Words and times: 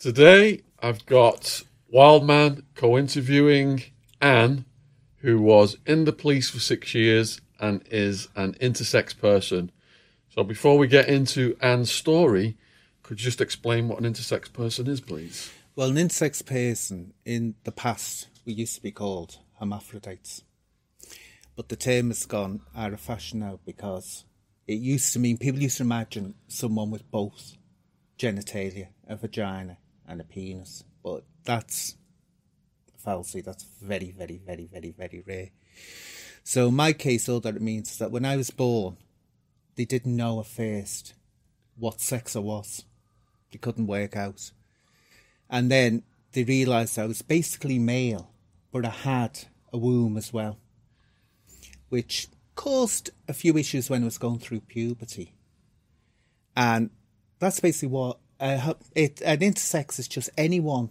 Today, 0.00 0.62
I've 0.82 1.04
got 1.04 1.62
Wildman 1.90 2.62
co 2.74 2.96
interviewing 2.96 3.82
Anne, 4.18 4.64
who 5.16 5.42
was 5.42 5.76
in 5.84 6.06
the 6.06 6.12
police 6.14 6.48
for 6.48 6.58
six 6.58 6.94
years 6.94 7.42
and 7.60 7.82
is 7.90 8.28
an 8.34 8.54
intersex 8.62 9.14
person. 9.14 9.70
So, 10.30 10.42
before 10.42 10.78
we 10.78 10.86
get 10.86 11.10
into 11.10 11.54
Anne's 11.60 11.92
story, 11.92 12.56
could 13.02 13.20
you 13.20 13.24
just 13.26 13.42
explain 13.42 13.88
what 13.88 14.00
an 14.00 14.10
intersex 14.10 14.50
person 14.50 14.86
is, 14.86 15.02
please? 15.02 15.52
Well, 15.76 15.90
an 15.90 15.96
intersex 15.96 16.46
person 16.46 17.12
in 17.26 17.56
the 17.64 17.72
past, 17.72 18.28
we 18.46 18.54
used 18.54 18.76
to 18.76 18.82
be 18.82 18.92
called 18.92 19.36
hermaphrodites. 19.58 20.44
But 21.56 21.68
the 21.68 21.76
term 21.76 22.08
has 22.08 22.24
gone 22.24 22.62
out 22.74 22.94
of 22.94 23.00
fashion 23.00 23.40
now 23.40 23.60
because 23.66 24.24
it 24.66 24.80
used 24.80 25.12
to 25.12 25.18
mean 25.18 25.36
people 25.36 25.60
used 25.60 25.76
to 25.76 25.82
imagine 25.82 26.36
someone 26.48 26.90
with 26.90 27.10
both 27.10 27.58
genitalia, 28.18 28.88
a 29.06 29.16
vagina, 29.16 29.76
and 30.10 30.20
a 30.20 30.24
penis. 30.24 30.84
But 31.02 31.24
that's 31.44 31.96
fallacy. 32.98 33.40
That's 33.40 33.64
very, 33.80 34.10
very, 34.10 34.38
very, 34.44 34.68
very, 34.70 34.90
very 34.90 35.24
rare. 35.26 35.50
So 36.42 36.68
in 36.68 36.74
my 36.74 36.92
case, 36.92 37.28
all 37.28 37.40
that 37.40 37.56
it 37.56 37.62
means 37.62 37.92
is 37.92 37.98
that 37.98 38.10
when 38.10 38.24
I 38.24 38.36
was 38.36 38.50
born, 38.50 38.96
they 39.76 39.84
didn't 39.84 40.16
know 40.16 40.40
at 40.40 40.46
first 40.46 41.14
what 41.76 42.00
sex 42.00 42.36
I 42.36 42.40
was. 42.40 42.84
They 43.52 43.58
couldn't 43.58 43.86
work 43.86 44.16
out. 44.16 44.50
And 45.48 45.70
then 45.70 46.02
they 46.32 46.44
realised 46.44 46.98
I 46.98 47.06
was 47.06 47.22
basically 47.22 47.78
male, 47.78 48.32
but 48.72 48.84
I 48.84 48.90
had 48.90 49.46
a 49.72 49.78
womb 49.78 50.16
as 50.16 50.32
well, 50.32 50.58
which 51.88 52.28
caused 52.54 53.10
a 53.28 53.32
few 53.32 53.56
issues 53.56 53.88
when 53.88 54.02
I 54.02 54.06
was 54.06 54.18
going 54.18 54.38
through 54.38 54.60
puberty. 54.60 55.34
And 56.56 56.90
that's 57.38 57.60
basically 57.60 57.88
what 57.88 58.18
uh, 58.40 58.74
it, 58.94 59.20
an 59.20 59.38
intersex 59.38 59.98
is 59.98 60.08
just 60.08 60.30
anyone 60.36 60.90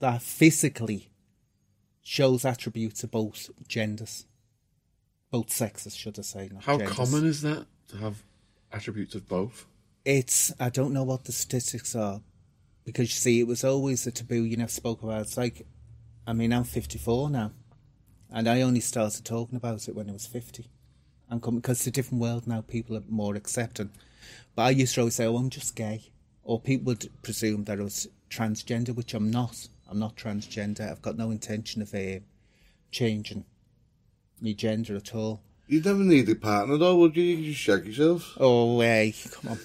that 0.00 0.22
physically 0.22 1.10
shows 2.02 2.44
attributes 2.44 3.02
of 3.02 3.10
both 3.10 3.50
genders, 3.66 4.26
both 5.30 5.50
sexes, 5.50 5.96
should 5.96 6.18
I 6.18 6.22
say? 6.22 6.50
How 6.60 6.78
genders. 6.78 6.96
common 6.96 7.26
is 7.26 7.42
that 7.42 7.66
to 7.88 7.96
have 7.96 8.22
attributes 8.72 9.14
of 9.14 9.28
both? 9.28 9.66
It's 10.04 10.52
I 10.60 10.70
don't 10.70 10.92
know 10.92 11.04
what 11.04 11.24
the 11.24 11.32
statistics 11.32 11.94
are 11.94 12.20
because 12.84 13.08
you 13.08 13.20
see, 13.20 13.40
it 13.40 13.46
was 13.46 13.64
always 13.64 14.06
a 14.06 14.10
taboo 14.10 14.42
you 14.42 14.56
never 14.56 14.70
spoke 14.70 15.02
about. 15.02 15.22
It's 15.22 15.36
like, 15.36 15.66
I 16.26 16.32
mean, 16.32 16.52
I'm 16.52 16.64
54 16.64 17.30
now, 17.30 17.52
and 18.30 18.48
I 18.48 18.62
only 18.62 18.80
started 18.80 19.24
talking 19.24 19.56
about 19.56 19.88
it 19.88 19.94
when 19.94 20.08
I 20.08 20.12
was 20.12 20.26
50. 20.26 20.68
And 21.28 21.40
because 21.40 21.78
it's 21.78 21.86
a 21.86 21.90
different 21.92 22.20
world 22.20 22.46
now, 22.46 22.62
people 22.62 22.96
are 22.96 23.04
more 23.08 23.36
accepting. 23.36 23.90
But 24.56 24.62
I 24.62 24.70
used 24.70 24.94
to 24.94 25.02
always 25.02 25.14
say, 25.14 25.26
"Oh, 25.26 25.36
I'm 25.36 25.50
just 25.50 25.76
gay." 25.76 26.10
Or 26.44 26.60
people 26.60 26.86
would 26.86 27.08
presume 27.22 27.64
that 27.64 27.80
I 27.80 27.82
was 27.82 28.08
transgender, 28.30 28.94
which 28.94 29.14
I'm 29.14 29.30
not. 29.30 29.68
I'm 29.88 29.98
not 29.98 30.16
transgender. 30.16 30.90
I've 30.90 31.02
got 31.02 31.16
no 31.16 31.30
intention 31.30 31.82
of 31.82 31.94
uh, 31.94 32.20
changing 32.90 33.44
my 34.40 34.52
gender 34.52 34.96
at 34.96 35.14
all. 35.14 35.42
You'd 35.66 35.84
never 35.84 36.00
need 36.00 36.28
a 36.28 36.34
partner 36.34 36.76
though, 36.76 36.96
would 36.96 37.16
you? 37.16 37.22
You 37.22 37.50
just 37.52 37.60
shag 37.60 37.86
yourself. 37.86 38.36
Oh, 38.40 38.80
hey, 38.80 39.14
come 39.30 39.52
on. 39.52 39.60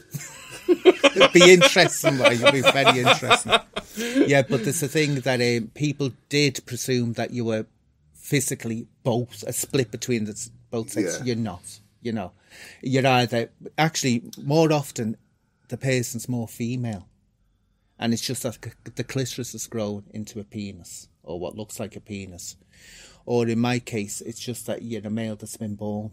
It'd 0.67 1.33
be 1.33 1.51
interesting, 1.51 2.19
right? 2.19 2.33
It'd 2.33 2.53
be 2.53 2.61
very 2.61 2.99
interesting. 2.99 3.53
Yeah, 3.97 4.43
but 4.43 4.63
there's 4.63 4.83
a 4.83 4.87
thing 4.87 5.15
that 5.21 5.41
um, 5.41 5.71
people 5.73 6.11
did 6.29 6.63
presume 6.65 7.13
that 7.13 7.31
you 7.31 7.45
were 7.45 7.65
physically 8.13 8.87
both, 9.03 9.43
a 9.47 9.53
split 9.53 9.89
between 9.91 10.25
the 10.25 10.49
both 10.69 10.91
sexes. 10.91 11.19
Yeah. 11.19 11.25
You're 11.25 11.43
not. 11.43 11.79
You 12.01 12.11
know, 12.11 12.31
you're 12.81 13.07
either 13.07 13.49
actually 13.77 14.29
more 14.43 14.71
often 14.71 15.17
the 15.69 15.77
person's 15.77 16.29
more 16.29 16.47
female. 16.47 17.07
And 17.97 18.13
it's 18.13 18.25
just 18.25 18.43
that 18.43 18.57
the 18.95 19.03
clitoris 19.03 19.53
has 19.53 19.67
grown 19.67 20.03
into 20.13 20.39
a 20.39 20.43
penis, 20.43 21.07
or 21.23 21.39
what 21.39 21.55
looks 21.55 21.79
like 21.79 21.95
a 21.95 22.01
penis. 22.01 22.57
Or 23.25 23.47
in 23.47 23.59
my 23.59 23.79
case, 23.79 24.21
it's 24.21 24.39
just 24.39 24.67
that 24.67 24.81
you're 24.81 25.05
a 25.05 25.09
male 25.09 25.35
that's 25.35 25.57
been 25.57 25.75
born 25.75 26.11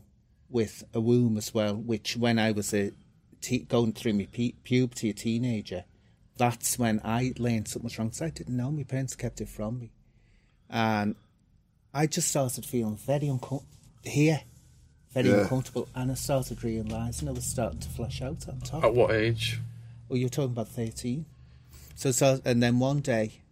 with 0.48 0.84
a 0.94 1.00
womb 1.00 1.36
as 1.36 1.52
well, 1.52 1.74
which 1.74 2.16
when 2.16 2.38
I 2.38 2.52
was 2.52 2.72
a 2.72 2.92
te- 3.40 3.64
going 3.64 3.92
through 3.92 4.14
my 4.14 4.28
pu- 4.30 4.52
puberty, 4.62 5.10
a 5.10 5.12
teenager, 5.14 5.84
that's 6.36 6.78
when 6.78 7.00
I 7.04 7.34
learned 7.38 7.68
something 7.68 7.84
was 7.84 7.98
wrong. 7.98 8.12
I 8.20 8.30
didn't 8.30 8.56
know. 8.56 8.70
My 8.70 8.84
parents 8.84 9.14
kept 9.14 9.40
it 9.40 9.48
from 9.48 9.80
me. 9.80 9.92
And 10.70 11.16
I 11.92 12.06
just 12.06 12.28
started 12.28 12.64
feeling 12.64 12.96
very 12.96 13.28
uncomfortable 13.28 13.66
here 14.02 14.42
very 15.12 15.28
yeah. 15.28 15.42
uncomfortable, 15.42 15.88
and 15.94 16.10
I 16.10 16.14
started 16.14 16.64
realising 16.64 17.28
I 17.28 17.32
was 17.32 17.44
starting 17.44 17.80
to 17.80 17.88
flash 17.88 18.22
out 18.22 18.48
on 18.48 18.60
top. 18.60 18.84
At 18.84 18.94
what 18.94 19.10
age? 19.12 19.60
Well, 20.08 20.18
you're 20.18 20.28
talking 20.28 20.52
about 20.52 20.68
13. 20.68 21.26
So, 21.94 22.10
so 22.10 22.40
and 22.44 22.62
then 22.62 22.78
one 22.78 23.00
day, 23.00 23.42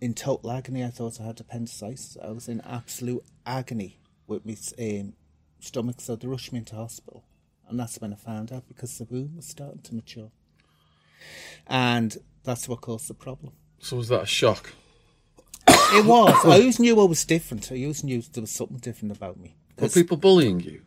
in 0.00 0.14
total 0.14 0.50
agony, 0.50 0.84
I 0.84 0.88
thought 0.88 1.20
I 1.20 1.24
had 1.24 1.40
appendicitis. 1.40 2.16
I 2.22 2.30
was 2.30 2.48
in 2.48 2.60
absolute 2.62 3.24
agony 3.46 3.98
with 4.26 4.44
my 4.44 4.56
um, 4.78 5.14
stomach, 5.60 6.00
so 6.00 6.16
they 6.16 6.28
rushed 6.28 6.52
me 6.52 6.58
into 6.58 6.76
hospital. 6.76 7.24
And 7.68 7.78
that's 7.80 8.00
when 8.00 8.12
I 8.12 8.16
found 8.16 8.52
out 8.52 8.68
because 8.68 8.98
the 8.98 9.04
womb 9.04 9.36
was 9.36 9.46
starting 9.46 9.80
to 9.82 9.94
mature. 9.94 10.30
And 11.66 12.16
that's 12.44 12.68
what 12.68 12.80
caused 12.80 13.08
the 13.08 13.14
problem. 13.14 13.52
So, 13.78 13.96
was 13.96 14.08
that 14.08 14.22
a 14.22 14.26
shock? 14.26 14.72
it 15.68 16.04
was. 16.04 16.34
I 16.44 16.58
always 16.58 16.78
knew 16.78 17.00
I 17.00 17.04
was 17.04 17.24
different. 17.24 17.70
I 17.70 17.82
always 17.82 18.04
knew 18.04 18.20
there 18.20 18.42
was 18.42 18.50
something 18.50 18.78
different 18.78 19.16
about 19.16 19.38
me. 19.38 19.54
Were 19.78 19.88
people 19.88 20.16
bullying 20.16 20.60
you? 20.60 20.82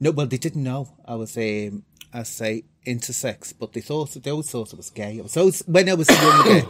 No, 0.00 0.10
well, 0.10 0.26
they 0.26 0.38
didn't 0.38 0.62
know 0.62 0.96
I 1.04 1.14
was, 1.14 1.36
um, 1.36 1.84
I 2.12 2.22
say, 2.22 2.64
intersex, 2.86 3.54
but 3.58 3.72
they 3.72 3.80
thought 3.80 4.10
they 4.12 4.30
always 4.30 4.50
thought 4.50 4.72
I 4.72 4.76
was 4.76 4.90
gay. 4.90 5.20
So 5.26 5.50
when 5.66 5.88
I 5.88 5.94
was 5.94 6.08
younger, 6.08 6.68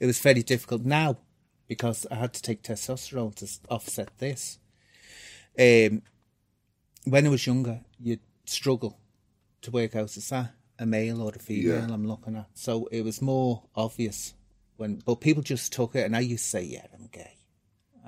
it 0.00 0.06
was 0.06 0.18
very 0.18 0.42
difficult. 0.42 0.84
Now, 0.84 1.18
because 1.66 2.06
I 2.10 2.16
had 2.16 2.32
to 2.34 2.42
take 2.42 2.62
testosterone 2.62 3.34
to 3.36 3.48
offset 3.72 4.10
this. 4.18 4.58
Um, 5.58 6.02
when 7.04 7.26
I 7.26 7.28
was 7.28 7.46
younger, 7.46 7.80
you'd 7.98 8.20
struggle 8.44 8.98
to 9.62 9.70
work 9.70 9.94
out 9.94 10.16
is 10.16 10.28
that 10.30 10.52
a 10.78 10.86
male 10.86 11.22
or 11.22 11.32
a 11.34 11.38
female 11.38 11.86
yeah. 11.88 11.94
I'm 11.94 12.06
looking 12.06 12.36
at. 12.36 12.48
So 12.54 12.88
it 12.90 13.02
was 13.04 13.20
more 13.20 13.62
obvious 13.76 14.34
when, 14.78 15.02
but 15.04 15.16
people 15.16 15.42
just 15.42 15.72
took 15.72 15.94
it, 15.94 16.06
and 16.06 16.16
I 16.16 16.20
used 16.20 16.44
to 16.44 16.50
say, 16.50 16.62
"Yeah, 16.64 16.86
I'm 16.94 17.08
gay." 17.12 17.36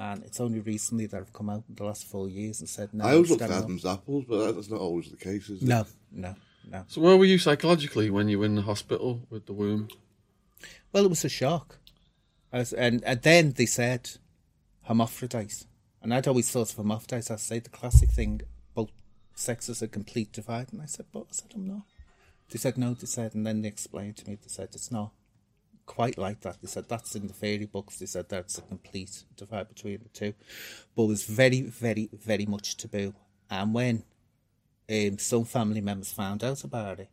And 0.03 0.25
it's 0.25 0.41
only 0.41 0.59
recently 0.59 1.07
that 1.07 1.17
I've 1.17 1.33
come 1.33 1.49
out 1.49 1.63
in 1.69 1.77
the 1.77 1.85
last 1.85 2.05
four 2.07 2.29
years 2.29 2.59
and 2.59 2.69
said 2.69 2.93
no. 2.93 3.05
I 3.05 3.13
always 3.13 3.31
looked 3.31 3.43
at 3.43 3.53
Adam's 3.53 3.87
apples, 3.87 4.25
but 4.29 4.53
that's 4.53 4.69
not 4.69 4.81
always 4.81 5.09
the 5.09 5.17
case, 5.17 5.49
is 5.49 5.63
it? 5.63 5.69
No, 5.69 5.87
no, 6.11 6.35
no. 6.69 6.85
So 6.89 7.01
where 7.01 7.17
were 7.17 7.25
you 7.25 7.39
psychologically 7.39 8.11
when 8.11 8.29
you 8.29 8.41
were 8.41 8.47
in 8.47 8.57
the 8.57 8.63
hospital 8.63 9.23
with 9.31 9.47
the 9.47 9.53
womb? 9.53 9.89
Well, 10.93 11.05
it 11.05 11.09
was 11.09 11.25
a 11.25 11.29
shock, 11.29 11.79
As, 12.53 12.73
and, 12.73 13.05
and 13.05 13.23
then 13.23 13.53
they 13.53 13.67
said 13.67 14.11
hermaphrodite, 14.87 15.67
and 16.03 16.13
I'd 16.13 16.27
always 16.27 16.51
thought 16.51 16.73
of 16.73 16.77
hermaphrodite. 16.77 17.31
I 17.31 17.37
say 17.37 17.61
the 17.61 17.71
classic 17.71 18.11
thing, 18.11 18.41
both 18.75 18.91
sexes 19.37 19.85
are 19.85 19.87
complete 19.87 20.33
divide, 20.33 20.73
and 20.73 20.83
I 20.83 20.87
said, 20.87 21.07
but 21.13 21.27
I 21.31 21.33
said 21.33 21.53
I'm 21.55 21.69
not. 21.69 21.83
They 22.51 22.59
said 22.59 22.77
no. 22.77 22.95
They 22.95 23.07
said, 23.07 23.37
and 23.37 23.47
then 23.47 23.63
they 23.63 23.69
explained 23.69 24.17
to 24.17 24.29
me. 24.29 24.35
They 24.35 24.49
said 24.49 24.71
it's 24.73 24.91
not 24.91 25.13
quite 25.87 26.19
like 26.19 26.41
that. 26.41 26.61
They 26.61 26.69
said 26.69 26.89
that's 26.89 27.15
in 27.15 27.27
the 27.27 27.35
fairy 27.35 27.67
books. 27.67 27.99
They 27.99 28.07
said 28.07 28.29
that's 28.29 28.59
a 28.59 28.63
complete 28.63 29.25
divide 29.37 29.69
between 29.69 30.01
the 30.03 30.09
two, 30.09 30.35
but 30.95 31.05
it 31.05 31.09
was 31.09 31.25
very, 31.25 31.63
very, 31.63 32.09
very 32.13 32.47
much 32.47 32.77
taboo. 32.77 33.15
And 33.51 33.75
when 33.75 34.05
um, 34.91 35.19
some 35.19 35.45
family 35.45 35.81
members 35.81 36.13
found 36.13 36.43
out 36.43 36.65
about 36.65 37.01
it, 37.01 37.11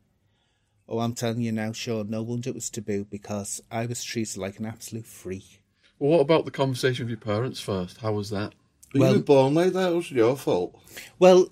oh, 0.87 0.99
I'm 0.99 1.13
telling 1.13 1.41
you 1.41 1.51
now, 1.51 1.71
sure, 1.71 2.03
no 2.03 2.21
wonder 2.21 2.49
it 2.49 2.55
was 2.55 2.69
taboo 2.69 3.05
because 3.05 3.61
I 3.71 3.85
was 3.85 4.03
treated 4.03 4.37
like 4.37 4.59
an 4.59 4.65
absolute 4.65 5.05
freak. 5.05 5.61
Well, 5.99 6.11
what 6.11 6.21
about 6.21 6.45
the 6.45 6.51
conversation 6.51 7.05
with 7.05 7.11
your 7.11 7.19
parents 7.19 7.59
first? 7.59 7.97
How 7.97 8.13
was 8.13 8.29
that? 8.29 8.53
Were 8.93 9.01
well, 9.01 9.15
you 9.15 9.21
born 9.21 9.53
like 9.53 9.73
that? 9.73 9.91
It 9.91 9.95
was 9.95 10.11
your 10.11 10.35
fault. 10.35 10.81
Well, 11.19 11.49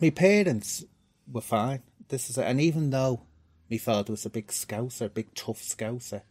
my 0.00 0.10
parents 0.10 0.84
were 1.30 1.40
fine. 1.40 1.82
This 2.08 2.30
is, 2.30 2.38
it. 2.38 2.42
and 2.42 2.60
even 2.60 2.90
though 2.90 3.22
my 3.70 3.78
father 3.78 4.12
was 4.12 4.26
a 4.26 4.30
big 4.30 4.48
scouser, 4.48 5.06
a 5.06 5.08
big 5.08 5.34
tough 5.34 5.60
scouser, 5.60 6.22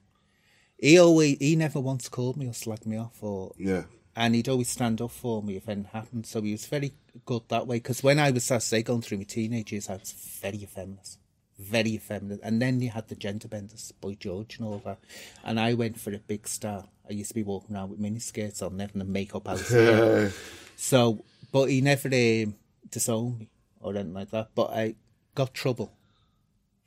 he 0.78 0.98
always 1.00 1.38
he 1.40 1.56
never 1.56 1.80
once 1.80 2.10
called 2.10 2.38
me 2.38 2.48
or 2.48 2.52
slagged 2.52 2.86
me 2.86 2.98
off 2.98 3.22
or 3.22 3.54
yeah. 3.58 3.84
and 4.16 4.36
he'd 4.36 4.50
always 4.50 4.70
stand 4.70 5.02
up 5.02 5.12
for 5.12 5.42
me 5.42 5.56
if 5.58 5.70
anything 5.70 5.92
happened. 5.92 6.26
So 6.26 6.42
he 6.42 6.52
was 6.52 6.66
very 6.66 6.94
good 7.26 7.44
that 7.50 7.68
way 7.68 7.78
because 7.78 8.04
when 8.04 8.20
I 8.20 8.32
was 8.32 8.50
I 8.52 8.58
say 8.60 8.84
going 8.84 9.02
through 9.02 9.20
my 9.20 9.24
teenage 9.24 9.72
years 9.72 9.90
I 9.90 9.96
was 9.96 10.12
very 10.42 10.64
effeminate 10.64 11.18
very 11.58 11.94
effeminate. 11.94 12.40
And 12.44 12.62
then 12.62 12.82
you 12.82 12.90
had 12.90 13.08
the 13.08 13.16
gender 13.16 13.48
benders 13.48 13.92
Boy 14.02 14.16
George 14.16 14.58
and 14.58 14.68
all 14.68 14.82
that. 14.86 15.00
And 15.44 15.60
I 15.60 15.74
went 15.74 16.00
for 16.00 16.14
a 16.14 16.20
big 16.20 16.48
star. 16.48 16.86
I 17.10 17.14
used 17.14 17.30
to 17.30 17.36
be 17.36 17.44
walking 17.44 17.76
around 17.76 17.92
with 17.92 18.00
mini 18.00 18.20
skirts 18.20 18.62
on 18.62 18.78
never 18.78 18.98
the 18.98 19.06
makeup 19.06 19.48
out 19.48 19.60
so 20.76 21.24
but 21.52 21.66
he 21.66 21.80
never 21.80 22.08
um, 22.08 22.56
disowned 22.90 23.40
me 23.40 23.50
or 23.80 23.94
anything 23.94 24.14
like 24.14 24.32
that. 24.32 24.50
But 24.56 24.72
I 24.72 24.96
got 25.36 25.54
trouble 25.54 25.94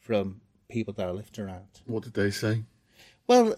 from 0.00 0.40
people 0.68 0.92
that 0.94 1.06
I 1.06 1.10
lived 1.10 1.38
around. 1.38 1.68
What 1.86 2.02
did 2.02 2.14
they 2.14 2.30
say? 2.30 2.64
Well 3.26 3.54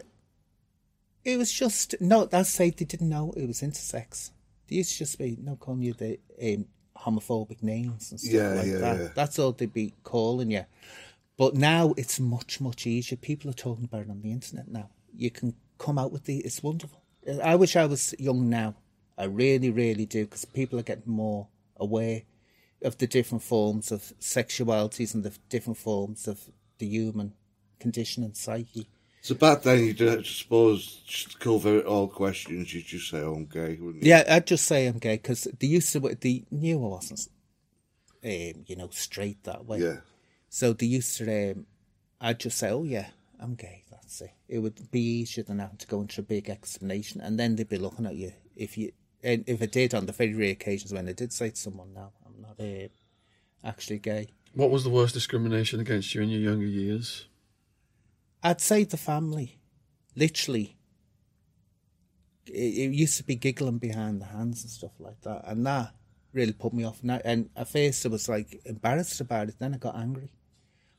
it 1.24 1.36
was 1.36 1.52
just 1.52 1.94
no. 2.00 2.24
That's 2.24 2.48
say 2.48 2.70
they 2.70 2.84
didn't 2.84 3.08
know 3.08 3.32
it 3.36 3.46
was 3.46 3.60
intersex. 3.60 4.30
They 4.68 4.76
used 4.76 4.92
to 4.92 4.98
just 4.98 5.18
be 5.18 5.36
no 5.40 5.56
calling 5.56 5.82
you 5.82 5.92
the 5.94 6.18
um, 6.42 6.66
homophobic 6.96 7.62
names 7.62 8.10
and 8.10 8.20
stuff 8.20 8.32
yeah, 8.32 8.48
like 8.54 8.66
yeah, 8.66 8.78
that. 8.78 9.00
Yeah. 9.00 9.08
That's 9.14 9.38
all 9.38 9.52
they'd 9.52 9.72
be 9.72 9.94
calling 10.02 10.50
you. 10.50 10.64
But 11.36 11.54
now 11.54 11.94
it's 11.96 12.20
much 12.20 12.60
much 12.60 12.86
easier. 12.86 13.16
People 13.16 13.50
are 13.50 13.54
talking 13.54 13.84
about 13.84 14.02
it 14.02 14.10
on 14.10 14.22
the 14.22 14.32
internet 14.32 14.68
now. 14.68 14.90
you 15.14 15.30
can 15.30 15.54
come 15.78 15.98
out 15.98 16.12
with 16.12 16.24
the. 16.24 16.38
It's 16.38 16.62
wonderful. 16.62 17.02
I 17.42 17.56
wish 17.56 17.76
I 17.76 17.86
was 17.86 18.14
young 18.18 18.48
now. 18.48 18.74
I 19.18 19.24
really, 19.24 19.70
really 19.70 20.06
do, 20.06 20.24
because 20.24 20.44
people 20.46 20.78
are 20.78 20.82
getting 20.82 21.12
more 21.12 21.48
aware 21.76 22.22
of 22.82 22.96
the 22.98 23.06
different 23.06 23.42
forms 23.42 23.92
of 23.92 24.14
sexualities 24.20 25.14
and 25.14 25.22
the 25.22 25.36
different 25.50 25.76
forms 25.76 26.26
of 26.26 26.50
the 26.78 26.86
human 26.86 27.34
condition 27.78 28.24
and 28.24 28.36
psyche. 28.36 28.88
So 29.22 29.34
back 29.34 29.62
then, 29.62 29.84
you 29.84 29.92
did, 29.92 30.20
I 30.20 30.22
suppose, 30.22 31.02
just 31.06 31.32
to 31.32 31.38
cover 31.38 31.80
all 31.80 32.08
questions, 32.08 32.72
you'd 32.72 32.86
just 32.86 33.10
say, 33.10 33.20
oh, 33.20 33.34
I'm 33.34 33.44
gay, 33.44 33.76
wouldn't 33.76 34.02
you? 34.02 34.10
Yeah, 34.10 34.24
I'd 34.26 34.46
just 34.46 34.64
say 34.64 34.86
I'm 34.86 34.98
gay 34.98 35.16
because 35.16 35.46
they 35.58 35.66
used 35.66 35.92
to. 35.92 36.00
They 36.00 36.44
knew 36.50 36.76
I 36.82 36.88
wasn't, 36.88 37.28
um, 38.24 38.64
you 38.66 38.76
know, 38.76 38.88
straight 38.90 39.44
that 39.44 39.66
way. 39.66 39.80
Yeah. 39.80 39.96
So 40.48 40.72
they 40.72 40.86
used 40.86 41.18
to. 41.18 41.52
Um, 41.52 41.66
I'd 42.20 42.40
just 42.40 42.58
say, 42.58 42.70
"Oh 42.70 42.84
yeah, 42.84 43.08
I'm 43.38 43.54
gay." 43.54 43.84
That's 43.90 44.22
it. 44.22 44.32
It 44.48 44.58
would 44.60 44.90
be 44.90 45.00
easier 45.00 45.44
than 45.44 45.58
having 45.58 45.76
to 45.76 45.86
go 45.86 46.00
into 46.00 46.22
a 46.22 46.24
big 46.24 46.48
explanation, 46.48 47.20
and 47.20 47.38
then 47.38 47.56
they'd 47.56 47.68
be 47.68 47.76
looking 47.76 48.06
at 48.06 48.16
you 48.16 48.32
if 48.56 48.78
you. 48.78 48.92
And 49.22 49.44
if 49.46 49.60
I 49.60 49.66
did 49.66 49.94
on 49.94 50.06
the 50.06 50.12
very 50.12 50.34
rare 50.34 50.52
occasions 50.52 50.94
when 50.94 51.08
I 51.08 51.12
did 51.12 51.32
say 51.32 51.50
to 51.50 51.56
someone, 51.56 51.92
"No, 51.92 52.10
I'm 52.26 52.40
not 52.40 52.58
uh, 52.58 52.88
actually 53.62 53.98
gay," 53.98 54.28
What 54.54 54.70
was 54.70 54.82
the 54.82 54.90
worst 54.90 55.14
discrimination 55.14 55.78
against 55.78 56.14
you 56.14 56.22
in 56.22 56.28
your 56.28 56.40
younger 56.40 56.66
years? 56.66 57.26
I'd 58.42 58.60
the 58.60 58.96
family, 58.96 59.58
literally. 60.16 60.76
It, 62.46 62.52
it 62.52 62.92
used 62.92 63.16
to 63.18 63.24
be 63.24 63.36
giggling 63.36 63.78
behind 63.78 64.20
the 64.20 64.26
hands 64.26 64.62
and 64.62 64.70
stuff 64.70 64.92
like 64.98 65.20
that, 65.22 65.42
and 65.46 65.66
that 65.66 65.94
really 66.32 66.52
put 66.52 66.72
me 66.72 66.84
off. 66.84 67.02
And, 67.02 67.12
I, 67.12 67.22
and 67.24 67.50
at 67.56 67.68
first, 67.68 68.04
I 68.06 68.08
was 68.08 68.28
like 68.28 68.60
embarrassed 68.64 69.20
about 69.20 69.48
it. 69.48 69.56
Then 69.58 69.74
I 69.74 69.78
got 69.78 69.96
angry, 69.96 70.32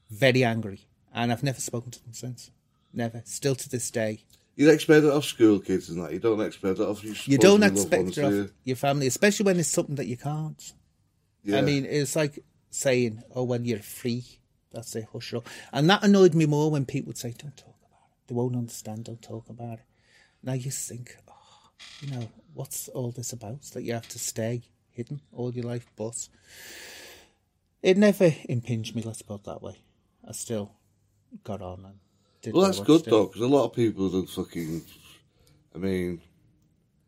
very 0.10 0.44
angry, 0.44 0.88
and 1.14 1.32
I've 1.32 1.44
never 1.44 1.60
spoken 1.60 1.92
to 1.92 2.04
them 2.04 2.14
since. 2.14 2.52
Never. 2.94 3.22
Still 3.26 3.56
to 3.56 3.70
this 3.70 3.90
day, 3.90 4.24
You'd 4.56 4.70
expect 4.70 5.06
it 5.06 5.12
off 5.12 5.26
school 5.26 5.60
kids 5.60 5.90
and 5.90 6.04
that. 6.04 6.12
You 6.12 6.20
don't 6.20 6.42
expect 6.42 6.80
it 6.80 6.84
off 6.84 7.04
your 7.04 7.16
you 7.26 7.38
don't 7.38 7.64
expect 7.64 8.18
it 8.18 8.24
off 8.24 8.32
you? 8.32 8.52
your 8.66 8.76
family, 8.76 9.08
especially 9.08 9.46
when 9.46 9.60
it's 9.60 9.70
something 9.70 9.96
that 9.96 10.08
you 10.08 10.18
can't. 10.18 10.74
Yeah. 11.44 11.58
I 11.58 11.62
mean, 11.62 11.86
it's 11.86 12.16
like 12.16 12.44
saying, 12.70 13.24
"Oh, 13.34 13.44
when 13.44 13.64
you're 13.66 13.80
free, 13.80 14.24
that's 14.72 14.96
a 14.96 15.08
hush 15.12 15.34
up," 15.34 15.48
and 15.72 15.90
that 15.90 16.04
annoyed 16.04 16.34
me 16.34 16.46
more 16.46 16.72
when 16.72 16.86
people 16.86 17.10
would 17.10 17.18
say, 17.18 17.34
"Don't 17.38 17.58
talk 17.58 17.76
about 17.82 18.08
it. 18.10 18.28
They 18.28 18.36
won't 18.36 18.56
understand. 18.56 19.06
Don't 19.06 19.22
talk 19.22 19.50
about 19.50 19.80
it." 19.80 19.86
Now 20.44 20.54
you 20.54 20.72
think, 20.72 21.18
oh, 21.30 21.70
you 22.02 22.12
know, 22.12 22.30
what's 22.54 22.88
all 22.90 23.12
this 23.12 23.32
about? 23.32 23.62
That 23.74 23.84
you 23.84 23.94
have 23.94 24.10
to 24.10 24.20
stay 24.20 24.64
hidden 24.90 25.22
all 25.32 25.54
your 25.54 25.66
life, 25.66 25.88
but 25.96 26.28
it 27.82 27.98
never 27.98 28.34
impinged 28.50 28.96
me. 28.96 29.02
Let's 29.02 29.22
put 29.22 29.42
it 29.42 29.44
that 29.46 29.62
way. 29.62 29.78
I 30.28 30.32
still 30.34 30.72
got 31.44 31.62
on 31.62 31.86
and 31.86 32.00
did. 32.42 32.54
Well, 32.54 32.66
that's 32.66 32.80
good 32.80 33.06
though, 33.06 33.28
because 33.28 33.42
a 33.42 33.48
lot 33.48 33.66
of 33.66 33.74
people 33.74 34.10
don't 34.10 34.30
fucking. 34.30 34.84
I 35.74 35.78
mean, 35.78 36.22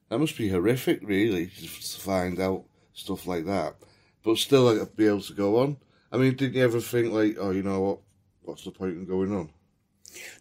that 0.10 0.19
must 0.19 0.38
be 0.38 0.50
horrific, 0.50 1.01
really, 1.04 1.48
to 1.48 1.68
find 1.68 2.39
out 2.39 2.65
stuff 2.94 3.27
like 3.27 3.45
that. 3.45 3.75
But 4.24 4.38
still, 4.38 4.74
like, 4.74 4.95
be 4.95 5.07
able 5.07 5.21
to 5.21 5.33
go 5.33 5.60
on. 5.60 5.77
I 6.13 6.18
mean, 6.18 6.36
didn't 6.36 6.54
you 6.54 6.63
ever 6.63 6.80
think 6.80 7.12
like, 7.12 7.38
oh, 7.39 7.50
you 7.50 7.63
know 7.63 7.81
what? 7.81 8.00
What's 8.44 8.63
the 8.63 8.71
point 8.71 8.94
in 8.94 9.06
going 9.06 9.33
on? 9.36 9.50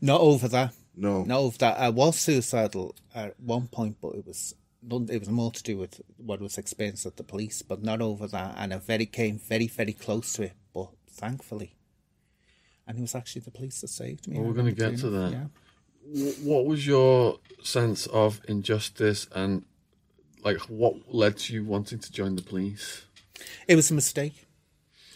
Not 0.03 0.21
over 0.21 0.47
that. 0.49 0.75
No. 0.95 1.23
Not 1.25 1.39
over 1.39 1.59
that 1.59 1.79
I 1.79 1.89
was 1.89 2.19
suicidal 2.19 2.95
at 3.15 3.41
one 3.41 3.69
point, 3.69 3.97
but 4.03 4.15
it 4.15 4.27
was 4.27 4.55
it 5.09 5.19
was 5.19 5.31
more 5.31 5.53
to 5.53 5.63
do 5.63 5.79
with 5.79 6.01
what 6.19 6.41
was 6.41 6.59
experienced 6.59 7.07
at 7.07 7.17
the 7.17 7.23
police, 7.23 7.63
but 7.63 7.83
not 7.83 8.03
over 8.03 8.27
that. 8.27 8.57
And 8.59 8.75
I 8.75 8.79
very 8.79 9.07
came 9.07 9.39
very 9.39 9.67
very 9.67 9.95
close 9.95 10.35
to 10.35 10.43
it, 10.43 10.53
but 10.75 10.91
thankfully, 11.09 11.77
and 12.87 12.99
it 12.99 13.01
was 13.01 13.15
actually 13.15 13.43
the 13.43 13.51
police 13.51 13.81
that 13.81 13.89
saved 13.89 14.29
me. 14.29 14.39
Well, 14.39 14.49
we're 14.49 14.55
gonna 14.55 14.73
get 14.73 14.99
to 14.99 15.09
that. 15.09 15.33
Yeah. 15.33 16.33
What 16.43 16.67
was 16.67 16.87
your 16.87 17.39
sense 17.63 18.07
of 18.09 18.41
injustice 18.49 19.29
and 19.35 19.65
like 20.45 20.59
what 20.63 20.97
led 21.15 21.39
to 21.39 21.55
you 21.55 21.65
wanting 21.65 22.01
to 22.01 22.13
join 22.13 22.37
the 22.37 22.43
police? 22.43 23.07
It 23.67 23.77
was 23.77 23.91
a 23.91 23.95
mistake. 23.95 24.47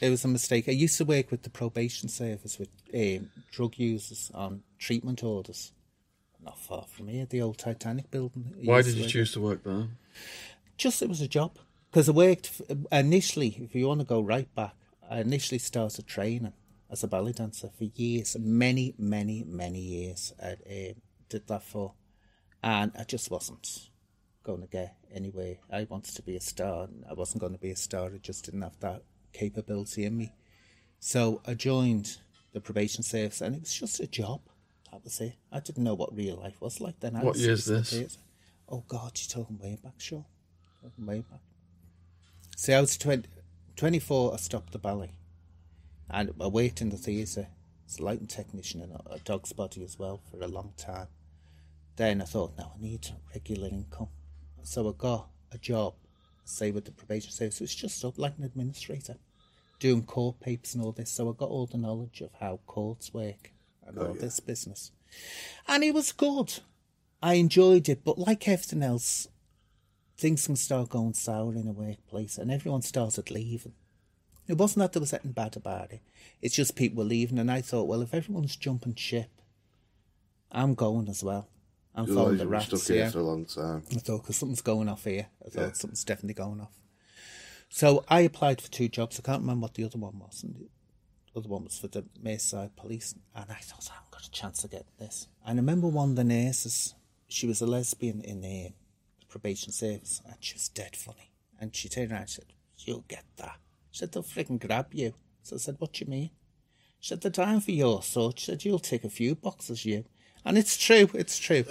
It 0.00 0.10
was 0.10 0.24
a 0.24 0.28
mistake. 0.28 0.68
I 0.68 0.72
used 0.72 0.98
to 0.98 1.04
work 1.04 1.30
with 1.30 1.42
the 1.42 1.50
probation 1.50 2.08
service 2.08 2.58
with 2.58 2.68
um, 2.94 3.30
drug 3.50 3.78
users 3.78 4.30
on 4.34 4.62
treatment 4.78 5.22
orders. 5.24 5.72
Not 6.44 6.58
far 6.58 6.84
from 6.84 7.08
here, 7.08 7.26
the 7.26 7.42
old 7.42 7.58
Titanic 7.58 8.10
building. 8.10 8.54
Why 8.62 8.82
did 8.82 8.94
you 8.94 9.08
choose 9.08 9.32
to 9.32 9.40
work 9.40 9.64
there? 9.64 9.88
just 10.76 11.02
it 11.02 11.08
was 11.08 11.20
a 11.20 11.28
job 11.28 11.58
because 11.90 12.08
I 12.08 12.12
worked 12.12 12.60
initially. 12.92 13.58
If 13.62 13.74
you 13.74 13.88
want 13.88 14.00
to 14.00 14.06
go 14.06 14.20
right 14.20 14.52
back, 14.54 14.74
I 15.08 15.20
initially 15.20 15.58
started 15.58 16.06
training 16.06 16.52
as 16.90 17.02
a 17.02 17.08
ballet 17.08 17.32
dancer 17.32 17.70
for 17.76 17.84
years, 17.84 18.36
many, 18.38 18.94
many, 18.98 19.44
many 19.44 19.80
years. 19.80 20.32
I 20.42 20.52
um, 20.52 20.94
did 21.28 21.46
that 21.48 21.62
for, 21.62 21.94
and 22.62 22.92
I 22.98 23.04
just 23.04 23.30
wasn't 23.30 23.88
going 24.44 24.60
to 24.60 24.68
get 24.68 24.96
anywhere. 25.12 25.56
I 25.72 25.86
wanted 25.88 26.14
to 26.16 26.22
be 26.22 26.36
a 26.36 26.40
star, 26.40 26.84
and 26.84 27.04
I 27.08 27.14
wasn't 27.14 27.40
going 27.40 27.54
to 27.54 27.58
be 27.58 27.70
a 27.70 27.76
star. 27.76 28.06
I 28.06 28.18
just 28.18 28.44
didn't 28.44 28.62
have 28.62 28.78
that 28.80 29.02
capability 29.36 30.04
in 30.04 30.16
me. 30.16 30.32
So 30.98 31.42
I 31.46 31.54
joined 31.54 32.18
the 32.52 32.60
probation 32.60 33.02
service, 33.02 33.40
and 33.40 33.54
it 33.54 33.60
was 33.60 33.72
just 33.74 34.00
a 34.00 34.06
job. 34.06 34.40
That 34.90 35.04
was 35.04 35.20
it. 35.20 35.34
I 35.52 35.60
didn't 35.60 35.84
know 35.84 35.94
what 35.94 36.16
real 36.16 36.36
life 36.36 36.60
was 36.60 36.80
like 36.80 37.00
then. 37.00 37.16
I 37.16 37.22
What 37.22 37.36
year 37.36 37.52
is 37.52 37.66
this? 37.66 37.92
years. 37.92 38.18
Oh 38.68 38.82
God, 38.88 39.12
you're 39.16 39.42
talking 39.42 39.58
way 39.58 39.78
back, 39.82 39.94
sure. 39.98 40.24
Talking 40.82 41.06
way 41.06 41.20
back. 41.30 41.40
See, 42.56 42.72
I 42.72 42.80
was 42.80 42.96
20, 42.96 43.28
24, 43.76 44.32
I 44.34 44.36
stopped 44.36 44.72
the 44.72 44.78
ballet. 44.78 45.12
And 46.08 46.32
I 46.40 46.46
worked 46.46 46.80
in 46.80 46.90
the 46.90 46.96
theatre 46.96 47.48
as 47.86 47.98
a 47.98 48.02
lighting 48.02 48.26
technician 48.26 48.80
and 48.80 48.92
a, 49.10 49.18
dog's 49.18 49.52
body 49.52 49.84
as 49.84 49.98
well 49.98 50.20
for 50.30 50.42
a 50.42 50.48
long 50.48 50.72
time. 50.76 51.08
Then 51.96 52.22
I 52.22 52.24
thought, 52.24 52.56
no, 52.58 52.72
I 52.76 52.80
need 52.80 53.08
regular 53.34 53.68
income. 53.68 54.08
So 54.62 54.88
I 54.88 54.92
got 54.96 55.28
a 55.52 55.58
job, 55.58 55.94
say, 56.44 56.70
with 56.70 56.84
the 56.86 56.92
probation 56.92 57.30
service. 57.30 57.60
It 57.60 57.64
was 57.64 57.74
just 57.74 58.04
up 58.04 58.18
like 58.18 58.38
an 58.38 58.44
administrator, 58.44 59.16
doing 59.78 60.02
court 60.02 60.40
papers 60.40 60.74
and 60.74 60.82
all 60.82 60.92
this. 60.92 61.10
So 61.10 61.28
I 61.28 61.32
got 61.32 61.50
all 61.50 61.66
the 61.66 61.78
knowledge 61.78 62.20
of 62.20 62.30
how 62.40 62.60
courts 62.66 63.12
work 63.12 63.52
and 63.86 63.98
oh, 63.98 64.06
all 64.08 64.14
this 64.14 64.40
business. 64.40 64.92
And 65.68 65.84
it 65.84 65.94
was 65.94 66.12
good. 66.12 66.54
I 67.22 67.34
enjoyed 67.34 67.88
it, 67.88 68.04
but 68.04 68.18
like 68.18 68.46
everything 68.48 68.82
else, 68.82 69.28
things 70.16 70.46
can 70.46 70.56
start 70.56 70.90
going 70.90 71.14
sour 71.14 71.54
in 71.54 71.66
a 71.68 71.72
workplace, 71.72 72.38
and 72.38 72.50
everyone 72.50 72.82
started 72.82 73.30
leaving. 73.30 73.72
It 74.48 74.58
wasn't 74.58 74.80
that 74.80 74.92
there 74.92 75.00
was 75.00 75.12
anything 75.12 75.32
bad 75.32 75.56
about 75.56 75.92
it. 75.92 76.00
It's 76.40 76.54
just 76.54 76.76
people 76.76 76.98
were 77.02 77.08
leaving, 77.08 77.38
and 77.38 77.50
I 77.50 77.62
thought, 77.62 77.88
well, 77.88 78.02
if 78.02 78.14
everyone's 78.14 78.54
jumping 78.56 78.94
ship, 78.94 79.30
I'm 80.52 80.74
going 80.74 81.08
as 81.08 81.24
well. 81.24 81.48
I'm 81.94 82.06
following 82.06 82.36
the 82.36 82.46
rats. 82.46 82.66
stuck 82.66 82.82
here 82.82 83.04
Yeah. 83.04 83.10
for 83.10 83.20
a 83.20 83.22
long 83.22 83.46
time. 83.46 83.82
I 83.90 83.94
thought, 83.94 84.22
because 84.22 84.36
something's 84.36 84.60
going 84.60 84.88
off 84.88 85.04
here. 85.04 85.28
I 85.44 85.48
thought 85.48 85.60
Yeah. 85.60 85.72
something's 85.72 86.04
definitely 86.04 86.34
going 86.34 86.60
off. 86.60 86.72
So 87.68 88.04
I 88.08 88.20
applied 88.20 88.60
for 88.60 88.70
two 88.70 88.88
jobs. 88.88 89.18
I 89.18 89.22
can't 89.22 89.42
remember 89.42 89.62
what 89.62 89.74
the 89.74 89.84
other 89.84 89.98
one 89.98 90.18
was. 90.18 90.42
And 90.42 90.56
the 90.56 91.38
other 91.38 91.48
one 91.48 91.64
was 91.64 91.78
for 91.78 91.88
the 91.88 92.04
Merseyside 92.22 92.76
Police. 92.76 93.14
And 93.34 93.50
I 93.50 93.54
thought, 93.54 93.88
I 93.90 93.94
haven't 93.94 94.10
got 94.10 94.26
a 94.26 94.30
chance 94.30 94.64
of 94.64 94.70
getting 94.70 94.86
this. 94.98 95.28
And 95.44 95.58
I 95.58 95.62
remember 95.62 95.88
one 95.88 96.10
of 96.10 96.16
the 96.16 96.24
nurses, 96.24 96.94
she 97.28 97.46
was 97.46 97.60
a 97.60 97.66
lesbian 97.66 98.22
in 98.22 98.40
the 98.40 98.72
probation 99.28 99.72
service, 99.72 100.22
and 100.24 100.36
she 100.40 100.54
was 100.54 100.68
dead 100.68 100.96
funny. 100.96 101.32
And 101.60 101.74
she 101.74 101.88
turned 101.88 102.12
around 102.12 102.22
and 102.22 102.30
said, 102.30 102.46
You'll 102.78 103.04
get 103.08 103.24
that. 103.36 103.58
She 103.90 104.00
said, 104.00 104.12
They'll 104.12 104.22
freaking 104.22 104.64
grab 104.64 104.88
you. 104.92 105.14
So 105.42 105.56
I 105.56 105.58
said, 105.58 105.76
What 105.78 105.94
do 105.94 106.04
you 106.04 106.10
mean? 106.10 106.30
She 107.00 107.08
said, 107.08 107.20
The 107.20 107.30
time 107.30 107.60
for 107.60 107.72
your 107.72 108.02
sort. 108.02 108.38
She 108.38 108.46
said, 108.46 108.64
You'll 108.64 108.78
take 108.78 109.04
a 109.04 109.10
few 109.10 109.34
boxes, 109.34 109.84
you. 109.84 110.04
And 110.44 110.56
it's 110.56 110.76
true, 110.76 111.10
it's 111.14 111.38
true. 111.38 111.64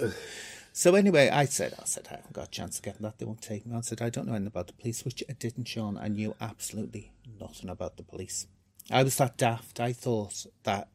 So 0.76 0.94
anyway, 0.94 1.30
I 1.30 1.46
said, 1.46 1.72
I 1.80 1.86
said, 1.86 2.06
I 2.10 2.16
haven't 2.16 2.34
got 2.34 2.48
a 2.48 2.50
chance 2.50 2.76
of 2.76 2.82
getting 2.84 3.00
that. 3.00 3.16
They 3.16 3.24
won't 3.24 3.40
take 3.40 3.64
me. 3.64 3.74
I 3.74 3.80
said, 3.80 4.02
I 4.02 4.10
don't 4.10 4.26
know 4.26 4.34
anything 4.34 4.48
about 4.48 4.66
the 4.66 4.74
police, 4.74 5.06
which 5.06 5.24
I 5.26 5.32
didn't, 5.32 5.64
Sean. 5.68 5.96
I 5.96 6.08
knew 6.08 6.34
absolutely 6.38 7.12
nothing 7.40 7.70
about 7.70 7.96
the 7.96 8.02
police. 8.02 8.46
I 8.90 9.02
was 9.02 9.16
that 9.16 9.38
daft. 9.38 9.80
I 9.80 9.94
thought 9.94 10.44
that 10.64 10.88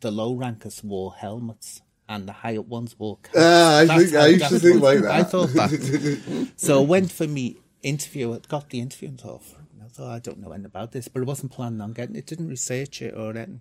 the 0.00 0.10
low 0.10 0.32
rankers 0.34 0.82
wore 0.82 1.12
helmets 1.12 1.82
and 2.08 2.26
the 2.26 2.32
high 2.32 2.56
up 2.56 2.64
ones 2.64 2.98
wore 2.98 3.18
caps. 3.18 3.36
Ah, 3.38 3.78
I 3.80 3.84
That's 3.84 4.04
think- 4.04 4.16
I 4.16 4.26
used 4.28 4.48
to 4.48 4.58
think 4.58 4.80
like 4.80 5.00
that. 5.00 5.10
I 5.10 5.22
thought 5.22 5.48
that. 5.48 6.52
so 6.56 6.80
I 6.80 6.86
went 6.86 7.12
for 7.12 7.26
me 7.26 7.58
interview. 7.82 8.38
Got 8.48 8.70
the 8.70 8.80
interview 8.80 9.10
and 9.10 9.20
thought, 9.20 9.42
I 9.84 9.88
thought, 9.88 10.10
I 10.12 10.18
don't 10.20 10.38
know 10.40 10.52
anything 10.52 10.64
about 10.64 10.92
this, 10.92 11.08
but 11.08 11.20
I 11.20 11.26
wasn't 11.26 11.52
planning 11.52 11.82
on 11.82 11.92
getting 11.92 12.16
it. 12.16 12.24
Didn't 12.26 12.48
research 12.48 13.02
it 13.02 13.12
or 13.14 13.36
anything. 13.36 13.60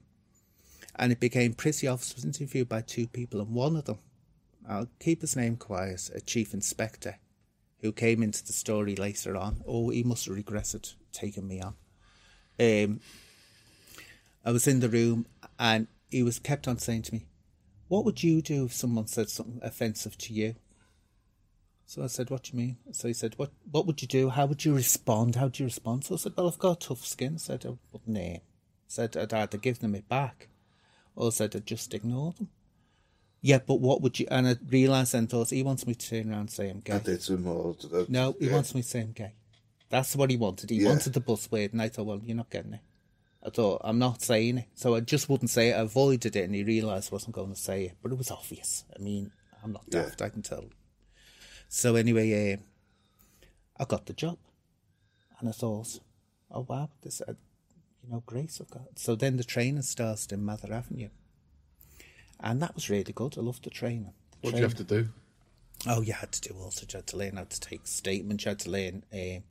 And 0.95 1.11
it 1.11 1.19
became 1.19 1.53
Prissy 1.53 1.85
officer 1.85 2.15
was 2.15 2.23
interviewed 2.23 2.69
by 2.69 2.79
two 2.79 3.07
people, 3.07 3.41
and 3.41 3.53
one 3.53 3.75
of 3.75 3.83
them, 3.83 3.97
I'll 4.69 4.87
keep 4.99 5.21
his 5.21 5.35
name 5.35 5.57
quiet, 5.57 6.11
a 6.13 6.21
chief 6.21 6.53
inspector, 6.53 7.17
who 7.81 7.91
came 7.91 8.21
into 8.21 8.45
the 8.45 8.53
story 8.53 8.95
later 8.95 9.35
on. 9.35 9.63
Oh, 9.65 9.89
he 9.89 10.03
must 10.03 10.25
have 10.25 10.35
regretted 10.35 10.91
taking 11.11 11.47
me 11.47 11.59
on. 11.59 11.73
Um, 12.59 12.99
I 14.45 14.51
was 14.51 14.67
in 14.67 14.79
the 14.79 14.89
room, 14.89 15.25
and 15.57 15.87
he 16.11 16.21
was 16.21 16.37
kept 16.37 16.67
on 16.67 16.77
saying 16.77 17.01
to 17.03 17.15
me, 17.15 17.25
"What 17.87 18.05
would 18.05 18.21
you 18.21 18.43
do 18.43 18.65
if 18.65 18.73
someone 18.73 19.07
said 19.07 19.29
something 19.29 19.59
offensive 19.63 20.17
to 20.19 20.33
you?" 20.33 20.55
So 21.87 22.03
I 22.03 22.07
said, 22.07 22.29
"What 22.29 22.43
do 22.43 22.51
you 22.51 22.59
mean?" 22.59 22.77
So 22.91 23.07
he 23.07 23.13
said, 23.15 23.39
"What 23.39 23.51
What 23.71 23.87
would 23.87 24.03
you 24.03 24.07
do? 24.07 24.29
How 24.29 24.45
would 24.45 24.65
you 24.65 24.75
respond? 24.75 25.35
How 25.35 25.47
do 25.47 25.63
you 25.63 25.67
respond?" 25.67 26.05
So 26.05 26.13
I 26.13 26.17
said, 26.19 26.33
"Well, 26.37 26.47
I've 26.47 26.59
got 26.59 26.81
tough 26.81 27.05
skin." 27.07 27.35
I 27.35 27.37
said, 27.37 27.65
"I 27.65 27.75
wouldn't." 27.91 28.17
Uh, 28.17 28.21
I 28.21 28.41
said 28.87 29.17
I'd 29.17 29.33
either 29.33 29.57
give 29.57 29.79
them 29.79 29.95
it 29.95 30.07
back, 30.07 30.49
or 31.15 31.27
I 31.27 31.29
said 31.31 31.55
I'd 31.55 31.65
just 31.65 31.95
ignore 31.95 32.33
them. 32.33 32.49
Yeah, 33.41 33.59
but 33.65 33.75
what 33.75 34.01
would 34.01 34.19
you? 34.19 34.27
And 34.29 34.47
I 34.47 34.55
realised 34.67 35.13
then, 35.13 35.27
thought 35.27 35.49
he 35.49 35.63
wants 35.63 35.87
me 35.87 35.95
to 35.95 36.09
turn 36.09 36.29
around 36.29 36.39
and 36.39 36.51
say 36.51 36.69
I'm 36.69 36.81
gay. 36.81 36.93
I 36.93 36.99
did 36.99 37.21
some 37.21 37.43
more. 37.43 37.75
No, 38.09 38.35
he 38.39 38.47
yeah. 38.47 38.53
wants 38.53 38.75
me 38.75 38.81
to 38.81 38.87
say 38.87 39.01
I'm 39.01 39.13
gay. 39.13 39.33
That's 39.89 40.15
what 40.15 40.29
he 40.29 40.37
wanted. 40.37 40.69
He 40.69 40.81
Yeah. 40.81 40.89
wanted 40.89 41.13
the 41.13 41.21
buzzword, 41.21 41.71
and 41.71 41.81
I 41.81 41.89
thought, 41.89 42.05
well, 42.05 42.21
you're 42.23 42.35
not 42.35 42.49
getting 42.49 42.73
it. 42.73 42.81
I 43.41 43.49
thought, 43.49 43.81
I'm 43.85 43.97
not 43.97 44.21
saying 44.21 44.57
it. 44.59 44.65
So 44.75 44.95
I 44.95 44.99
just 44.99 45.29
wouldn't 45.29 45.49
say 45.49 45.69
it. 45.69 45.73
I 45.73 45.79
avoided 45.79 46.35
it, 46.35 46.43
and 46.43 46.53
he 46.53 46.63
realised 46.63 47.11
I 47.11 47.15
wasn't 47.15 47.35
going 47.35 47.53
to 47.53 47.59
say 47.59 47.85
it. 47.85 47.97
But 48.03 48.11
it 48.11 48.17
was 48.17 48.29
obvious. 48.29 48.83
I 48.93 49.01
mean, 49.01 49.31
I'm 49.63 49.71
not 49.71 49.85
Yeah. 49.87 50.03
daft, 50.03 50.21
I 50.21 50.29
can 50.29 50.41
tell. 50.41 50.65
So 51.69 51.95
anyway, 51.95 52.53
um, 52.55 52.63
I 53.77 53.85
got 53.85 54.05
the 54.05 54.13
job. 54.13 54.37
And 55.39 55.47
I 55.47 55.53
thought, 55.53 55.99
oh, 56.51 56.65
wow, 56.67 56.89
this, 57.01 57.21
uh, 57.21 57.33
you 58.03 58.09
know, 58.11 58.21
grace 58.25 58.59
of 58.59 58.69
God. 58.69 58.87
So 58.97 59.15
then 59.15 59.37
the 59.37 59.43
training 59.45 59.83
started 59.83 60.33
in 60.33 60.43
Mather 60.43 60.73
Avenue. 60.73 61.09
And 62.39 62.61
that 62.61 62.75
was 62.75 62.89
really 62.89 63.13
good. 63.13 63.37
I 63.37 63.41
loved 63.41 63.63
the 63.63 63.69
training. 63.69 64.13
What 64.41 64.51
did 64.51 64.57
you 64.59 64.63
have 64.63 64.75
to 64.75 64.83
do? 64.83 65.09
Oh, 65.87 66.01
you 66.01 66.13
had 66.13 66.31
to 66.33 66.41
do 66.41 66.55
all 66.55 66.71
sorts. 66.71 66.93
You 66.93 66.97
had 66.97 67.07
to 67.07 67.17
learn 67.17 67.35
how 67.37 67.43
to 67.45 67.59
take 67.59 67.85
statements. 67.87 68.45
You 68.45 68.49
had 68.49 68.59
to 68.59 68.69
learn 68.71 69.03
um, 69.13 69.43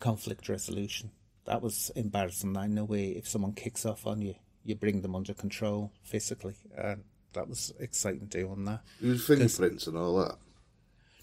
conflict 0.00 0.48
resolution. 0.48 1.10
That 1.44 1.62
was 1.62 1.90
embarrassing. 1.96 2.56
I 2.56 2.66
know 2.66 2.84
way 2.84 3.10
if 3.10 3.26
someone 3.28 3.52
kicks 3.52 3.86
off 3.86 4.06
on 4.06 4.20
you, 4.22 4.34
you 4.64 4.74
bring 4.74 5.00
them 5.02 5.14
under 5.14 5.32
control 5.34 5.92
physically, 6.02 6.56
and 6.76 7.04
that 7.32 7.48
was 7.48 7.72
exciting 7.78 8.26
doing 8.26 8.64
that. 8.66 8.80
Use 9.00 9.26
fingerprints 9.26 9.86
and 9.86 9.96
all 9.96 10.16
that. 10.16 10.36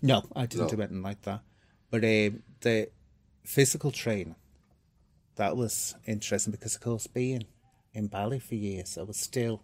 No, 0.01 0.23
I 0.35 0.45
didn't 0.47 0.65
No. 0.71 0.75
do 0.75 0.81
anything 0.81 1.03
like 1.03 1.21
that. 1.23 1.41
But 1.91 2.03
um, 2.03 2.43
the 2.61 2.89
physical 3.43 3.91
training, 3.91 4.35
that 5.35 5.55
was 5.55 5.95
interesting 6.05 6.51
because, 6.51 6.75
of 6.75 6.81
course, 6.81 7.05
being 7.07 7.45
in 7.93 8.07
ballet 8.07 8.39
for 8.39 8.55
years, 8.55 8.97
I 8.97 9.03
was 9.03 9.17
still 9.17 9.61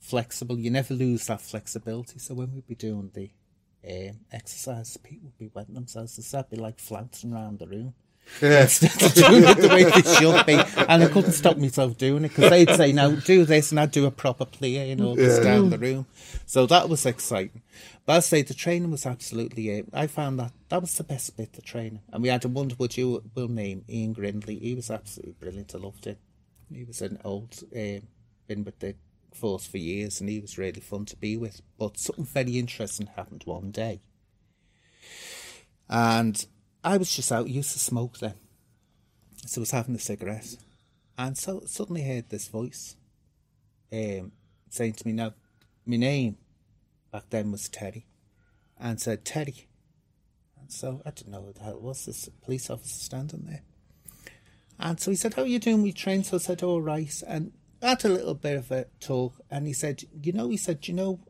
flexible. 0.00 0.58
You 0.58 0.70
never 0.70 0.94
lose 0.94 1.26
that 1.26 1.40
flexibility. 1.40 2.18
So 2.18 2.34
when 2.34 2.52
we'd 2.52 2.66
be 2.66 2.74
doing 2.74 3.10
the 3.14 3.30
um, 3.88 4.20
exercise, 4.32 4.96
people 4.96 5.26
would 5.26 5.38
be 5.38 5.50
wetting 5.54 5.74
themselves. 5.74 6.12
So 6.14 6.36
That'd 6.36 6.50
be 6.50 6.56
like 6.56 6.80
flouncing 6.80 7.32
around 7.32 7.58
the 7.58 7.68
room. 7.68 7.94
Instead 8.42 9.02
of 9.02 9.14
doing 9.14 9.44
it 9.44 9.56
the 9.58 9.68
way 9.68 9.84
they 9.84 10.02
should 10.14 10.46
be. 10.46 10.54
And 10.88 11.02
I 11.02 11.08
couldn't 11.08 11.32
stop 11.32 11.56
myself 11.56 11.96
doing 11.96 12.24
it 12.24 12.28
because 12.28 12.50
they'd 12.50 12.70
say, 12.70 12.92
now 12.92 13.10
do 13.10 13.44
this, 13.44 13.70
and 13.70 13.80
I'd 13.80 13.90
do 13.90 14.06
a 14.06 14.10
proper 14.10 14.44
play, 14.44 14.88
you 14.88 14.96
know, 14.96 15.16
just 15.16 15.42
down 15.42 15.70
the 15.70 15.78
room. 15.78 16.06
So 16.46 16.66
that 16.66 16.88
was 16.88 17.06
exciting. 17.06 17.62
But 18.06 18.16
I 18.16 18.20
say 18.20 18.42
the 18.42 18.54
training 18.54 18.90
was 18.90 19.06
absolutely, 19.06 19.80
uh, 19.80 19.82
I 19.92 20.06
found 20.06 20.38
that 20.38 20.52
that 20.68 20.80
was 20.80 20.96
the 20.96 21.04
best 21.04 21.36
bit, 21.36 21.52
the 21.54 21.62
training. 21.62 22.02
And 22.12 22.22
we 22.22 22.28
had 22.28 22.44
a 22.44 22.48
wonderful, 22.48 22.86
you 22.92 23.22
will 23.34 23.48
name, 23.48 23.84
Ian 23.88 24.12
Grindley. 24.12 24.58
He 24.58 24.74
was 24.74 24.90
absolutely 24.90 25.34
brilliant. 25.38 25.74
I 25.74 25.78
loved 25.78 26.06
it. 26.06 26.18
He 26.72 26.84
was 26.84 27.02
an 27.02 27.18
old, 27.24 27.62
um, 27.74 28.02
been 28.46 28.64
with 28.64 28.78
the 28.78 28.94
force 29.34 29.66
for 29.66 29.78
years, 29.78 30.20
and 30.20 30.28
he 30.28 30.40
was 30.40 30.58
really 30.58 30.80
fun 30.80 31.04
to 31.06 31.16
be 31.16 31.36
with. 31.36 31.62
But 31.78 31.98
something 31.98 32.24
very 32.24 32.58
interesting 32.58 33.06
happened 33.06 33.42
one 33.44 33.70
day. 33.70 34.00
And 35.88 36.44
I 36.84 36.96
was 36.96 37.14
just 37.14 37.32
out, 37.32 37.48
used 37.48 37.72
to 37.72 37.78
smoke 37.78 38.18
then. 38.18 38.34
So 39.46 39.60
I 39.60 39.62
was 39.62 39.70
having 39.72 39.94
a 39.94 39.98
cigarette. 39.98 40.56
And 41.18 41.36
so 41.36 41.62
suddenly 41.66 42.02
heard 42.02 42.30
this 42.30 42.48
voice 42.48 42.96
um, 43.92 44.32
saying 44.70 44.94
to 44.94 45.06
me, 45.06 45.12
now, 45.12 45.34
my 45.84 45.96
name 45.96 46.36
back 47.12 47.24
then 47.30 47.50
was 47.50 47.68
Teddy. 47.68 48.06
And 48.78 49.00
said, 49.00 49.24
Teddy. 49.24 49.68
And 50.58 50.72
so 50.72 51.02
I 51.04 51.10
didn't 51.10 51.32
know 51.32 51.42
who 51.42 51.52
the 51.52 51.64
hell 51.64 51.76
it 51.76 51.82
was, 51.82 52.06
this 52.06 52.28
police 52.42 52.70
officer 52.70 52.94
standing 52.94 53.44
there. 53.46 53.62
And 54.78 54.98
so 54.98 55.10
he 55.10 55.16
said, 55.16 55.34
How 55.34 55.42
are 55.42 55.46
you 55.46 55.58
doing 55.58 55.82
with 55.82 55.96
train? 55.96 56.24
So 56.24 56.36
I 56.36 56.40
said, 56.40 56.62
All 56.62 56.80
right. 56.80 57.22
And 57.26 57.52
had 57.82 58.04
a 58.04 58.08
little 58.08 58.34
bit 58.34 58.56
of 58.56 58.70
a 58.70 58.86
talk. 59.00 59.40
And 59.50 59.66
he 59.66 59.72
said, 59.72 60.04
You 60.22 60.32
know, 60.32 60.50
he 60.50 60.56
said, 60.56 60.86
You 60.86 60.94
know, 60.94 61.20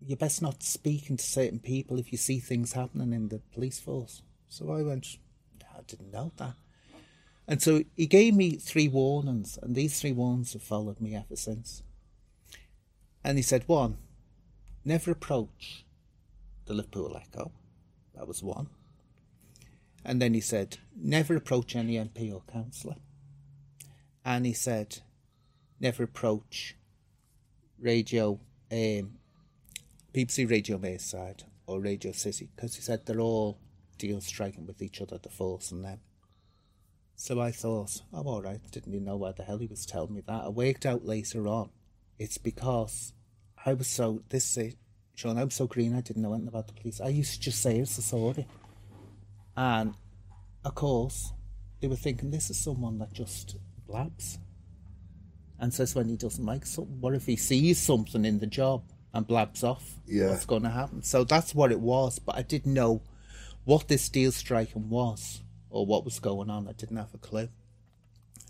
you're 0.00 0.16
best 0.16 0.42
not 0.42 0.62
speaking 0.62 1.16
to 1.16 1.24
certain 1.24 1.58
people 1.58 1.98
if 1.98 2.12
you 2.12 2.18
see 2.18 2.38
things 2.38 2.72
happening 2.72 3.12
in 3.12 3.28
the 3.28 3.40
police 3.52 3.80
force. 3.80 4.22
So 4.48 4.70
I 4.72 4.82
went, 4.82 5.18
I 5.76 5.80
didn't 5.86 6.12
know 6.12 6.32
that. 6.36 6.54
And 7.46 7.62
so 7.62 7.82
he 7.96 8.06
gave 8.06 8.34
me 8.34 8.56
three 8.56 8.88
warnings, 8.88 9.58
and 9.62 9.74
these 9.74 10.00
three 10.00 10.12
warnings 10.12 10.52
have 10.52 10.62
followed 10.62 11.00
me 11.00 11.14
ever 11.14 11.34
since. 11.34 11.82
And 13.24 13.38
he 13.38 13.42
said, 13.42 13.64
one, 13.66 13.96
never 14.84 15.10
approach 15.10 15.84
the 16.66 16.74
Liverpool 16.74 17.16
Echo. 17.16 17.52
That 18.14 18.28
was 18.28 18.42
one. 18.42 18.68
And 20.04 20.20
then 20.20 20.34
he 20.34 20.40
said, 20.40 20.78
never 20.94 21.34
approach 21.36 21.74
any 21.74 21.94
MP 21.94 22.32
or 22.32 22.42
councillor. 22.52 22.96
And 24.24 24.44
he 24.44 24.52
said, 24.52 24.98
never 25.80 26.02
approach 26.02 26.76
radio, 27.78 28.40
um, 28.72 29.12
BBC 30.14 30.50
Radio 30.50 30.78
Merseyside 30.78 31.44
or 31.66 31.80
Radio 31.80 32.12
City, 32.12 32.48
because 32.54 32.74
he 32.74 32.82
said 32.82 33.06
they're 33.06 33.20
all 33.20 33.58
deal 33.98 34.20
striking 34.20 34.66
with 34.66 34.80
each 34.80 35.00
other, 35.00 35.18
the 35.18 35.28
force 35.28 35.70
and 35.70 35.84
them. 35.84 36.00
So 37.16 37.40
I 37.40 37.50
thought, 37.50 38.02
oh, 38.12 38.22
all 38.22 38.42
right, 38.42 38.60
didn't 38.70 38.94
even 38.94 39.04
know 39.04 39.16
why 39.16 39.32
the 39.32 39.42
hell 39.42 39.58
he 39.58 39.66
was 39.66 39.84
telling 39.84 40.14
me 40.14 40.22
that. 40.26 40.44
I 40.44 40.48
worked 40.48 40.86
out 40.86 41.04
later 41.04 41.48
on, 41.48 41.70
it's 42.18 42.38
because 42.38 43.12
I 43.66 43.74
was 43.74 43.88
so, 43.88 44.22
this 44.28 44.56
is, 44.56 44.76
Sean, 45.14 45.36
I 45.36 45.44
was 45.44 45.54
so 45.54 45.66
green, 45.66 45.96
I 45.96 46.00
didn't 46.00 46.22
know 46.22 46.32
anything 46.32 46.48
about 46.48 46.68
the 46.68 46.74
police. 46.74 47.00
I 47.00 47.08
used 47.08 47.34
to 47.34 47.40
just 47.40 47.60
say 47.60 47.78
it's 47.78 47.98
a 47.98 48.02
sorry. 48.02 48.46
And, 49.56 49.94
of 50.64 50.76
course, 50.76 51.32
they 51.80 51.88
were 51.88 51.96
thinking 51.96 52.30
this 52.30 52.50
is 52.50 52.58
someone 52.58 52.98
that 52.98 53.12
just 53.12 53.56
blabs 53.88 54.38
and 55.58 55.74
says 55.74 55.94
when 55.94 56.08
he 56.08 56.16
doesn't 56.16 56.44
like 56.44 56.66
something. 56.66 57.00
What 57.00 57.14
if 57.14 57.26
he 57.26 57.36
sees 57.36 57.78
something 57.78 58.24
in 58.24 58.38
the 58.38 58.46
job 58.46 58.84
and 59.12 59.26
blabs 59.26 59.64
off? 59.64 59.94
Yeah. 60.06 60.30
What's 60.30 60.44
going 60.44 60.62
to 60.62 60.70
happen? 60.70 61.02
So 61.02 61.24
that's 61.24 61.54
what 61.54 61.72
it 61.72 61.80
was, 61.80 62.18
but 62.18 62.36
I 62.36 62.42
didn't 62.42 62.74
know 62.74 63.02
what 63.64 63.88
this 63.88 64.08
deal 64.08 64.32
striking 64.32 64.88
was 64.88 65.42
or 65.70 65.84
what 65.84 66.04
was 66.04 66.20
going 66.20 66.48
on. 66.50 66.68
I 66.68 66.72
didn't 66.72 66.96
have 66.96 67.14
a 67.14 67.18
clue. 67.18 67.48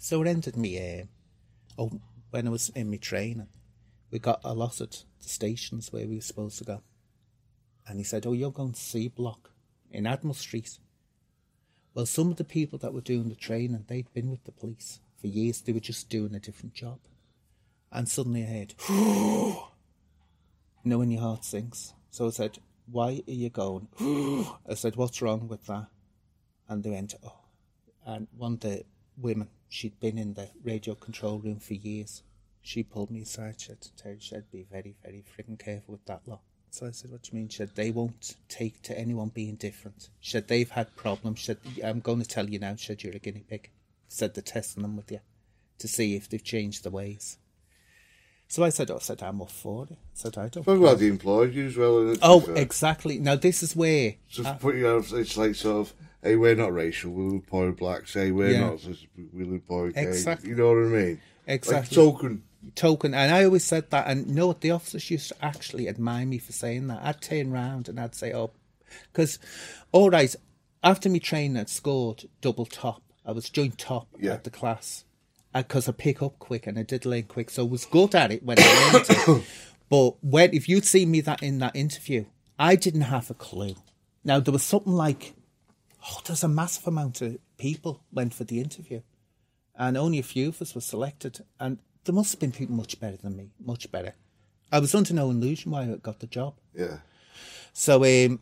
So 0.01 0.23
it 0.23 0.29
ended 0.29 0.57
me, 0.57 0.79
uh, 1.01 1.05
oh, 1.81 2.01
when 2.31 2.47
I 2.47 2.51
was 2.51 2.69
in 2.71 2.91
my 2.91 2.99
training, 2.99 3.49
we 4.11 4.19
got 4.19 4.41
allotted 4.45 4.97
the 5.21 5.29
stations 5.29 5.93
where 5.93 6.07
we 6.07 6.17
were 6.17 6.21
supposed 6.21 6.59
to 6.59 6.65
go. 6.65 6.83
And 7.87 7.99
he 7.99 8.05
said, 8.05 8.27
Oh, 8.27 8.33
you're 8.33 8.53
going 8.53 8.73
to 8.73 8.81
C 8.81 9.09
Block 9.09 9.51
in 9.91 10.07
Admiral 10.07 10.35
Street. 10.35 10.79
Well, 11.95 12.07
some 12.07 12.31
of 12.31 12.37
the 12.37 12.45
people 12.45 12.79
that 12.81 12.93
were 12.93 13.01
doing 13.01 13.29
the 13.29 13.35
training, 13.35 13.85
they'd 13.89 14.13
been 14.13 14.31
with 14.31 14.45
the 14.45 14.53
police 14.53 15.01
for 15.21 15.27
years. 15.27 15.61
They 15.61 15.73
were 15.73 15.81
just 15.81 16.09
doing 16.09 16.35
a 16.35 16.41
different 16.41 16.75
job. 16.75 16.99
And 17.91 18.09
suddenly 18.09 18.43
I 18.43 18.47
heard, 18.47 18.75
when 20.83 21.11
your 21.11 21.21
heart 21.21 21.45
sinks? 21.45 21.95
So 22.11 22.27
I 22.27 22.31
said, 22.31 22.59
why 22.91 23.23
are 23.27 23.33
you 23.33 23.51
going? 23.51 23.89
I 24.69 24.75
said, 24.75 24.97
what's 24.97 25.21
wrong 25.23 25.49
with 25.49 25.67
that? 25.67 25.87
And 26.69 26.83
they 26.83 26.91
went, 26.91 27.15
oh. 27.25 27.35
And 28.07 28.29
one 28.37 28.55
of 28.55 28.61
the 28.61 28.85
women, 29.17 29.49
she'd 29.69 30.01
been 30.01 30.19
in 30.19 30.35
the 30.35 30.49
radio 30.65 30.95
control 30.95 31.39
room 31.39 31.61
for 31.61 31.75
years. 31.75 32.23
She 32.63 32.83
pulled 32.83 33.11
me 33.11 33.23
aside. 33.23 33.61
She 33.61 33.69
said, 33.69 33.87
Terry, 33.97 34.19
she 34.21 34.31
said, 34.31 34.51
be 34.51 34.67
very, 34.71 34.95
very 35.03 35.25
freaking 35.37 35.59
careful 35.59 35.93
with 35.93 36.05
that 36.07 36.23
lot. 36.27 36.41
So 36.71 36.87
I 36.87 36.91
said, 36.91 37.11
what 37.11 37.23
do 37.23 37.31
you 37.33 37.39
mean? 37.39 37.49
She 37.49 37.59
said, 37.59 37.71
they 37.75 37.91
won't 37.91 38.37
take 38.49 38.83
to 38.83 38.99
anyone 38.99 39.29
being 39.29 39.57
different. 39.57 40.11
She 40.21 40.33
said, 40.33 40.49
they've 40.49 40.71
had 40.71 40.95
problems. 40.97 41.39
She 41.41 41.47
said, 41.47 41.59
I'm 41.83 42.01
going 42.01 42.21
to 42.21 42.29
tell 42.29 42.49
you 42.49 42.59
now. 42.59 42.75
She 42.77 42.87
said, 42.87 43.03
you're 43.03 43.17
a 43.17 43.19
guinea 43.19 43.45
pig. 43.49 43.71
Said, 44.09 44.35
they're 44.35 44.43
testing 44.43 44.83
them 44.83 44.97
with 44.97 45.13
you 45.13 45.21
to 45.79 45.87
see 45.89 46.17
if 46.17 46.29
they've 46.29 46.43
changed 46.43 46.83
their 46.85 46.93
ways. 46.93 47.39
So 48.51 48.65
I 48.65 48.71
said, 48.71 48.91
oh, 48.91 48.97
I 48.97 49.01
said, 49.01 49.23
I'm 49.23 49.43
up 49.43 49.51
for 49.51 49.85
it. 49.85 49.93
I 49.93 49.97
said, 50.15 50.39
I 50.39 50.49
don't. 50.49 50.65
Talk 50.65 50.79
about 50.79 50.99
the 50.99 51.09
employed 51.09 51.53
you 51.53 51.67
as 51.67 51.77
well. 51.77 52.15
Oh, 52.23 52.45
exactly. 52.55 53.19
Now 53.19 53.37
this 53.37 53.63
is 53.63 53.77
where 53.77 54.15
Just 54.29 54.59
put 54.61 54.77
you 54.77 54.89
out, 54.89 55.13
it's 55.13 55.37
like 55.37 55.55
sort 55.55 55.87
of, 55.89 55.95
hey, 56.23 56.37
we're 56.37 56.55
not 56.55 56.73
racial, 56.73 57.13
we'll 57.13 57.33
employ 57.33 57.71
blacks, 57.73 58.15
hey, 58.15 58.31
we're 58.31 58.53
Yeah. 58.53 58.61
not, 58.71 58.81
we'll 59.35 59.53
employ 59.53 59.93
gays. 59.93 60.07
Exactly. 60.07 60.49
You 60.49 60.57
know 60.57 60.69
what 60.69 60.79
I 60.79 61.05
mean? 61.05 61.21
Exactly. 61.47 61.97
Like 61.97 62.13
token. 62.13 62.43
token, 62.75 63.15
and 63.15 63.35
I 63.35 63.45
always 63.45 63.65
said 63.65 63.91
that. 63.91 64.07
And 64.07 64.27
you 64.29 64.35
know 64.35 64.47
what? 64.49 64.63
The 64.63 64.71
officers 64.71 65.11
used 65.11 65.29
to 65.29 65.45
actually 65.45 65.87
admire 65.89 66.27
me 66.27 66.39
for 66.39 66.53
saying 66.53 66.87
that. 66.89 67.01
I'd 67.03 67.21
turn 67.21 67.51
round 67.53 67.89
and 67.89 67.99
I'd 68.01 68.15
say, 68.15 68.35
"Oh, 68.35 68.51
because 69.13 69.39
all 69.93 70.11
right." 70.11 70.35
After 70.85 71.09
me 71.09 71.21
training, 71.21 71.57
I'd 71.57 71.69
scored 71.71 72.29
double 72.41 72.67
top. 72.67 73.03
I 73.29 73.33
was 73.33 73.49
joint 73.51 73.79
top 73.79 74.09
Yeah. 74.19 74.33
at 74.33 74.45
the 74.45 74.51
class 74.51 75.05
because 75.55 75.89
I 75.89 75.93
pick 75.93 76.23
up 76.23 76.39
quick 76.39 76.67
and 76.67 76.79
I 76.79 76.83
did 76.83 77.05
learn 77.05 77.25
quick, 77.25 77.51
so 77.51 77.63
I 77.65 77.69
was 77.69 77.85
good 77.85 78.15
at 78.15 78.33
it 78.33 78.43
when 78.43 78.57
I 78.59 78.91
learned 78.93 79.07
it. 79.39 79.45
But 79.91 80.23
when 80.23 80.53
if 80.53 80.69
you'd 80.69 80.85
seen 80.85 81.11
me 81.11 81.21
that 81.23 81.43
in 81.43 81.59
that 81.61 81.75
interview, 81.75 82.27
I 82.59 82.75
didn't 82.77 83.03
have 83.17 83.31
a 83.31 83.35
clue. 83.35 83.75
Now 84.25 84.39
there 84.41 84.53
was 84.53 84.63
something 84.63 84.93
like, 84.93 85.33
oh, 86.11 86.21
there's 86.27 86.45
a 86.45 86.49
massive 86.49 86.87
amount 86.87 87.23
of 87.23 87.39
people 87.57 88.03
went 88.13 88.35
for 88.35 88.45
the 88.45 88.61
interview 88.61 89.01
and 89.75 89.97
only 89.97 90.19
a 90.19 90.23
few 90.23 90.49
of 90.49 90.61
us 90.61 90.75
were 90.75 90.81
selected. 90.83 91.41
And 91.59 91.79
there 92.05 92.15
must 92.15 92.33
have 92.33 92.41
been 92.41 92.53
people 92.53 92.75
much 92.77 93.01
better 93.01 93.17
than 93.17 93.37
me, 93.37 93.51
much 93.59 93.91
better. 93.91 94.13
I 94.71 94.79
was 94.81 94.95
under 94.95 95.15
no 95.15 95.31
illusion 95.31 95.71
why 95.73 95.85
I 95.85 95.97
got 95.97 96.21
the 96.21 96.27
job. 96.27 96.55
Yeah. 96.75 96.99
So 97.73 98.05
um, 98.05 98.41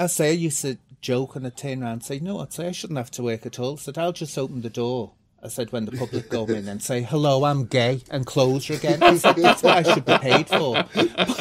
I 0.00 0.06
say 0.06 0.30
I 0.30 0.32
used 0.32 0.62
to 0.62 0.78
joke 1.00 1.36
and 1.36 1.46
I'd 1.46 1.56
turn 1.56 1.82
around 1.82 1.92
and 1.92 2.04
say, 2.04 2.18
no, 2.18 2.40
I'd 2.40 2.52
say 2.52 2.68
I 2.68 2.72
shouldn't 2.72 2.98
have 2.98 3.10
to 3.12 3.22
work 3.22 3.46
at 3.46 3.58
all. 3.58 3.74
I 3.74 3.76
said, 3.76 3.98
I'll 3.98 4.12
just 4.12 4.36
open 4.36 4.62
the 4.62 4.70
door 4.70 5.12
I 5.42 5.48
said, 5.48 5.72
when 5.72 5.86
the 5.86 5.92
public 5.92 6.28
go 6.28 6.44
in 6.44 6.68
and 6.68 6.82
say, 6.82 7.00
hello, 7.00 7.44
I'm 7.44 7.64
gay, 7.64 8.02
and 8.10 8.26
close 8.26 8.68
you 8.68 8.74
again. 8.76 9.02
I 9.02 9.16
said, 9.16 9.36
that's 9.36 9.62
what 9.62 9.78
I 9.78 9.82
should 9.94 10.04
be 10.04 10.18
paid 10.18 10.48
for. 10.48 10.74
But 10.74 10.90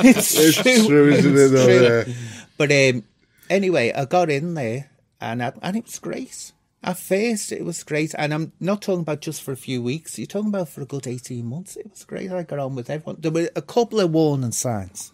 it's, 0.05 0.37
It's 0.39 0.61
true. 0.61 0.87
true, 0.87 1.09
isn't 1.09 1.33
it, 1.37 1.47
though, 1.49 1.65
true. 1.65 2.13
yeah. 2.13 2.17
But 2.57 2.71
um, 2.71 3.03
anyway, 3.49 3.91
I 3.91 4.05
got 4.05 4.29
in 4.29 4.53
there 4.53 4.89
and 5.19 5.43
I, 5.43 5.51
and 5.61 5.75
it 5.75 5.83
was 5.85 5.99
great. 5.99 6.53
At 6.81 6.97
first, 6.97 7.51
it 7.51 7.65
was 7.65 7.83
great. 7.83 8.15
And 8.17 8.33
I'm 8.33 8.53
not 8.61 8.81
talking 8.81 9.01
about 9.01 9.19
just 9.19 9.41
for 9.41 9.51
a 9.51 9.57
few 9.57 9.81
weeks. 9.81 10.17
You're 10.17 10.27
talking 10.27 10.47
about 10.47 10.69
for 10.69 10.81
a 10.81 10.85
good 10.85 11.05
18 11.05 11.45
months. 11.45 11.75
It 11.75 11.89
was 11.89 12.05
great. 12.05 12.31
I 12.31 12.43
got 12.43 12.59
on 12.59 12.75
with 12.75 12.89
everyone. 12.89 13.17
There 13.19 13.31
were 13.31 13.49
a 13.53 13.61
couple 13.61 13.99
of 13.99 14.11
warning 14.11 14.53
signs. 14.53 15.11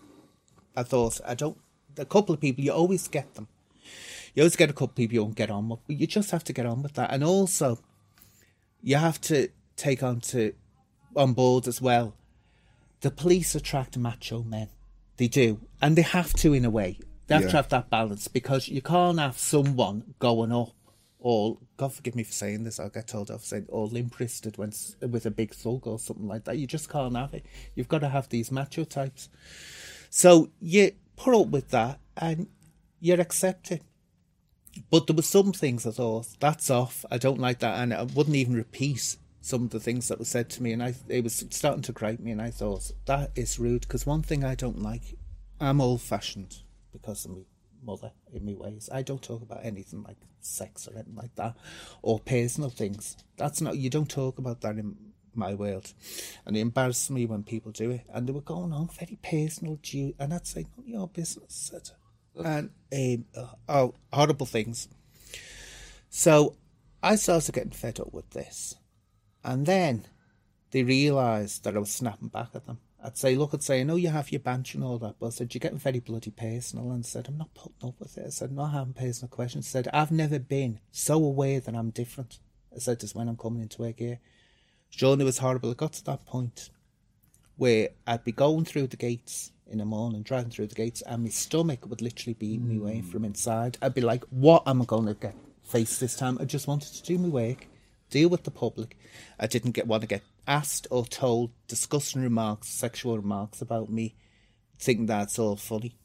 I 0.78 0.84
thought, 0.84 1.20
I 1.26 1.34
don't, 1.34 1.58
a 1.98 2.06
couple 2.06 2.34
of 2.34 2.42
people, 2.42 2.64
you 2.64 2.72
always 2.72 3.08
get 3.08 3.34
them. 3.36 3.48
You 4.34 4.44
always 4.44 4.56
get 4.56 4.70
a 4.70 4.74
couple 4.74 4.88
of 4.92 4.96
people 4.96 5.14
you 5.16 5.24
won't 5.24 5.36
get 5.36 5.50
on 5.50 5.70
with, 5.70 5.80
but 5.88 5.96
you 5.98 6.08
just 6.08 6.32
have 6.32 6.44
to 6.46 6.54
get 6.54 6.66
on 6.66 6.84
with 6.84 6.94
that. 6.94 7.12
And 7.14 7.24
also, 7.24 7.80
you 8.82 8.98
have 8.98 9.22
to 9.22 9.50
take 9.78 10.04
on 10.04 10.20
to 10.22 10.54
on 11.16 11.34
board 11.34 11.68
as 11.68 11.82
well. 11.82 12.16
The 13.02 13.12
police 13.12 13.56
attract 13.56 13.98
macho 13.98 14.44
men. 14.44 14.70
They 15.18 15.28
do. 15.28 15.62
And 15.82 15.96
they 15.96 16.02
have 16.02 16.34
to 16.34 16.54
in 16.54 16.66
a 16.66 16.70
way. 16.70 17.00
They 17.28 17.36
have 17.36 17.44
Yeah. 17.46 17.50
to 17.52 17.56
have 17.58 17.70
that 17.70 17.90
balance 17.90 18.28
because 18.28 18.68
you 18.68 18.82
can't 18.82 19.20
have 19.20 19.38
someone 19.38 20.16
going 20.20 20.52
up 20.52 20.74
all 21.26 21.60
God 21.78 21.92
forgive 21.92 22.16
me 22.16 22.24
for 22.24 22.32
saying 22.32 22.66
this, 22.66 22.80
I'll 22.80 22.90
get 22.90 23.08
told 23.08 23.32
off 23.32 23.44
saying 23.44 23.66
all 23.70 23.88
limp 23.88 24.20
wristed 24.20 24.60
when 24.60 24.72
with 25.02 25.26
a 25.26 25.32
big 25.32 25.56
thug 25.56 25.88
or 25.88 25.98
something 25.98 26.28
like 26.28 26.44
that. 26.44 26.60
You 26.60 26.68
just 26.68 26.88
can't 26.88 27.16
have 27.16 27.34
it. 27.34 27.44
You've 27.74 27.88
got 27.88 28.00
to 28.00 28.10
have 28.10 28.30
these 28.30 28.52
macho 28.52 28.84
types. 28.84 29.28
So 30.12 30.52
you 30.62 30.92
put 31.16 31.36
up 31.36 31.48
with 31.48 31.70
that 31.70 32.00
and 32.18 32.48
you're 33.00 33.22
accepted. 33.22 33.82
But 34.90 35.08
there 35.08 35.16
were 35.16 35.22
some 35.22 35.54
things 35.54 35.86
I 35.86 35.92
thought 35.92 36.28
that's 36.40 36.70
off. 36.70 37.06
I 37.10 37.18
don't 37.18 37.40
like 37.40 37.60
that, 37.60 37.80
and 37.80 37.94
I 37.94 38.04
wouldn't 38.04 38.36
even 38.36 38.56
repeat 38.56 39.16
some 39.40 39.64
of 39.64 39.70
the 39.70 39.80
things 39.80 40.10
that 40.10 40.20
were 40.20 40.26
said 40.26 40.50
to 40.50 40.64
me. 40.64 40.74
And 40.74 40.84
I, 40.84 40.96
it 41.08 41.24
was 41.24 41.46
starting 41.50 41.84
to 41.84 41.94
gripe 41.94 42.20
me, 42.20 42.32
and 42.32 42.42
I 42.42 42.52
thought 42.52 42.92
that 43.06 43.32
is 43.36 43.58
rude. 43.58 43.82
Because 43.82 44.06
one 44.06 44.22
thing 44.22 44.44
I 44.44 44.56
don't 44.56 44.82
like, 44.82 45.16
I'm 45.62 45.80
old 45.80 46.02
fashioned 46.02 46.58
because 46.92 47.24
of 47.24 47.32
my 47.32 47.44
mother 47.86 48.12
in 48.34 48.46
my 48.46 48.54
ways. 48.54 48.90
I 48.92 49.02
don't 49.02 49.22
talk 49.22 49.42
about 49.42 49.64
anything 49.64 50.04
like 50.04 50.18
sex 50.42 50.88
or 50.88 50.96
anything 50.96 51.16
like 51.16 51.36
that, 51.36 51.56
or 52.02 52.20
personal 52.20 52.70
things. 52.70 53.16
That's 53.38 53.62
not 53.62 53.78
you 53.78 53.90
don't 53.90 54.10
talk 54.10 54.40
about 54.40 54.60
that 54.62 54.78
in 54.78 54.98
my 55.36 55.54
world, 55.54 55.94
and 56.46 56.56
it 56.56 56.62
embarrasses 56.62 57.10
me 57.10 57.26
when 57.26 57.44
people 57.44 57.72
do 57.72 57.92
it. 57.92 58.02
And 58.14 58.28
they 58.28 58.34
were 58.34 58.42
going 58.42 58.74
on 58.74 58.90
very 58.90 59.18
personal, 59.22 59.78
due, 59.82 60.14
and 60.20 60.34
I'd 60.34 60.48
say, 60.48 60.66
"Not 60.78 60.88
your 60.88 61.08
business." 61.08 61.72
And 62.44 62.70
um, 63.38 63.56
oh, 63.70 63.94
horrible 64.12 64.46
things. 64.46 64.88
So 66.10 66.56
I 67.04 67.16
started 67.18 67.54
getting 67.54 67.72
fed 67.72 68.00
up 68.00 68.14
with 68.14 68.30
this. 68.32 68.76
And 69.44 69.66
then 69.66 70.08
they 70.72 70.84
realised 70.84 71.64
that 71.64 71.76
I 71.76 71.80
was 71.80 71.92
snapping 71.92 72.30
back 72.30 72.50
at 72.56 72.66
them. 72.66 72.80
I'd 73.04 73.18
say, 73.18 73.36
look, 73.36 73.54
I'd 73.54 73.62
say, 73.62 73.82
I 73.82 73.84
know 73.84 73.96
you 73.96 74.10
have 74.10 74.32
your 74.32 74.40
bench 74.40 74.74
and 74.74 74.84
all 74.84 74.98
that, 74.98 75.18
but 75.20 75.28
I 75.28 75.30
said, 75.30 75.54
you're 75.54 75.60
getting 75.60 75.78
very 75.78 76.00
bloody 76.00 76.32
personal. 76.32 76.90
And 76.92 77.06
I 77.06 77.08
said, 77.08 77.28
I'm 77.28 77.38
not 77.38 77.54
putting 77.54 77.88
up 77.88 78.00
with 78.00 78.18
it. 78.18 78.26
I 78.26 78.30
said, 78.30 78.50
I'm 78.50 78.56
not 78.56 78.72
having 78.72 78.94
personal 78.94 79.30
questions. 79.30 79.68
I 79.68 79.70
said, 79.70 79.88
I've 79.94 80.12
never 80.12 80.40
been 80.40 80.80
so 80.92 81.24
aware 81.24 81.60
that 81.60 81.76
I'm 81.76 81.92
different. 81.92 82.40
I 82.76 82.80
said, 82.80 83.04
as 83.04 83.14
when 83.14 83.28
I'm 83.28 83.38
coming 83.38 83.62
into 83.62 83.84
work 83.84 84.00
here. 84.00 84.20
Sean, 84.96 85.20
it 85.20 85.26
was 85.26 85.40
horrible. 85.40 85.72
It 85.72 85.78
got 85.78 85.92
to 85.94 86.06
that 86.06 86.26
point 86.26 86.70
where 87.58 87.90
I'd 88.08 88.24
be 88.24 88.32
going 88.32 88.64
through 88.64 88.88
the 88.88 88.96
gates 88.96 89.52
in 89.68 89.80
the 89.80 89.86
morning, 89.86 90.22
driving 90.22 90.52
through 90.52 90.68
the 90.68 90.76
gates, 90.76 91.02
and 91.02 91.24
my 91.24 91.30
stomach 91.30 91.86
would 91.90 92.02
literally 92.02 92.34
be 92.34 92.54
eating 92.54 92.70
me 92.70 92.78
away 92.78 93.00
hmm. 93.00 93.10
from 93.10 93.26
inside. 93.26 93.78
I'd 93.82 93.94
be 93.94 94.00
like, 94.00 94.24
what 94.30 94.64
am 94.66 94.82
I 94.82 94.86
going 94.86 95.08
to 95.08 95.14
get 95.14 95.36
face 95.64 96.00
this 96.00 96.16
time? 96.16 96.38
I 96.40 96.46
just 96.46 96.68
wanted 96.68 96.94
to 96.94 97.04
do 97.04 97.18
my 97.18 97.28
work, 97.28 97.68
deal 98.10 98.30
with 98.30 98.44
the 98.44 98.52
public. 98.52 98.98
I 99.38 99.48
didn't 99.48 99.72
get 99.72 99.86
want 99.86 100.02
to 100.02 100.08
get 100.08 100.24
asked 100.48 100.88
or 100.90 101.06
told 101.06 101.52
disgusting 101.68 102.22
remarks, 102.22 102.70
sexual 102.70 103.18
remarks 103.18 103.62
about 103.62 103.90
me, 103.90 104.16
thinking 104.80 105.08
that's 105.08 105.38
all 105.38 105.58
funny. 105.58 105.98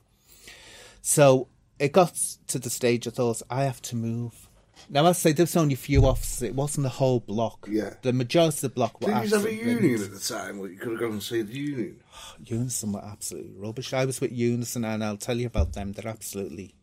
So 1.00 1.46
it 1.78 1.92
got 1.92 2.18
to 2.48 2.58
the 2.58 2.70
stage 2.70 3.06
I 3.06 3.10
thought, 3.10 3.40
I 3.48 3.62
have 3.62 3.82
to 3.82 3.94
move. 3.94 4.48
Now, 4.92 5.06
I 5.06 5.12
say 5.12 5.30
there's 5.30 5.56
only 5.56 5.74
a 5.74 5.76
few 5.76 6.04
offices. 6.04 6.42
it 6.42 6.54
wasn't 6.56 6.82
the 6.82 6.88
whole 6.88 7.20
block. 7.20 7.68
Yeah. 7.70 7.94
The 8.02 8.12
majority 8.12 8.56
of 8.56 8.60
the 8.62 8.68
block 8.70 9.00
were 9.00 9.06
Didn't 9.06 9.30
you 9.30 9.36
have 9.36 9.46
a 9.46 9.54
union 9.54 10.02
at 10.02 10.10
the 10.10 10.18
time? 10.18 10.58
Well, 10.58 10.68
you 10.68 10.78
could 10.78 10.90
have 10.90 11.00
gone 11.00 11.12
and 11.12 11.22
seen 11.22 11.46
the 11.46 11.56
union. 11.56 12.02
Unison 12.44 12.92
were 12.92 13.04
absolutely 13.04 13.54
rubbish. 13.56 13.92
I 13.92 14.04
was 14.04 14.20
with 14.20 14.32
Unison, 14.32 14.84
and 14.84 15.04
I'll 15.04 15.16
tell 15.16 15.38
you 15.38 15.46
about 15.46 15.74
them. 15.74 15.92
They're 15.92 16.10
absolutely, 16.10 16.74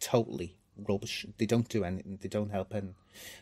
totally 0.00 0.56
rubbish. 0.88 1.26
They 1.36 1.44
don't 1.44 1.68
do 1.68 1.84
anything. 1.84 2.18
They 2.18 2.30
don't 2.30 2.50
help 2.50 2.74
anything. 2.74 2.94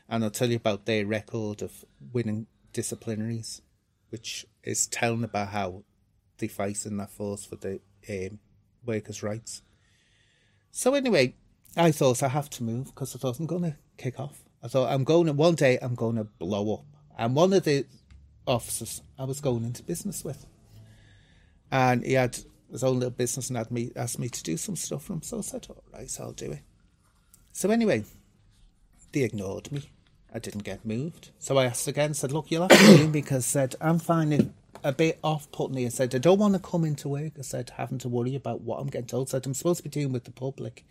And 0.09 0.25
I'll 0.25 0.31
tell 0.31 0.51
you 0.51 0.57
about 0.57 0.87
their 0.87 1.07
record 1.07 1.63
of 1.63 1.85
winning 2.13 2.49
disciplinaries, 2.75 3.61
which 4.09 4.47
is 4.65 4.89
telling 4.89 5.23
about 5.23 5.51
how 5.51 5.85
they 6.39 6.49
fight 6.49 6.87
in 6.87 6.97
that 6.97 7.11
force 7.11 7.45
for 7.45 7.55
the 7.55 7.79
um, 8.11 8.41
workers' 8.85 9.23
rights. 9.23 9.63
So 10.73 10.95
anyway, 10.95 11.37
I 11.77 11.93
thought 11.93 12.23
I 12.23 12.29
have 12.29 12.51
to 12.51 12.63
move 12.65 12.87
because 12.87 13.15
I 13.15 13.19
thought 13.19 13.39
I'm 13.39 13.47
going 13.47 13.63
to 13.63 13.77
kick 13.99 14.19
off. 14.19 14.43
I 14.63 14.69
thought 14.69 14.93
I'm 14.93 15.05
going 15.05 15.27
to 15.27 15.33
one 15.33 15.55
day 15.55 15.79
I'm 15.81 15.95
going 15.95 16.17
to 16.17 16.25
blow 16.25 16.75
up. 16.75 16.85
And 17.19 17.35
one 17.35 17.53
of 17.53 17.65
the 17.65 17.87
officers 18.47 19.03
I 19.19 19.25
was 19.25 19.41
going 19.41 19.65
into 19.65 19.83
business 19.83 20.25
with 20.25 20.47
and 21.71 22.05
he 22.05 22.13
had 22.13 22.39
his 22.71 22.85
own 22.85 22.97
little 22.97 23.11
business 23.11 23.49
and 23.49 23.57
had 23.57 23.71
me 23.71 23.93
asked 23.97 24.19
me 24.19 24.29
to 24.29 24.43
do 24.43 24.57
some 24.57 24.77
stuff 24.77 25.05
for 25.05 25.15
him. 25.15 25.23
So 25.23 25.39
I 25.39 25.41
said, 25.43 25.67
"All 25.69 25.83
right, 25.93 26.11
so 26.11 26.25
I'll 26.25 26.33
do 26.33 26.53
it." 26.53 26.63
So 27.53 27.71
anyway, 27.71 28.05
they 29.13 29.23
ignored 29.23 29.73
me. 29.73 29.91
I 30.33 30.39
didn't 30.39 30.65
get 30.65 30.85
moved. 30.85 31.31
So 31.39 31.59
I 31.59 31.67
asked 31.67 31.89
again. 31.89 32.15
Said, 32.15 32.33
"Look, 32.33 32.51
you'll 32.51 32.69
have 32.69 32.79
to 32.79 32.97
do 32.97 33.09
because 33.09 33.47
said 33.47 33.75
I'm 33.81 33.99
finding 33.99 34.55
a 34.89 34.93
bit 34.93 35.19
off-putting." 35.23 35.77
here." 35.77 35.87
I 35.87 35.91
said, 35.91 36.15
"I 36.15 36.19
don't 36.19 36.39
want 36.39 36.55
to 36.55 36.61
come 36.61 36.85
into 36.85 37.09
work." 37.09 37.33
I 37.39 37.43
said, 37.43 37.71
"Having 37.77 37.99
to 37.99 38.09
worry 38.09 38.35
about 38.35 38.61
what 38.63 38.81
I'm 38.81 38.87
getting 38.87 39.07
told." 39.07 39.29
I 39.29 39.31
said, 39.33 39.47
"I'm 39.47 39.55
supposed 39.55 39.79
to 39.79 39.85
be 39.85 39.91
dealing 39.91 40.13
with 40.13 40.25
the 40.25 40.31
public." 40.31 40.85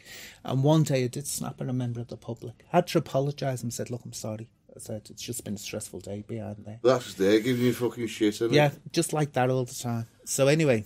And 0.43 0.63
one 0.63 0.83
day 0.83 1.03
I 1.03 1.07
did 1.07 1.27
snap 1.27 1.61
at 1.61 1.69
a 1.69 1.73
member 1.73 2.01
of 2.01 2.07
the 2.07 2.17
public. 2.17 2.65
Had 2.69 2.87
to 2.87 2.97
apologise 2.97 3.63
and 3.63 3.73
said, 3.73 3.89
"Look, 3.89 4.05
I'm 4.05 4.13
sorry." 4.13 4.49
I 4.75 4.79
said, 4.79 5.07
"It's 5.09 5.21
just 5.21 5.43
been 5.45 5.55
a 5.55 5.57
stressful 5.57 6.01
day 6.01 6.23
behind 6.27 6.65
there." 6.65 6.79
That's 6.83 7.13
there 7.13 7.39
giving 7.39 7.63
you 7.65 7.73
fucking 7.73 8.07
shit, 8.07 8.35
isn't 8.35 8.51
Yeah, 8.53 8.71
it? 8.73 8.91
just 8.91 9.13
like 9.13 9.31
that 9.33 9.49
all 9.49 9.63
the 9.63 9.73
time. 9.73 10.07
So 10.25 10.47
anyway, 10.47 10.83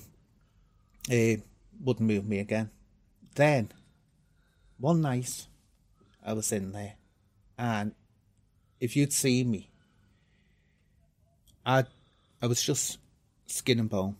uh, 1.11 1.41
wouldn't 1.81 2.07
move 2.07 2.27
me 2.27 2.39
again. 2.39 2.69
Then, 3.35 3.69
one 4.77 5.01
night, 5.01 5.47
I 6.23 6.33
was 6.33 6.51
in 6.51 6.71
there, 6.71 6.95
and 7.57 7.95
if 8.79 8.95
you'd 8.95 9.13
seen 9.13 9.49
me, 9.49 9.71
I, 11.65 11.85
I 12.41 12.47
was 12.47 12.61
just 12.61 12.99
skin 13.47 13.79
and 13.79 13.89
bone. 13.89 14.15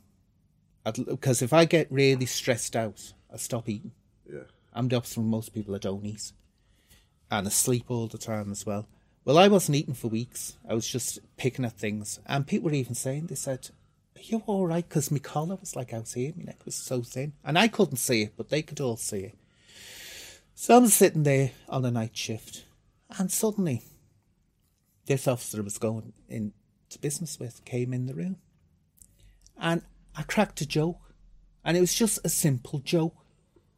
Because 0.84 1.42
if 1.42 1.54
I 1.54 1.66
get 1.66 1.92
really 1.92 2.26
stressed 2.26 2.76
out, 2.76 3.14
I 3.32 3.38
stop 3.38 3.70
eating. 3.70 3.92
Yeah. 4.32 4.44
I'm 4.74 4.88
the 4.88 4.98
opposite 4.98 5.16
from 5.16 5.30
most 5.30 5.54
people. 5.54 5.76
I 5.76 5.80
don't 5.80 6.06
eat, 6.06 6.32
and 7.30 7.48
I 7.48 7.50
sleep 7.50 7.86
all 7.90 8.08
the 8.08 8.18
time 8.18 8.52
as 8.52 8.66
well. 8.66 8.88
Well, 9.26 9.38
I 9.38 9.48
wasn't 9.48 9.76
eating 9.76 9.94
for 9.94 10.08
weeks. 10.08 10.58
I 10.68 10.74
was 10.74 10.88
just 10.88 11.20
picking 11.38 11.66
at 11.66 11.74
things, 11.74 12.20
and 12.26 12.48
people 12.48 12.70
were 12.70 12.76
even 12.76 12.96
saying 12.96 13.28
they 13.28 13.36
said, 13.36 13.70
"Are 14.16 14.22
you 14.22 14.42
all 14.46 14.68
right?" 14.68 14.88
Because 14.88 15.12
my 15.12 15.20
collar 15.20 15.56
was 15.56 15.76
like 15.76 15.94
out 15.94 16.10
here, 16.14 16.34
my 16.36 16.44
neck 16.44 16.66
was 16.66 16.76
so 16.76 17.02
thin, 17.02 17.34
and 17.44 17.58
I 17.58 17.68
couldn't 17.68 17.98
see 17.98 18.24
it, 18.24 18.34
but 18.38 18.50
they 18.50 18.62
could 18.62 18.80
all 18.80 18.98
see 18.98 19.20
it. 19.20 19.38
So 20.56 20.78
I'm 20.78 20.88
sitting 20.88 21.24
there 21.24 21.52
on 21.68 21.86
a 21.86 21.92
night 21.92 22.16
shift, 22.16 22.66
and 23.18 23.32
suddenly, 23.32 23.82
this 25.06 25.28
officer 25.28 25.62
was 25.62 25.78
going 25.78 26.14
into 26.90 27.00
business 27.00 27.40
with 27.40 27.64
came 27.66 27.94
in 27.94 28.08
the 28.08 28.16
room, 28.16 28.38
and 29.62 29.84
I 30.16 30.24
cracked 30.24 30.62
a 30.62 30.66
joke, 30.66 31.14
and 31.64 31.78
it 31.78 31.82
was 31.82 31.94
just 31.94 32.20
a 32.24 32.30
simple 32.30 32.80
joke. 32.80 33.16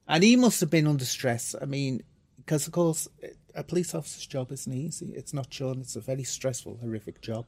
And 0.07 0.23
he 0.23 0.35
must 0.35 0.59
have 0.61 0.69
been 0.69 0.87
under 0.87 1.05
stress. 1.05 1.55
I 1.61 1.65
mean, 1.65 2.03
because 2.37 2.67
of 2.67 2.73
course, 2.73 3.07
a 3.55 3.63
police 3.63 3.93
officer's 3.93 4.25
job 4.25 4.51
isn't 4.51 4.73
easy. 4.73 5.13
It's 5.15 5.33
not 5.33 5.53
Sean. 5.53 5.79
It's 5.81 5.95
a 5.95 6.01
very 6.01 6.23
stressful, 6.23 6.79
horrific 6.81 7.21
job. 7.21 7.45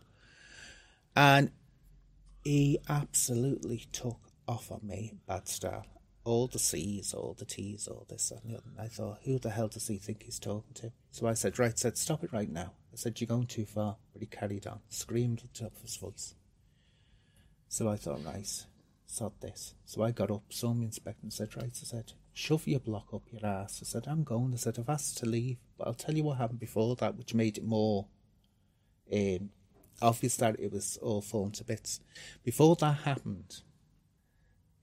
And 1.15 1.51
he 2.43 2.79
absolutely 2.87 3.85
took 3.91 4.19
off 4.47 4.71
on 4.71 4.81
me, 4.83 5.13
bad 5.27 5.47
style. 5.47 5.85
All 6.23 6.47
the 6.47 6.59
C's, 6.59 7.13
all 7.13 7.35
the 7.37 7.45
T's, 7.45 7.87
all 7.87 8.05
this 8.09 8.31
and. 8.31 8.53
And 8.53 8.79
I 8.79 8.87
thought, 8.87 9.19
who 9.23 9.39
the 9.39 9.49
hell 9.49 9.67
does 9.67 9.87
he 9.87 9.97
think 9.97 10.23
he's 10.23 10.39
talking 10.39 10.73
to? 10.75 10.91
So 11.11 11.27
I 11.27 11.33
said, 11.33 11.59
right, 11.59 11.77
said, 11.77 11.97
stop 11.97 12.23
it 12.23 12.31
right 12.31 12.49
now. 12.49 12.73
I 12.93 12.95
said, 12.95 13.19
you're 13.19 13.27
going 13.27 13.47
too 13.47 13.65
far. 13.65 13.97
But 14.13 14.21
he 14.21 14.27
carried 14.27 14.67
on, 14.67 14.79
screamed 14.89 15.41
at 15.43 15.53
the 15.53 15.63
top 15.63 15.75
of 15.75 15.81
his 15.81 15.97
voice. 15.97 16.35
So 17.67 17.89
I 17.89 17.95
thought, 17.95 18.23
right, 18.23 18.47
sod 19.07 19.33
this. 19.41 19.73
So 19.85 20.03
I 20.03 20.11
got 20.11 20.29
up, 20.29 20.43
saw 20.49 20.73
me 20.73 20.85
inspector 20.85 21.21
and 21.23 21.33
said, 21.33 21.55
right, 21.55 21.65
I 21.65 21.69
said, 21.71 22.13
shove 22.33 22.67
your 22.67 22.79
block 22.79 23.07
up 23.13 23.23
your 23.31 23.45
ass. 23.45 23.79
I 23.81 23.85
said, 23.85 24.05
I'm 24.07 24.23
going. 24.23 24.53
I 24.53 24.57
said, 24.57 24.77
I've 24.77 24.89
asked 24.89 25.17
to 25.19 25.25
leave, 25.25 25.57
but 25.77 25.87
I'll 25.87 25.93
tell 25.95 26.15
you 26.15 26.23
what 26.23 26.37
happened 26.37 26.59
before 26.59 26.95
that, 26.97 27.15
which 27.15 27.33
made 27.33 27.57
it 27.57 27.65
more 27.65 28.05
um, 29.11 29.49
obvious 30.01 30.37
that 30.37 30.59
it 30.59 30.71
was 30.71 30.97
all 31.01 31.21
falling 31.21 31.53
to 31.53 31.63
bits. 31.63 31.99
Before 32.43 32.75
that 32.75 32.99
happened, 33.05 33.61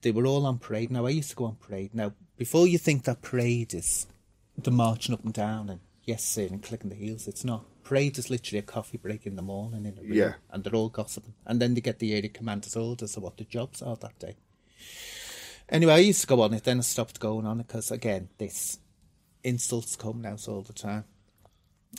they 0.01 0.11
were 0.11 0.25
all 0.25 0.45
on 0.45 0.57
parade. 0.57 0.91
Now, 0.91 1.05
I 1.05 1.11
used 1.11 1.29
to 1.29 1.35
go 1.35 1.45
on 1.45 1.55
parade. 1.55 1.93
Now, 1.93 2.13
before 2.37 2.67
you 2.67 2.77
think 2.77 3.03
that 3.03 3.21
parade 3.21 3.73
is 3.73 4.07
the 4.57 4.71
marching 4.71 5.13
up 5.13 5.23
and 5.23 5.33
down 5.33 5.69
and 5.69 5.79
yes, 6.03 6.25
sir, 6.25 6.47
and 6.49 6.61
clicking 6.61 6.89
the 6.89 6.95
heels, 6.95 7.27
it's 7.27 7.45
not. 7.45 7.65
Parade 7.91 8.17
is 8.17 8.29
literally 8.29 8.59
a 8.59 8.61
coffee 8.75 8.97
break 8.97 9.25
in 9.25 9.35
the 9.35 9.41
morning 9.41 9.85
in 9.85 9.97
a 9.97 10.01
room, 10.01 10.13
Yeah. 10.13 10.33
and 10.49 10.63
they're 10.63 10.75
all 10.75 10.89
gossiping, 10.89 11.33
and 11.45 11.61
then 11.61 11.73
they 11.73 11.81
get 11.81 11.99
the 11.99 12.13
area 12.13 12.29
commander's 12.29 12.75
orders 12.75 13.17
of 13.17 13.23
what 13.23 13.35
the 13.37 13.43
jobs 13.43 13.81
are 13.81 13.97
that 13.97 14.17
day. 14.17 14.35
Anyway, 15.69 15.93
I 15.93 15.97
used 15.97 16.21
to 16.21 16.27
go 16.27 16.41
on 16.41 16.53
it, 16.53 16.63
then 16.63 16.77
I 16.79 16.81
stopped 16.81 17.19
going 17.19 17.45
on 17.45 17.59
it 17.59 17.67
because 17.67 17.91
again, 17.91 18.29
this 18.37 18.79
insults 19.43 19.95
coming 19.95 20.25
out 20.25 20.47
all 20.47 20.61
the 20.61 20.73
time. 20.73 21.03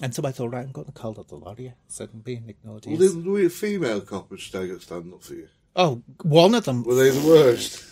And 0.01 0.15
so 0.15 0.25
I 0.25 0.33
thought, 0.33 0.53
right, 0.53 0.65
I'm 0.65 0.73
going 0.73 0.87
to 0.87 0.93
call 0.93 1.21
up 1.21 1.29
the 1.29 1.37
lorry. 1.37 1.69
I 1.69 1.75
said, 1.89 2.09
I'm 2.15 2.21
being 2.21 2.49
ignored. 2.49 2.87
Well, 2.87 2.97
here." 2.97 3.09
didn't 3.09 3.31
we 3.31 3.49
female 3.51 4.01
coppers 4.01 4.43
stand 4.45 4.81
stand 4.81 5.13
up 5.13 5.23
for 5.23 5.35
you? 5.35 5.49
Oh, 5.77 6.03
one 6.23 6.55
of 6.55 6.65
them 6.65 6.85
Were 6.85 6.95
they 6.95 7.11
the 7.11 7.27
worst? 7.27 7.85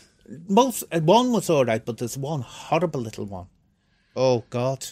most 0.48 0.84
uh, 0.92 1.00
one 1.00 1.32
was 1.32 1.50
all 1.50 1.64
right, 1.66 1.84
but 1.84 1.98
there's 1.98 2.16
one 2.16 2.40
horrible 2.42 3.00
little 3.00 3.26
one. 3.26 3.46
Oh 4.16 4.44
God, 4.50 4.86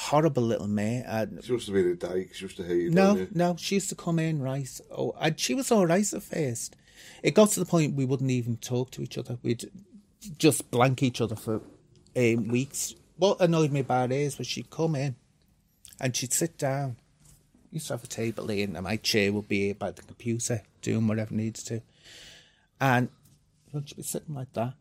horrible 0.00 0.42
little 0.42 0.68
mate. 0.68 1.04
And 1.06 1.42
She 1.44 1.52
must 1.52 1.66
have 1.66 1.74
been 1.74 1.88
a 1.88 1.94
dyke. 1.94 2.34
She 2.34 2.44
must 2.44 2.58
have 2.58 2.66
hated 2.66 2.94
no, 2.94 3.16
you. 3.16 3.28
no, 3.32 3.56
she 3.58 3.76
used 3.76 3.90
to 3.90 3.94
come 3.94 4.18
in 4.18 4.40
right. 4.40 4.80
Oh, 4.90 5.14
and 5.20 5.38
she 5.38 5.54
was 5.54 5.70
all 5.70 5.86
right 5.86 6.12
at 6.12 6.22
first. 6.22 6.76
It 7.22 7.34
got 7.34 7.50
to 7.50 7.60
the 7.60 7.66
point 7.66 7.94
we 7.94 8.04
wouldn't 8.04 8.30
even 8.30 8.56
talk 8.56 8.90
to 8.92 9.02
each 9.02 9.18
other. 9.18 9.38
We'd 9.42 9.70
just 10.38 10.70
blank 10.70 11.02
each 11.02 11.20
other 11.20 11.36
for 11.36 11.60
um, 12.16 12.48
weeks. 12.48 12.94
What 13.16 13.40
annoyed 13.40 13.72
me 13.72 13.80
about 13.80 14.12
it 14.12 14.16
is 14.16 14.38
when 14.38 14.44
she'd 14.44 14.70
come 14.70 14.94
in 14.94 15.16
and 16.00 16.16
she'd 16.16 16.32
sit 16.32 16.56
down. 16.56 16.96
used 17.70 17.88
to 17.88 17.94
have 17.94 18.04
a 18.04 18.06
table 18.06 18.48
here, 18.48 18.64
and 18.64 18.82
my 18.82 18.96
chair 18.96 19.32
would 19.32 19.48
be 19.48 19.72
by 19.74 19.90
the 19.90 20.02
computer, 20.02 20.62
doing 20.80 21.06
whatever 21.06 21.34
needs 21.34 21.62
to. 21.64 21.82
And 22.80 23.10
she'd 23.84 23.96
be 23.96 24.02
sitting 24.02 24.34
like 24.34 24.52
that. 24.54 24.74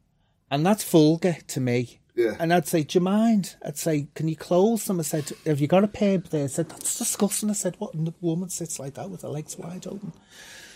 And 0.50 0.66
that's 0.66 0.84
vulgar 0.84 1.38
to 1.48 1.60
me. 1.60 2.00
Yeah. 2.20 2.36
And 2.38 2.54
I'd 2.54 2.68
say, 2.68 2.84
Do 2.84 3.00
you 3.00 3.04
mind? 3.04 3.56
I'd 3.66 3.78
say, 3.78 4.08
Can 4.14 4.28
you 4.28 4.36
close 4.36 4.84
them? 4.84 5.00
I 5.00 5.04
said, 5.04 5.32
Have 5.46 5.62
you 5.62 5.68
got 5.68 5.86
a 5.86 5.88
pair 5.88 6.18
there? 6.18 6.44
I 6.44 6.48
said, 6.48 6.68
That's 6.68 6.98
disgusting. 6.98 7.50
I 7.50 7.54
said, 7.54 7.76
What 7.78 7.94
in 7.94 8.04
the 8.04 8.14
woman 8.20 8.50
sits 8.50 8.78
like 8.78 8.96
that 8.96 9.10
with 9.10 9.22
her 9.22 9.30
legs 9.30 9.58
wide 9.58 9.88
open? 9.88 10.12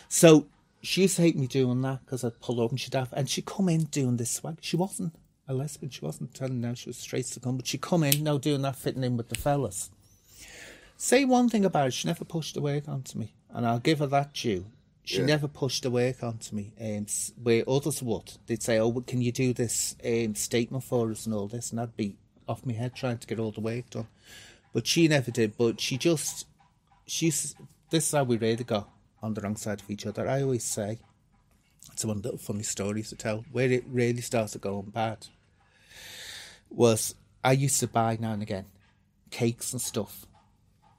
So 0.08 0.46
she 0.82 1.02
used 1.02 1.18
to 1.18 1.24
hate 1.24 1.36
me 1.36 1.48
doing 1.48 1.82
that 1.82 2.06
because 2.06 2.24
I'd 2.24 2.40
pull 2.40 2.62
up 2.62 2.72
and 2.72 2.80
she'd 2.80 2.94
have, 2.94 3.12
and 3.12 3.30
she'd 3.30 3.46
come 3.46 3.68
in 3.68 3.84
doing 3.86 4.16
this 4.16 4.32
swag. 4.32 4.60
She 4.62 4.78
wasn't 4.78 5.16
a 5.46 5.54
lesbian. 5.54 5.90
She 5.90 6.06
wasn't 6.06 6.34
telling 6.34 6.62
now 6.62 6.76
she 6.76 6.90
was 6.90 6.98
straight 6.98 7.26
to 7.26 7.42
come, 7.42 7.58
but 7.58 7.68
she'd 7.68 7.82
come 7.82 8.04
in 8.04 8.24
now 8.24 8.38
doing 8.38 8.62
that 8.62 8.78
fitting 8.78 9.04
in 9.04 9.18
with 9.18 9.28
the 9.28 9.36
fellas. 9.36 9.90
Say 10.96 11.26
one 11.26 11.50
thing 11.50 11.66
about 11.66 11.88
it, 11.88 11.94
she 11.94 12.08
never 12.08 12.24
pushed 12.24 12.54
the 12.54 12.62
work 12.62 12.88
onto 12.88 13.20
me, 13.20 13.34
and 13.50 13.68
I'll 13.68 13.80
give 13.80 14.00
her 14.00 14.08
that 14.08 14.34
due. 14.34 14.68
She 15.06 15.20
Yeah. 15.20 15.26
never 15.26 15.48
pushed 15.50 15.84
the 15.84 15.92
work 15.92 16.24
onto 16.24 16.56
me, 16.56 16.72
um, 16.80 17.08
where 17.42 17.68
others 17.70 18.02
would. 18.02 18.38
They'd 18.46 18.64
say, 18.64 18.78
"Oh, 18.80 18.88
well, 18.88 19.04
can 19.04 19.22
you 19.22 19.32
do 19.32 19.54
this 19.54 19.96
um, 20.04 20.36
statement 20.36 20.84
for 20.86 21.12
us 21.12 21.26
and 21.26 21.36
all 21.36 21.48
this?" 21.48 21.72
And 21.72 21.80
I'd 21.82 21.98
be 21.98 22.16
off 22.48 22.66
my 22.66 22.74
head 22.74 22.96
trying 22.96 23.18
to 23.18 23.28
get 23.28 23.40
all 23.40 23.52
the 23.52 23.62
work 23.62 23.90
done. 23.90 24.08
But 24.72 24.88
she 24.88 25.08
never 25.08 25.30
did. 25.32 25.58
But 25.58 25.82
she 25.82 25.98
just, 25.98 26.48
she's. 27.06 27.56
This 27.90 28.08
is 28.08 28.12
how 28.12 28.24
we 28.24 28.38
really 28.38 28.64
got 28.64 28.90
on 29.22 29.34
the 29.34 29.42
wrong 29.42 29.56
side 29.58 29.82
of 29.82 29.90
each 29.92 30.06
other. 30.06 30.28
I 30.28 30.42
always 30.42 30.64
say, 30.64 31.00
it's 31.92 32.06
one 32.06 32.22
little 32.22 32.40
funny 32.40 32.64
stories 32.64 33.10
to 33.10 33.16
tell. 33.16 33.46
Where 33.52 33.72
it 33.72 33.84
really 33.88 34.22
started 34.22 34.62
going 34.62 34.90
bad 34.90 35.28
was 36.70 37.14
I 37.44 37.52
used 37.52 37.80
to 37.82 37.88
buy 37.88 38.18
now 38.20 38.32
and 38.34 38.42
again 38.42 38.66
cakes 39.30 39.74
and 39.74 39.82
stuff 39.82 40.26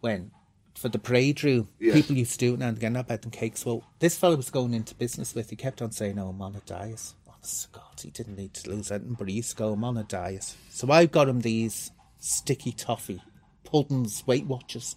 when 0.01 0.31
for 0.75 0.89
the 0.89 0.99
parade 0.99 1.43
room. 1.45 1.69
People 1.95 2.17
used 2.17 2.33
to 2.33 2.39
do 2.39 2.55
it 2.55 2.61
now 2.61 2.69
and 2.69 2.77
again. 2.77 2.97
I 2.97 3.03
bought 3.03 3.23
them 3.23 3.31
cakes. 3.31 3.65
Well, 3.65 3.85
this 4.01 4.17
fellow 4.17 4.37
was 4.37 4.51
going 4.51 4.75
into 4.75 4.95
business 4.95 5.35
with. 5.35 5.51
He 5.51 5.57
kept 5.57 5.81
on 5.81 5.93
saying, 5.93 6.19
"Oh, 6.19 6.29
I'm 6.29 6.43
on 6.43 6.57
a 6.57 6.61
diet." 6.61 7.15
Honest 7.29 7.73
to 7.73 7.79
God, 7.79 8.01
he 8.03 8.11
didn't 8.11 8.37
need 8.37 8.55
to 8.55 8.71
lose 8.71 8.91
anything, 8.91 9.17
but 9.19 9.29
he 9.29 9.35
used 9.37 9.51
to 9.51 9.57
go, 9.57 9.73
"I'm 9.73 9.85
on 9.85 9.97
a 9.97 10.05
diet." 10.05 10.57
So 10.71 10.91
I've 10.91 11.13
got 11.13 11.29
him 11.29 11.41
these 11.41 11.91
sticky 12.19 12.73
toffee 12.73 13.23
puddings, 13.65 14.27
Weight 14.27 14.47
Watchers. 14.47 14.97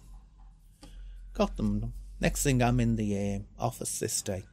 Got 1.34 1.56
them. 1.56 1.92
Next 2.20 2.42
thing, 2.42 2.62
I'm 2.62 2.80
in 2.80 2.96
the 2.96 3.36
um, 3.36 3.46
office 3.58 3.98
this 4.00 4.22
day, 4.22 4.44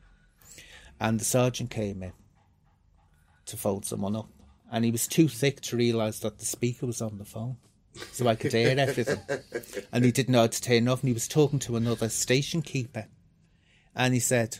and 0.99 1.19
the 1.19 1.25
sergeant 1.25 1.71
came 1.71 2.03
in 2.03 2.13
to 3.47 3.57
fold 3.57 3.85
someone 3.85 4.15
up, 4.15 4.29
and 4.71 4.85
he 4.85 4.91
was 4.91 5.07
too 5.07 5.27
thick 5.27 5.61
to 5.61 5.77
realise 5.77 6.19
that 6.19 6.37
the 6.37 6.45
speaker 6.45 6.85
was 6.85 7.01
on 7.01 7.17
the 7.17 7.25
phone, 7.25 7.57
so 8.11 8.27
I 8.27 8.35
could 8.35 8.53
hear 8.53 8.75
everything. 8.77 9.19
And 9.91 10.03
he 10.05 10.11
didn't 10.11 10.33
know 10.33 10.41
how 10.41 10.47
to 10.47 10.61
turn 10.61 10.87
off, 10.87 11.01
and 11.01 11.09
he 11.09 11.13
was 11.13 11.27
talking 11.27 11.59
to 11.59 11.75
another 11.75 12.09
station 12.09 12.61
keeper, 12.61 13.07
and 13.95 14.13
he 14.13 14.19
said, 14.19 14.59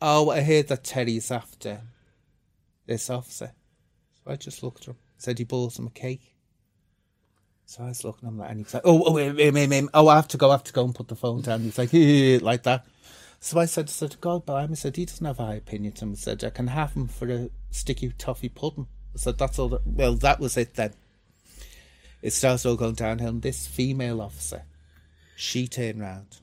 "Oh, 0.00 0.30
I 0.30 0.40
heard 0.42 0.68
that 0.68 0.84
Terry's 0.84 1.30
after 1.30 1.82
this 2.86 3.10
officer." 3.10 3.52
So 4.24 4.30
I 4.30 4.36
just 4.36 4.62
looked 4.62 4.82
at 4.82 4.88
him. 4.88 4.96
Said 5.18 5.38
he 5.38 5.44
bought 5.44 5.78
him 5.78 5.86
a 5.86 5.90
cake. 5.90 6.34
So 7.66 7.84
I 7.84 7.88
was 7.88 8.04
looking 8.04 8.28
at 8.28 8.32
him 8.32 8.40
and 8.40 8.56
he 8.56 8.62
was 8.64 8.74
like, 8.74 8.82
"Oh, 8.84 9.02
oh, 9.04 9.12
wait. 9.12 9.88
oh, 9.94 10.08
I 10.08 10.16
have 10.16 10.28
to 10.28 10.36
go, 10.36 10.48
I 10.48 10.52
have 10.52 10.64
to 10.64 10.72
go 10.72 10.84
and 10.84 10.94
put 10.94 11.08
the 11.08 11.16
phone 11.16 11.42
down." 11.42 11.60
He 11.60 11.66
was 11.66 11.78
like, 11.78 11.92
like 12.42 12.62
that. 12.64 12.86
So 13.42 13.58
I 13.58 13.64
said, 13.64 13.86
I 13.86 13.88
said, 13.88 14.20
God 14.20 14.46
him. 14.46 14.72
I 14.72 14.74
said, 14.74 14.96
he 14.96 15.06
doesn't 15.06 15.24
have 15.24 15.40
a 15.40 15.46
high 15.46 15.54
opinion 15.54 15.94
to 15.94 16.04
him. 16.04 16.12
I 16.12 16.16
said, 16.16 16.44
I 16.44 16.50
can 16.50 16.66
have 16.66 16.92
him 16.92 17.08
for 17.08 17.26
a 17.30 17.48
sticky 17.70 18.12
toffee 18.18 18.50
pudding. 18.50 18.86
I 19.14 19.18
said, 19.18 19.38
that's 19.38 19.58
all 19.58 19.70
that, 19.70 19.86
well, 19.86 20.14
that 20.16 20.40
was 20.40 20.58
it 20.58 20.74
then. 20.74 20.92
It 22.22 22.32
starts 22.32 22.66
all 22.66 22.76
going 22.76 22.94
downhill. 22.94 23.30
And 23.30 23.42
this 23.42 23.66
female 23.66 24.20
officer, 24.20 24.64
she 25.36 25.66
turned 25.66 26.00
round 26.00 26.40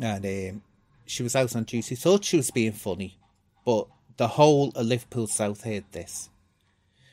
and 0.00 0.24
um, 0.24 0.62
she 1.06 1.22
was 1.22 1.34
out 1.34 1.56
on 1.56 1.64
duty. 1.64 1.94
Thought 1.94 2.24
she 2.24 2.36
was 2.36 2.50
being 2.50 2.72
funny, 2.72 3.18
but 3.64 3.86
the 4.16 4.28
whole 4.28 4.70
of 4.74 4.86
Liverpool 4.86 5.26
South 5.26 5.64
heard 5.64 5.84
this. 5.92 6.30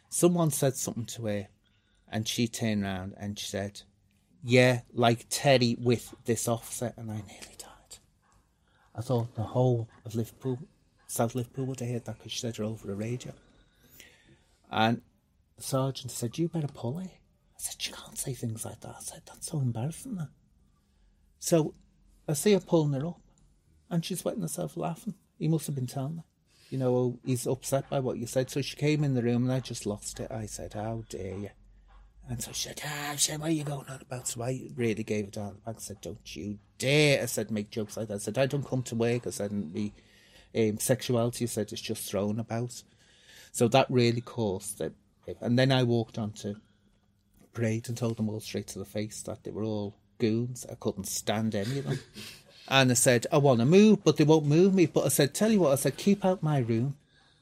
Someone 0.09 0.51
said 0.51 0.75
something 0.75 1.05
to 1.05 1.25
her 1.25 1.47
and 2.11 2.27
she 2.27 2.47
turned 2.47 2.83
round 2.83 3.15
and 3.17 3.39
she 3.39 3.47
said, 3.47 3.81
yeah, 4.43 4.81
like 4.93 5.25
Terry 5.29 5.77
with 5.79 6.13
this 6.25 6.47
officer. 6.47 6.93
And 6.97 7.09
I 7.09 7.15
nearly 7.15 7.55
died. 7.57 7.97
I 8.95 9.01
thought 9.01 9.35
the 9.35 9.43
whole 9.43 9.87
of 10.05 10.15
Liverpool, 10.15 10.59
South 11.07 11.33
Liverpool 11.33 11.65
would 11.65 11.79
have 11.79 11.89
heard 11.89 12.05
that 12.05 12.17
because 12.17 12.33
she 12.33 12.39
said 12.39 12.55
it 12.55 12.59
over 12.59 12.85
the 12.85 12.95
radio. 12.95 13.33
And 14.69 15.01
the 15.55 15.63
sergeant 15.63 16.11
said, 16.11 16.37
You 16.37 16.49
better 16.49 16.67
pull 16.67 16.99
it. 16.99 17.11
Said, 17.63 17.87
You 17.87 17.93
can't 17.93 18.17
say 18.17 18.33
things 18.33 18.65
like 18.65 18.81
that. 18.81 18.95
I 18.97 19.01
said, 19.01 19.21
That's 19.25 19.47
so 19.47 19.59
embarrassing. 19.59 20.19
So 21.39 21.73
I 22.27 22.33
see 22.33 22.51
her 22.51 22.59
pulling 22.59 22.99
her 22.99 23.07
up 23.07 23.21
and 23.89 24.03
she's 24.03 24.25
wetting 24.25 24.41
herself 24.41 24.75
laughing. 24.75 25.13
He 25.39 25.47
must 25.47 25.67
have 25.67 25.75
been 25.75 25.87
telling 25.87 26.17
her. 26.17 26.23
You 26.69 26.79
know, 26.79 26.95
oh, 26.95 27.19
he's 27.23 27.47
upset 27.47 27.89
by 27.89 28.01
what 28.01 28.17
you 28.17 28.25
said. 28.25 28.49
So 28.49 28.61
she 28.61 28.75
came 28.75 29.03
in 29.03 29.13
the 29.13 29.23
room 29.23 29.43
and 29.43 29.51
I 29.53 29.61
just 29.61 29.85
lost 29.85 30.19
it. 30.19 30.29
I 30.29 30.45
said, 30.45 30.73
How 30.73 31.03
dare 31.07 31.37
you? 31.37 31.49
And 32.29 32.41
so 32.41 32.51
she 32.51 32.69
said, 32.69 32.81
ah, 32.85 33.11
I 33.11 33.15
said, 33.17 33.41
are 33.41 33.49
you 33.49 33.65
going 33.65 33.87
on 33.89 33.99
about? 34.01 34.29
So 34.29 34.43
I 34.43 34.69
really 34.75 35.03
gave 35.03 35.25
it 35.25 35.33
down 35.33 35.55
the 35.55 35.61
back. 35.61 35.75
I 35.75 35.79
said, 35.79 35.99
don't 35.99 36.35
you 36.35 36.57
dare. 36.77 37.21
I 37.21 37.25
said, 37.25 37.51
make 37.51 37.69
jokes 37.69 37.97
like 37.97 38.07
that. 38.07 38.13
I 38.13 38.19
said, 38.19 38.37
I 38.37 38.45
don't 38.45 38.65
come 38.65 38.81
to 38.83 38.95
work. 38.95 39.27
I 39.27 39.29
said, 39.29 39.51
and 39.51 39.73
the 39.73 39.91
um, 40.55 40.77
sexuality, 40.79 41.43
I 41.43 41.47
said, 41.47 41.73
it's 41.73 41.81
just 41.81 42.09
thrown 42.09 42.39
about. 42.39 42.81
So 43.51 43.67
that 43.67 43.87
really 43.89 44.21
caused 44.21 44.79
it. 44.79 44.93
And 45.41 45.59
then 45.59 45.71
I 45.71 45.83
walked 45.83 46.17
on 46.17 46.31
to 46.31 46.55
parade 47.53 47.87
and 47.87 47.97
told 47.97 48.17
them 48.17 48.29
all 48.29 48.39
straight 48.39 48.67
to 48.67 48.79
the 48.79 48.85
face 48.85 49.21
that 49.23 49.43
they 49.43 49.51
were 49.51 49.63
all 49.63 49.95
goons. 50.19 50.65
I 50.69 50.75
couldn't 50.75 51.07
stand 51.07 51.55
any 51.55 51.79
of 51.79 51.85
them. 51.85 51.99
And 52.67 52.91
I 52.91 52.93
said, 52.93 53.27
I 53.29 53.39
want 53.39 53.59
to 53.59 53.65
move, 53.65 54.05
but 54.05 54.15
they 54.15 54.23
won't 54.23 54.45
move 54.45 54.73
me. 54.73 54.85
But 54.85 55.05
I 55.05 55.09
said, 55.09 55.33
tell 55.33 55.51
you 55.51 55.59
what, 55.59 55.73
I 55.73 55.75
said, 55.75 55.97
keep 55.97 56.23
out 56.23 56.41
my 56.41 56.59
room. 56.59 56.95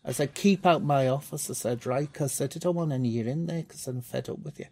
I 0.04 0.14
said, 0.14 0.34
keep 0.34 0.66
out 0.66 0.82
my 0.82 1.08
office. 1.08 1.48
I 1.48 1.54
said, 1.54 1.86
right, 1.86 2.12
because 2.12 2.32
I 2.32 2.50
said, 2.50 2.54
I 2.56 2.60
don't 2.60 2.76
want 2.76 2.92
any 2.92 3.20
of 3.20 3.26
you 3.28 3.32
in 3.32 3.46
there 3.46 3.62
because 3.62 3.88
I'm 3.88 4.02
fed 4.02 4.30
up 4.30 4.40
with 4.40 4.60
you. 4.60 4.66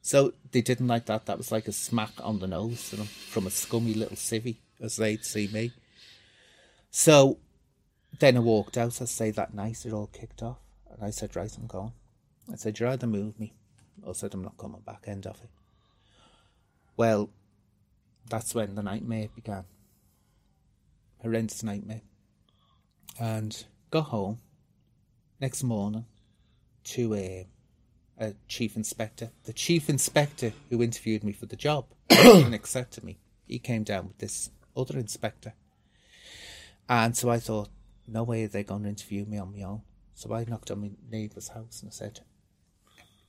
So 0.00 0.32
they 0.50 0.62
didn't 0.62 0.88
like 0.88 1.04
that. 1.06 1.26
That 1.26 1.36
was 1.36 1.52
like 1.52 1.68
a 1.68 1.72
smack 1.72 2.12
on 2.22 2.38
the 2.38 2.46
nose 2.46 2.94
from 3.28 3.46
a 3.46 3.50
scummy 3.50 3.92
little 3.92 4.16
civvy, 4.16 4.56
as 4.80 4.96
they'd 4.96 5.26
see 5.26 5.48
me. 5.48 5.72
So 6.90 7.36
then 8.18 8.38
I 8.38 8.40
walked 8.40 8.78
out, 8.78 9.00
I 9.02 9.04
say 9.04 9.30
that 9.30 9.52
night, 9.52 9.84
it 9.84 9.92
all 9.92 10.06
kicked 10.06 10.42
off. 10.42 10.58
And 10.90 11.04
I 11.04 11.10
said, 11.10 11.36
right, 11.36 11.54
I'm 11.54 11.66
gone. 11.66 11.92
I 12.50 12.56
said, 12.56 12.80
you 12.80 12.88
either 12.88 13.06
move 13.06 13.38
me 13.38 13.52
I 14.06 14.12
said, 14.12 14.34
I'm 14.34 14.42
not 14.42 14.56
coming 14.56 14.80
back, 14.80 15.04
end 15.06 15.26
of 15.26 15.40
it. 15.42 15.50
Well, 16.96 17.30
that's 18.28 18.54
when 18.54 18.74
the 18.74 18.82
nightmare 18.82 19.28
began. 19.34 19.64
Horrendous 21.18 21.62
nightmare. 21.62 22.02
And 23.20 23.64
got 23.90 24.04
home 24.04 24.40
next 25.40 25.62
morning 25.62 26.06
to 26.84 27.14
a, 27.14 27.48
a 28.18 28.34
chief 28.48 28.76
inspector. 28.76 29.30
The 29.44 29.52
chief 29.52 29.88
inspector 29.88 30.52
who 30.70 30.82
interviewed 30.82 31.24
me 31.24 31.32
for 31.32 31.46
the 31.46 31.56
job 31.56 31.86
and 32.10 32.54
accepted 32.54 33.04
me. 33.04 33.18
He 33.46 33.58
came 33.58 33.84
down 33.84 34.08
with 34.08 34.18
this 34.18 34.50
other 34.76 34.98
inspector. 34.98 35.54
And 36.88 37.16
so 37.16 37.30
I 37.30 37.38
thought, 37.38 37.68
no 38.06 38.22
way 38.22 38.44
are 38.44 38.48
they 38.48 38.64
going 38.64 38.82
to 38.82 38.88
interview 38.88 39.24
me 39.24 39.38
on 39.38 39.52
my 39.56 39.62
own. 39.62 39.82
So 40.14 40.34
I 40.34 40.44
knocked 40.44 40.70
on 40.70 40.80
my 40.80 40.90
neighbour's 41.10 41.48
house 41.48 41.80
and 41.82 41.90
I 41.90 41.92
said, 41.92 42.20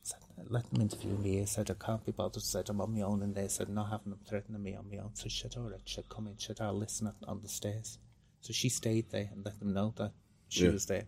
said, 0.03 0.19
let 0.49 0.69
them 0.69 0.81
interview 0.81 1.17
me. 1.17 1.41
I 1.41 1.45
said, 1.45 1.71
I 1.71 1.85
can't 1.85 2.05
be 2.05 2.11
bothered. 2.11 2.43
I 2.43 2.45
said, 2.45 2.69
I'm 2.69 2.81
on 2.81 2.93
my 2.93 3.01
own. 3.01 3.21
And 3.21 3.33
they 3.33 3.47
said, 3.47 3.69
not 3.69 3.89
having 3.89 4.11
them 4.11 4.19
threatening 4.27 4.61
me 4.61 4.75
on 4.75 4.89
my 4.89 4.97
own. 4.97 5.15
So 5.15 5.29
she 5.29 5.41
said, 5.41 5.55
all 5.57 5.69
right, 5.69 5.79
she'd 5.85 6.09
come 6.09 6.27
in. 6.27 6.37
She 6.37 6.47
said, 6.47 6.61
I'll 6.61 6.73
listen 6.77 7.07
at, 7.07 7.15
on 7.27 7.41
the 7.41 7.49
stairs. 7.49 7.97
So 8.41 8.53
she 8.53 8.69
stayed 8.69 9.09
there 9.11 9.29
and 9.31 9.45
let 9.45 9.59
them 9.59 9.73
know 9.73 9.93
that 9.97 10.11
she 10.49 10.65
Yeah. 10.65 10.71
was 10.71 10.85
there. 10.85 11.05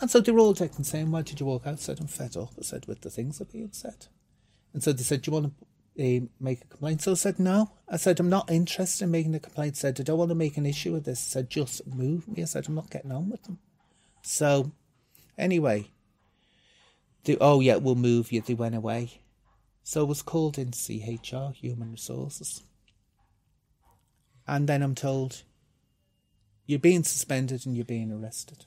And 0.00 0.10
so 0.10 0.20
they 0.20 0.32
were 0.32 0.40
all 0.40 0.54
taking 0.54 0.84
saying, 0.84 1.10
why 1.10 1.22
did 1.22 1.38
you 1.38 1.46
walk 1.46 1.66
out? 1.66 1.74
I 1.74 1.76
said, 1.76 2.00
I'm 2.00 2.08
fed 2.08 2.36
up. 2.36 2.50
I 2.58 2.62
said, 2.62 2.86
with 2.86 3.02
the 3.02 3.10
things 3.10 3.38
that 3.38 3.48
are 3.48 3.52
being 3.52 3.70
said. 3.72 4.06
And 4.72 4.82
so 4.82 4.92
they 4.92 5.04
said, 5.04 5.22
do 5.22 5.30
you 5.30 5.34
want 5.34 5.52
to 5.96 6.16
uh, 6.16 6.26
make 6.40 6.62
a 6.62 6.66
complaint? 6.66 7.02
So 7.02 7.12
I 7.12 7.14
said, 7.14 7.38
no. 7.38 7.70
I 7.88 7.96
said, 7.96 8.18
I'm 8.18 8.28
not 8.28 8.50
interested 8.50 9.04
in 9.04 9.12
making 9.12 9.36
a 9.36 9.38
complaint. 9.38 9.76
I 9.76 9.78
said, 9.78 10.00
I 10.00 10.02
don't 10.02 10.18
want 10.18 10.30
to 10.30 10.34
make 10.34 10.56
an 10.56 10.66
issue 10.66 10.92
with 10.92 11.04
this. 11.04 11.24
I 11.28 11.30
said, 11.34 11.50
just 11.50 11.86
move 11.86 12.26
me. 12.26 12.42
I 12.42 12.46
said, 12.46 12.66
I'm 12.66 12.74
not 12.74 12.90
getting 12.90 13.12
on 13.12 13.30
with 13.30 13.44
them. 13.44 13.58
So, 14.22 14.72
anyway, 15.38 15.90
they, 17.24 17.36
oh 17.40 17.60
yeah, 17.60 17.76
we'll 17.76 17.94
move 17.94 18.32
you. 18.32 18.40
They 18.40 18.54
went 18.54 18.74
away. 18.74 19.20
So 19.82 20.00
I 20.00 20.04
was 20.04 20.22
called 20.22 20.58
in 20.58 20.72
CHR, 20.72 21.52
Human 21.54 21.90
Resources. 21.90 22.62
And 24.46 24.68
then 24.68 24.82
I'm 24.82 24.94
told, 24.94 25.42
you're 26.66 26.78
being 26.78 27.04
suspended 27.04 27.66
and 27.66 27.76
you're 27.76 27.84
being 27.84 28.12
arrested. 28.12 28.64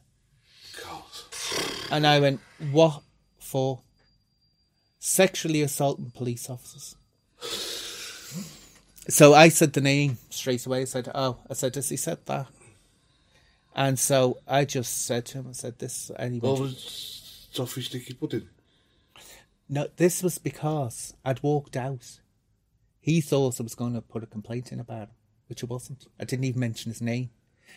God. 0.84 1.04
And 1.92 2.06
I 2.06 2.20
went, 2.20 2.42
what 2.72 3.02
for? 3.40 3.82
Sexually 5.00 5.62
assaulting 5.62 6.12
police 6.12 6.50
officers. 6.50 6.96
So 9.10 9.34
I 9.34 9.50
said 9.50 9.74
the 9.74 9.82
name 9.82 10.18
straight 10.30 10.66
away. 10.66 10.82
I 10.82 10.86
said, 10.86 11.10
oh, 11.16 11.38
I 11.50 11.54
said, 11.54 11.76
has 11.76 11.90
he 11.90 11.98
said 11.98 12.26
that? 12.26 12.48
And 13.76 13.98
so 13.98 14.40
I 14.48 14.66
just 14.66 15.06
said 15.06 15.26
to 15.28 15.40
him, 15.40 15.48
I 15.50 15.54
said, 15.54 15.80
this, 15.80 16.12
anyone. 16.18 16.52
What 16.52 16.62
was 16.62 17.27
toffee 17.58 17.82
sticky 17.82 18.14
pudding? 18.14 18.50
No, 19.70 19.88
this 19.98 20.24
was 20.24 20.38
because 20.38 21.14
I'd 21.26 21.44
walked 21.44 21.76
out. 21.76 22.20
He 23.00 23.22
thought 23.22 23.60
I 23.60 23.64
was 23.64 23.76
going 23.76 23.94
to 23.94 24.02
put 24.02 24.24
a 24.24 24.28
complaint 24.28 24.72
in 24.72 24.80
about 24.80 25.04
him, 25.10 25.16
which 25.48 25.64
I 25.64 25.68
wasn't. 25.68 26.06
I 26.20 26.24
didn't 26.26 26.46
even 26.46 26.60
mention 26.60 26.92
his 26.92 27.02
name. 27.02 27.30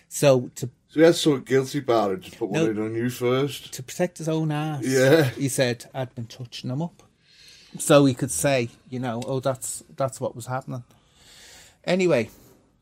So 0.09 0.51
to 0.57 0.71
So 0.89 1.01
he 1.01 1.03
had 1.03 1.15
something 1.17 1.43
guilty 1.45 1.79
about 1.79 2.13
it, 2.13 2.21
just 2.21 2.39
put 2.39 2.49
one 2.51 2.71
in 2.71 2.79
on 2.79 2.95
you 2.95 3.11
first. 3.11 3.73
to 3.75 3.83
protect 3.83 4.19
his 4.19 4.29
own 4.29 4.51
ass, 4.53 4.85
Yeah. 4.87 5.25
he 5.31 5.49
said 5.49 5.87
I'd 5.95 6.15
been 6.15 6.27
touching 6.27 6.71
him 6.71 6.81
up, 6.83 7.03
so 7.79 8.05
he 8.05 8.15
could 8.15 8.31
say, 8.31 8.71
you 8.89 8.99
know, 9.01 9.23
oh, 9.27 9.41
that's 9.41 9.83
that's 9.97 10.21
what 10.21 10.35
was 10.37 10.47
happening. 10.47 10.85
Anyway, 11.85 12.31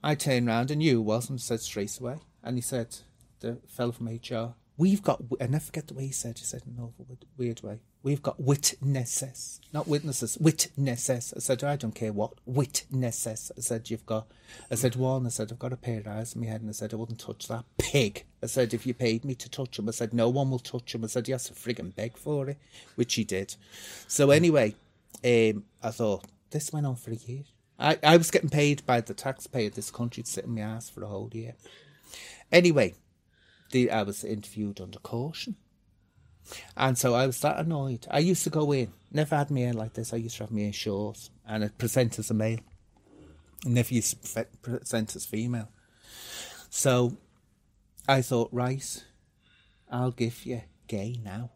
I 0.03 0.15
turned 0.15 0.47
round 0.47 0.71
and 0.71 0.79
knew 0.81 1.01
it 1.01 1.05
was 1.05 1.31
and 1.31 1.41
said 1.41 1.61
straight 1.61 1.99
away, 1.99 2.17
and 2.43 2.57
he 2.57 2.63
said, 2.63 2.97
the 3.41 3.59
fellow 3.67 3.93
from 3.93 4.09
HR, 4.09 4.55
we've 4.79 5.03
got, 5.03 5.21
and 5.41 5.55
I 5.55 5.59
forget 5.59 5.89
the 5.89 5.95
way 5.95 6.07
he 6.07 6.13
said, 6.13 6.39
he 6.39 6.45
said 6.45 6.63
in 6.65 6.79
an 6.79 6.93
weird- 7.37 7.61
way, 7.63 7.81
we've 8.05 8.23
got 8.23 8.41
witnesses, 8.41 9.61
not 9.73 9.89
witnesses, 9.89 10.39
witnesses. 10.39 11.35
I 11.37 11.41
said, 11.41 11.65
I 11.65 11.75
don't 11.77 11.95
care 11.95 12.13
what, 12.13 12.35
witnesses. 12.47 13.51
I 13.59 13.61
said, 13.61 13.91
you've 13.91 14.07
got, 14.07 14.29
I 14.71 14.77
said, 14.77 14.95
one, 14.95 15.27
I 15.27 15.31
said, 15.31 15.51
I've 15.51 15.59
got 15.59 15.73
a 15.73 15.77
pair 15.77 15.99
of 15.99 16.07
eyes 16.07 16.35
in 16.35 16.41
my 16.41 16.47
head, 16.47 16.61
and 16.61 16.71
I 16.71 16.73
said, 16.73 16.95
I 16.95 16.97
wouldn't 16.97 17.19
touch 17.19 17.49
that 17.49 17.65
pig. 17.77 18.25
I 18.41 18.47
said, 18.47 18.73
if 18.73 18.87
you 18.87 18.95
paid 18.95 19.25
me 19.25 19.35
to 19.35 19.51
touch 19.51 19.79
him, 19.79 19.89
I 19.89 19.91
said, 19.91 20.15
no 20.15 20.29
one 20.29 20.51
will 20.51 20.61
touch 20.61 20.95
him. 20.95 21.03
I 21.03 21.09
said, 21.09 21.27
he 21.27 21.33
has 21.33 21.45
to 21.49 21.55
friggin' 21.55 21.97
beg 21.97 22.17
for 22.17 22.49
it, 22.49 22.59
which 22.95 23.15
he 23.15 23.25
did. 23.25 23.57
So 24.07 24.31
anyway, 24.31 24.77
um, 25.25 25.65
I 25.83 25.91
thought, 25.91 26.25
this 26.51 26.73
went 26.73 26.87
on 26.87 26.95
for 26.97 27.11
a 27.11 27.17
year. 27.17 27.43
I, 27.81 27.99
I 28.03 28.17
was 28.17 28.31
getting 28.31 28.49
paid 28.49 28.87
by 28.87 29.01
the 29.01 29.15
taxpayer 29.15 29.67
of 29.69 29.75
this 29.75 29.91
country 29.91 30.23
to 30.23 30.31
sit 30.31 30.45
in 30.45 30.55
my 30.55 30.63
ass 30.63 30.89
for 30.89 31.03
a 31.03 31.09
whole 31.09 31.31
year. 31.33 31.55
Anyway, 32.51 32.95
the, 33.71 33.91
I 33.91 34.03
was 34.03 34.25
interviewed 34.25 34.81
under 34.81 34.99
caution. 34.99 35.57
And 36.77 36.97
so 36.97 37.15
I 37.15 37.27
was 37.27 37.41
that 37.41 37.59
annoyed. 37.59 38.07
I 38.11 38.21
used 38.21 38.45
to 38.45 38.51
go 38.51 38.73
in, 38.73 38.93
never 39.13 39.37
had 39.37 39.51
my 39.51 39.61
hair 39.61 39.75
like 39.75 39.95
this. 39.95 40.13
I 40.13 40.17
used 40.17 40.37
to 40.39 40.45
have 40.45 40.51
my 40.51 40.63
hair 40.63 40.73
short 40.73 41.29
and 41.47 41.65
I'd 41.65 41.79
present 41.79 42.19
as 42.19 42.31
a 42.31 42.35
male. 42.35 42.61
I 43.67 43.69
never 43.69 43.93
used 43.93 44.23
to 44.23 44.47
pre- 44.63 44.79
present 44.79 45.15
as 45.17 45.27
female. 45.27 45.69
So 46.71 47.17
I 48.09 48.23
thought, 48.23 48.49
right, 48.53 49.05
I'll 49.91 50.11
give 50.11 50.47
you 50.47 50.63
gay 50.87 51.21
now. 51.23 51.51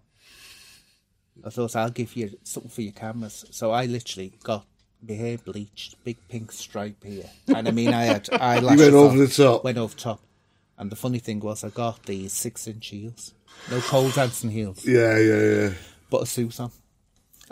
I 1.45 1.51
thought 1.51 1.75
I'll 1.75 1.91
give 1.91 2.15
you 2.15 2.39
something 2.45 2.71
for 2.71 2.83
your 2.83 2.93
cameras. 2.93 3.45
So 3.51 3.71
I 3.71 3.87
literally 3.87 4.35
got 4.45 4.67
my 5.07 5.15
hair 5.15 5.39
bleached, 5.39 6.03
big 6.05 6.19
pink 6.29 6.53
stripe 6.53 7.03
here. 7.03 7.31
And 7.49 7.67
I 7.67 7.71
mean, 7.71 7.93
I 7.93 8.05
had 8.05 8.29
eyelashes. 8.33 8.81
went 8.81 8.95
over 8.95 9.13
on, 9.13 9.19
the 9.19 9.29
top. 9.29 9.65
Went 9.65 9.79
over 9.79 9.97
top. 9.97 10.21
And 10.83 10.91
the 10.91 10.97
funny 10.97 11.21
thing 11.21 11.39
was, 11.39 11.63
I 11.63 11.69
got 11.69 12.03
these 12.07 12.33
six 12.33 12.67
inch 12.67 12.89
heels. 12.89 13.35
No 13.71 13.81
pole 13.81 14.11
dancing 14.11 14.51
heels, 14.51 14.85
Yeah, 14.85 15.17
yeah, 15.17 15.41
yeah. 15.41 15.71
but 16.11 16.23
a 16.23 16.27
suit 16.27 16.59
on. 16.59 16.73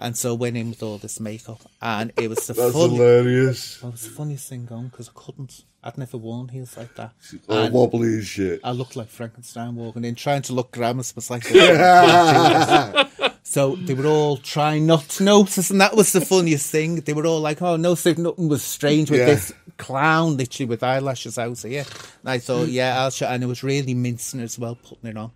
And 0.01 0.16
so 0.16 0.35
went 0.35 0.57
in 0.57 0.71
with 0.71 0.83
all 0.83 0.99
this 0.99 1.21
makeup. 1.21 1.61
And 1.81 2.11
it 2.16 2.29
was 2.29 2.45
the 2.49 2.55
That's 2.55 2.73
funny, 2.73 2.97
hilarious. 2.97 3.81
well, 3.81 3.90
it 3.90 3.93
was 3.93 4.03
the 4.03 4.11
funniest 4.11 4.49
thing 4.49 4.66
going 4.66 4.88
because 4.88 5.09
I 5.11 5.12
couldn't. 5.14 5.62
I'd 5.85 5.97
never 5.97 6.16
worn 6.16 6.49
heels 6.49 6.77
like 6.77 6.97
that. 6.97 7.12
All 7.49 7.57
And 7.59 7.73
wobbly 7.73 8.14
and 8.14 8.25
shit. 8.25 8.59
I 8.64 8.73
looked 8.73 8.97
like 8.97 9.09
Frankenstein 9.09 9.77
walking 9.77 10.05
in, 10.05 10.16
trying 10.16 10.43
to 10.43 10.53
look 10.53 10.73
glamorous, 10.73 11.14
was 11.14 11.31
like. 11.31 11.45
so 13.42 13.76
they 13.76 13.94
were 13.94 14.07
all 14.07 14.37
trying 14.37 14.87
not 14.87 15.09
to 15.11 15.22
notice, 15.24 15.70
and 15.70 15.81
that 15.81 15.96
was 15.96 16.12
the 16.12 16.20
funniest 16.20 16.70
thing. 16.70 16.96
They 16.96 17.12
were 17.12 17.26
all 17.26 17.40
like, 17.40 17.62
"Oh 17.62 17.76
no, 17.76 17.94
so 17.94 18.12
nothing 18.16 18.48
was 18.48 18.62
strange 18.62 19.11
with 19.11 19.20
Yeah. 19.20 19.26
this 19.26 19.53
clown, 19.76 20.37
literally 20.37 20.68
with 20.68 20.83
eyelashes 20.83 21.38
out 21.38 21.59
here." 21.61 21.85
And 22.22 22.31
I 22.31 22.38
thought, 22.38 22.68
mm. 22.68 22.72
"Yeah, 22.72 23.00
I'll 23.00 23.11
show," 23.11 23.26
and 23.26 23.42
it 23.42 23.46
was 23.46 23.62
really 23.62 23.94
mincing 23.94 24.40
as 24.40 24.59
well, 24.59 24.76
putting 24.76 25.11
it 25.11 25.16
on. 25.16 25.33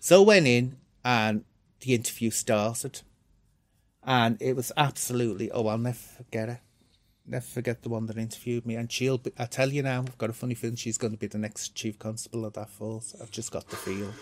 So 0.00 0.22
I 0.22 0.26
went 0.26 0.46
in, 0.46 0.76
and 1.04 1.44
the 1.80 1.94
interview 1.94 2.30
started, 2.30 3.02
and 4.02 4.36
it 4.40 4.56
was 4.56 4.72
absolutely. 4.76 5.50
Oh, 5.50 5.66
I'll 5.66 5.78
never 5.78 5.96
forget 5.96 6.48
it 6.48 6.60
never 7.28 7.44
forget 7.44 7.82
the 7.82 7.88
one 7.88 8.06
that 8.06 8.16
interviewed 8.16 8.64
me. 8.64 8.76
And 8.76 8.90
she'll 8.90 9.18
be, 9.18 9.32
I 9.38 9.46
tell 9.46 9.70
you 9.72 9.82
now, 9.82 9.98
I've 9.98 10.18
got 10.18 10.30
a 10.30 10.32
funny 10.32 10.54
feeling 10.54 10.76
she's 10.76 10.98
going 10.98 11.12
to 11.12 11.18
be 11.18 11.26
the 11.26 11.38
next 11.38 11.74
chief 11.74 11.98
constable 11.98 12.44
of 12.44 12.52
that 12.54 12.70
force. 12.70 13.14
I've 13.20 13.30
just 13.30 13.50
got 13.50 13.68
the 13.68 13.76
feel. 13.76 14.12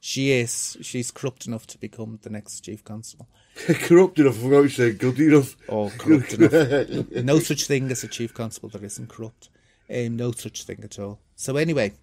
She 0.00 0.30
is. 0.32 0.76
She's 0.80 1.10
corrupt 1.10 1.46
enough 1.46 1.66
to 1.68 1.78
become 1.78 2.18
the 2.22 2.30
next 2.30 2.60
chief 2.60 2.84
constable. 2.84 3.28
corrupt 3.56 4.18
enough, 4.18 4.38
I 4.38 4.42
forgot 4.42 4.60
you 4.60 4.68
said 4.68 4.98
good 4.98 5.18
enough. 5.18 5.56
Or 5.66 5.90
corrupt 5.90 6.34
enough. 6.34 6.98
No 7.24 7.38
such 7.40 7.66
thing 7.66 7.90
as 7.90 8.04
a 8.04 8.08
chief 8.08 8.32
constable 8.32 8.68
that 8.70 8.84
isn't 8.84 9.08
corrupt. 9.08 9.48
Um, 9.90 10.16
no 10.16 10.32
such 10.32 10.64
thing 10.64 10.80
at 10.84 10.98
all. 10.98 11.18
So 11.34 11.56
anyway, 11.56 11.94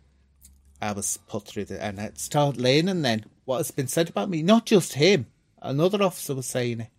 I 0.82 0.92
was 0.92 1.20
put 1.28 1.46
through 1.46 1.66
the, 1.66 1.82
and 1.82 2.00
I 2.00 2.12
started 2.16 2.60
laying 2.60 2.90
and 2.90 3.06
then 3.06 3.26
what 3.46 3.58
has 3.58 3.72
been 3.72 3.88
said 3.88 4.10
about 4.10 4.30
me. 4.30 4.42
Not 4.42 4.66
just 4.66 4.94
him. 4.94 5.28
Another 5.62 6.04
officer 6.04 6.36
was 6.36 6.46
saying 6.46 6.82
it. 6.82 6.90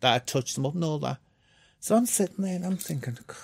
That 0.00 0.14
I 0.14 0.18
touched 0.18 0.54
them 0.54 0.66
up 0.66 0.74
and 0.74 0.82
all 0.84 0.98
that. 1.00 1.18
So 1.78 1.96
I'm 1.96 2.06
sitting 2.06 2.44
there 2.44 2.56
and 2.56 2.64
I'm 2.64 2.76
thinking, 2.76 3.18
God, 3.26 3.36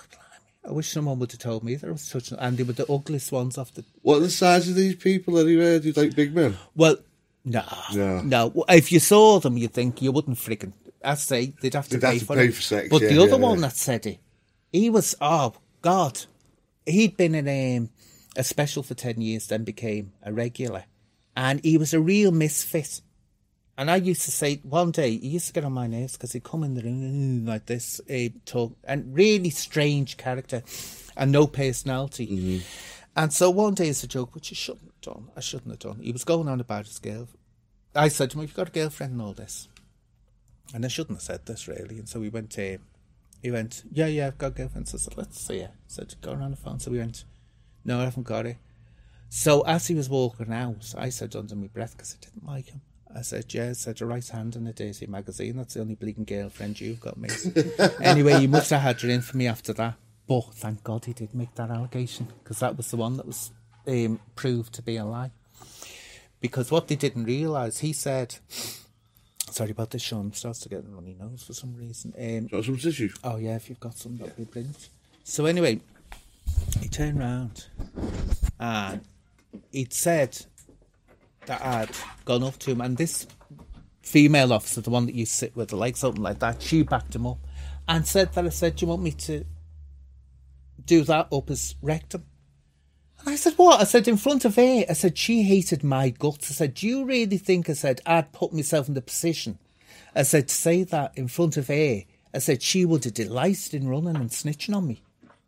I 0.67 0.71
wish 0.71 0.89
someone 0.89 1.19
would 1.19 1.31
have 1.31 1.39
told 1.39 1.63
me 1.63 1.75
there 1.75 1.91
was 1.91 2.01
such. 2.01 2.31
And 2.37 2.57
they 2.57 2.63
were 2.63 2.73
the 2.73 2.91
ugliest 2.91 3.31
ones 3.31 3.57
off 3.57 3.73
the. 3.73 3.85
What 4.01 4.17
are 4.17 4.21
the 4.21 4.29
size 4.29 4.67
of 4.69 4.75
these 4.75 4.95
people 4.95 5.39
anyway? 5.39 5.79
Do 5.79 5.87
you 5.87 5.93
like 5.93 6.15
big 6.15 6.35
men? 6.35 6.57
Well, 6.75 6.97
no. 7.45 7.63
No. 7.93 8.21
No. 8.21 8.65
If 8.67 8.91
you 8.91 8.99
saw 8.99 9.39
them, 9.39 9.57
you'd 9.57 9.73
think 9.73 10.01
you 10.01 10.11
wouldn't 10.11 10.37
freaking. 10.37 10.73
I 11.03 11.15
say 11.15 11.53
they'd 11.61 11.73
have 11.73 11.87
to 11.89 11.97
They'd 11.97 12.05
pay 12.05 12.13
have 12.13 12.19
to 12.19 12.25
for 12.25 12.35
pay 12.35 12.51
for 12.51 12.61
sex, 12.61 12.89
But 12.89 13.01
yeah, 13.03 13.07
the 13.09 13.19
other 13.19 13.31
yeah, 13.31 13.37
one 13.37 13.59
yeah. 13.59 13.67
that 13.67 13.77
said 13.77 14.05
it, 14.05 14.19
he 14.71 14.89
was, 14.89 15.15
oh, 15.21 15.53
God. 15.81 16.25
He'd 16.85 17.15
been 17.15 17.35
in 17.35 17.77
um, 17.83 17.89
a 18.35 18.43
special 18.43 18.83
for 18.83 18.95
10 18.95 19.21
years, 19.21 19.47
then 19.47 19.63
became 19.63 20.11
a 20.23 20.33
regular. 20.33 20.85
And 21.37 21.63
he 21.63 21.77
was 21.77 21.93
a 21.93 22.01
real 22.01 22.31
misfit. 22.31 23.01
And 23.79 23.89
I 23.89 23.95
used 23.95 24.23
to 24.23 24.31
say 24.31 24.57
one 24.63 24.91
day 24.91 25.15
he 25.15 25.29
used 25.29 25.47
to 25.47 25.53
get 25.53 25.63
on 25.63 25.71
my 25.71 25.87
nerves 25.87 26.17
because 26.17 26.33
he'd 26.33 26.43
come 26.43 26.65
in 26.65 26.73
the 26.73 26.81
room 26.81 27.45
like 27.45 27.65
this, 27.67 28.01
uh, 28.09 28.27
talk, 28.43 28.75
and 28.83 29.15
really 29.15 29.49
strange 29.51 30.17
character, 30.17 30.63
and 31.15 31.31
no 31.31 31.47
personality. 31.47 32.61
And 33.15 33.31
so 33.31 33.49
one 33.49 33.75
day 33.75 33.87
as 33.87 34.03
a 34.03 34.07
joke, 34.07 34.35
which 34.35 34.51
I 34.51 34.55
shouldn't 34.55 34.91
have 34.91 35.13
done, 35.13 35.29
I 35.33 35.39
shouldn't 35.39 35.71
have 35.71 35.79
done. 35.79 36.03
He 36.03 36.11
was 36.11 36.25
going 36.25 36.49
on 36.49 36.59
about 36.59 36.87
his 36.87 36.99
girl. 36.99 37.29
I 37.95 38.09
said 38.09 38.31
to 38.31 38.37
him, 38.37 38.41
"You've 38.41 38.53
got 38.53 38.67
a 38.67 38.71
girlfriend 38.71 39.13
and 39.13 39.21
all 39.21 39.31
this," 39.31 39.69
and 40.73 40.83
I 40.83 40.89
shouldn't 40.89 41.19
have 41.19 41.23
said 41.23 41.45
this 41.45 41.69
really. 41.69 41.99
And 41.99 42.09
so 42.09 42.19
we 42.19 42.27
went 42.27 42.49
to, 42.51 42.79
he 43.41 43.49
went, 43.49 43.85
"Yeah, 43.89 44.07
yeah, 44.07 44.27
I've 44.27 44.37
got 44.37 44.47
a 44.47 44.55
girlfriend." 44.55 44.89
So 44.89 44.97
I 44.97 44.99
said, 44.99 45.17
"Let's 45.17 45.39
see 45.39 45.59
her." 45.59 45.71
I 45.73 45.87
said, 45.87 46.15
"Go 46.19 46.33
around 46.33 46.51
the 46.51 46.57
phone." 46.57 46.79
So 46.81 46.91
we 46.91 46.99
went, 46.99 47.23
"No, 47.85 48.01
I 48.01 48.03
haven't 48.03 48.23
got 48.23 48.45
it." 48.45 48.57
So 49.29 49.61
as 49.61 49.87
he 49.87 49.95
was 49.95 50.09
walking 50.09 50.51
out, 50.51 50.93
I 50.97 51.07
said 51.07 51.33
under 51.33 51.55
my 51.55 51.67
breath 51.67 51.95
because 51.95 52.13
I 52.13 52.25
didn't 52.25 52.45
like 52.45 52.65
him. 52.65 52.81
I 53.15 53.21
said, 53.21 53.51
yeah, 53.53 53.69
I 53.69 53.73
said, 53.73 54.01
a 54.01 54.05
right 54.05 54.27
hand 54.27 54.55
in 54.55 54.65
the 54.65 54.73
Daisy 54.73 55.07
magazine. 55.07 55.57
That's 55.57 55.73
the 55.73 55.81
only 55.81 55.95
bleeding 55.95 56.25
girlfriend 56.25 56.79
you've 56.79 56.99
got, 56.99 57.17
mate. 57.17 57.43
anyway, 58.01 58.39
you 58.39 58.47
must 58.47 58.69
have 58.69 58.81
had 58.81 59.01
your 59.01 59.11
in 59.11 59.21
for 59.21 59.35
me 59.35 59.47
after 59.47 59.73
that. 59.73 59.95
But 60.27 60.53
thank 60.53 60.83
God 60.83 61.05
he 61.05 61.13
did 61.13 61.33
make 61.33 61.55
that 61.55 61.71
allegation 61.71 62.27
because 62.43 62.59
that 62.59 62.77
was 62.77 62.91
the 62.91 62.97
one 62.97 63.17
that 63.17 63.25
was 63.25 63.51
um, 63.87 64.19
proved 64.35 64.73
to 64.73 64.83
be 64.83 64.95
a 64.97 65.05
lie. 65.05 65.31
Because 66.39 66.69
what 66.69 66.87
they 66.87 66.95
didn't 66.95 67.25
realise, 67.25 67.79
he 67.79 67.93
said, 67.93 68.35
sorry 69.49 69.71
about 69.71 69.89
this, 69.89 70.03
Sean, 70.03 70.31
starts 70.33 70.59
to 70.59 70.69
get 70.69 70.85
a 70.85 70.87
runny 70.87 71.15
nose 71.19 71.43
for 71.43 71.53
some 71.53 71.75
reason. 71.75 72.13
Um, 72.15 72.47
want 72.51 72.65
some 72.65 72.77
tissue? 72.77 73.09
Oh 73.23 73.37
yeah, 73.37 73.55
if 73.55 73.69
you've 73.69 73.79
got 73.79 73.97
some, 73.97 74.17
that'd 74.17 74.37
be 74.37 74.43
brilliant. 74.43 74.89
So 75.23 75.47
anyway, 75.47 75.81
he 76.79 76.87
turned 76.87 77.19
round 77.19 77.65
and 78.59 79.01
he'd 79.71 79.93
said 79.93 80.45
that 81.49 81.65
I'd 81.65 81.89
gone 82.25 82.43
up 82.43 82.59
to 82.59 82.71
him, 82.71 82.81
and 82.81 82.95
this 82.95 83.25
female 84.03 84.53
officer, 84.53 84.81
the 84.81 84.91
one 84.91 85.07
that 85.07 85.15
you 85.15 85.25
sit 85.25 85.55
with, 85.55 85.73
like 85.73 85.97
something 85.97 86.21
like 86.21 86.39
that, 86.39 86.61
she 86.61 86.83
backed 86.83 87.15
him 87.15 87.25
up 87.25 87.39
and 87.87 88.05
said 88.05 88.33
that 88.33 88.45
I 88.45 88.49
said, 88.49 88.75
"Do 88.75 88.85
you 88.85 88.89
want 88.89 89.01
me 89.01 89.11
to 89.11 89.43
do 90.85 91.03
that 91.03 91.27
up 91.33 91.49
his 91.49 91.75
rectum?" 91.81 92.25
And 93.19 93.29
I 93.29 93.35
said, 93.35 93.53
"What?" 93.55 93.81
I 93.81 93.85
said, 93.85 94.07
"In 94.07 94.17
front 94.17 94.45
of 94.45 94.55
her." 94.57 94.85
I 94.87 94.93
said, 94.93 95.17
"She 95.17 95.41
hated 95.41 95.83
my 95.83 96.11
guts." 96.11 96.51
I 96.51 96.53
said, 96.53 96.75
"Do 96.75 96.87
you 96.87 97.03
really 97.03 97.39
think?" 97.39 97.67
I 97.67 97.73
said, 97.73 97.99
"I'd 98.05 98.31
put 98.31 98.53
myself 98.53 98.87
in 98.87 98.93
the 98.93 99.01
position?" 99.01 99.57
I 100.15 100.21
said, 100.21 100.49
"To 100.49 100.55
say 100.55 100.83
that 100.83 101.13
in 101.17 101.27
front 101.27 101.57
of 101.57 101.67
her." 101.67 102.03
I 102.31 102.37
said 102.37 102.61
she 102.61 102.85
would 102.85 103.05
have 103.05 103.15
delighted 103.15 103.73
in 103.73 103.89
running 103.89 104.17
and 104.17 104.29
snitching 104.29 104.75
on 104.75 104.87
me. 104.87 105.01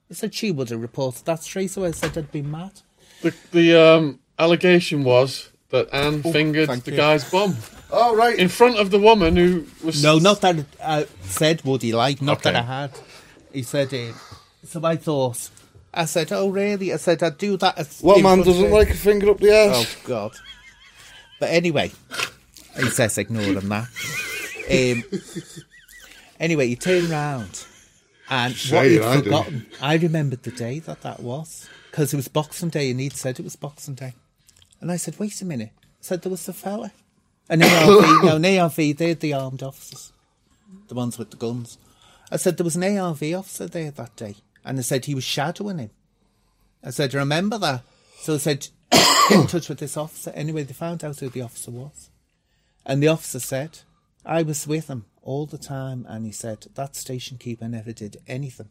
I 0.09 0.15
said 0.15 0.33
she 0.33 0.49
would 0.49 0.71
have 0.71 0.81
reported 0.81 1.25
that 1.25 1.43
straight 1.43 1.77
away. 1.77 1.89
I 1.89 1.91
said 1.91 2.17
I'd 2.17 2.31
be 2.31 2.41
mad. 2.41 2.81
The, 3.21 3.35
the 3.51 3.79
um, 3.79 4.19
allegation 4.39 5.03
was 5.03 5.50
that 5.71 5.89
Anne 5.93 6.21
fingered 6.23 6.69
the 6.69 6.91
you. 6.91 6.97
guy's 6.97 7.29
bum 7.29 7.55
Oh, 7.91 8.15
right. 8.15 8.37
in 8.37 8.47
front 8.49 8.77
of 8.77 8.89
the 8.91 8.99
woman 8.99 9.35
who 9.35 9.65
was. 9.83 10.01
No, 10.03 10.17
not 10.19 10.41
that 10.41 10.65
I 10.83 11.07
said 11.23 11.63
would 11.65 11.81
he 11.81 11.93
like, 11.93 12.21
not 12.21 12.41
that 12.43 12.55
I 12.55 12.61
had. 12.61 12.91
He 13.51 13.63
said, 13.63 13.93
uh, 13.93 14.13
so 14.65 14.83
I 14.85 14.95
thought, 14.95 15.49
I 15.93 16.05
said, 16.05 16.31
oh 16.31 16.49
really? 16.49 16.93
I 16.93 16.97
said, 16.97 17.21
I'd 17.21 17.37
do 17.37 17.57
that. 17.57 17.77
as- 17.77 17.99
What 18.01 18.21
man 18.23 18.39
doesn't 18.43 18.65
of- 18.65 18.71
like 18.71 18.89
a 18.91 18.93
finger 18.93 19.29
up 19.31 19.39
the 19.39 19.53
ass? 19.53 19.97
Oh? 20.03 20.07
God. 20.07 20.31
But 21.39 21.49
anyway, 21.49 21.91
he 22.79 22.89
says 22.89 23.17
ignore 23.17 23.43
him 23.43 23.67
that. 23.69 23.87
Um, 24.71 25.03
anyway, 26.39 26.67
you 26.67 26.75
turn 26.77 27.09
round 27.09 27.65
and 28.29 28.53
what 28.53 28.57
Say 28.59 28.89
he'd 28.91 28.95
it, 28.97 29.03
I 29.03 29.15
do. 29.17 29.23
forgotten, 29.23 29.65
I 29.81 29.95
remembered 29.97 30.43
the 30.43 30.51
day 30.51 30.79
that 30.79 31.01
that 31.01 31.19
was 31.19 31.67
because 31.89 32.13
it 32.13 32.15
was 32.15 32.27
Boxing 32.29 32.69
Day 32.69 32.91
and 32.91 32.99
he'd 33.01 33.13
said 33.17 33.39
it 33.39 33.43
was 33.43 33.55
Boxing 33.57 33.95
Day. 33.95 34.13
And 34.81 34.91
I 34.91 34.97
said, 34.97 35.19
wait 35.19 35.41
a 35.41 35.45
minute. 35.45 35.71
I 35.77 36.01
said, 36.01 36.23
there 36.23 36.31
was 36.31 36.45
the 36.45 36.53
fella. 36.53 36.91
An 37.47 37.61
ARV, 37.61 38.23
no, 38.23 38.35
an 38.37 38.45
ARV, 38.45 38.97
they're 38.97 39.13
the 39.13 39.33
armed 39.33 39.61
officers, 39.61 40.11
the 40.87 40.95
ones 40.95 41.17
with 41.17 41.31
the 41.31 41.37
guns. 41.37 41.77
I 42.31 42.37
said, 42.37 42.57
there 42.57 42.63
was 42.63 42.75
an 42.75 42.97
ARV 42.97 43.23
officer 43.35 43.67
there 43.67 43.91
that 43.91 44.15
day. 44.15 44.35
And 44.63 44.77
I 44.77 44.81
said, 44.81 45.05
he 45.05 45.15
was 45.15 45.23
shadowing 45.23 45.79
him. 45.79 45.91
I 46.83 46.91
said, 46.91 47.13
remember 47.13 47.57
that? 47.59 47.83
So 48.19 48.35
I 48.35 48.37
said, 48.37 48.67
get 48.91 49.31
in 49.31 49.47
touch 49.47 49.69
with 49.69 49.79
this 49.79 49.97
officer. 49.97 50.31
Anyway, 50.31 50.63
they 50.63 50.73
found 50.73 51.03
out 51.03 51.19
who 51.19 51.29
the 51.29 51.41
officer 51.41 51.71
was. 51.71 52.09
And 52.85 53.03
the 53.03 53.09
officer 53.09 53.39
said, 53.39 53.79
I 54.25 54.43
was 54.43 54.65
with 54.65 54.87
him 54.87 55.05
all 55.21 55.45
the 55.45 55.57
time. 55.57 56.05
And 56.09 56.25
he 56.25 56.31
said, 56.31 56.67
that 56.75 56.95
station 56.95 57.37
keeper 57.37 57.67
never 57.67 57.91
did 57.91 58.17
anything 58.27 58.69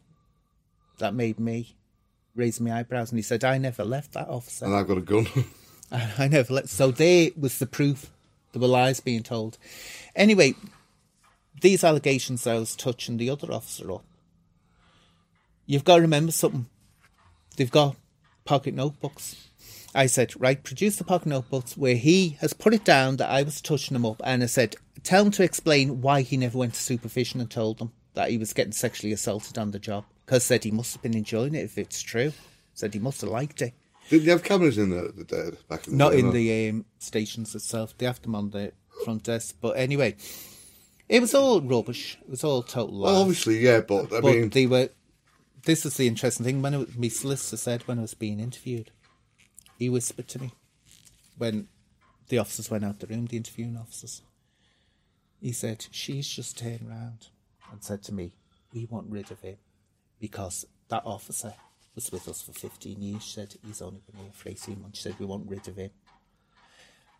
that 0.97 1.13
made 1.13 1.39
me 1.39 1.77
raise 2.35 2.59
my 2.59 2.79
eyebrows. 2.79 3.11
And 3.11 3.19
he 3.19 3.23
said, 3.23 3.43
I 3.43 3.57
never 3.57 3.83
left 3.83 4.13
that 4.13 4.27
officer. 4.27 4.65
And 4.65 4.75
I've 4.75 4.87
got 4.87 4.97
a 4.97 5.01
gun. 5.01 5.27
I 6.17 6.45
let. 6.49 6.69
So 6.69 6.91
there 6.91 7.31
was 7.37 7.59
the 7.59 7.67
proof. 7.67 8.11
There 8.53 8.61
were 8.61 8.67
lies 8.67 8.99
being 8.99 9.23
told. 9.23 9.57
Anyway, 10.15 10.55
these 11.61 11.83
allegations 11.83 12.47
I 12.47 12.55
was 12.55 12.75
touching 12.75 13.17
the 13.17 13.29
other 13.29 13.51
officer 13.51 13.91
up. 13.91 14.03
You've 15.65 15.83
got 15.83 15.97
to 15.97 16.01
remember 16.01 16.31
something. 16.31 16.67
They've 17.55 17.71
got 17.71 17.95
pocket 18.45 18.73
notebooks. 18.73 19.47
I 19.93 20.05
said, 20.05 20.39
right, 20.39 20.63
produce 20.63 20.95
the 20.95 21.03
pocket 21.03 21.27
notebooks 21.27 21.77
where 21.77 21.95
he 21.95 22.37
has 22.39 22.53
put 22.53 22.73
it 22.73 22.85
down 22.85 23.17
that 23.17 23.29
I 23.29 23.43
was 23.43 23.61
touching 23.61 23.95
him 23.95 24.05
up, 24.05 24.21
and 24.23 24.41
I 24.41 24.45
said, 24.45 24.75
tell 25.03 25.25
him 25.25 25.31
to 25.31 25.43
explain 25.43 26.01
why 26.01 26.21
he 26.21 26.37
never 26.37 26.57
went 26.57 26.75
to 26.75 26.81
supervision 26.81 27.41
and 27.41 27.51
told 27.51 27.79
them 27.79 27.91
that 28.13 28.29
he 28.29 28.37
was 28.37 28.53
getting 28.53 28.71
sexually 28.71 29.11
assaulted 29.11 29.57
on 29.57 29.71
the 29.71 29.79
job. 29.79 30.05
Because 30.25 30.45
said 30.45 30.63
he 30.63 30.71
must 30.71 30.93
have 30.93 31.01
been 31.01 31.17
enjoying 31.17 31.55
it 31.55 31.65
if 31.65 31.77
it's 31.77 32.01
true. 32.01 32.31
Said 32.73 32.93
he 32.93 32.99
must 32.99 33.21
have 33.21 33.29
liked 33.29 33.61
it. 33.61 33.73
Didn't 34.11 34.25
you 34.25 34.31
have 34.31 34.43
cameras 34.43 34.77
in 34.77 34.89
there 34.89 35.07
the 35.07 35.23
day, 35.23 35.51
back 35.69 35.87
in 35.87 35.93
the 35.93 35.97
Not 35.97 36.11
day? 36.11 36.19
in 36.19 36.25
no? 36.25 36.31
the 36.33 36.69
um, 36.69 36.85
stations 36.99 37.55
itself. 37.55 37.97
They 37.97 38.05
have 38.05 38.21
them 38.21 38.35
on 38.35 38.49
the 38.49 38.73
front 39.05 39.23
desk. 39.23 39.55
But 39.61 39.77
anyway, 39.77 40.17
it 41.07 41.21
was 41.21 41.33
all 41.33 41.61
rubbish. 41.61 42.17
It 42.21 42.29
was 42.29 42.43
all 42.43 42.61
total 42.61 42.93
lies. 42.93 43.13
Well, 43.13 43.21
obviously, 43.21 43.59
yeah, 43.59 43.79
but 43.79 44.11
I 44.11 44.19
but 44.19 44.23
mean, 44.25 44.49
they 44.49 44.67
were. 44.67 44.89
This 45.63 45.85
is 45.85 45.95
the 45.95 46.07
interesting 46.07 46.45
thing. 46.45 46.61
When 46.61 46.73
it, 46.73 46.99
my 46.99 47.07
solicitor 47.07 47.55
said 47.55 47.87
when 47.87 47.99
I 47.99 48.01
was 48.01 48.13
being 48.13 48.41
interviewed, 48.41 48.91
he 49.79 49.87
whispered 49.87 50.27
to 50.27 50.41
me 50.41 50.51
when 51.37 51.69
the 52.27 52.37
officers 52.37 52.69
went 52.69 52.83
out 52.83 52.99
the 52.99 53.07
room, 53.07 53.27
the 53.27 53.37
interviewing 53.37 53.77
officers. 53.77 54.23
He 55.39 55.53
said, 55.53 55.87
"She's 55.89 56.27
just 56.27 56.57
turned 56.57 56.89
round 56.89 57.27
and 57.71 57.81
said 57.81 58.03
to 58.03 58.13
me, 58.13 58.33
we 58.73 58.87
want 58.91 59.09
rid 59.09 59.31
of 59.31 59.39
him 59.39 59.55
because 60.19 60.65
that 60.89 61.03
officer 61.05 61.53
was 61.95 62.11
with 62.11 62.27
us 62.27 62.41
for 62.41 62.53
15 62.53 63.01
years. 63.01 63.23
She 63.23 63.33
said 63.33 63.55
he's 63.65 63.81
only 63.81 64.01
been 64.05 64.21
here 64.21 64.31
for 64.33 64.49
18 64.49 64.81
months. 64.81 64.99
She 64.99 65.03
said 65.03 65.19
we 65.19 65.25
want 65.25 65.49
rid 65.49 65.67
of 65.67 65.75
him." 65.75 65.91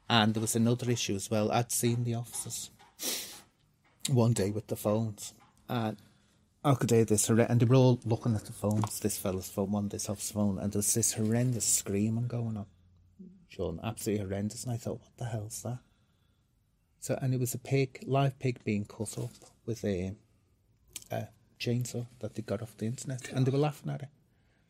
And 0.10 0.34
there 0.34 0.42
was 0.42 0.56
another 0.56 0.90
issue 0.92 1.16
as 1.16 1.30
well. 1.32 1.52
I'd 1.52 1.72
seen 1.72 2.04
the 2.04 2.16
officers 2.16 2.70
one 4.10 4.34
day 4.34 4.52
with 4.52 4.68
the 4.68 4.76
phones, 4.76 5.34
and 5.70 5.98
I 6.64 6.76
could 6.76 6.92
hear 6.92 7.06
this, 7.06 7.28
horre- 7.28 7.50
and 7.50 7.60
they 7.60 7.66
were 7.66 7.76
all 7.76 8.00
looking 8.06 8.36
at 8.36 8.46
the 8.46 8.54
phones, 8.54 9.00
this 9.00 9.18
fella's 9.18 9.50
phone, 9.50 9.72
one, 9.72 9.90
this 9.90 10.10
officer's 10.10 10.32
phone, 10.32 10.60
and 10.60 10.72
there 10.72 10.80
was 10.80 10.94
this 10.94 11.14
horrendous 11.14 11.66
screaming 11.66 12.28
going 12.28 12.58
on. 12.58 12.68
Sean, 13.48 13.80
absolutely 13.84 14.24
horrendous. 14.24 14.64
And 14.64 14.74
I 14.74 14.78
thought, 14.78 15.02
what 15.02 15.18
the 15.18 15.26
hell's 15.26 15.62
that? 15.64 15.80
So, 17.00 17.18
and 17.20 17.34
it 17.34 17.40
was 17.40 17.56
a 17.56 17.58
pig, 17.58 18.04
live 18.06 18.38
pig 18.38 18.64
being 18.64 18.86
cut 18.86 19.18
up 19.18 19.32
with 19.66 19.84
a, 19.84 20.14
a 21.10 21.28
chainsaw 21.60 22.06
that 22.20 22.36
they 22.36 22.44
got 22.44 22.62
off 22.62 22.78
the 22.78 22.86
internet, 22.86 23.32
and 23.32 23.46
they 23.46 23.52
were 23.52 23.58
laughing 23.58 23.92
at 23.92 24.04
it. 24.04 24.10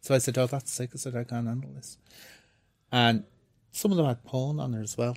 So 0.02 0.16
I 0.16 0.18
said, 0.18 0.38
oh, 0.38 0.48
that's 0.48 0.72
sick. 0.72 0.92
I 0.94 0.98
said, 0.98 1.16
I 1.16 1.24
can't 1.24 1.48
handle 1.48 1.72
this. 1.74 1.98
And 2.92 3.24
some 3.72 3.92
of 3.92 3.98
them 3.98 4.08
had 4.08 4.24
porn 4.24 4.60
on 4.60 4.74
her 4.74 4.82
as 4.82 4.98
well. 4.98 5.16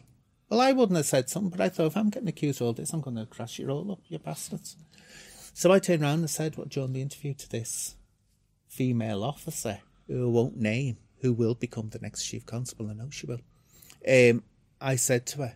Well, 0.49 0.61
I 0.61 0.73
wouldn't 0.73 0.97
have 0.97 1.07
said 1.07 1.29
something, 1.31 1.51
but 1.51 1.61
I 1.61 1.70
thought, 1.70 1.87
if 1.87 1.97
I'm 1.97 2.11
getting 2.11 2.29
accused 2.29 2.61
of 2.61 2.66
all 2.66 2.73
this, 2.75 2.92
I'm 2.92 3.01
going 3.01 3.16
to 3.16 3.27
crash 3.27 3.59
you 3.59 3.68
all 3.70 3.90
up, 3.90 4.01
you 4.09 4.18
bastards. 4.18 4.77
So 5.55 5.73
I 5.73 5.79
turned 5.79 6.03
around 6.03 6.20
and 6.20 6.31
said, 6.31 6.57
what, 6.57 6.68
during 6.68 6.92
the 6.92 7.03
interview 7.03 7.33
to 7.35 7.49
this 7.49 7.97
female 8.68 9.25
officer, 9.25 9.81
who 10.07 10.29
I 10.29 10.31
won't 10.31 10.57
name, 10.57 10.99
who 11.20 11.33
will 11.33 11.55
become 11.55 11.88
the 11.88 11.99
next 11.99 12.27
chief 12.27 12.44
constable, 12.44 12.90
I 12.90 12.94
know 12.94 13.09
she 13.11 13.27
will. 13.27 13.40
Um, 14.07 14.42
I 14.81 14.97
said 14.97 15.27
to 15.29 15.38
her, 15.38 15.55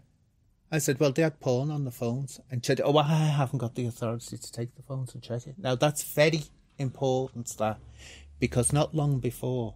I 0.73 0.79
said, 0.79 0.99
well, 1.01 1.13
they 1.13 1.23
had 1.23 1.41
porn 1.41 1.71
on 1.71 1.85
the 1.85 1.91
phones. 1.91 2.41
And 2.51 2.65
she 2.65 2.69
said, 2.69 2.81
oh, 2.83 2.97
I 2.97 3.03
haven't 3.05 3.59
got 3.59 3.75
the 3.75 3.87
authority 3.87 4.39
to 4.39 4.53
take 4.53 4.75
the 4.75 4.83
phones 4.83 5.15
and 5.15 5.23
check 5.23 5.47
it. 5.47 5.57
Now, 5.59 5.75
that's 5.75 6.03
very 6.03 6.45
important, 6.79 7.49
that, 7.59 7.79
because 8.39 8.73
not 8.73 8.95
long 8.95 9.19
before, 9.19 9.75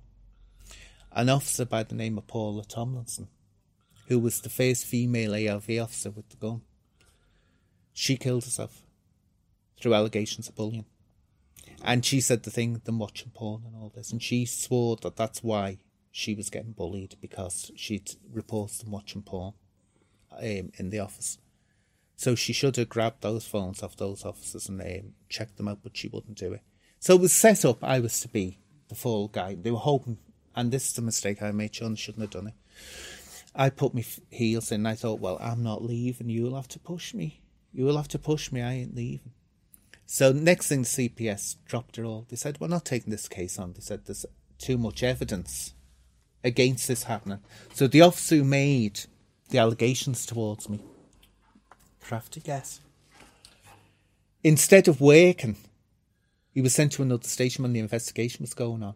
an 1.12 1.28
officer 1.28 1.64
by 1.64 1.82
the 1.82 1.94
name 1.94 2.18
of 2.18 2.26
Paula 2.26 2.64
Tomlinson, 2.64 3.28
who 4.06 4.18
was 4.18 4.40
the 4.40 4.48
first 4.48 4.84
female 4.86 5.34
ARV 5.34 5.70
officer 5.80 6.10
with 6.10 6.28
the 6.30 6.36
gun, 6.36 6.62
she 7.92 8.16
killed 8.16 8.44
herself 8.44 8.82
through 9.80 9.94
allegations 9.94 10.48
of 10.48 10.54
bullying. 10.54 10.86
And 11.84 12.04
she 12.04 12.20
said 12.20 12.44
the 12.44 12.50
thing, 12.50 12.80
them 12.84 12.98
watching 12.98 13.32
porn 13.34 13.62
and 13.66 13.74
all 13.74 13.92
this. 13.94 14.12
And 14.12 14.22
she 14.22 14.46
swore 14.46 14.96
that 15.02 15.16
that's 15.16 15.42
why 15.42 15.78
she 16.10 16.34
was 16.34 16.50
getting 16.50 16.72
bullied 16.72 17.16
because 17.20 17.72
she'd 17.74 18.12
reported 18.30 18.80
them 18.84 18.92
watching 18.92 19.22
porn 19.22 19.54
um, 20.38 20.70
in 20.78 20.90
the 20.90 21.00
office. 21.00 21.38
So 22.14 22.34
she 22.34 22.52
should 22.52 22.76
have 22.76 22.88
grabbed 22.88 23.22
those 23.22 23.46
phones 23.46 23.82
off 23.82 23.96
those 23.96 24.24
officers 24.24 24.68
and 24.68 24.80
um, 24.80 25.14
checked 25.28 25.56
them 25.56 25.68
out, 25.68 25.80
but 25.82 25.96
she 25.96 26.08
wouldn't 26.08 26.38
do 26.38 26.52
it. 26.52 26.62
So 27.02 27.16
it 27.16 27.20
was 27.20 27.32
set 27.32 27.64
up 27.64 27.82
I 27.82 27.98
was 27.98 28.20
to 28.20 28.28
be 28.28 28.58
the 28.88 28.94
fall 28.94 29.26
guy. 29.26 29.56
They 29.60 29.72
were 29.72 29.78
hoping, 29.78 30.18
and 30.54 30.70
this 30.70 30.86
is 30.86 30.92
the 30.92 31.02
mistake 31.02 31.42
I 31.42 31.50
made, 31.50 31.74
Sean 31.74 31.96
shouldn't 31.96 32.22
have 32.22 32.30
done 32.30 32.46
it. 32.46 32.54
I 33.56 33.70
put 33.70 33.92
my 33.92 34.04
heels 34.30 34.70
in 34.70 34.82
and 34.82 34.88
I 34.88 34.94
thought, 34.94 35.18
well, 35.18 35.36
I'm 35.40 35.64
not 35.64 35.82
leaving. 35.82 36.28
You'll 36.28 36.54
have 36.54 36.68
to 36.68 36.78
push 36.78 37.12
me. 37.12 37.40
You'll 37.72 37.96
have 37.96 38.06
to 38.06 38.20
push 38.20 38.52
me. 38.52 38.62
I 38.62 38.74
ain't 38.74 38.94
leaving. 38.94 39.32
So 40.06 40.30
next 40.30 40.68
thing, 40.68 40.84
CPS 40.84 41.56
dropped 41.64 41.98
it 41.98 42.04
all. 42.04 42.24
They 42.28 42.36
said, 42.36 42.60
we're 42.60 42.68
not 42.68 42.84
taking 42.84 43.10
this 43.10 43.26
case 43.26 43.58
on. 43.58 43.72
They 43.72 43.80
said 43.80 44.04
there's 44.04 44.24
too 44.58 44.78
much 44.78 45.02
evidence 45.02 45.74
against 46.44 46.86
this 46.86 47.02
happening. 47.02 47.40
So 47.74 47.88
the 47.88 48.02
officer 48.02 48.36
who 48.36 48.44
made 48.44 49.00
the 49.50 49.58
allegations 49.58 50.24
towards 50.24 50.68
me, 50.68 50.78
crafty 52.00 52.38
guess, 52.38 52.80
instead 54.44 54.86
of 54.86 55.00
working, 55.00 55.56
he 56.52 56.60
was 56.60 56.74
sent 56.74 56.92
to 56.92 57.02
another 57.02 57.26
station 57.28 57.62
when 57.62 57.72
the 57.72 57.80
investigation 57.80 58.42
was 58.42 58.54
going 58.54 58.82
on. 58.82 58.94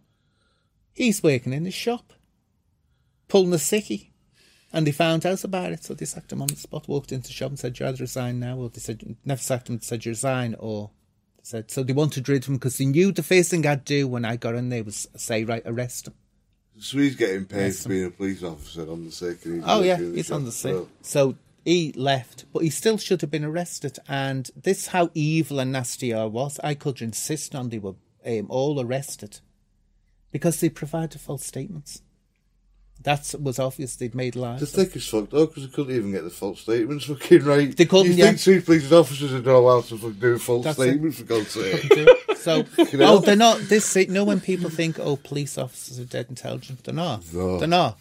He's 0.92 1.22
working 1.22 1.52
in 1.52 1.64
his 1.64 1.74
shop, 1.74 2.12
pulling 3.28 3.52
a 3.52 3.56
sickie. 3.56 4.10
And 4.72 4.86
they 4.86 4.92
found 4.92 5.24
out 5.24 5.44
about 5.44 5.72
it, 5.72 5.84
so 5.84 5.94
they 5.94 6.04
sacked 6.04 6.32
him 6.32 6.42
on 6.42 6.48
the 6.48 6.56
spot, 6.56 6.88
walked 6.88 7.12
into 7.12 7.28
the 7.28 7.32
shop 7.32 7.50
and 7.50 7.58
said, 7.58 7.78
You 7.78 7.86
either 7.86 8.02
resign 8.02 8.40
now, 8.40 8.58
or 8.58 8.68
they 8.68 8.80
said, 8.80 9.16
never 9.24 9.40
sacked 9.40 9.70
him, 9.70 9.80
said, 9.80 10.04
You 10.04 10.10
resign, 10.10 10.54
or 10.58 10.90
they 11.38 11.42
said, 11.44 11.70
So 11.70 11.82
they 11.82 11.92
wanted 11.92 12.28
rid 12.28 12.42
of 12.42 12.48
him 12.48 12.54
because 12.56 12.76
they 12.76 12.84
knew 12.84 13.12
the 13.12 13.22
first 13.22 13.50
thing 13.50 13.64
I'd 13.66 13.84
do 13.84 14.06
when 14.08 14.24
I 14.24 14.36
got 14.36 14.54
in 14.54 14.68
there 14.68 14.84
was 14.84 15.06
say, 15.16 15.44
Right, 15.44 15.62
arrest 15.64 16.08
him. 16.08 16.14
so 16.78 16.98
he's 16.98 17.14
getting 17.16 17.46
paid 17.46 17.66
Yes. 17.66 17.84
for 17.84 17.88
being 17.90 18.06
a 18.06 18.10
police 18.10 18.42
officer 18.42 18.90
on 18.90 19.04
the 19.06 19.12
sick. 19.12 19.44
And 19.46 19.54
he's 19.56 19.64
Oh, 19.66 19.82
yeah, 19.82 19.98
he's 19.98 20.30
on 20.30 20.44
the 20.44 20.50
shop, 20.50 20.58
sick. 20.58 20.72
so- 20.72 20.88
So 21.02 21.36
he 21.66 21.92
left, 21.96 22.44
but 22.52 22.62
he 22.62 22.70
still 22.70 22.96
should 22.96 23.22
have 23.22 23.30
been 23.30 23.44
arrested. 23.44 23.98
And 24.08 24.48
this 24.56 24.88
how 24.88 25.10
evil 25.14 25.58
and 25.58 25.72
nasty 25.72 26.14
I 26.14 26.24
was. 26.24 26.60
I 26.62 26.74
could 26.74 27.02
insist 27.02 27.56
on 27.56 27.70
they 27.70 27.80
were 27.80 27.96
um, 28.24 28.46
all 28.48 28.80
arrested 28.80 29.40
because 30.30 30.60
they 30.60 30.68
provided 30.68 31.20
false 31.20 31.44
statements. 31.44 32.02
That 33.02 33.34
was 33.40 33.58
obvious. 33.58 33.96
They'd 33.96 34.14
made 34.14 34.36
lies. 34.36 34.60
The 34.60 34.66
thick 34.66 34.94
is 34.94 35.08
fucked 35.08 35.34
up 35.34 35.50
because 35.50 35.66
they 35.66 35.74
couldn't 35.74 35.96
even 35.96 36.12
get 36.12 36.22
the 36.22 36.30
false 36.30 36.60
statements 36.60 37.04
fucking 37.06 37.44
right. 37.44 37.76
They 37.76 37.84
couldn't, 37.84 38.12
You 38.12 38.18
yeah. 38.18 38.26
think 38.28 38.40
two 38.40 38.62
police 38.62 38.90
officers 38.92 39.34
are 39.34 39.42
not 39.42 39.56
allowed 39.58 39.84
to 39.86 39.98
fucking 39.98 40.20
do 40.20 40.38
false 40.38 40.64
That's 40.64 40.78
it. 40.78 41.14
for 41.14 41.24
God's 41.24 41.50
sake? 41.50 42.08
So, 42.36 42.64
You 42.92 42.98
know? 42.98 43.14
oh, 43.14 43.18
they're 43.18 43.34
not. 43.36 43.58
This, 43.62 43.94
you 43.96 44.06
know, 44.06 44.24
when 44.24 44.38
people 44.40 44.70
think, 44.70 45.00
oh, 45.00 45.16
police 45.16 45.58
officers 45.58 45.98
are 45.98 46.04
dead 46.04 46.26
intelligent, 46.28 46.84
they're 46.84 46.94
not. 46.94 47.24
No. 47.34 47.58
They're 47.58 47.66
not. 47.68 47.98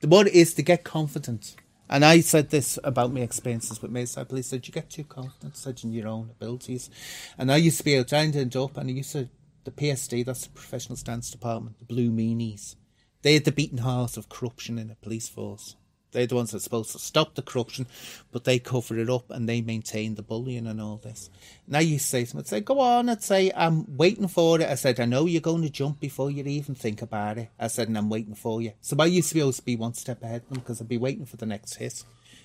The 0.00 0.08
what 0.08 0.28
is 0.28 0.52
to 0.54 0.62
get 0.62 0.84
confident 0.84 1.56
And 1.88 2.04
I 2.04 2.20
said 2.20 2.50
this 2.50 2.78
about 2.82 3.12
my 3.12 3.20
experiences 3.20 3.80
with 3.80 3.92
Merseyside 3.92 4.28
Police. 4.28 4.48
I 4.48 4.50
said, 4.56 4.66
you 4.66 4.72
get 4.72 4.90
too 4.90 5.04
confident, 5.04 5.84
in 5.84 5.92
your 5.92 6.08
own 6.08 6.30
abilities. 6.30 6.90
And 7.38 7.52
I 7.52 7.56
used 7.56 7.78
to 7.78 7.84
be 7.84 7.96
outside 7.98 8.34
and 8.34 8.56
up, 8.56 8.76
and 8.76 8.90
I 8.90 8.92
used 8.92 9.12
to, 9.12 9.28
the 9.64 9.70
PSD, 9.70 10.24
that's 10.24 10.46
the 10.46 10.50
Professional 10.50 10.96
Standards 10.96 11.30
Department, 11.30 11.78
the 11.78 11.84
Blue 11.84 12.10
Meanies, 12.10 12.76
they 13.22 13.34
had 13.34 13.44
the 13.44 13.52
beating 13.52 13.78
heart 13.78 14.16
of 14.16 14.28
corruption 14.28 14.78
in 14.78 14.86
the 14.86 14.94
police 14.94 15.28
force. 15.28 15.74
They're 16.16 16.26
the 16.26 16.34
ones 16.34 16.52
that 16.52 16.56
are 16.56 16.60
supposed 16.60 16.92
to 16.92 16.98
stop 16.98 17.34
the 17.34 17.42
corruption, 17.42 17.86
but 18.32 18.44
they 18.44 18.58
cover 18.58 18.98
it 18.98 19.10
up 19.10 19.30
and 19.30 19.46
they 19.46 19.60
maintain 19.60 20.14
the 20.14 20.22
bullying 20.22 20.66
and 20.66 20.80
all 20.80 20.96
this. 20.96 21.28
Now 21.68 21.80
you 21.80 21.98
say 21.98 22.24
to 22.24 22.30
them, 22.30 22.38
I'd 22.38 22.46
say, 22.46 22.60
go 22.62 22.80
on, 22.80 23.10
I'd 23.10 23.22
say, 23.22 23.52
I'm 23.54 23.98
waiting 23.98 24.26
for 24.26 24.58
it. 24.58 24.66
I 24.66 24.76
said, 24.76 24.98
I 24.98 25.04
know 25.04 25.26
you're 25.26 25.42
going 25.42 25.60
to 25.60 25.68
jump 25.68 26.00
before 26.00 26.30
you 26.30 26.42
even 26.42 26.74
think 26.74 27.02
about 27.02 27.36
it. 27.36 27.50
I 27.58 27.66
said, 27.66 27.88
and 27.88 27.98
I'm 27.98 28.08
waiting 28.08 28.34
for 28.34 28.62
you. 28.62 28.72
So 28.80 28.96
I 28.98 29.04
used 29.04 29.28
to 29.28 29.34
be 29.34 29.52
to 29.52 29.62
be 29.62 29.76
one 29.76 29.92
step 29.92 30.22
ahead 30.22 30.40
of 30.40 30.48
them 30.48 30.60
because 30.60 30.80
I'd 30.80 30.88
be 30.88 30.96
waiting 30.96 31.26
for 31.26 31.36
the 31.36 31.44
next 31.44 31.74
hit 31.74 32.02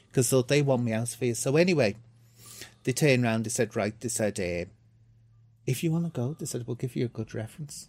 because 0.07 0.29
they 0.47 0.61
want 0.61 0.83
me 0.83 0.91
out 0.91 1.07
for 1.07 1.23
you. 1.23 1.33
So 1.33 1.55
anyway, 1.55 1.95
they 2.83 2.91
turned 2.91 3.23
around, 3.23 3.45
they 3.45 3.51
said, 3.51 3.73
right, 3.77 3.97
they 3.97 4.09
said, 4.09 4.37
uh, 4.37 4.69
if 5.65 5.81
you 5.81 5.93
want 5.93 6.13
to 6.13 6.19
go, 6.19 6.35
they 6.37 6.45
said, 6.45 6.67
we'll 6.67 6.75
give 6.75 6.97
you 6.97 7.05
a 7.05 7.07
good 7.07 7.33
reference. 7.33 7.87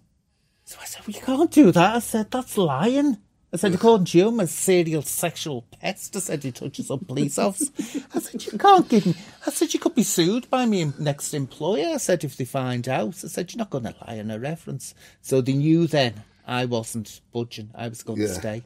So 0.65 0.79
I 0.81 0.85
said, 0.85 1.03
you 1.09 1.21
can't 1.21 1.51
do 1.51 1.73
that. 1.73 1.97
I 1.97 1.99
said, 1.99 2.31
that's 2.31 2.57
lying. 2.57 3.19
I 3.55 3.59
said, 3.59 3.79
you, 4.15 4.29
I'm 4.29 4.41
a 4.41 4.47
serial 4.47 5.03
sexual 5.03 5.67
pest. 5.79 6.17
I 6.17 6.21
said, 6.21 6.43
he 6.43 6.53
touches 6.53 6.91
up 6.91 7.07
police 7.07 7.39
officers. 7.39 8.03
I 8.15 8.19
said, 8.19 8.47
you 8.47 8.59
can't 8.59 8.89
give 8.89 9.05
me. 9.05 9.15
I 9.47 9.51
said, 9.51 9.75
you 9.75 9.81
could 9.81 9.95
be 9.95 10.03
sued 10.03 10.49
by 10.49 10.65
me 10.65 10.91
next 10.99 11.35
employer. 11.35 11.89
I 11.95 11.99
said, 11.99 12.25
if 12.25 12.37
they 12.37 12.47
find 12.47 12.89
out. 12.89 13.09
I 13.23 13.29
said, 13.29 13.53
you're 13.53 13.59
not 13.59 13.69
going 13.69 13.85
to 13.85 13.95
lie 14.07 14.19
on 14.19 14.31
a 14.31 14.39
reference. 14.39 14.95
So 15.21 15.43
they 15.43 15.53
knew 15.53 15.87
then 15.87 16.23
I 16.47 16.65
wasn't 16.65 17.21
budging. 17.31 17.71
I 17.75 17.89
was 17.89 18.03
going 18.03 18.23
Yeah. 18.23 18.29
to 18.29 18.35
stay. 18.35 18.63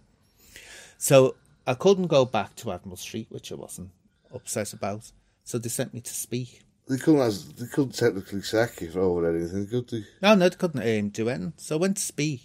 So 0.99 1.35
I 1.67 1.75
couldn't 1.75 2.07
go 2.07 2.25
back 2.25 2.55
to 2.57 2.71
Admiral 2.71 2.97
Street, 2.97 3.27
which 3.31 3.51
I 3.51 3.57
wasn't 3.57 3.91
upset 4.33 4.73
about. 4.73 5.11
So 5.43 5.59
they 5.59 5.69
sent 5.69 5.95
me 5.95 6.01
to 6.01 6.13
Speke. 6.15 6.61
They 6.89 6.99
couldn't, 6.99 7.21
as, 7.23 7.49
they 7.55 7.67
couldn't 7.67 7.97
technically 7.97 8.43
sack 8.43 8.81
you 8.81 8.93
over 8.95 9.29
anything, 9.37 9.67
could 9.67 9.89
they? 9.89 10.05
No, 10.23 10.37
no, 10.37 10.49
they 10.49 10.55
couldn't 10.55 10.99
um, 11.01 11.09
do 11.09 11.29
anything. 11.29 11.55
So 11.57 11.77
I 11.77 11.81
went 11.81 11.97
to 11.97 12.03
Speke. 12.05 12.43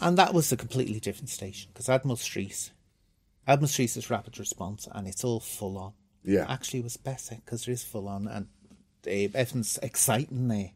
And 0.00 0.16
that 0.18 0.32
was 0.34 0.50
a 0.50 0.56
completely 0.56 1.00
different 1.00 1.28
station 1.28 1.70
because 1.72 1.88
Admiral 1.88 2.16
Street, 2.16 2.70
Admiral 3.46 3.68
Street 3.68 3.96
is 3.96 4.10
rapid 4.10 4.38
response 4.38 4.88
and 4.90 5.06
it's 5.06 5.24
all 5.24 5.40
full 5.40 5.76
on. 5.78 5.92
Yeah. 6.24 6.46
Actually, 6.48 6.80
it 6.80 6.84
was 6.84 6.96
better 6.96 7.36
because 7.44 7.64
there 7.66 7.72
is 7.74 7.84
full 7.84 8.08
on 8.08 8.26
and 8.26 8.46
uh, 9.06 9.10
everything's 9.38 9.78
exciting 9.82 10.48
there. 10.48 10.70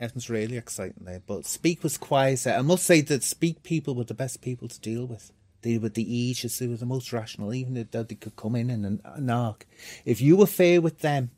Everything's 0.00 0.28
really 0.30 0.56
exciting 0.56 1.04
there. 1.04 1.20
But 1.24 1.46
Speke 1.46 1.82
was 1.84 1.96
quieter. 1.98 2.50
I 2.50 2.62
must 2.62 2.84
say 2.84 3.00
that 3.02 3.22
Speke 3.22 3.62
people 3.62 3.94
were 3.94 4.04
the 4.04 4.14
best 4.14 4.40
people 4.40 4.66
to 4.68 4.80
deal 4.80 5.06
with. 5.06 5.30
They 5.62 5.78
were 5.78 5.88
the 5.88 6.14
easiest, 6.14 6.58
they 6.60 6.66
were 6.66 6.76
the 6.76 6.84
most 6.84 7.12
rational, 7.12 7.54
even 7.54 7.86
though 7.90 8.02
they 8.02 8.16
could 8.16 8.36
come 8.36 8.54
in 8.56 8.70
and 8.70 9.00
knock. 9.18 9.66
If 10.04 10.20
you 10.20 10.36
were 10.36 10.46
fair 10.46 10.80
with 10.80 10.98
them 10.98 11.30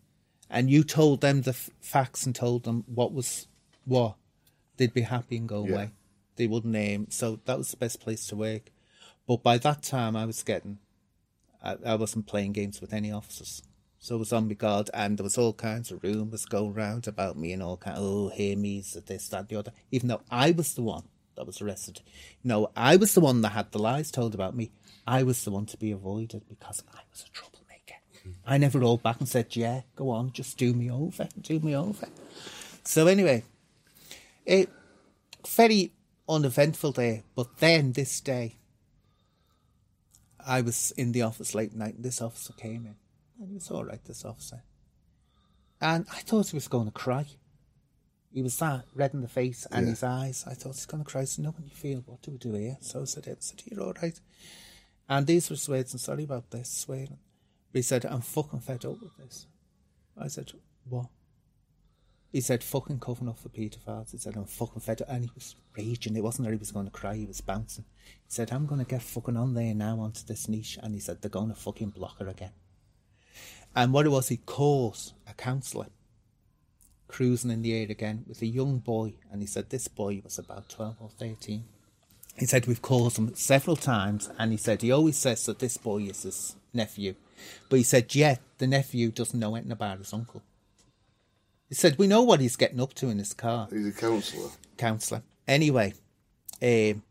and 0.51 0.68
you 0.70 0.84
told 0.84 1.20
them 1.20 1.43
the 1.43 1.51
f- 1.51 1.70
facts 1.80 2.24
and 2.26 2.34
told 2.34 2.64
them 2.64 2.82
what 2.87 3.12
was 3.12 3.47
what, 3.84 4.16
they'd 4.78 4.93
be 4.95 5.03
happy 5.03 5.37
and 5.37 5.49
go 5.49 5.64
Yeah. 5.66 5.72
away. 5.74 5.91
They 6.37 6.47
wouldn't 6.47 6.76
aim. 6.76 7.09
So 7.11 7.41
that 7.45 7.59
was 7.59 7.70
the 7.70 7.76
best 7.76 8.01
place 8.01 8.26
to 8.28 8.37
work. 8.37 8.70
But 9.26 9.43
by 9.43 9.59
that 9.59 9.82
time, 9.82 10.14
I 10.14 10.24
was 10.24 10.43
getting, 10.43 10.78
I, 11.62 11.76
I 11.84 11.95
wasn't 11.97 12.26
playing 12.26 12.53
games 12.53 12.80
with 12.80 12.93
any 12.93 13.11
officers. 13.11 13.62
So 13.99 14.14
I 14.14 14.18
was 14.18 14.32
on 14.32 14.47
my 14.47 14.55
guard, 14.55 14.89
and 14.95 15.18
there 15.18 15.24
was 15.24 15.37
all 15.37 15.53
kinds 15.53 15.91
of 15.91 16.03
rumours 16.05 16.45
going 16.45 16.74
round 16.74 17.09
about 17.09 17.37
me 17.37 17.53
and 17.53 17.62
all 17.62 17.76
kind. 17.76 17.97
Oh, 17.99 18.28
hear 18.28 18.57
me, 18.57 18.80
this, 19.07 19.28
that, 19.28 19.49
the 19.49 19.57
other. 19.57 19.72
Even 19.91 20.09
though 20.09 20.22
I 20.30 20.53
was 20.53 20.74
the 20.74 20.82
one 20.82 21.05
that 21.34 21.47
was 21.47 21.61
arrested, 21.61 22.03
no, 22.45 22.70
I 22.76 22.97
was 22.97 23.14
the 23.14 23.20
one 23.20 23.41
that 23.41 23.51
had 23.51 23.72
the 23.72 23.80
lies 23.80 24.12
told 24.12 24.32
about 24.34 24.55
me. 24.55 24.70
I 25.09 25.24
was 25.24 25.45
the 25.45 25.51
one 25.51 25.66
to 25.66 25.76
be 25.76 25.91
avoided 25.91 26.49
because 26.49 26.84
I 26.95 27.01
was 27.11 27.24
a 27.26 27.30
troublemaker. 27.30 27.97
Hmm. 28.22 28.30
I 28.47 28.59
never 28.59 28.78
rolled 28.78 29.03
back 29.03 29.18
and 29.18 29.28
said, 29.28 29.57
"Yeah, 29.57 29.82
go 29.97 30.11
on, 30.11 30.30
just 30.32 30.57
do 30.57 30.72
me 30.72 30.89
over, 30.89 31.28
do 31.41 31.59
me 31.59 31.74
over." 31.74 32.07
So 32.84 33.09
anyway, 33.09 33.43
it 34.45 34.70
very 35.49 35.93
uneventful 36.29 36.93
day. 36.93 37.22
But 37.35 37.59
then 37.59 37.93
this 37.93 38.20
day, 38.20 38.57
I 40.45 40.61
was 40.61 40.93
in 40.97 41.12
the 41.12 41.22
office 41.22 41.55
late 41.55 41.74
night, 41.74 41.95
and 41.97 42.05
this 42.05 42.20
officer 42.22 42.53
came 42.53 42.87
in, 42.87 42.97
and 43.41 43.49
he 43.49 43.55
was 43.55 43.70
all 43.70 43.85
right. 43.85 44.05
This 44.05 44.24
officer, 44.24 44.62
and 45.81 46.07
I 46.12 46.20
thought 46.20 46.49
he 46.51 46.57
was 46.57 46.68
going 46.68 46.87
to 46.87 46.93
cry. 46.93 47.27
He 48.33 48.43
was 48.43 48.59
that 48.59 48.85
red 48.95 49.14
in 49.14 49.22
the 49.22 49.29
face 49.29 49.66
and 49.72 49.87
Yeah. 49.87 49.91
his 49.91 50.03
eyes. 50.03 50.45
I 50.47 50.53
thought 50.55 50.74
he's 50.74 50.85
going 50.87 51.03
to 51.03 51.11
cry. 51.11 51.24
So, 51.24 51.41
no, 51.43 51.51
when 51.53 51.64
you 51.64 51.74
feel, 51.74 52.01
what 52.05 52.20
do 52.20 52.33
we 52.33 52.37
do 52.39 52.53
here? 52.53 52.77
So 52.81 53.01
I 53.01 53.05
said, 53.05 53.27
I 53.29 53.37
said, 53.39 53.62
you're 53.64 53.83
all 53.83 53.95
right. 54.03 54.20
And 55.09 55.27
these 55.27 55.49
were 55.49 55.57
words, 55.74 55.95
and 55.95 56.01
sorry 56.01 56.24
about 56.24 56.51
this, 56.51 56.68
swearing. 56.70 57.18
But 57.72 57.79
he 57.79 57.83
said, 57.83 58.05
I'm 58.05 58.20
fucking 58.20 58.61
fed 58.61 58.85
up 58.85 59.01
with 59.01 59.16
this. 59.16 59.47
I 60.18 60.29
said, 60.29 60.53
what? 60.87 61.07
He 62.33 62.41
said, 62.41 62.62
fucking 62.62 63.01
covering 63.01 63.29
up 63.31 63.39
for 63.39 63.49
paedophiles. 63.49 64.11
He 64.11 64.18
said, 64.18 64.37
I'm 64.37 64.45
fucking 64.45 64.83
fed 64.83 65.03
up. 65.03 65.09
And 65.09 65.24
he 65.24 65.31
was 65.35 65.55
raging. 65.77 66.16
It 66.16 66.22
wasn't 66.22 66.47
that 66.47 66.53
he 66.53 66.59
was 66.59 66.72
going 66.72 66.87
to 66.87 66.93
cry, 66.93 67.14
he 67.16 67.27
was 67.27 67.41
bouncing. 67.41 67.85
He 68.05 68.11
said, 68.29 68.53
I'm 68.53 68.66
going 68.66 68.85
to 68.85 68.91
get 68.91 69.03
fucking 69.03 69.37
on 69.37 69.55
there 69.55 69.74
now 69.74 70.01
onto 70.01 70.24
this 70.27 70.49
niche. 70.49 70.79
And 70.83 70.95
he 70.95 71.01
said, 71.01 71.22
they're 71.22 71.31
going 71.31 71.49
to 71.49 71.55
fucking 71.55 71.91
block 71.91 72.18
her 72.18 72.29
again. 72.29 72.53
And 73.74 73.93
what 73.93 74.07
it 74.07 74.11
was, 74.11 74.29
he 74.29 74.39
calls 74.39 75.14
a 75.29 75.35
counsellor 75.35 75.87
cruising 77.09 77.51
in 77.51 77.62
the 77.62 77.74
air 77.74 77.87
again 77.89 78.24
with 78.27 78.43
a 78.43 78.47
young 78.47 78.79
boy. 78.79 79.14
And 79.31 79.41
he 79.41 79.47
said, 79.47 79.70
this 79.70 79.89
boy 79.89 80.20
was 80.24 80.39
about 80.39 80.68
12 80.68 80.97
or 81.01 81.11
13. 81.11 81.64
He 82.39 82.47
said, 82.47 82.66
we've 82.66 82.83
called 82.83 83.16
him 83.16 83.35
several 83.35 83.77
times. 83.77 84.29
And 84.39 84.51
he 84.51 84.59
said, 84.59 84.83
he 84.83 84.91
always 84.91 85.16
says 85.16 85.47
that 85.47 85.59
this 85.59 85.77
boy 85.77 86.03
is 86.03 86.22
his 86.22 86.57
nephew. 86.74 87.14
But 87.68 87.77
he 87.77 87.83
said, 87.83 88.14
yet 88.14 88.41
the 88.59 88.66
nephew 88.66 89.11
doesn't 89.11 89.39
know 89.39 89.55
anything 89.55 89.72
about 89.72 89.99
his 89.99 90.12
uncle. 90.12 90.43
He 91.68 91.74
said, 91.74 91.98
we 91.98 92.06
know 92.06 92.22
what 92.22 92.40
he's 92.40 92.56
getting 92.56 92.80
up 92.80 92.94
to 92.94 93.08
in 93.08 93.18
his 93.18 93.32
car 93.34 93.68
He's 93.72 93.86
a 93.88 93.92
counsellor. 93.92 94.50
counsellor. 94.76 95.22
Anyway, 95.48 95.94
um, 96.62 97.02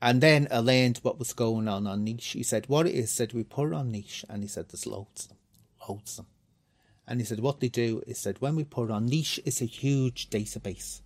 and 0.00 0.20
then 0.20 0.48
I 0.50 0.58
learned 0.58 0.98
what 1.02 1.18
was 1.18 1.32
going 1.32 1.68
on 1.68 1.86
on 1.86 2.02
Niche. 2.04 2.30
He 2.30 2.42
said, 2.42 2.68
what 2.68 2.86
it 2.88 2.94
is, 2.94 3.10
said, 3.12 3.32
we 3.32 3.44
put 3.44 3.72
on 3.72 3.92
Niche. 3.92 4.24
And 4.28 4.42
he 4.42 4.48
said, 4.48 4.68
there's 4.68 4.86
loads 4.86 5.24
of 5.24 5.28
them, 5.30 5.38
loads 5.88 6.12
of 6.18 6.24
them. 6.24 6.26
And 7.06 7.20
he 7.20 7.24
said, 7.26 7.40
what 7.40 7.60
they 7.60 7.68
do 7.68 8.02
is 8.06 8.18
said, 8.18 8.40
when 8.40 8.56
we 8.56 8.64
put 8.64 8.90
on 8.90 9.06
Niche, 9.06 9.38
it's 9.44 9.60
a 9.60 9.64
huge 9.66 10.28
database. 10.30 11.00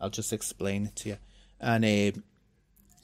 I'll 0.00 0.10
just 0.10 0.32
explain 0.32 0.86
it 0.86 0.96
to 0.96 1.08
you. 1.10 1.16
And 1.60 1.84
um, 1.84 2.22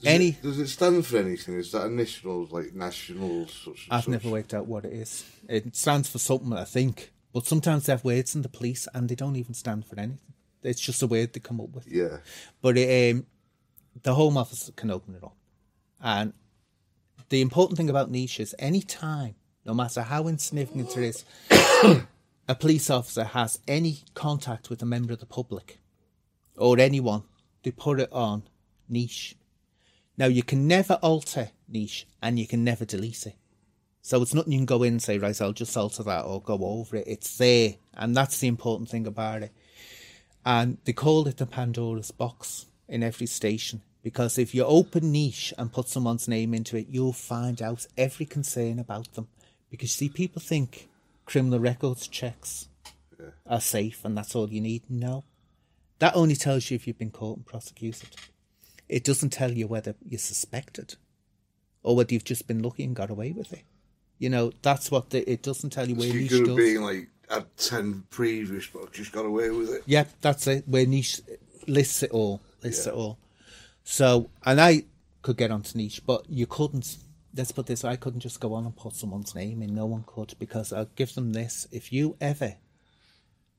Does 0.01 0.07
any, 0.07 0.29
It, 0.29 0.43
does 0.43 0.59
it 0.59 0.69
stand 0.69 1.05
for 1.07 1.17
anything? 1.19 1.55
Is 1.59 1.73
that 1.73 1.87
initials 1.87 2.53
like 2.53 2.75
national 2.75 3.49
such 3.49 3.87
I've 3.91 4.05
such? 4.05 4.09
never 4.13 4.29
worked 4.31 4.53
out 4.55 4.67
what 4.67 4.85
it 4.85 4.93
is. 4.93 5.25
It 5.49 5.75
stands 5.77 6.09
for 6.11 6.19
something, 6.19 6.53
I 6.53 6.65
think. 6.65 7.11
But 7.37 7.45
sometimes 7.45 7.85
they 7.85 7.93
have 7.93 8.03
words 8.03 8.35
in 8.35 8.41
the 8.41 8.49
police 8.49 8.89
and 8.95 9.11
they 9.11 9.15
don't 9.15 9.37
even 9.37 9.53
stand 9.53 9.85
for 9.85 9.99
anything. 9.99 10.33
It's 10.63 10.81
just 10.81 11.03
a 11.03 11.07
word 11.07 11.35
they 11.35 11.41
come 11.41 11.61
up 11.61 11.69
with. 11.69 11.87
Yeah. 11.87 12.21
But 12.63 12.79
um, 12.79 13.27
the 14.03 14.15
Home 14.15 14.39
Office 14.39 14.71
can 14.75 14.91
open 14.91 15.17
it 15.17 15.23
up. 15.23 15.37
And 16.01 16.33
the 17.29 17.43
important 17.43 17.77
thing 17.77 17.91
about 17.91 18.11
niche 18.11 18.41
is 18.41 18.55
any 18.59 18.81
time, 18.81 19.35
no 19.67 19.75
matter 19.75 20.01
how 20.01 20.29
insignificant 20.29 20.97
it 20.97 21.05
is, 21.05 21.25
a 22.49 22.55
police 22.55 22.89
officer 22.89 23.25
has 23.25 23.59
any 23.69 23.99
contact 24.15 24.71
with 24.71 24.81
a 24.81 24.87
member 24.87 25.13
of 25.13 25.21
the 25.21 25.27
public 25.27 25.79
or 26.57 26.81
anyone, 26.81 27.25
they 27.65 27.71
put 27.71 28.01
it 28.01 28.11
on 28.13 28.45
niche. 28.89 29.37
Now, 30.17 30.25
you 30.25 30.43
can 30.43 30.67
never 30.67 30.95
alter 31.03 31.51
niche 31.69 32.07
and 32.23 32.39
you 32.39 32.47
can 32.47 32.65
never 32.65 32.87
delete 32.87 33.27
it. 33.27 33.37
So 34.07 34.23
it's 34.23 34.35
nothing 34.35 34.53
you 34.53 34.61
can 34.61 34.67
go 34.67 34.85
in 34.85 34.93
and 34.93 35.03
say, 35.03 35.19
right, 35.19 35.43
I'll 35.43 35.53
just 35.53 35.77
alter 35.77 36.05
that 36.05 36.27
or 36.27 36.41
go 36.41 36.57
over 36.63 36.95
it. 36.95 37.09
It's 37.09 37.39
there. 37.39 37.75
And 37.93 38.17
that's 38.17 38.39
the 38.39 38.47
important 38.47 38.89
thing 38.89 39.05
about 39.05 39.43
it. 39.43 39.51
And 40.45 40.79
they 40.85 40.93
call 40.93 41.27
it 41.27 41.39
the 41.39 41.45
Pandora's 41.45 42.13
box 42.13 42.67
in 42.87 43.03
every 43.03 43.27
station 43.27 43.83
because 44.05 44.39
if 44.39 44.55
you 44.55 44.63
open 44.63 45.11
niche 45.11 45.53
and 45.59 45.73
put 45.73 45.89
someone's 45.89 46.29
name 46.29 46.55
into 46.55 46.77
it, 46.77 46.87
you'll 46.89 47.13
find 47.13 47.61
out 47.61 47.89
every 47.99 48.27
concern 48.27 48.79
about 48.79 49.13
them. 49.15 49.27
Because 49.71 49.91
see, 49.91 50.09
people 50.09 50.41
think 50.41 50.89
criminal 51.25 51.59
records 51.59 52.07
checks 52.07 52.69
are 53.45 53.61
safe 53.61 54.05
and 54.05 54.17
that's 54.17 54.37
all 54.37 54.49
you 54.49 54.61
need. 54.61 54.85
No, 54.89 55.25
that 55.99 56.15
only 56.15 56.37
tells 56.37 56.71
you 56.71 56.77
if 56.77 56.87
you've 56.87 56.97
been 56.97 57.11
caught 57.11 57.39
and 57.39 57.47
prosecuted. 57.47 58.11
It 58.89 59.03
doesn't 59.03 59.31
tell 59.31 59.51
you 59.51 59.67
whether 59.67 59.97
you're 60.09 60.21
suspected 60.21 60.95
or 61.83 61.97
whether 61.97 62.15
you've 62.15 62.23
just 62.23 62.47
been 62.47 62.63
lucky 62.63 62.85
and 62.85 62.95
got 62.95 63.11
away 63.11 63.33
with 63.33 63.53
it. 63.53 63.65
You 64.19 64.31
know, 64.31 64.53
that's 64.63 64.91
what 64.91 65.11
the, 65.11 65.31
it 65.31 65.43
doesn't 65.43 65.71
tell 65.71 65.89
you 65.89 65.95
where 65.95 66.09
you 66.09 66.21
niche 66.21 66.31
could 66.31 66.47
does. 66.47 66.57
been 66.57 66.83
like 66.83 67.09
at 67.31 67.57
ten 67.57 68.05
previous, 68.11 68.67
but 68.67 68.93
just 68.93 69.13
got 69.13 69.27
away 69.27 69.51
with 69.51 69.71
it. 69.71 69.83
Yep, 69.87 70.11
that's 70.21 70.47
it. 70.47 70.67
Where 70.67 70.87
niche 70.87 71.21
lists 71.67 72.03
it 72.03 72.11
all, 72.13 72.41
lists 72.63 72.87
Yeah. 72.87 72.93
it 72.93 72.97
all. 72.97 73.19
So, 73.85 74.31
and 74.45 74.61
I 74.61 74.85
could 75.23 75.37
get 75.37 75.51
onto 75.51 75.77
niche, 75.77 76.03
but 76.07 76.29
you 76.31 76.47
couldn't. 76.47 76.97
Let's 77.35 77.53
put 77.53 77.67
this: 77.67 77.85
I 77.85 77.97
couldn't 77.97 78.21
just 78.21 78.41
go 78.41 78.55
on 78.55 78.65
and 78.65 78.75
put 78.75 78.95
someone's 78.95 79.35
name 79.35 79.61
in. 79.63 79.75
No 79.75 79.87
one 79.87 80.05
could 80.07 80.35
because 80.39 80.73
I'll 80.73 80.89
give 80.97 81.15
them 81.15 81.33
this. 81.33 81.69
If 81.71 81.93
you 81.93 82.17
ever 82.21 82.55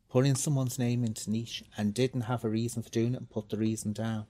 put 0.10 0.26
in 0.26 0.36
someone's 0.36 0.80
name 0.80 1.04
into 1.04 1.30
niche 1.30 1.64
and 1.78 1.94
didn't 1.94 2.22
have 2.22 2.44
a 2.46 2.50
reason 2.50 2.82
for 2.82 2.90
doing 2.90 3.14
it 3.14 3.18
and 3.18 3.30
put 3.30 3.50
the 3.50 3.58
reason 3.58 3.92
down, 3.94 4.26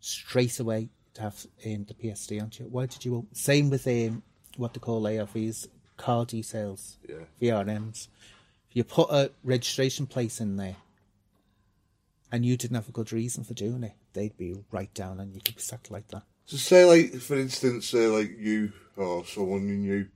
straight 0.00 0.58
away 0.58 0.88
to 1.14 1.20
have 1.22 1.46
um, 1.66 1.84
the 1.84 1.94
PSD 1.94 2.40
onto 2.42 2.64
you. 2.64 2.70
Why 2.70 2.86
did 2.86 3.04
you? 3.04 3.26
Same 3.32 3.70
with 3.70 3.86
um, 3.86 4.22
what 4.60 4.74
they 4.74 4.80
call 4.80 5.02
ARVs, 5.02 5.66
car 5.96 6.24
details, 6.24 6.98
Yeah. 7.08 7.24
VRMs. 7.40 8.08
If 8.70 8.76
you 8.76 8.84
put 8.84 9.10
a 9.10 9.32
registration 9.42 10.06
plate 10.06 10.40
in 10.40 10.56
there 10.56 10.76
and 12.30 12.44
you 12.44 12.56
didn't 12.56 12.76
have 12.76 12.88
a 12.88 12.92
good 12.92 13.12
reason 13.12 13.42
for 13.44 13.54
doing 13.54 13.82
it, 13.82 13.94
they'd 14.12 14.36
be 14.36 14.54
right 14.70 14.92
down 14.94 15.18
and 15.18 15.34
you 15.34 15.40
could 15.40 15.56
be 15.56 15.62
sacked 15.62 15.90
like 15.90 16.08
that. 16.08 16.22
So 16.46 16.56
say 16.56 16.84
like 16.84 17.14
for 17.20 17.36
instance, 17.36 17.86
say 17.88 18.06
like 18.06 18.38
you 18.38 18.72
or 18.96 19.24
someone 19.24 19.68
you 19.68 19.76
knew 19.76 20.06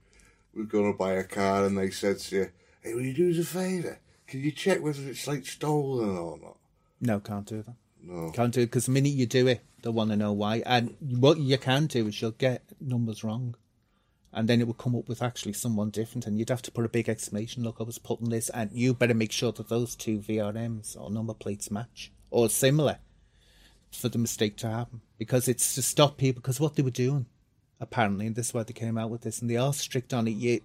were 0.53 0.63
gonna 0.63 0.93
buy 0.93 1.13
a 1.13 1.23
car 1.23 1.65
and 1.65 1.77
they 1.77 1.89
said 1.89 2.19
to 2.19 2.35
you, 2.35 2.51
Hey, 2.81 2.93
will 2.93 3.01
you 3.01 3.13
do 3.13 3.31
us 3.31 3.39
a 3.39 3.43
favour? 3.43 3.99
Can 4.27 4.41
you 4.41 4.51
check 4.51 4.81
whether 4.81 5.01
it's 5.09 5.27
like 5.27 5.45
stolen 5.45 6.17
or 6.17 6.37
not? 6.37 6.57
No, 7.01 7.19
can't 7.19 7.45
do 7.45 7.61
that. 7.63 7.75
No. 8.01 8.31
Can't 8.31 8.53
do 8.53 8.61
it 8.61 8.67
because 8.67 8.85
the 8.85 8.91
minute 8.91 9.13
you 9.13 9.25
do 9.25 9.47
it, 9.47 9.61
they'll 9.81 9.91
want 9.93 10.11
to 10.11 10.15
know 10.15 10.31
why. 10.31 10.61
And 10.65 10.95
what 10.99 11.39
you 11.39 11.57
can 11.57 11.87
do 11.87 12.07
is 12.07 12.21
you'll 12.21 12.31
get 12.31 12.63
numbers 12.79 13.23
wrong. 13.23 13.55
And 14.35 14.47
then 14.47 14.59
it 14.59 14.67
would 14.67 14.77
come 14.77 14.95
up 14.95 15.07
with 15.07 15.23
actually 15.23 15.53
someone 15.53 15.89
different, 15.89 16.27
and 16.27 16.37
you'd 16.37 16.49
have 16.49 16.61
to 16.63 16.71
put 16.71 16.85
a 16.85 16.89
big 16.89 17.09
exclamation. 17.09 17.63
Look, 17.63 17.77
I 17.79 17.83
was 17.83 17.97
putting 17.97 18.29
this, 18.29 18.49
and 18.49 18.69
you 18.71 18.93
better 18.93 19.13
make 19.13 19.31
sure 19.31 19.53
that 19.53 19.69
those 19.69 19.95
two 19.95 20.19
VRMs 20.19 20.99
or 20.99 21.09
number 21.09 21.33
plates 21.33 21.71
match 21.71 22.11
or 22.29 22.49
similar 22.49 22.99
for 23.91 24.09
the 24.09 24.17
mistake 24.17 24.57
to 24.57 24.69
happen. 24.69 25.01
Because 25.17 25.47
it's 25.47 25.73
to 25.75 25.81
stop 25.81 26.17
people. 26.17 26.41
Because 26.41 26.59
what 26.59 26.75
they 26.75 26.83
were 26.83 26.91
doing, 26.91 27.25
apparently, 27.79 28.27
and 28.27 28.35
this 28.35 28.49
is 28.49 28.53
why 28.53 28.63
they 28.63 28.73
came 28.73 28.97
out 28.97 29.09
with 29.09 29.21
this, 29.21 29.41
and 29.41 29.49
they 29.49 29.57
are 29.57 29.73
strict 29.73 30.13
on 30.13 30.27
it. 30.27 30.31
You 30.31 30.59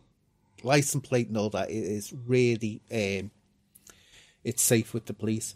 license 0.64 1.07
plate 1.07 1.29
and 1.29 1.37
all 1.37 1.51
that 1.51 1.71
it 1.71 1.75
is 1.75 2.12
really 2.27 2.81
um, 2.91 3.31
it's 4.45 4.62
safe 4.62 4.95
with 4.95 5.07
the 5.07 5.14
police 5.14 5.55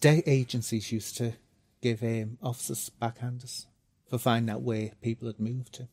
day 0.00 0.22
agencies 0.26 0.92
used 0.92 1.16
to 1.16 1.34
give 1.80 2.02
um, 2.02 2.38
officers 2.42 2.90
backhanders 3.00 3.66
for 4.08 4.18
finding 4.18 4.54
out 4.54 4.62
where 4.62 4.92
people 5.00 5.26
had 5.26 5.40
moved 5.40 5.72
to 5.72 5.88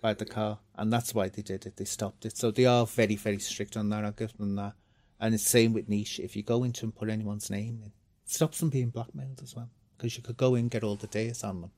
By 0.00 0.14
the 0.14 0.24
car, 0.24 0.58
and 0.76 0.92
that's 0.92 1.14
why 1.14 1.28
they 1.28 1.42
did 1.42 1.66
it. 1.66 1.76
They 1.76 1.84
stopped 1.84 2.24
it. 2.24 2.36
So 2.36 2.50
they 2.50 2.66
are 2.66 2.86
very, 2.86 3.16
very 3.16 3.40
strict 3.40 3.76
on 3.76 3.88
that. 3.90 4.04
I'll 4.04 4.12
give 4.12 4.36
them 4.36 4.54
that. 4.56 4.74
And 5.20 5.34
it's 5.34 5.46
same 5.46 5.72
with 5.72 5.88
niche. 5.88 6.20
If 6.20 6.36
you 6.36 6.44
go 6.44 6.62
into 6.62 6.84
and 6.84 6.94
put 6.94 7.08
anyone's 7.08 7.50
name 7.50 7.80
in, 7.82 7.88
it 8.24 8.30
stops 8.30 8.60
them 8.60 8.70
being 8.70 8.90
blackmailed 8.90 9.40
as 9.42 9.56
well, 9.56 9.70
because 9.96 10.16
you 10.16 10.22
could 10.22 10.36
go 10.36 10.54
in 10.54 10.68
get 10.68 10.84
all 10.84 10.94
the 10.94 11.08
dates 11.08 11.42
on 11.42 11.62
them. 11.62 11.70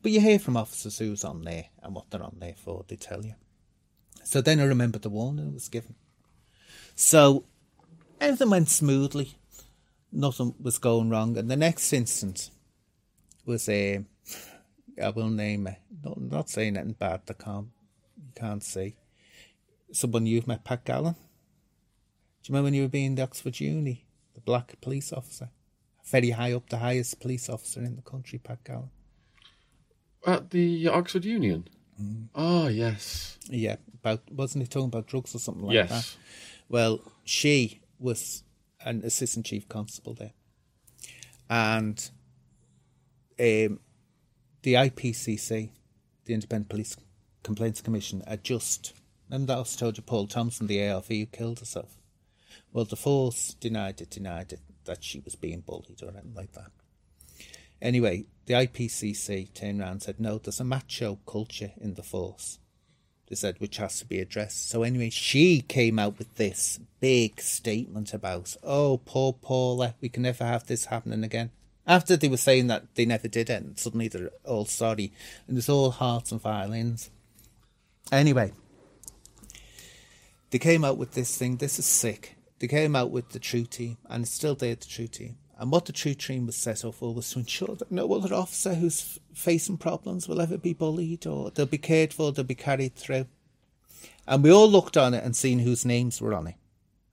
But 0.00 0.12
you 0.12 0.20
hear 0.20 0.38
from 0.38 0.56
officers 0.56 0.98
who's 0.98 1.24
on 1.24 1.42
there 1.42 1.66
and 1.82 1.94
what 1.94 2.10
they're 2.10 2.22
on 2.22 2.36
there 2.38 2.54
for. 2.56 2.84
They 2.86 2.96
tell 2.96 3.24
you. 3.24 3.34
So 4.22 4.40
then 4.40 4.60
I 4.60 4.64
remember 4.64 4.98
the 4.98 5.10
warning 5.10 5.52
was 5.52 5.68
given. 5.68 5.96
So 6.94 7.44
everything 8.20 8.50
went 8.50 8.68
smoothly 8.68 9.36
nothing 10.16 10.54
was 10.60 10.78
going 10.78 11.10
wrong. 11.10 11.36
And 11.36 11.50
the 11.50 11.56
next 11.56 11.92
instance 11.92 12.50
was 13.44 13.68
a, 13.68 14.04
I 15.02 15.10
will 15.10 15.28
name 15.28 15.66
it, 15.66 15.78
not, 16.04 16.20
not 16.20 16.50
saying 16.50 16.76
anything 16.76 16.96
bad, 16.98 17.22
I 17.28 17.32
can't, 17.34 17.68
you 18.16 18.32
can't 18.34 18.62
see. 18.62 18.96
Someone 19.92 20.26
you've 20.26 20.46
met, 20.46 20.64
Pat 20.64 20.84
Gallan. 20.84 21.14
Do 21.14 22.52
you 22.52 22.54
remember 22.54 22.66
when 22.66 22.74
you 22.74 22.82
were 22.82 22.88
being 22.88 23.14
the 23.14 23.22
Oxford 23.22 23.60
Uni, 23.60 24.06
the 24.34 24.40
black 24.40 24.80
police 24.80 25.12
officer? 25.12 25.50
Very 26.04 26.30
high 26.30 26.52
up, 26.52 26.68
the 26.68 26.78
highest 26.78 27.20
police 27.20 27.48
officer 27.48 27.80
in 27.80 27.96
the 27.96 28.02
country, 28.02 28.38
Pat 28.38 28.64
Gallan. 28.64 28.90
At 30.24 30.50
the 30.50 30.88
Oxford 30.88 31.24
Union. 31.24 31.68
Ah, 32.34 32.68
yes. 32.68 33.38
Yeah, 33.48 33.76
about 33.94 34.22
wasn't 34.30 34.64
he 34.64 34.68
talking 34.68 34.88
about 34.88 35.06
drugs 35.06 35.34
or 35.34 35.38
something 35.38 35.64
like 35.64 35.74
yes. 35.74 35.88
that? 35.88 36.16
Well, 36.68 37.00
she 37.24 37.80
was 37.98 38.42
an 38.84 39.02
assistant 39.04 39.46
chief 39.46 39.68
constable 39.68 40.14
there, 40.14 40.32
and 41.48 42.10
um, 43.40 43.80
the 44.66 44.74
IPCC, 44.74 45.70
the 46.24 46.34
Independent 46.34 46.68
Police 46.68 46.96
Complaints 47.44 47.80
Commission, 47.80 48.24
had 48.26 48.42
just 48.42 48.94
remember 49.30 49.54
that 49.54 49.60
I 49.60 49.78
told 49.78 49.96
you 49.96 50.02
Paul 50.02 50.26
Thompson, 50.26 50.66
the 50.66 50.84
ARV 50.88 51.06
who 51.06 51.26
killed 51.26 51.60
herself. 51.60 52.00
Well, 52.72 52.84
the 52.84 52.96
force 52.96 53.54
denied 53.60 54.00
it, 54.00 54.10
denied 54.10 54.52
it 54.52 54.58
that 54.84 55.04
she 55.04 55.20
was 55.20 55.36
being 55.36 55.60
bullied 55.60 56.02
or 56.02 56.08
anything 56.08 56.34
like 56.34 56.50
that. 56.54 56.72
Anyway, 57.80 58.24
the 58.46 58.54
IPCC 58.54 59.54
turned 59.54 59.80
around 59.80 59.92
and 59.92 60.02
said, 60.02 60.18
no, 60.18 60.38
there's 60.38 60.58
a 60.58 60.64
macho 60.64 61.20
culture 61.28 61.70
in 61.80 61.94
the 61.94 62.02
force. 62.02 62.58
They 63.28 63.36
said, 63.36 63.60
which 63.60 63.76
has 63.76 64.00
to 64.00 64.04
be 64.04 64.18
addressed. 64.18 64.68
So 64.68 64.82
anyway, 64.82 65.10
she 65.10 65.60
came 65.60 66.00
out 66.00 66.18
with 66.18 66.34
this 66.34 66.80
big 66.98 67.40
statement 67.40 68.12
about, 68.12 68.56
oh, 68.64 69.00
poor 69.04 69.32
Paula, 69.32 69.94
we 70.00 70.08
can 70.08 70.24
never 70.24 70.44
have 70.44 70.66
this 70.66 70.86
happening 70.86 71.22
again. 71.22 71.52
After 71.86 72.16
they 72.16 72.28
were 72.28 72.36
saying 72.36 72.66
that 72.66 72.94
they 72.96 73.04
never 73.04 73.28
did 73.28 73.48
it, 73.48 73.62
and 73.62 73.78
suddenly 73.78 74.08
they're 74.08 74.30
all 74.44 74.64
sorry. 74.64 75.12
And 75.46 75.56
it's 75.56 75.68
all 75.68 75.90
hearts 75.92 76.32
and 76.32 76.40
violins. 76.40 77.10
Anyway, 78.10 78.52
they 80.50 80.58
came 80.58 80.84
out 80.84 80.98
with 80.98 81.12
this 81.12 81.36
thing. 81.36 81.56
This 81.56 81.78
is 81.78 81.86
sick. 81.86 82.36
They 82.58 82.66
came 82.66 82.96
out 82.96 83.10
with 83.10 83.30
the 83.30 83.38
True 83.38 83.64
Team, 83.64 83.98
and 84.08 84.24
it's 84.24 84.32
still 84.32 84.54
there, 84.54 84.74
the 84.74 84.86
True 84.86 85.06
Team. 85.06 85.36
And 85.58 85.70
what 85.70 85.86
the 85.86 85.92
True 85.92 86.14
Team 86.14 86.46
was 86.46 86.56
set 86.56 86.84
up 86.84 86.94
for 86.94 87.14
was 87.14 87.30
to 87.30 87.38
ensure 87.38 87.76
that 87.76 87.90
no 87.92 88.12
other 88.12 88.34
officer 88.34 88.74
who's 88.74 89.18
facing 89.32 89.78
problems 89.78 90.28
will 90.28 90.40
ever 90.40 90.58
be 90.58 90.72
bullied, 90.72 91.26
or 91.26 91.50
they'll 91.50 91.66
be 91.66 91.78
cared 91.78 92.12
for, 92.12 92.32
they'll 92.32 92.44
be 92.44 92.54
carried 92.54 92.94
through. 92.94 93.26
And 94.26 94.42
we 94.42 94.52
all 94.52 94.68
looked 94.68 94.96
on 94.96 95.14
it 95.14 95.24
and 95.24 95.36
seen 95.36 95.60
whose 95.60 95.84
names 95.84 96.20
were 96.20 96.34
on 96.34 96.48
it. 96.48 96.56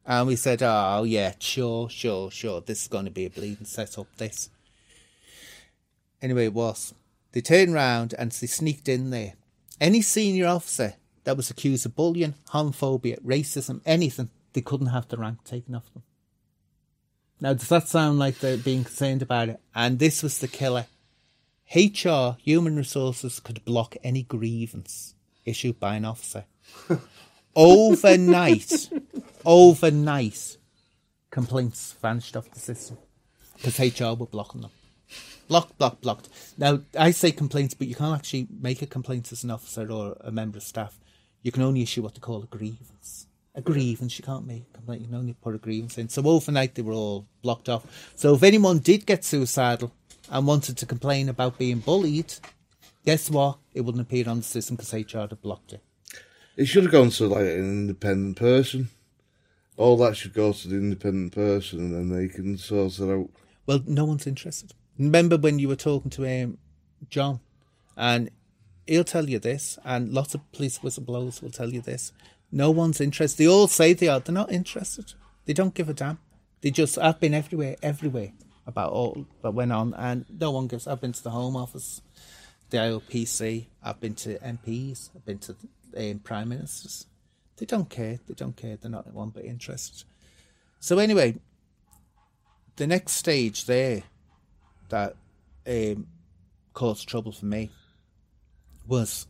And 0.06 0.28
we 0.28 0.36
said, 0.36 0.62
oh, 0.62 1.04
yeah, 1.04 1.34
sure, 1.40 1.90
sure, 1.90 2.30
sure, 2.32 2.62
this 2.62 2.82
is 2.82 2.88
going 2.88 3.06
to 3.06 3.12
be 3.12 3.26
a 3.26 3.30
bleeding 3.30 3.66
set 3.66 3.98
up, 3.98 4.08
this. 4.18 4.50
Anyway, 6.24 6.46
it 6.46 6.54
was. 6.54 6.94
They 7.34 7.42
turned 7.42 7.74
round 7.74 8.16
and 8.18 8.32
they 8.32 8.48
sneaked 8.48 8.88
in 8.88 9.10
there. 9.10 9.34
Any 9.82 10.02
senior 10.02 10.48
officer 10.48 10.94
that 11.26 11.36
was 11.36 11.50
accused 11.50 11.86
of 11.86 11.98
bullying, 11.98 12.36
homophobia, 12.52 13.20
racism, 13.22 13.82
anything, 13.86 14.30
they 14.54 14.62
couldn't 14.62 14.88
have 14.88 15.10
the 15.10 15.18
rank 15.18 15.44
taken 15.44 15.76
off 15.76 15.94
them. 15.94 16.04
Now, 17.42 17.54
does 17.54 17.68
that 17.68 17.90
sound 17.90 18.20
like 18.20 18.40
they're 18.40 18.56
being 18.56 18.86
concerned 18.86 19.22
about 19.22 19.50
it? 19.50 19.60
And 19.76 20.00
this 20.00 20.24
was 20.24 20.38
the 20.38 20.48
killer. 20.48 20.86
HR, 21.76 22.38
human 22.40 22.78
resources, 22.78 23.42
could 23.42 23.66
block 23.66 23.98
any 24.02 24.24
grievance 24.24 25.16
issued 25.44 25.78
by 25.78 25.96
an 25.96 26.06
officer. 26.06 26.46
overnight, 27.56 28.90
overnight, 29.46 30.58
complaints 31.32 31.96
vanished 32.02 32.38
off 32.38 32.50
the 32.52 32.60
system 32.60 32.98
because 33.56 33.80
HR 33.80 34.14
were 34.14 34.28
blocking 34.28 34.62
them. 34.62 34.72
Blocked, 35.54 35.78
blocked, 35.78 36.02
blocked. 36.02 36.30
Now, 36.58 36.80
I 36.98 37.12
say 37.12 37.32
complaints, 37.32 37.76
but 37.76 37.88
you 37.88 37.94
can't 37.94 38.18
actually 38.18 38.48
make 38.60 38.82
a 38.82 38.88
complaint 38.88 39.32
as 39.32 39.44
an 39.44 39.52
officer 39.52 39.88
or 39.92 40.18
a 40.22 40.32
member 40.32 40.58
of 40.58 40.64
staff. 40.64 40.98
You 41.44 41.52
can 41.52 41.62
only 41.62 41.84
issue 41.84 42.02
what 42.02 42.16
they 42.16 42.20
call 42.20 42.42
a 42.42 42.48
grievance. 42.48 43.28
A 43.54 43.62
grievance, 43.62 44.18
you 44.18 44.26
can't 44.26 44.48
make 44.48 44.64
a 44.72 44.78
complaint, 44.78 45.02
you 45.02 45.08
can 45.10 45.16
only 45.16 45.34
put 45.34 45.54
a 45.54 45.60
grievance 45.60 46.00
in. 46.00 46.10
So 46.10 46.24
overnight 46.26 46.74
they 46.74 46.82
were 46.82 46.94
all 46.94 47.28
blocked 47.44 47.70
off. 47.70 47.86
So 48.16 48.34
if 48.34 48.42
anyone 48.42 48.80
did 48.80 49.06
get 49.06 49.24
suicidal 49.24 49.92
and 50.32 50.48
wanted 50.48 50.76
to 50.78 50.88
complain 50.88 51.30
about 51.30 51.60
being 51.60 51.82
bullied, 51.82 52.34
guess 53.06 53.30
what? 53.30 53.60
It 53.76 53.82
wouldn't 53.82 54.02
appear 54.02 54.28
on 54.28 54.38
the 54.38 54.44
system 54.44 54.76
because 54.76 54.92
HR 54.92 55.20
had 55.20 55.40
blocked 55.44 55.74
it. 55.74 55.84
It 56.58 56.66
should 56.66 56.86
have 56.86 56.92
gone 56.92 57.12
to 57.12 57.28
like 57.28 57.42
an 57.42 57.60
independent 57.60 58.38
person. 58.38 58.90
All 59.78 59.98
that 59.98 60.18
should 60.18 60.34
go 60.34 60.52
to 60.52 60.68
the 60.68 60.78
independent 60.78 61.36
person, 61.36 61.78
and 61.78 61.94
then 61.94 62.10
they 62.10 62.28
can 62.28 62.58
sort 62.58 62.98
it 62.98 63.08
out. 63.08 63.30
Well, 63.68 63.84
no 63.86 64.06
one's 64.06 64.26
interested. 64.26 64.74
Remember 64.98 65.38
when 65.38 65.60
you 65.60 65.68
were 65.68 65.76
talking 65.76 66.12
to 66.12 66.44
um, 66.44 66.58
John, 67.10 67.40
and 67.98 68.30
he'll 68.86 69.04
tell 69.04 69.30
you 69.30 69.40
this, 69.40 69.80
and 69.84 70.14
lots 70.14 70.36
of 70.36 70.52
police 70.52 70.80
whistleblowers 70.80 71.42
will 71.42 71.50
tell 71.50 71.72
you 71.72 71.82
this. 71.82 72.12
No 72.52 72.70
one's 72.70 73.02
interested. 73.02 73.40
They 73.40 73.48
all 73.48 73.68
say 73.68 73.94
they 73.94 74.08
are. 74.08 74.20
They're 74.20 74.34
not 74.34 74.52
interested. 74.52 75.14
They 75.46 75.54
don't 75.54 75.74
give 75.74 75.90
a 75.90 75.94
damn. 75.94 76.20
They 76.62 76.72
just. 76.72 76.98
I've 76.98 77.20
been 77.20 77.34
everywhere, 77.34 77.76
everywhere 77.82 78.32
about 78.66 78.92
all 78.92 79.26
that 79.42 79.52
went 79.52 79.72
on, 79.72 79.94
and 79.96 80.26
no 80.30 80.52
one 80.52 80.68
gives. 80.68 80.88
I've 80.88 81.02
been 81.02 81.14
to 81.14 81.24
the 81.24 81.32
Home 81.32 81.56
Office, 81.56 82.02
the 82.70 82.78
IOPC. 82.78 83.66
I've 83.82 84.00
been 84.00 84.16
to 84.16 84.38
MPs. 84.38 85.10
I've 85.16 85.26
been 85.26 85.40
to 85.40 85.56
um, 85.98 86.20
prime 86.20 86.50
ministers. 86.50 87.08
They 87.58 87.66
don't 87.66 87.90
care. 87.90 88.20
They 88.28 88.34
don't 88.34 88.56
care. 88.56 88.78
They're 88.78 88.92
not 88.92 89.12
one 89.14 89.30
bit 89.30 89.46
interested. 89.46 90.06
So 90.80 91.00
anyway, 91.00 91.36
the 92.76 92.88
next 92.88 93.14
stage 93.14 93.66
there 93.66 94.04
that 94.90 95.16
um, 95.68 96.08
caused 96.74 97.08
trouble 97.08 97.32
for 97.32 97.46
me 97.46 97.72
was 98.88 99.28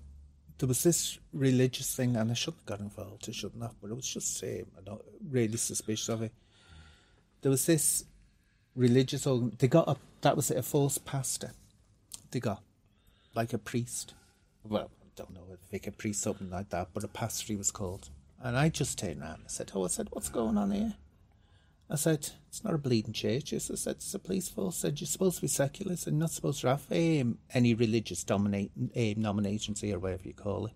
there 0.57 0.67
was 0.67 0.83
this 0.83 1.19
religious 1.33 1.95
thing, 1.95 2.15
and 2.15 2.31
I 2.31 2.33
shouldn't 2.33 2.61
have 2.61 2.65
got 2.65 2.79
involved. 2.79 3.25
I 3.27 3.31
shouldn't 3.31 3.61
have, 3.61 3.75
but 3.81 3.91
it 3.91 3.95
was 3.95 4.07
just 4.07 4.43
um, 4.43 4.65
I'm 4.87 4.99
really 5.29 5.57
suspicious 5.57 6.09
of 6.09 6.21
it. 6.21 6.31
There 7.41 7.51
was 7.51 7.65
this 7.65 8.05
religious 8.75 9.27
organ. 9.27 9.55
They 9.57 9.67
got 9.67 9.87
a 9.87 9.97
that 10.21 10.35
was 10.35 10.51
it, 10.51 10.57
a 10.57 10.63
false 10.63 10.97
pastor. 10.97 11.51
They 12.31 12.39
got 12.39 12.63
like 13.35 13.53
a 13.53 13.57
priest. 13.57 14.13
Well, 14.63 14.89
I 15.01 15.07
don't 15.15 15.33
know 15.33 15.43
if 15.51 15.59
a 15.59 15.71
vicar 15.71 15.91
priest 15.91 16.21
something 16.21 16.49
like 16.49 16.69
that, 16.69 16.89
but 16.93 17.03
a 17.03 17.09
pastor 17.09 17.47
he 17.47 17.55
was 17.55 17.71
called. 17.71 18.09
And 18.41 18.57
I 18.57 18.69
just 18.69 18.97
turned 18.97 19.21
around 19.21 19.41
and 19.41 19.51
said, 19.51 19.71
"Oh, 19.75 19.85
I 19.85 19.87
said, 19.87 20.07
what's 20.11 20.29
going 20.29 20.57
on 20.57 20.71
here?" 20.71 20.93
I 21.89 21.95
said, 21.95 22.29
it's 22.47 22.63
not 22.63 22.73
a 22.73 22.77
bleeding 22.77 23.13
church. 23.13 23.53
I 23.53 23.57
said, 23.57 23.95
it's 23.97 24.13
a 24.13 24.19
police 24.19 24.49
force. 24.49 24.79
I 24.79 24.89
said, 24.89 25.01
you're 25.01 25.07
supposed 25.07 25.35
to 25.35 25.41
be 25.41 25.47
secular. 25.47 25.93
I 25.93 25.95
said, 25.95 26.13
not 26.13 26.31
supposed 26.31 26.61
to 26.61 26.69
have 26.69 26.85
um, 26.91 27.37
any 27.53 27.73
religious 27.73 28.23
dominate, 28.23 28.71
um, 28.77 29.13
nominations 29.17 29.81
here, 29.81 29.97
or 29.97 29.99
whatever 29.99 30.23
you 30.27 30.33
call 30.33 30.67
it. 30.67 30.73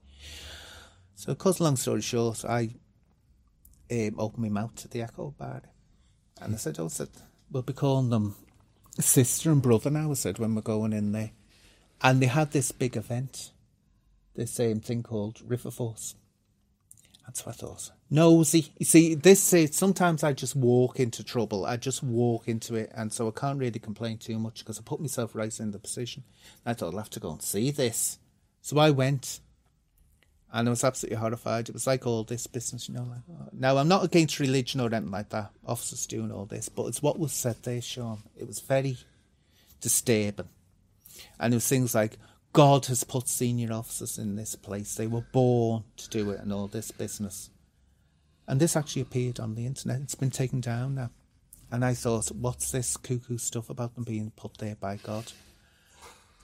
So, 1.15 1.35
a 1.39 1.63
long 1.63 1.77
story 1.77 2.01
short, 2.01 2.45
I 2.45 2.75
um, 3.91 4.15
opened 4.19 4.43
my 4.43 4.49
mouth 4.49 4.75
to 4.75 4.87
the 4.87 5.01
Echo 5.01 5.33
Bar. 5.37 5.63
And 6.41 6.53
I 6.53 6.57
said, 6.57 6.77
oh, 6.79 6.85
I 6.85 6.89
said, 6.89 7.09
we'll 7.49 7.63
be 7.63 7.73
calling 7.73 8.09
them 8.09 8.35
sister 8.99 9.51
and 9.51 9.61
brother 9.61 9.89
now, 9.89 10.11
I 10.11 10.15
said, 10.15 10.39
when 10.39 10.55
we're 10.55 10.61
going 10.61 10.93
in 10.93 11.11
there. 11.11 11.31
And 12.01 12.21
they 12.21 12.27
had 12.27 12.51
this 12.51 12.71
big 12.71 12.95
event, 12.95 13.51
this 14.35 14.51
same 14.51 14.79
thing 14.79 15.03
called 15.03 15.41
River 15.45 15.71
Force. 15.71 16.15
That's 17.25 17.45
what 17.45 17.55
I 17.55 17.57
thought. 17.57 17.91
Nosy. 18.09 18.71
You 18.77 18.85
see, 18.85 19.15
this 19.15 19.53
is 19.53 19.75
sometimes 19.75 20.23
I 20.23 20.33
just 20.33 20.55
walk 20.55 20.99
into 20.99 21.23
trouble. 21.23 21.65
I 21.65 21.77
just 21.77 22.01
walk 22.01 22.47
into 22.47 22.75
it, 22.75 22.91
and 22.95 23.11
so 23.11 23.27
I 23.27 23.31
can't 23.31 23.59
really 23.59 23.79
complain 23.79 24.17
too 24.17 24.39
much 24.39 24.59
because 24.59 24.79
I 24.79 24.81
put 24.83 25.01
myself 25.01 25.35
right 25.35 25.59
in 25.59 25.71
the 25.71 25.79
position. 25.79 26.23
I 26.65 26.73
thought 26.73 26.93
I'll 26.93 26.99
have 26.99 27.09
to 27.11 27.19
go 27.19 27.31
and 27.31 27.41
see 27.41 27.71
this. 27.71 28.19
So 28.61 28.77
I 28.77 28.91
went, 28.91 29.41
and 30.53 30.67
I 30.67 30.69
was 30.69 30.83
absolutely 30.83 31.17
horrified. 31.17 31.67
It 31.67 31.73
was 31.73 31.87
like 31.87 32.07
all 32.07 32.23
this 32.23 32.47
business, 32.47 32.87
you 32.87 32.95
know. 32.95 33.03
Like, 33.03 33.19
oh. 33.29 33.49
Now, 33.51 33.77
I'm 33.77 33.89
not 33.89 34.05
against 34.05 34.39
religion 34.39 34.79
or 34.79 34.85
anything 34.85 35.11
like 35.11 35.29
that. 35.29 35.51
Officers 35.65 36.05
doing 36.05 36.31
all 36.31 36.45
this, 36.45 36.69
but 36.69 36.85
it's 36.85 37.01
what 37.01 37.19
was 37.19 37.33
said 37.33 37.57
there, 37.63 37.81
Sean. 37.81 38.23
It 38.37 38.47
was 38.47 38.61
very 38.61 38.97
disturbing. 39.81 40.49
And 41.39 41.53
it 41.53 41.57
was 41.57 41.67
things 41.67 41.93
like, 41.93 42.17
God 42.53 42.85
has 42.87 43.03
put 43.03 43.27
senior 43.27 43.73
officers 43.73 44.17
in 44.17 44.35
this 44.35 44.55
place. 44.55 44.95
They 44.95 45.07
were 45.07 45.25
born 45.31 45.83
to 45.97 46.09
do 46.09 46.31
it 46.31 46.39
and 46.39 46.53
all 46.53 46.67
this 46.67 46.91
business. 46.91 47.49
And 48.47 48.59
this 48.59 48.75
actually 48.75 49.01
appeared 49.01 49.39
on 49.39 49.55
the 49.55 49.65
internet. 49.65 50.01
It's 50.01 50.15
been 50.15 50.29
taken 50.31 50.61
down 50.61 50.95
now. 50.95 51.09
And 51.71 51.83
I 51.83 51.93
thought, 51.93 52.27
what's 52.31 52.71
this 52.71 52.95
cuckoo 52.95 53.37
stuff 53.37 53.69
about 53.69 53.95
them 53.95 54.05
being 54.05 54.31
put 54.35 54.57
there 54.57 54.75
by 54.75 54.95
God? 54.97 55.31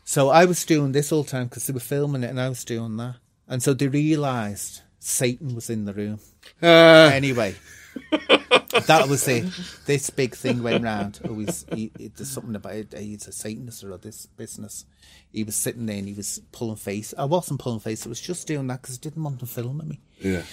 So 0.03 0.29
I 0.29 0.43
was 0.45 0.65
doing 0.65 0.91
this 0.91 1.11
all 1.13 1.23
the 1.23 1.31
time 1.31 1.47
because 1.47 1.65
they 1.65 1.73
were 1.73 1.79
filming 1.79 2.23
it 2.23 2.29
and 2.29 2.41
I 2.41 2.49
was 2.49 2.65
doing 2.65 2.97
that. 2.97 3.15
And 3.47 3.63
so 3.63 3.73
they 3.73 3.87
realised 3.87 4.81
Satan 4.99 5.55
was 5.55 5.69
in 5.69 5.85
the 5.85 5.93
room. 5.93 6.19
Uh, 6.61 7.09
Anyway, 7.13 7.55
that 8.11 9.05
was 9.07 9.25
it. 9.29 9.45
This 9.85 10.09
big 10.09 10.35
thing 10.35 10.61
went 10.61 10.83
round. 10.83 11.21
Oh, 11.23 11.39
he's, 11.39 11.65
he, 11.73 11.89
there's 11.97 12.29
something 12.29 12.55
about 12.55 12.73
it. 12.73 12.93
He's 12.97 13.27
a 13.27 13.31
Satanist 13.31 13.83
or 13.85 13.97
this 13.97 14.25
business. 14.25 14.85
He 15.31 15.45
was 15.45 15.55
sitting 15.55 15.85
there 15.85 15.97
and 15.99 16.07
he 16.07 16.13
was 16.13 16.41
pulling 16.51 16.75
face. 16.75 17.13
I 17.17 17.23
wasn't 17.25 17.61
pulling 17.61 17.79
face. 17.79 18.05
I 18.05 18.09
was 18.09 18.19
just 18.21 18.45
doing 18.45 18.67
that 18.67 18.81
because 18.81 18.97
I 18.97 19.01
didn't 19.01 19.23
want 19.23 19.39
them 19.39 19.47
filming 19.47 19.87
me. 19.87 20.01
yeah. 20.19 20.43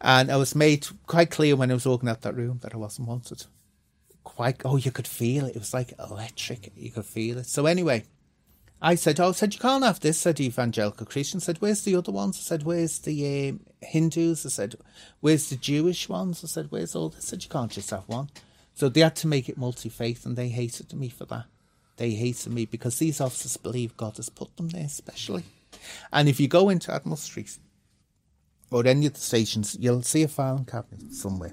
And 0.00 0.30
I 0.30 0.36
was 0.36 0.54
made 0.54 0.86
quite 1.06 1.30
clear 1.30 1.56
when 1.56 1.70
I 1.70 1.74
was 1.74 1.86
walking 1.86 2.08
out 2.08 2.22
that 2.22 2.36
room 2.36 2.60
that 2.62 2.74
I 2.74 2.78
wasn't 2.78 3.08
wanted. 3.08 3.44
Quite, 4.24 4.62
oh, 4.64 4.76
you 4.76 4.90
could 4.90 5.06
feel 5.06 5.46
it. 5.46 5.56
It 5.56 5.60
was 5.60 5.72
like 5.72 5.94
electric. 5.98 6.72
You 6.76 6.90
could 6.90 7.06
feel 7.06 7.38
it. 7.38 7.46
So 7.46 7.66
anyway, 7.66 8.04
I 8.80 8.94
said, 8.94 9.18
oh, 9.20 9.30
I 9.30 9.32
said, 9.32 9.54
you 9.54 9.60
can't 9.60 9.84
have 9.84 10.00
this, 10.00 10.18
said 10.18 10.38
evangelical 10.38 11.06
Christian. 11.06 11.40
said, 11.40 11.58
where's 11.58 11.82
the 11.82 11.96
other 11.96 12.12
ones? 12.12 12.36
I 12.38 12.42
said, 12.42 12.64
where's 12.64 12.98
the 12.98 13.48
um, 13.48 13.60
Hindus? 13.80 14.44
I 14.44 14.50
said, 14.50 14.74
where's 15.20 15.48
the 15.48 15.56
Jewish 15.56 16.08
ones? 16.08 16.44
I 16.44 16.48
said, 16.48 16.66
where's 16.70 16.94
all 16.94 17.08
this? 17.08 17.26
I 17.26 17.28
said, 17.30 17.44
you 17.44 17.48
can't 17.48 17.72
just 17.72 17.90
have 17.90 18.06
one. 18.06 18.28
So 18.74 18.90
they 18.90 19.00
had 19.00 19.16
to 19.16 19.26
make 19.26 19.48
it 19.48 19.56
multi-faith 19.56 20.26
and 20.26 20.36
they 20.36 20.48
hated 20.48 20.92
me 20.92 21.08
for 21.08 21.24
that. 21.26 21.46
They 21.96 22.10
hated 22.10 22.52
me 22.52 22.66
because 22.66 22.98
these 22.98 23.22
officers 23.22 23.56
believe 23.56 23.96
God 23.96 24.18
has 24.18 24.28
put 24.28 24.54
them 24.56 24.68
there 24.68 24.84
especially. 24.84 25.44
And 26.12 26.28
if 26.28 26.38
you 26.38 26.48
go 26.48 26.68
into 26.68 26.92
Admiral 26.92 27.16
Street 27.16 27.56
or 28.70 28.86
any 28.86 29.06
of 29.06 29.14
the 29.14 29.20
stations, 29.20 29.76
you'll 29.80 30.02
see 30.02 30.22
a 30.22 30.28
filing 30.28 30.64
cabinet 30.64 31.12
somewhere. 31.12 31.52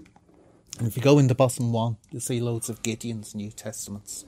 And 0.80 0.88
if 0.88 0.98
you 0.98 1.04
go 1.04 1.20
in 1.20 1.28
the 1.28 1.36
bottom 1.36 1.72
one, 1.72 1.98
you'll 2.10 2.22
see 2.22 2.40
loads 2.40 2.70
of 2.70 2.82
Gideon's 2.82 3.36
New 3.36 3.52
Testaments, 3.52 4.26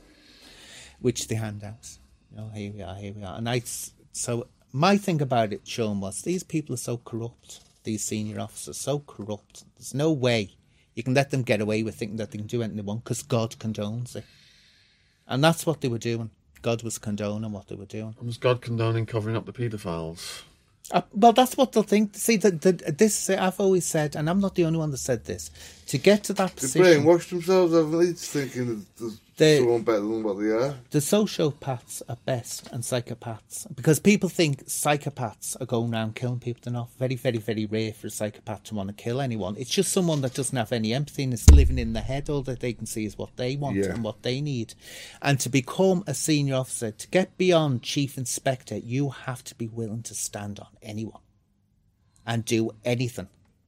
which 1.00 1.28
they 1.28 1.36
hand 1.36 1.64
out. 1.64 1.98
You 2.32 2.38
know, 2.38 2.50
here 2.54 2.72
we 2.72 2.82
are, 2.82 2.96
here 2.96 3.14
we 3.14 3.24
are. 3.24 3.38
And 3.38 3.50
I, 3.50 3.64
so 4.12 4.48
my 4.72 4.98
thing 4.98 5.22
about 5.22 5.54
it, 5.54 5.68
Sean, 5.68 6.00
was 6.00 6.22
these 6.22 6.44
people 6.44 6.76
are 6.76 6.78
so 6.78 6.98
corrupt, 6.98 7.62
these 7.84 8.04
senior 8.04 8.40
officers, 8.40 8.78
so 8.78 9.00
corrupt. 9.00 9.64
There's 9.76 9.94
no 9.94 10.12
way 10.12 10.52
you 10.96 11.04
can 11.04 11.14
let 11.14 11.32
them 11.32 11.44
get 11.44 11.62
away 11.62 11.84
with 11.84 11.96
thinking 11.96 12.18
that 12.18 12.32
they 12.32 12.38
can 12.38 12.48
do 12.48 12.62
anything 12.62 12.78
they 12.78 12.84
want 12.84 13.04
because 13.04 13.22
God 13.22 13.58
condones 13.60 14.16
it. 14.16 14.24
And 15.28 15.44
that's 15.44 15.66
what 15.66 15.82
they 15.82 15.88
were 15.88 15.98
doing. 15.98 16.30
God 16.62 16.84
was 16.84 16.98
condoning 16.98 17.52
what 17.52 17.68
they 17.68 17.76
were 17.76 17.86
doing. 17.86 18.16
Was 18.22 18.38
God 18.38 18.62
condoning 18.62 19.06
covering 19.06 19.36
up 19.36 19.46
the 19.46 19.54
paedophiles? 19.54 20.44
Uh, 20.92 21.02
well, 21.14 21.34
that's 21.34 21.58
what 21.58 21.74
they'll 21.74 21.84
think. 21.84 22.16
See, 22.16 22.38
the, 22.52 22.52
this 22.98 23.30
I've 23.30 23.60
always 23.60 23.86
said, 23.86 24.16
and 24.16 24.30
I'm 24.30 24.40
not 24.42 24.56
the 24.56 24.66
only 24.66 24.80
one 24.80 24.92
that 24.92 24.98
said 24.98 25.26
this. 25.26 25.52
To 25.88 26.00
get 26.00 26.24
to 26.26 26.34
that 26.34 26.56
They 26.56 26.62
position, 26.62 27.04
brainwashed 27.04 27.30
themselves, 27.30 27.74
haven't 27.74 28.00
they? 28.00 28.12
Thinking 28.14 28.84
that 28.98 29.12
there's 29.38 29.60
someone 29.60 29.84
better 29.84 30.00
than 30.00 30.24
what 30.24 30.40
they 30.40 30.48
are. 30.50 30.76
the 30.90 30.98
sociopaths 30.98 32.02
are 32.10 32.18
best 32.26 32.68
and 32.72 32.82
psychopaths 32.84 33.68
because 33.76 34.00
people 34.00 34.28
think 34.28 34.66
psychopaths 34.66 35.56
are 35.62 35.66
going 35.68 35.94
around 35.94 36.16
killing 36.16 36.40
people. 36.40 36.62
They're 36.64 36.74
not. 36.74 36.90
Very, 36.98 37.16
very, 37.16 37.38
very 37.38 37.68
rare 37.68 37.94
for 37.94 38.08
a 38.08 38.10
psychopath 38.10 38.64
to 38.64 38.76
want 38.76 38.88
to 38.90 38.96
kill 38.96 39.22
anyone. 39.22 39.56
It's 39.60 39.70
just 39.70 39.92
someone 39.92 40.22
that 40.22 40.34
doesn't 40.34 40.58
have 40.58 40.72
any 40.72 40.92
empathy 40.92 41.22
and 41.24 41.34
is 41.34 41.48
living 41.52 41.78
in 41.78 41.94
the 41.94 42.02
head. 42.02 42.30
All 42.32 42.42
that 42.44 42.62
they 42.62 42.74
can 42.74 42.88
see 42.88 43.06
is 43.06 43.16
what 43.18 43.36
they 43.36 43.56
want 43.56 43.76
Yeah. 43.76 43.94
and 43.94 44.04
what 44.04 44.24
they 44.24 44.42
need. 44.42 44.74
And 45.22 45.40
to 45.42 45.50
become 45.50 46.04
a 46.08 46.16
senior 46.16 46.56
officer, 46.56 46.90
to 46.92 47.08
get 47.10 47.38
beyond 47.38 47.84
chief 47.84 48.18
inspector, 48.18 48.78
you 48.78 49.10
have 49.12 49.44
to 49.44 49.54
be 49.54 49.68
willing 49.68 50.02
to 50.04 50.16
stand 50.16 50.60
on 50.60 50.70
anyone 50.82 51.22
and 52.26 52.44
do 52.44 52.72
anything 52.84 53.28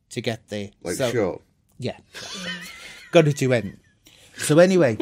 to 0.10 0.22
get 0.22 0.48
there. 0.48 0.72
Like 0.82 0.96
So- 0.96 1.12
shot. 1.12 1.42
Yeah. 1.80 1.98
Got 3.12 3.26
to 3.26 3.34
do 3.34 3.54
anything. 3.54 3.80
So 4.38 4.60
anyway, 4.60 4.98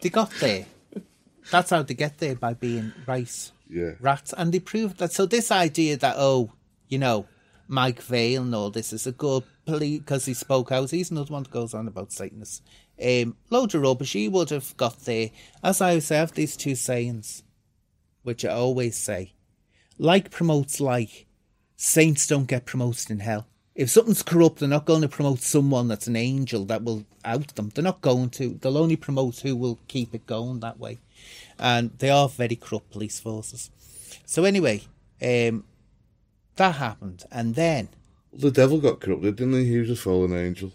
they 0.00 0.08
got 0.08 0.30
there. 0.40 0.66
That's 1.50 1.70
how 1.70 1.82
they 1.82 1.94
get 1.94 2.18
there 2.18 2.34
by 2.34 2.54
being 2.54 2.92
right 3.06 3.50
Yeah. 3.70 3.92
rats, 4.00 4.34
and 4.36 4.52
they 4.52 4.60
proved 4.60 4.98
that. 4.98 5.12
So 5.12 5.26
this 5.26 5.50
idea 5.50 5.96
that 5.96 6.16
oh, 6.18 6.52
you 6.88 6.98
know, 6.98 7.26
Mike 7.68 8.02
Veale 8.02 8.42
and 8.42 8.54
all 8.54 8.70
this 8.70 8.92
is 8.92 9.06
a 9.06 9.12
good 9.12 9.44
police 9.64 10.00
because 10.00 10.26
he 10.26 10.34
spoke 10.34 10.70
out. 10.72 10.90
He's 10.90 11.10
another 11.10 11.32
one 11.32 11.44
that 11.44 11.52
goes 11.52 11.74
on 11.74 11.88
about 11.88 12.12
Satanists. 12.12 12.62
Um, 13.02 13.36
loads 13.50 13.74
of 13.74 13.82
rubbish. 13.82 14.12
He 14.12 14.28
would 14.28 14.50
have 14.50 14.76
got 14.76 15.00
there. 15.00 15.30
As 15.62 15.80
I 15.80 15.98
say, 16.00 16.16
I 16.16 16.20
have 16.20 16.32
these 16.32 16.56
two 16.56 16.74
sayings, 16.74 17.42
which 18.22 18.44
I 18.44 18.50
always 18.50 18.96
say: 18.96 19.32
like 19.98 20.30
promotes 20.30 20.80
like. 20.80 21.26
Saints 21.80 22.26
don't 22.26 22.46
get 22.48 22.66
promoted 22.66 23.08
in 23.08 23.20
hell. 23.20 23.46
If 23.78 23.90
something's 23.90 24.24
corrupt, 24.24 24.58
they're 24.58 24.68
not 24.68 24.86
going 24.86 25.02
to 25.02 25.08
promote 25.08 25.38
someone 25.38 25.86
that's 25.86 26.08
an 26.08 26.16
angel 26.16 26.64
that 26.64 26.82
will 26.82 27.04
out 27.24 27.54
them. 27.54 27.70
They're 27.72 27.84
not 27.84 28.00
going 28.00 28.30
to. 28.30 28.58
They'll 28.60 28.76
only 28.76 28.96
promote 28.96 29.38
who 29.38 29.54
will 29.54 29.78
keep 29.86 30.16
it 30.16 30.26
going 30.26 30.58
that 30.60 30.80
way. 30.80 30.98
And 31.60 31.92
they 31.98 32.10
are 32.10 32.28
very 32.28 32.56
corrupt 32.56 32.90
police 32.90 33.20
forces. 33.20 33.70
So 34.26 34.42
anyway, 34.42 34.82
um, 35.22 35.62
that 36.56 36.74
happened, 36.74 37.24
and 37.30 37.54
then 37.54 37.88
The 38.32 38.50
devil 38.50 38.80
got 38.80 38.98
corrupted, 38.98 39.36
didn't 39.36 39.54
he? 39.54 39.66
He 39.66 39.78
was 39.78 39.90
a 39.90 39.96
fallen 39.96 40.32
angel. 40.32 40.72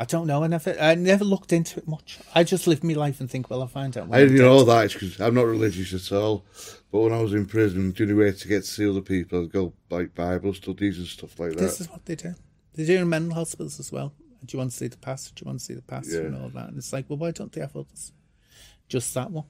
I 0.00 0.06
don't 0.06 0.26
know. 0.26 0.42
I 0.42 0.46
never, 0.46 0.74
I 0.80 0.94
never 0.94 1.24
looked 1.26 1.52
into 1.52 1.78
it 1.78 1.86
much. 1.86 2.18
I 2.34 2.42
just 2.42 2.66
live 2.66 2.82
my 2.82 2.94
life 2.94 3.20
and 3.20 3.30
think, 3.30 3.50
well, 3.50 3.60
I'll 3.60 3.68
find 3.68 3.94
out. 3.98 4.08
I 4.10 4.20
didn't 4.20 4.38
know 4.38 4.64
that 4.64 4.90
because 4.94 5.20
I'm 5.20 5.34
not 5.34 5.44
religious 5.44 5.92
at 5.92 6.16
all. 6.16 6.42
But 6.90 7.00
when 7.00 7.12
I 7.12 7.20
was 7.20 7.34
in 7.34 7.44
prison, 7.44 7.92
the 7.92 8.02
only 8.04 8.14
way 8.14 8.32
to 8.32 8.48
get 8.48 8.62
to 8.64 8.66
see 8.66 8.88
other 8.88 9.02
people, 9.02 9.42
I'd 9.44 9.52
go 9.52 9.74
like 9.90 10.14
Bible 10.14 10.54
studies 10.54 10.96
and 10.96 11.06
stuff 11.06 11.38
like 11.38 11.50
that. 11.50 11.58
This 11.60 11.82
is 11.82 11.90
what 11.90 12.06
they 12.06 12.14
do. 12.14 12.34
They 12.74 12.86
do 12.86 12.96
in 12.96 13.08
mental 13.10 13.34
hospitals 13.34 13.78
as 13.78 13.92
well. 13.92 14.14
Do 14.42 14.54
you 14.56 14.58
want 14.58 14.70
to 14.70 14.76
see 14.76 14.88
the 14.88 14.96
pastor? 14.96 15.32
Do 15.34 15.42
you 15.44 15.48
want 15.50 15.58
to 15.58 15.64
see 15.66 15.74
the 15.74 15.82
pastor 15.82 16.22
Yeah. 16.22 16.28
and 16.28 16.36
all 16.36 16.48
that? 16.48 16.68
And 16.68 16.78
it's 16.78 16.94
like, 16.94 17.04
well, 17.10 17.18
why 17.18 17.30
don't 17.32 17.52
they 17.52 17.60
have 17.60 17.76
others? 17.76 18.12
Just 18.88 19.12
that 19.14 19.30
one. 19.30 19.44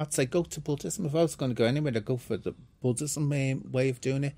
I'd 0.00 0.12
say 0.12 0.26
go 0.26 0.42
to 0.42 0.60
Buddhism. 0.60 1.06
If 1.06 1.14
I 1.14 1.22
was 1.22 1.36
going 1.36 1.52
to 1.52 1.54
go 1.54 1.64
anywhere, 1.64 1.92
I'd 1.94 2.04
go 2.04 2.16
for 2.16 2.36
the 2.36 2.54
Buddhism 2.82 3.30
way 3.30 3.88
of 3.88 4.00
doing 4.00 4.24
it. 4.24 4.34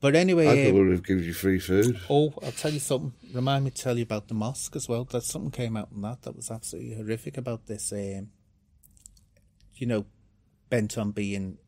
But 0.00 0.14
anyway, 0.14 0.46
I'd 0.46 0.68
um, 0.68 0.96
go 1.02 1.14
where 1.14 1.22
you 1.24 1.32
free 1.32 1.58
food. 1.58 2.00
Oh, 2.08 2.32
I'll 2.42 2.52
tell 2.52 2.72
you 2.72 2.78
something. 2.78 3.12
Remind 3.34 3.64
me 3.64 3.70
to 3.72 3.82
tell 3.82 3.96
you 3.96 4.04
about 4.04 4.28
the 4.28 4.34
mosque 4.34 4.76
as 4.76 4.88
well. 4.88 5.04
That 5.04 5.24
something 5.24 5.50
came 5.50 5.76
out 5.76 5.88
on 5.94 6.02
that 6.02 6.22
that 6.22 6.36
was 6.36 6.50
absolutely 6.50 6.94
horrific 6.94 7.36
about 7.36 7.66
this. 7.66 7.92
Um, 7.92 8.28
you 9.74 9.86
know, 9.86 10.06
bent 10.70 10.96
on 10.98 11.10
being 11.10 11.58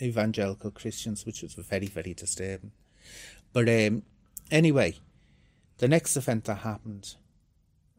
evangelical 0.00 0.70
Christians, 0.70 1.26
which 1.26 1.42
was 1.42 1.54
very, 1.54 1.86
very 1.86 2.14
disturbing. 2.14 2.72
But 3.52 3.68
um, 3.68 4.04
anyway, 4.52 4.96
the 5.78 5.88
next 5.88 6.16
event 6.16 6.44
that 6.44 6.58
happened, 6.58 7.16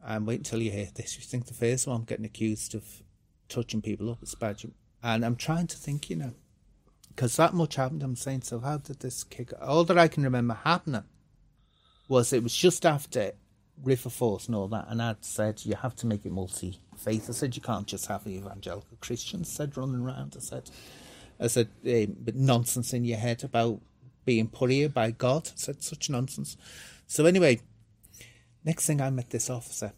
and 0.02 0.26
wait 0.26 0.38
until 0.38 0.62
you 0.62 0.70
hear 0.70 0.88
this. 0.94 1.16
You 1.16 1.22
think 1.22 1.46
the 1.46 1.54
first 1.54 1.86
one 1.86 1.96
I'm 1.96 2.04
getting 2.04 2.24
accused 2.24 2.74
of 2.74 3.02
touching 3.48 3.82
people 3.82 4.10
up 4.10 4.22
is 4.22 4.34
bad, 4.34 4.62
and 5.02 5.24
I'm 5.24 5.36
trying 5.36 5.66
to 5.66 5.76
think, 5.76 6.08
you 6.08 6.16
know, 6.16 6.32
because 7.14 7.36
that 7.36 7.54
much 7.54 7.76
happened. 7.76 8.02
I'm 8.02 8.16
saying, 8.16 8.42
so 8.42 8.60
how 8.60 8.78
did 8.78 9.00
this 9.00 9.24
kick? 9.24 9.52
All 9.60 9.84
that 9.84 9.98
I 9.98 10.08
can 10.08 10.22
remember 10.22 10.54
happening 10.54 11.04
was 12.08 12.32
it 12.32 12.42
was 12.42 12.54
just 12.54 12.84
after 12.86 13.32
River 13.82 14.10
Force 14.10 14.46
and 14.46 14.54
all 14.54 14.68
that, 14.68 14.86
and 14.88 15.02
I'd 15.02 15.24
said 15.24 15.64
you 15.64 15.74
have 15.76 15.94
to 15.96 16.06
make 16.06 16.24
it 16.24 16.32
multi 16.32 16.78
faith. 16.96 17.28
I 17.28 17.32
said 17.32 17.56
you 17.56 17.62
can't 17.62 17.86
just 17.86 18.06
have 18.06 18.24
the 18.24 18.36
evangelical 18.36 18.96
Christians. 19.00 19.50
Said 19.50 19.76
running 19.76 20.02
around. 20.02 20.34
I 20.36 20.40
said, 20.40 20.70
I 21.40 21.46
said, 21.48 21.68
um, 21.86 22.16
but 22.20 22.34
nonsense 22.34 22.92
in 22.92 23.04
your 23.04 23.18
head 23.18 23.44
about 23.44 23.80
being 24.24 24.48
put 24.48 24.70
here 24.70 24.88
by 24.88 25.10
God. 25.10 25.48
I 25.48 25.52
said 25.56 25.82
such 25.82 26.10
nonsense. 26.10 26.56
So 27.06 27.26
anyway, 27.26 27.60
next 28.64 28.86
thing 28.86 29.00
I 29.00 29.10
met 29.10 29.30
this 29.30 29.50
officer, 29.50 29.92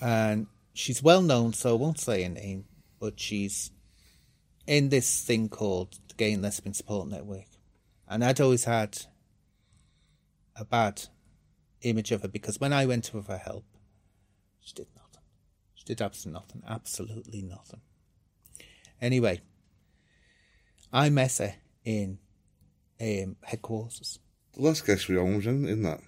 and 0.00 0.46
she's 0.72 1.02
well 1.02 1.22
known, 1.22 1.52
so 1.52 1.70
I 1.70 1.78
won't 1.78 2.00
say 2.00 2.22
her 2.22 2.28
name, 2.28 2.64
but 2.98 3.20
she's 3.20 3.70
in 4.66 4.88
this 4.88 5.22
thing 5.24 5.48
called 5.48 5.98
the 6.08 6.14
Gay 6.14 6.32
and 6.32 6.42
Lesbian 6.42 6.74
Support 6.74 7.08
Network. 7.08 7.46
And 8.08 8.24
I'd 8.24 8.40
always 8.40 8.64
had 8.64 8.98
a 10.56 10.64
bad 10.64 11.02
image 11.82 12.12
of 12.12 12.22
her 12.22 12.28
because 12.28 12.60
when 12.60 12.72
I 12.72 12.86
went 12.86 13.04
to 13.04 13.16
her 13.18 13.22
for 13.22 13.36
help, 13.36 13.64
she 14.60 14.74
did 14.74 14.88
nothing. 14.96 15.22
She 15.74 15.84
did 15.84 16.02
absolutely 16.02 16.40
nothing. 16.40 16.62
Absolutely 16.68 17.42
nothing. 17.42 17.80
Anyway, 19.00 19.40
I 20.92 21.08
met 21.08 21.38
her 21.38 21.54
in 21.84 22.18
um, 23.00 23.36
headquarters. 23.42 24.18
The 24.54 24.62
last 24.62 24.84
guest 24.86 25.08
we 25.08 25.16
on 25.16 25.36
was 25.36 25.46
in, 25.46 25.66
in 25.66 25.82
that, 25.84 26.00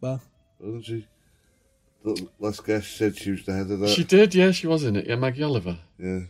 Well, 0.00 0.22
wasn't 0.60 0.84
she? 0.84 1.06
The 2.04 2.28
last 2.38 2.64
guest 2.64 2.96
said 2.96 3.16
she 3.16 3.32
was 3.32 3.44
the 3.44 3.52
head 3.54 3.70
of 3.70 3.80
that. 3.80 3.88
She 3.88 4.04
did, 4.04 4.34
yeah, 4.34 4.52
she 4.52 4.66
was 4.68 4.84
in 4.84 4.94
it. 4.94 5.06
Yeah, 5.08 5.16
Maggie 5.16 5.42
Oliver. 5.42 5.78
yeah. 5.98 6.20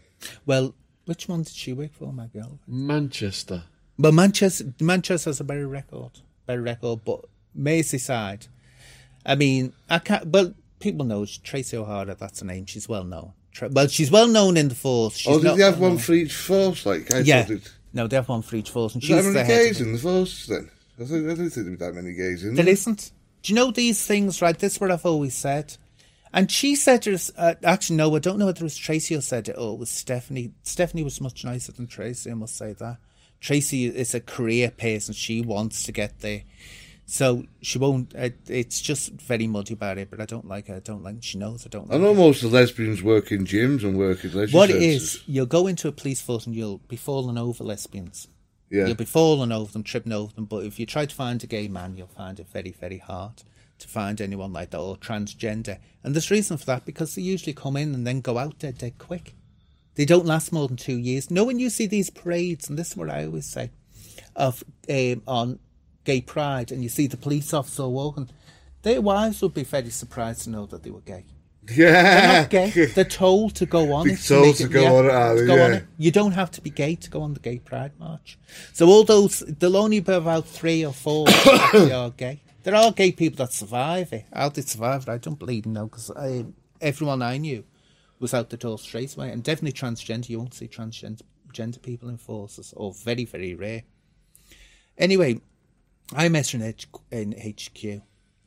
well, 0.47 0.75
which 1.07 1.29
one 1.29 1.43
did 1.43 1.55
she 1.55 1.73
work 1.73 1.93
for, 1.95 2.13
my 2.13 2.29
Oliver? 2.35 2.59
Manchester. 2.67 3.63
But 3.99 4.13
Manchester, 4.13 4.73
Manchester 4.81 5.31
has 5.31 5.41
a 5.41 5.45
better 5.45 5.67
record, 5.67 6.21
better 6.47 6.61
record, 6.63 7.01
but 7.05 7.25
Merseyside. 7.59 8.49
I 9.25 9.35
mean, 9.35 9.73
I 9.89 9.99
can't. 9.99 10.31
But 10.31 10.55
people 10.81 11.07
know 11.07 11.25
Tracy 11.43 11.77
O'Hara. 11.77 12.15
That's 12.15 12.41
her 12.41 12.47
name. 12.47 12.67
She's 12.67 12.89
well 12.89 13.05
known. 13.05 13.33
Tra- 13.53 13.71
Well, 13.71 13.89
she's 13.89 14.11
well 14.11 14.29
known 14.29 14.57
in 14.57 14.69
the 14.69 14.75
force. 14.75 15.17
She's 15.17 15.33
Oh, 15.33 15.39
did 15.39 15.45
not 15.45 15.57
they 15.57 15.63
have 15.65 15.79
one 15.81 15.93
known- 15.93 15.99
for 15.99 16.13
each 16.13 16.35
force? 16.35 16.85
Like, 16.85 17.13
I 17.13 17.21
Yeah. 17.21 17.47
it. 17.51 17.73
No, 17.95 18.07
they 18.07 18.17
have 18.17 18.29
one 18.29 18.43
for 18.43 18.57
each 18.57 18.71
force, 18.71 18.93
and 18.95 19.03
Is 19.03 19.07
she's 19.07 19.17
there 19.17 19.23
the 19.25 19.33
many 19.33 19.47
head. 19.49 19.65
gays 19.69 19.81
in 19.81 19.93
the 19.95 19.99
force 19.99 20.47
then? 20.47 20.71
I, 21.01 21.05
think, 21.05 21.25
I 21.25 21.35
don't 21.35 21.37
think 21.51 21.55
there 21.55 21.65
were 21.71 21.77
that 21.77 21.95
many 21.95 22.13
gays 22.15 22.45
in 22.45 22.55
There 22.55 22.65
there. 22.67 22.73
isn't. 22.75 23.11
Do 23.43 23.53
you 23.53 23.55
know 23.55 23.71
these 23.71 24.05
things? 24.07 24.43
Right. 24.43 24.59
This 24.59 24.75
is 24.75 24.81
what 24.81 24.91
I've 24.91 25.07
always 25.07 25.35
said. 25.35 25.77
And 26.37 26.51
she 26.51 26.77
said, 26.77 27.05
there's, 27.05 27.33
uh, 27.39 27.55
actually, 27.65 27.97
no, 27.97 28.15
I 28.15 28.19
don't 28.19 28.39
know 28.39 28.45
whether 28.45 28.61
it 28.61 28.63
was 28.63 28.77
Tracy 28.77 29.15
who 29.15 29.23
said 29.23 29.49
it 29.49 29.57
or 29.57 29.73
it 29.73 29.79
was 29.79 29.89
Stephanie. 29.89 30.53
Stephanie 30.65 31.03
was 31.03 31.19
much 31.19 31.47
nicer 31.47 31.73
than 31.73 31.87
Tracy, 31.87 32.31
I 32.31 32.35
must 32.35 32.59
say 32.59 32.75
that. 32.75 32.99
Tracy 33.41 33.87
is 33.87 34.15
a 34.15 34.21
career 34.21 34.71
person. 34.71 35.15
She 35.15 35.41
wants 35.41 35.83
to 35.85 35.93
get 35.93 36.21
there. 36.21 36.43
So 37.07 37.45
she 37.63 37.79
won't, 37.79 38.15
uh, 38.15 38.29
it's 38.49 38.83
just 38.83 39.13
very 39.13 39.47
muddy 39.47 39.73
about 39.73 39.97
it, 39.97 40.11
but 40.11 40.21
I 40.21 40.27
don't 40.27 40.47
like 40.47 40.67
her. 40.67 40.75
I 40.75 40.81
don't 40.81 41.03
like, 41.03 41.23
she 41.23 41.39
knows 41.39 41.65
I 41.65 41.71
don't 41.71 41.89
I 41.91 41.95
like 41.95 42.03
know 42.03 42.13
her. 42.13 42.21
most 42.21 42.43
of 42.43 42.51
the 42.51 42.59
lesbians 42.59 43.03
work 43.03 43.33
in 43.33 43.47
gyms 43.47 43.83
and 43.83 43.97
work 43.97 44.23
in 44.23 44.35
leisure 44.35 44.55
What 44.55 44.69
it 44.69 44.83
is, 44.83 45.23
you'll 45.27 45.47
go 45.47 45.67
into 45.67 45.89
a 45.89 45.93
police 45.93 46.21
force 46.21 46.45
and 46.45 46.55
you'll 46.55 46.83
be 46.89 46.97
falling 46.97 47.39
over 47.39 47.65
lesbians. 47.65 48.29
Yeah. 48.69 48.85
You'll 48.85 48.97
be 48.97 49.07
falling 49.07 49.53
over 49.53 49.73
them, 49.73 49.85
tripping 49.85 50.13
over 50.13 50.35
them. 50.35 50.45
But 50.45 50.65
if 50.65 50.79
you 50.79 50.85
try 50.85 51.07
to 51.07 51.15
find 51.15 51.43
a 51.43 51.47
gay 51.47 51.69
man, 51.69 51.97
you'll 51.97 52.09
find 52.09 52.39
it 52.39 52.49
very, 52.53 52.73
very 52.73 52.99
hard 52.99 53.43
to 53.79 53.89
find 53.89 54.21
anyone 54.21 54.53
like 54.53 54.71
that 54.71 54.79
or 54.79 54.97
transgender. 54.97 55.79
And 56.03 56.15
there's 56.15 56.31
reason 56.31 56.57
for 56.57 56.67
that 56.67 56.85
because 56.85 57.15
they 57.15 57.23
usually 57.23 57.53
come 57.53 57.77
in 57.77 57.95
and 57.95 58.07
then 58.07 58.21
go 58.21 58.39
out 58.39 58.59
dead, 58.59 58.79
dead 58.79 58.99
quick. 58.99 59.35
They 59.97 60.05
don't 60.05 60.27
last 60.27 60.53
more 60.53 60.69
than 60.69 60.77
two 60.77 60.97
years. 60.97 61.31
No, 61.31 61.45
when 61.45 61.59
you 61.59 61.71
see 61.71 61.87
these 61.87 62.11
parades, 62.11 62.69
and 62.69 62.79
this 62.79 62.91
is 62.93 62.97
what 62.97 63.11
I 63.11 63.25
always 63.25 63.47
say, 63.47 63.71
of 64.35 64.63
um, 64.91 65.23
on 65.27 65.59
gay 66.05 66.21
pride, 66.21 66.71
and 66.71 66.83
you 66.83 66.89
see 66.89 67.07
the 67.07 67.17
police 67.17 67.53
officer 67.55 67.89
walking, 67.89 68.29
their 68.83 69.01
wives 69.01 69.41
would 69.43 69.55
be 69.55 69.65
very 69.65 69.91
surprised 69.91 70.43
to 70.43 70.51
know 70.51 70.67
that 70.67 70.83
they 70.83 70.91
were 70.91 71.01
gay. 71.01 71.25
Yeah, 71.75 72.03
They're 72.03 72.41
not 72.43 72.51
gay. 72.51 72.87
They're 72.87 73.05
told 73.05 73.57
to 73.57 73.67
go 73.67 73.93
on 73.93 74.07
told 74.17 74.55
to 74.57 74.69
go 74.69 74.99
on 74.99 75.07
it, 75.07 75.37
to 75.37 75.41
they? 75.43 75.47
go 75.47 75.65
on 75.65 75.71
Yeah. 75.73 75.77
it. 75.79 75.87
You 75.99 76.11
don't 76.13 76.33
have 76.33 76.53
to 76.53 76.61
be 76.61 76.71
gay 76.71 76.95
to 76.95 77.11
go 77.11 77.23
on 77.23 77.35
the 77.35 77.41
gay 77.41 77.59
pride 77.59 77.91
march. 77.99 78.39
So 78.73 78.87
all 78.87 79.03
those, 79.03 79.41
there'll 79.41 79.77
only 79.77 79.99
be 79.99 80.13
about 80.13 80.47
three 80.47 80.85
or 80.87 80.93
four 80.93 81.25
that 81.27 81.61
actually 81.65 81.93
are 81.93 82.11
gay. 82.11 82.41
There 82.67 82.75
are 82.75 82.91
gay 82.91 83.13
people 83.13 83.37
that 83.45 83.53
survive 83.53 84.13
it. 84.13 84.25
How 84.33 84.49
they 84.49 84.61
survive 84.61 85.03
it, 85.03 85.09
I 85.09 85.19
don't 85.19 85.39
believe 85.39 85.67
no, 85.67 85.87
because 85.87 86.11
everyone 86.81 87.23
I 87.23 87.37
knew 87.37 87.63
was 88.19 88.35
out 88.35 88.51
the 88.51 88.57
door 88.57 88.77
straight 88.77 89.15
away. 89.15 89.31
And 89.31 89.45
definitely 89.45 89.71
transgender, 89.71 90.29
you 90.29 90.39
won't 90.39 90.55
see 90.55 90.67
transgender 90.67 91.81
people 91.81 92.09
in 92.09 92.17
forces, 92.17 92.75
or 92.77 92.93
very, 92.93 93.25
very 93.25 93.55
rare. 93.55 93.85
Anyway, 94.99 95.41
I 96.13 96.29
met 96.29 96.49
her 96.49 96.59
in, 96.59 96.65
H- 96.65 96.89
in 97.13 97.33
HQ, 97.35 98.03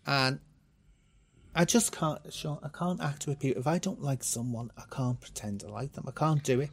and 0.05 0.41
I 1.55 1.63
just 1.63 1.93
can't. 1.93 2.20
Sean, 2.34 2.59
I 2.61 2.67
can't 2.78 2.99
act 3.01 3.26
with 3.26 3.39
people. 3.39 3.61
If 3.61 3.67
I 3.67 3.78
don't 3.78 4.03
like 4.03 4.26
someone, 4.26 4.70
I 4.78 4.84
can't 4.93 5.22
pretend 5.22 5.63
I 5.65 5.72
like 5.72 5.93
them. 5.93 6.03
I 6.05 6.11
can't 6.11 6.43
do 6.43 6.59
it. 6.59 6.72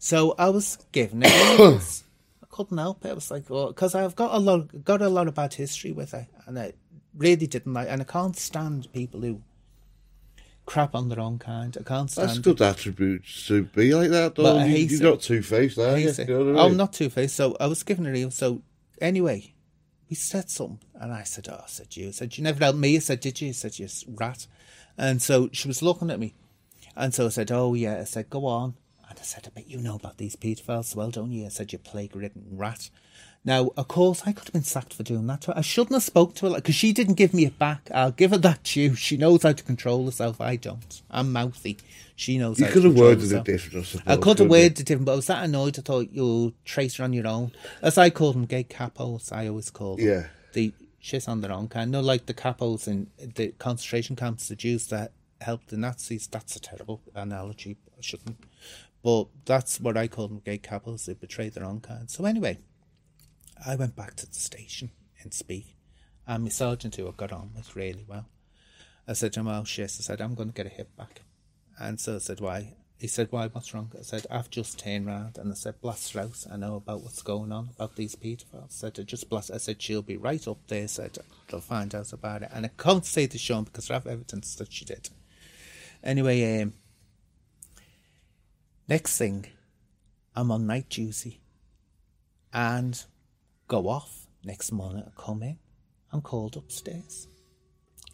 So 0.00 0.34
I 0.36 0.48
was 0.48 0.76
given 0.90 1.22
it. 1.24 2.02
Couldn't 2.50 2.78
help 2.78 3.04
it. 3.04 3.10
I 3.10 3.14
was 3.14 3.30
like, 3.30 3.44
oh, 3.50 3.54
well, 3.54 3.66
because 3.68 3.94
I've 3.94 4.16
got 4.16 4.34
a 4.34 4.38
lot, 4.38 4.84
got 4.84 5.02
a 5.02 5.08
lot 5.08 5.28
of 5.28 5.34
bad 5.34 5.54
history 5.54 5.92
with 5.92 6.12
her, 6.12 6.26
and 6.46 6.58
I 6.58 6.72
really 7.16 7.46
didn't 7.46 7.72
like. 7.72 7.88
And 7.88 8.02
I 8.02 8.04
can't 8.04 8.36
stand 8.36 8.92
people 8.92 9.20
who 9.20 9.42
crap 10.66 10.94
on 10.94 11.08
their 11.08 11.20
own 11.20 11.38
kind. 11.38 11.76
I 11.78 11.82
can't 11.82 12.10
stand. 12.10 12.28
That's 12.28 12.38
good 12.38 12.60
attribute 12.60 13.24
to 13.46 13.64
be 13.64 13.94
like 13.94 14.10
that, 14.10 14.34
though. 14.34 14.64
You, 14.64 14.76
you're 14.76 15.00
it. 15.00 15.12
not 15.12 15.20
two 15.20 15.42
faced, 15.42 15.78
are 15.78 15.98
you? 15.98 16.10
You 16.10 16.24
know 16.26 16.58
I 16.58 16.62
oh, 16.62 16.66
I'm 16.66 16.76
not 16.76 16.92
two 16.92 17.10
faced. 17.10 17.36
So 17.36 17.56
I 17.58 17.66
was 17.66 17.82
given 17.82 18.06
a 18.06 18.10
real. 18.10 18.30
So 18.30 18.62
anyway, 19.00 19.54
we 20.08 20.16
said 20.16 20.50
something, 20.50 20.80
and 20.94 21.12
I 21.12 21.22
said, 21.22 21.48
"Oh," 21.48 21.60
I 21.64 21.68
said 21.68 21.96
you. 21.96 22.08
I 22.08 22.10
said 22.10 22.36
you 22.36 22.44
never 22.44 22.64
helped 22.64 22.78
me. 22.78 22.96
I 22.96 22.98
said, 22.98 23.20
"Did 23.20 23.40
you?" 23.40 23.48
I 23.48 23.52
said, 23.52 23.78
"You 23.78 23.88
rat." 24.08 24.46
And 24.98 25.22
so 25.22 25.48
she 25.52 25.68
was 25.68 25.82
looking 25.82 26.10
at 26.10 26.18
me, 26.18 26.34
and 26.96 27.14
so 27.14 27.26
I 27.26 27.30
said, 27.30 27.50
"Oh 27.50 27.74
yeah." 27.74 27.98
I 28.00 28.04
said, 28.04 28.28
"Go 28.28 28.46
on." 28.46 28.74
I 29.20 29.22
said, 29.22 29.46
"I 29.46 29.50
bet 29.50 29.68
you 29.68 29.78
know 29.78 29.96
about 29.96 30.16
these 30.18 30.34
paedophiles, 30.36 30.96
well, 30.96 31.10
don't 31.10 31.30
you?" 31.30 31.46
I 31.46 31.50
said, 31.50 31.72
"You 31.72 31.78
plague-ridden 31.78 32.48
rat." 32.52 32.90
Now, 33.42 33.70
of 33.76 33.88
course, 33.88 34.22
I 34.26 34.32
could 34.32 34.44
have 34.44 34.52
been 34.52 34.64
sacked 34.64 34.92
for 34.92 35.02
doing 35.02 35.26
that. 35.28 35.42
to 35.42 35.52
her. 35.52 35.58
I 35.58 35.62
shouldn't 35.62 35.94
have 35.94 36.02
spoke 36.02 36.34
to 36.36 36.46
her 36.46 36.56
because 36.56 36.74
she 36.74 36.92
didn't 36.92 37.14
give 37.14 37.32
me 37.32 37.46
it 37.46 37.58
back. 37.58 37.90
I'll 37.94 38.10
give 38.10 38.32
her 38.32 38.38
that 38.38 38.64
due. 38.64 38.94
She 38.94 39.16
knows 39.16 39.44
how 39.44 39.52
to 39.52 39.64
control 39.64 40.04
herself. 40.04 40.40
I 40.40 40.56
don't. 40.56 41.00
I'm 41.10 41.32
mouthy. 41.32 41.78
She 42.16 42.36
knows. 42.36 42.60
You 42.60 42.66
could 42.66 42.84
have 42.84 42.94
worded 42.94 43.32
it 43.32 43.44
different, 43.44 43.84
I 43.84 43.88
suppose. 43.88 44.06
I 44.06 44.16
could 44.16 44.38
have 44.40 44.50
worded 44.50 44.80
it 44.80 44.86
different, 44.86 45.06
but 45.06 45.12
I 45.12 45.16
was 45.16 45.26
that 45.28 45.44
annoyed. 45.44 45.78
I 45.78 45.82
thought 45.82 46.08
you'll 46.12 46.52
trace 46.66 46.96
her 46.96 47.04
on 47.04 47.14
your 47.14 47.26
own. 47.26 47.52
As 47.80 47.96
I 47.96 48.10
call 48.10 48.34
them, 48.34 48.44
gay 48.44 48.64
capos. 48.64 49.32
I 49.32 49.48
always 49.48 49.70
call 49.70 49.96
them. 49.96 50.06
Yeah. 50.06 50.26
The 50.52 50.74
shit 50.98 51.26
on 51.26 51.40
their 51.40 51.52
own 51.52 51.68
kind. 51.68 51.90
No, 51.90 52.00
like 52.00 52.26
the 52.26 52.34
capos 52.34 52.86
in 52.86 53.06
the 53.18 53.48
concentration 53.52 54.16
camps, 54.16 54.48
the 54.48 54.56
Jews 54.56 54.88
that 54.88 55.12
helped 55.40 55.68
the 55.68 55.78
Nazis. 55.78 56.26
That's 56.26 56.56
a 56.56 56.60
terrible 56.60 57.00
analogy. 57.14 57.78
I 57.96 58.02
shouldn't. 58.02 58.36
But 59.02 59.28
that's 59.44 59.80
what 59.80 59.96
I 59.96 60.08
call 60.08 60.28
them, 60.28 60.42
gay 60.44 60.58
capos. 60.58 61.06
They 61.06 61.14
betray 61.14 61.48
their 61.48 61.64
own 61.64 61.80
kind. 61.80 62.10
So 62.10 62.24
anyway, 62.24 62.58
I 63.66 63.76
went 63.76 63.96
back 63.96 64.14
to 64.16 64.26
the 64.26 64.34
station 64.34 64.90
and 65.22 65.32
Speke. 65.32 65.76
And 66.26 66.44
my 66.44 66.50
sergeant, 66.50 66.96
who 66.96 67.08
I 67.08 67.12
got 67.16 67.32
on 67.32 67.50
with 67.56 67.74
really 67.74 68.04
well, 68.06 68.26
I 69.08 69.14
said 69.14 69.32
to 69.32 69.40
him, 69.40 69.48
oh 69.48 69.64
shit, 69.64 69.84
I 69.84 69.86
said, 69.86 70.20
I'm 70.20 70.34
going 70.34 70.50
to 70.50 70.54
get 70.54 70.66
a 70.66 70.70
hit 70.70 70.96
back. 70.96 71.22
And 71.78 71.98
so 71.98 72.16
I 72.16 72.18
said, 72.18 72.40
why? 72.40 72.74
He 72.98 73.06
said, 73.06 73.28
why, 73.30 73.48
what's 73.48 73.72
wrong? 73.72 73.90
I 73.98 74.02
said, 74.02 74.26
I've 74.30 74.50
just 74.50 74.78
turned 74.78 75.06
round 75.06 75.38
and 75.38 75.50
I 75.50 75.54
said, 75.54 75.80
blast 75.80 76.14
out. 76.14 76.44
I 76.52 76.56
know 76.58 76.76
about 76.76 77.00
what's 77.00 77.22
going 77.22 77.50
on, 77.50 77.70
about 77.74 77.96
these 77.96 78.14
paedophiles. 78.14 78.64
I 78.64 78.68
said, 78.68 78.98
I 78.98 79.02
just 79.02 79.30
blast 79.30 79.50
I 79.50 79.56
said, 79.56 79.80
she'll 79.80 80.02
be 80.02 80.18
right 80.18 80.46
up 80.46 80.58
there. 80.68 80.82
I 80.82 80.86
said, 80.86 81.18
they'll 81.48 81.60
find 81.60 81.94
out 81.94 82.12
about 82.12 82.42
it. 82.42 82.50
And 82.52 82.66
I 82.66 82.70
can't 82.76 83.06
say 83.06 83.26
to 83.26 83.38
Sean 83.38 83.64
because 83.64 83.90
I 83.90 83.94
have 83.94 84.06
evidence 84.06 84.54
that 84.56 84.70
she 84.70 84.84
did. 84.84 85.08
Anyway, 86.04 86.60
um, 86.60 86.74
next 88.90 89.16
thing, 89.16 89.46
I'm 90.34 90.50
on 90.50 90.66
night 90.66 90.88
duty 90.90 91.40
and 92.52 93.02
go 93.68 93.88
off. 93.88 94.26
Next 94.42 94.72
morning, 94.72 95.04
I 95.06 95.22
come 95.22 95.42
in. 95.42 95.58
I'm 96.12 96.22
called 96.22 96.56
upstairs 96.56 97.28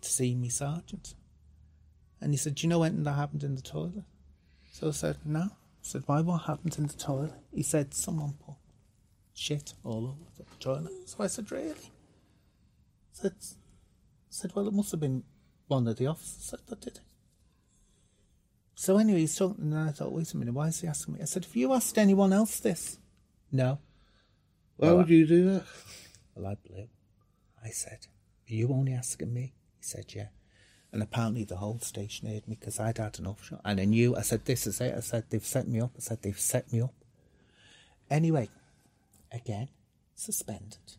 to 0.00 0.08
see 0.08 0.34
me 0.34 0.48
sergeant. 0.48 1.14
And 2.20 2.32
he 2.32 2.36
said, 2.36 2.56
Do 2.56 2.66
you 2.66 2.68
know 2.68 2.82
anything 2.82 3.04
that 3.04 3.12
happened 3.12 3.42
in 3.42 3.54
the 3.54 3.62
toilet? 3.62 4.04
So 4.72 4.88
I 4.88 4.90
said, 4.90 5.18
No. 5.24 5.40
I 5.40 5.82
said, 5.82 6.02
Why? 6.06 6.20
What 6.20 6.42
happened 6.42 6.76
in 6.78 6.88
the 6.88 6.94
toilet? 6.94 7.32
He 7.54 7.62
said, 7.62 7.94
Someone 7.94 8.34
put 8.44 8.56
shit 9.34 9.74
all 9.84 10.04
over 10.08 10.30
the 10.36 10.44
toilet. 10.58 10.92
So 11.06 11.22
I 11.22 11.28
said, 11.28 11.50
Really? 11.52 11.70
I 11.70 13.12
said, 13.12 13.34
I 13.40 14.30
said, 14.30 14.52
Well, 14.54 14.68
it 14.68 14.74
must 14.74 14.90
have 14.90 15.00
been 15.00 15.22
one 15.68 15.86
of 15.86 15.96
the 15.96 16.06
officers 16.06 16.52
that 16.68 16.80
did 16.80 16.96
it. 16.96 17.00
So 18.78 18.98
anyway, 18.98 19.20
he's 19.20 19.34
talking, 19.34 19.64
and 19.64 19.72
then 19.72 19.88
I 19.88 19.90
thought, 19.90 20.12
Wait 20.12 20.32
a 20.32 20.36
minute, 20.36 20.52
why 20.52 20.68
is 20.68 20.82
he 20.82 20.86
asking 20.86 21.14
me? 21.14 21.20
I 21.22 21.24
said, 21.24 21.46
Have 21.46 21.56
you 21.56 21.72
asked 21.72 21.96
anyone 21.96 22.32
else 22.32 22.60
this? 22.60 22.98
No. 23.50 23.78
Why 24.76 24.92
would 24.92 25.08
you 25.08 25.26
do 25.26 25.44
that? 25.50 25.64
Well, 26.34 26.46
I 26.46 26.56
blew. 26.68 26.86
I 27.64 27.70
said, 27.70 28.06
Are 28.48 28.54
you 28.54 28.68
only 28.68 28.92
asking 28.92 29.32
me? 29.32 29.54
He 29.78 29.82
said, 29.82 30.14
Yeah. 30.14 30.28
And 30.92 31.02
apparently 31.02 31.44
the 31.44 31.56
whole 31.56 31.78
station 31.78 32.28
heard 32.28 32.46
me 32.46 32.56
because 32.60 32.78
I'd 32.78 32.98
had 32.98 33.18
enough 33.18 33.42
shot. 33.42 33.62
And 33.64 33.80
I 33.80 33.86
knew, 33.86 34.14
I 34.14 34.20
said, 34.20 34.44
This 34.44 34.66
is 34.66 34.78
it. 34.82 34.94
I 34.94 35.00
said, 35.00 35.24
They've 35.30 35.44
set 35.44 35.66
me 35.66 35.80
up. 35.80 35.92
I 35.96 36.00
said, 36.00 36.20
They've 36.20 36.38
set 36.38 36.70
me 36.70 36.82
up. 36.82 36.94
Anyway, 38.10 38.50
again, 39.32 39.68
suspended. 40.14 40.98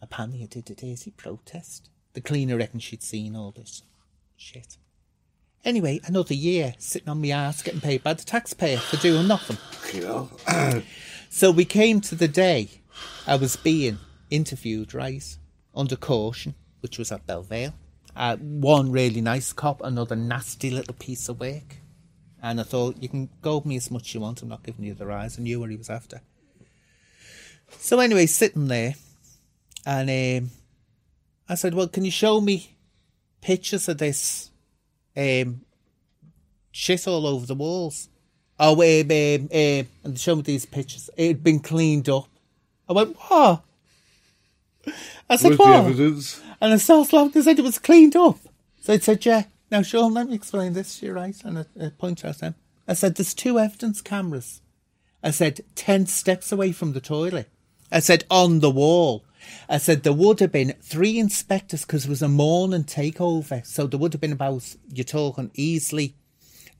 Apparently 0.00 0.44
I 0.44 0.46
did 0.46 0.70
a 0.70 0.74
dirty 0.76 1.10
protest. 1.10 1.90
The 2.12 2.20
cleaner 2.20 2.56
reckoned 2.56 2.84
she'd 2.84 3.02
seen 3.02 3.34
all 3.34 3.50
this 3.50 3.82
shit. 4.36 4.76
Anyway, 5.68 6.00
another 6.06 6.32
year 6.32 6.72
sitting 6.78 7.10
on 7.10 7.20
my 7.20 7.28
ass 7.28 7.60
getting 7.60 7.82
paid 7.82 8.02
by 8.02 8.14
the 8.14 8.24
taxpayer 8.24 8.78
for 8.78 8.96
doing 8.96 9.28
nothing. 9.28 9.58
You 9.92 10.00
know? 10.48 10.82
So 11.28 11.50
we 11.50 11.66
came 11.66 12.00
to 12.00 12.14
the 12.14 12.26
day 12.26 12.80
I 13.26 13.36
was 13.36 13.54
being 13.56 13.98
interviewed, 14.30 14.94
right, 14.94 15.36
under 15.74 15.94
caution, 15.94 16.54
which 16.80 16.96
was 16.96 17.12
at 17.12 17.26
Belle 17.26 17.42
Vale. 17.42 17.74
Uh, 18.16 18.38
one 18.38 18.90
really 18.90 19.20
nice 19.20 19.52
cop, 19.52 19.82
another 19.82 20.16
nasty 20.16 20.70
little 20.70 20.94
piece 20.94 21.28
of 21.28 21.38
work. 21.38 21.76
And 22.42 22.60
I 22.60 22.62
thought, 22.62 23.02
you 23.02 23.10
can 23.10 23.28
go 23.42 23.60
me 23.62 23.76
as 23.76 23.90
much 23.90 24.08
as 24.08 24.14
you 24.14 24.20
want, 24.20 24.40
I'm 24.40 24.48
not 24.48 24.62
giving 24.62 24.86
you 24.86 24.94
the 24.94 25.04
rise. 25.04 25.38
I 25.38 25.42
knew 25.42 25.60
what 25.60 25.68
he 25.68 25.76
was 25.76 25.90
after. 25.90 26.22
So 27.76 28.00
anyway, 28.00 28.24
sitting 28.24 28.68
there, 28.68 28.94
And 29.84 30.08
um, 30.08 30.50
I 31.46 31.56
said, 31.56 31.74
well, 31.74 31.88
can 31.88 32.06
you 32.06 32.10
show 32.10 32.40
me 32.40 32.74
pictures 33.42 33.86
of 33.86 33.98
this 33.98 34.47
um, 35.18 35.62
shit 36.70 37.06
all 37.08 37.26
over 37.26 37.46
the 37.46 37.54
walls? 37.54 38.08
Oh, 38.60 38.72
um, 38.72 39.10
um, 39.10 39.48
um, 39.52 39.88
and 40.04 40.18
show 40.18 40.36
me 40.36 40.42
these 40.42 40.66
pictures. 40.66 41.10
It 41.16 41.28
had 41.28 41.44
been 41.44 41.60
cleaned 41.60 42.08
up. 42.08 42.28
I 42.88 42.92
went, 42.92 43.16
what? 43.16 43.62
I 45.30 45.36
said, 45.36 45.50
Where's 45.50 45.58
the 45.58 45.62
what? 45.64 45.84
evidence? 45.84 46.40
And 46.60 46.72
I 46.72 46.76
started 46.76 47.12
laughing 47.12 47.28
because 47.28 47.44
said 47.44 47.58
it 47.58 47.62
was 47.62 47.78
cleaned 47.78 48.16
up. 48.16 48.38
So 48.80 48.94
I 48.94 48.98
said, 48.98 49.24
yeah. 49.24 49.44
Now, 49.70 49.82
Sean, 49.82 50.14
let 50.14 50.28
me 50.28 50.34
explain 50.34 50.72
this. 50.72 51.02
You're 51.02 51.14
right. 51.14 51.36
And 51.44 51.58
I, 51.58 51.64
I 51.80 51.90
pointed 51.90 52.26
out 52.26 52.38
them. 52.38 52.54
I 52.86 52.94
said, 52.94 53.14
there's 53.14 53.34
two 53.34 53.58
evidence 53.58 54.00
cameras. 54.00 54.62
I 55.22 55.30
said, 55.30 55.60
10 55.74 56.06
steps 56.06 56.50
away 56.50 56.72
from 56.72 56.94
the 56.94 57.00
toilet. 57.00 57.48
I 57.92 58.00
said, 58.00 58.24
on 58.30 58.60
the 58.60 58.70
wall. 58.70 59.24
I 59.68 59.78
said, 59.78 60.02
there 60.02 60.12
would 60.12 60.40
have 60.40 60.52
been 60.52 60.74
three 60.80 61.18
inspectors 61.18 61.84
because 61.84 62.04
it 62.06 62.08
was 62.08 62.22
a 62.22 62.28
morning 62.28 62.84
takeover. 62.84 63.64
So 63.66 63.86
there 63.86 63.98
would 63.98 64.12
have 64.12 64.20
been 64.20 64.32
about, 64.32 64.74
you're 64.92 65.04
talking 65.04 65.50
easily 65.54 66.14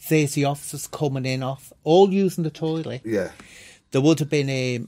30 0.01 0.45
officers 0.45 0.87
coming 0.87 1.27
in 1.27 1.43
off, 1.43 1.73
all 1.85 2.13
using 2.13 2.45
the 2.45 2.51
toilet 2.51 3.03
Yeah. 3.05 3.31
there 3.91 4.01
would 4.01 4.19
have 4.21 4.31
been 4.31 4.49
a, 4.49 4.87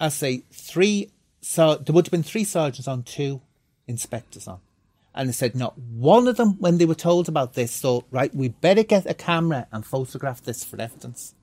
I 0.00 0.08
say 0.08 0.42
three. 0.52 1.10
So 1.40 1.76
there 1.76 1.94
would 1.94 2.06
have 2.06 2.10
been 2.12 2.22
three 2.22 2.44
sergeants 2.44 2.88
on, 2.88 3.02
two 3.04 3.40
inspectors 3.86 4.46
on, 4.48 4.58
and 5.14 5.28
they 5.28 5.32
said 5.32 5.54
not 5.54 5.78
one 5.78 6.26
of 6.28 6.36
them, 6.36 6.56
when 6.58 6.78
they 6.78 6.84
were 6.84 6.94
told 6.94 7.28
about 7.28 7.54
this, 7.54 7.80
thought 7.80 8.04
right, 8.10 8.34
we 8.34 8.48
better 8.48 8.82
get 8.82 9.06
a 9.06 9.14
camera 9.14 9.66
and 9.72 9.86
photograph 9.86 10.42
this 10.42 10.64
for 10.64 10.80
evidence. 10.80 11.34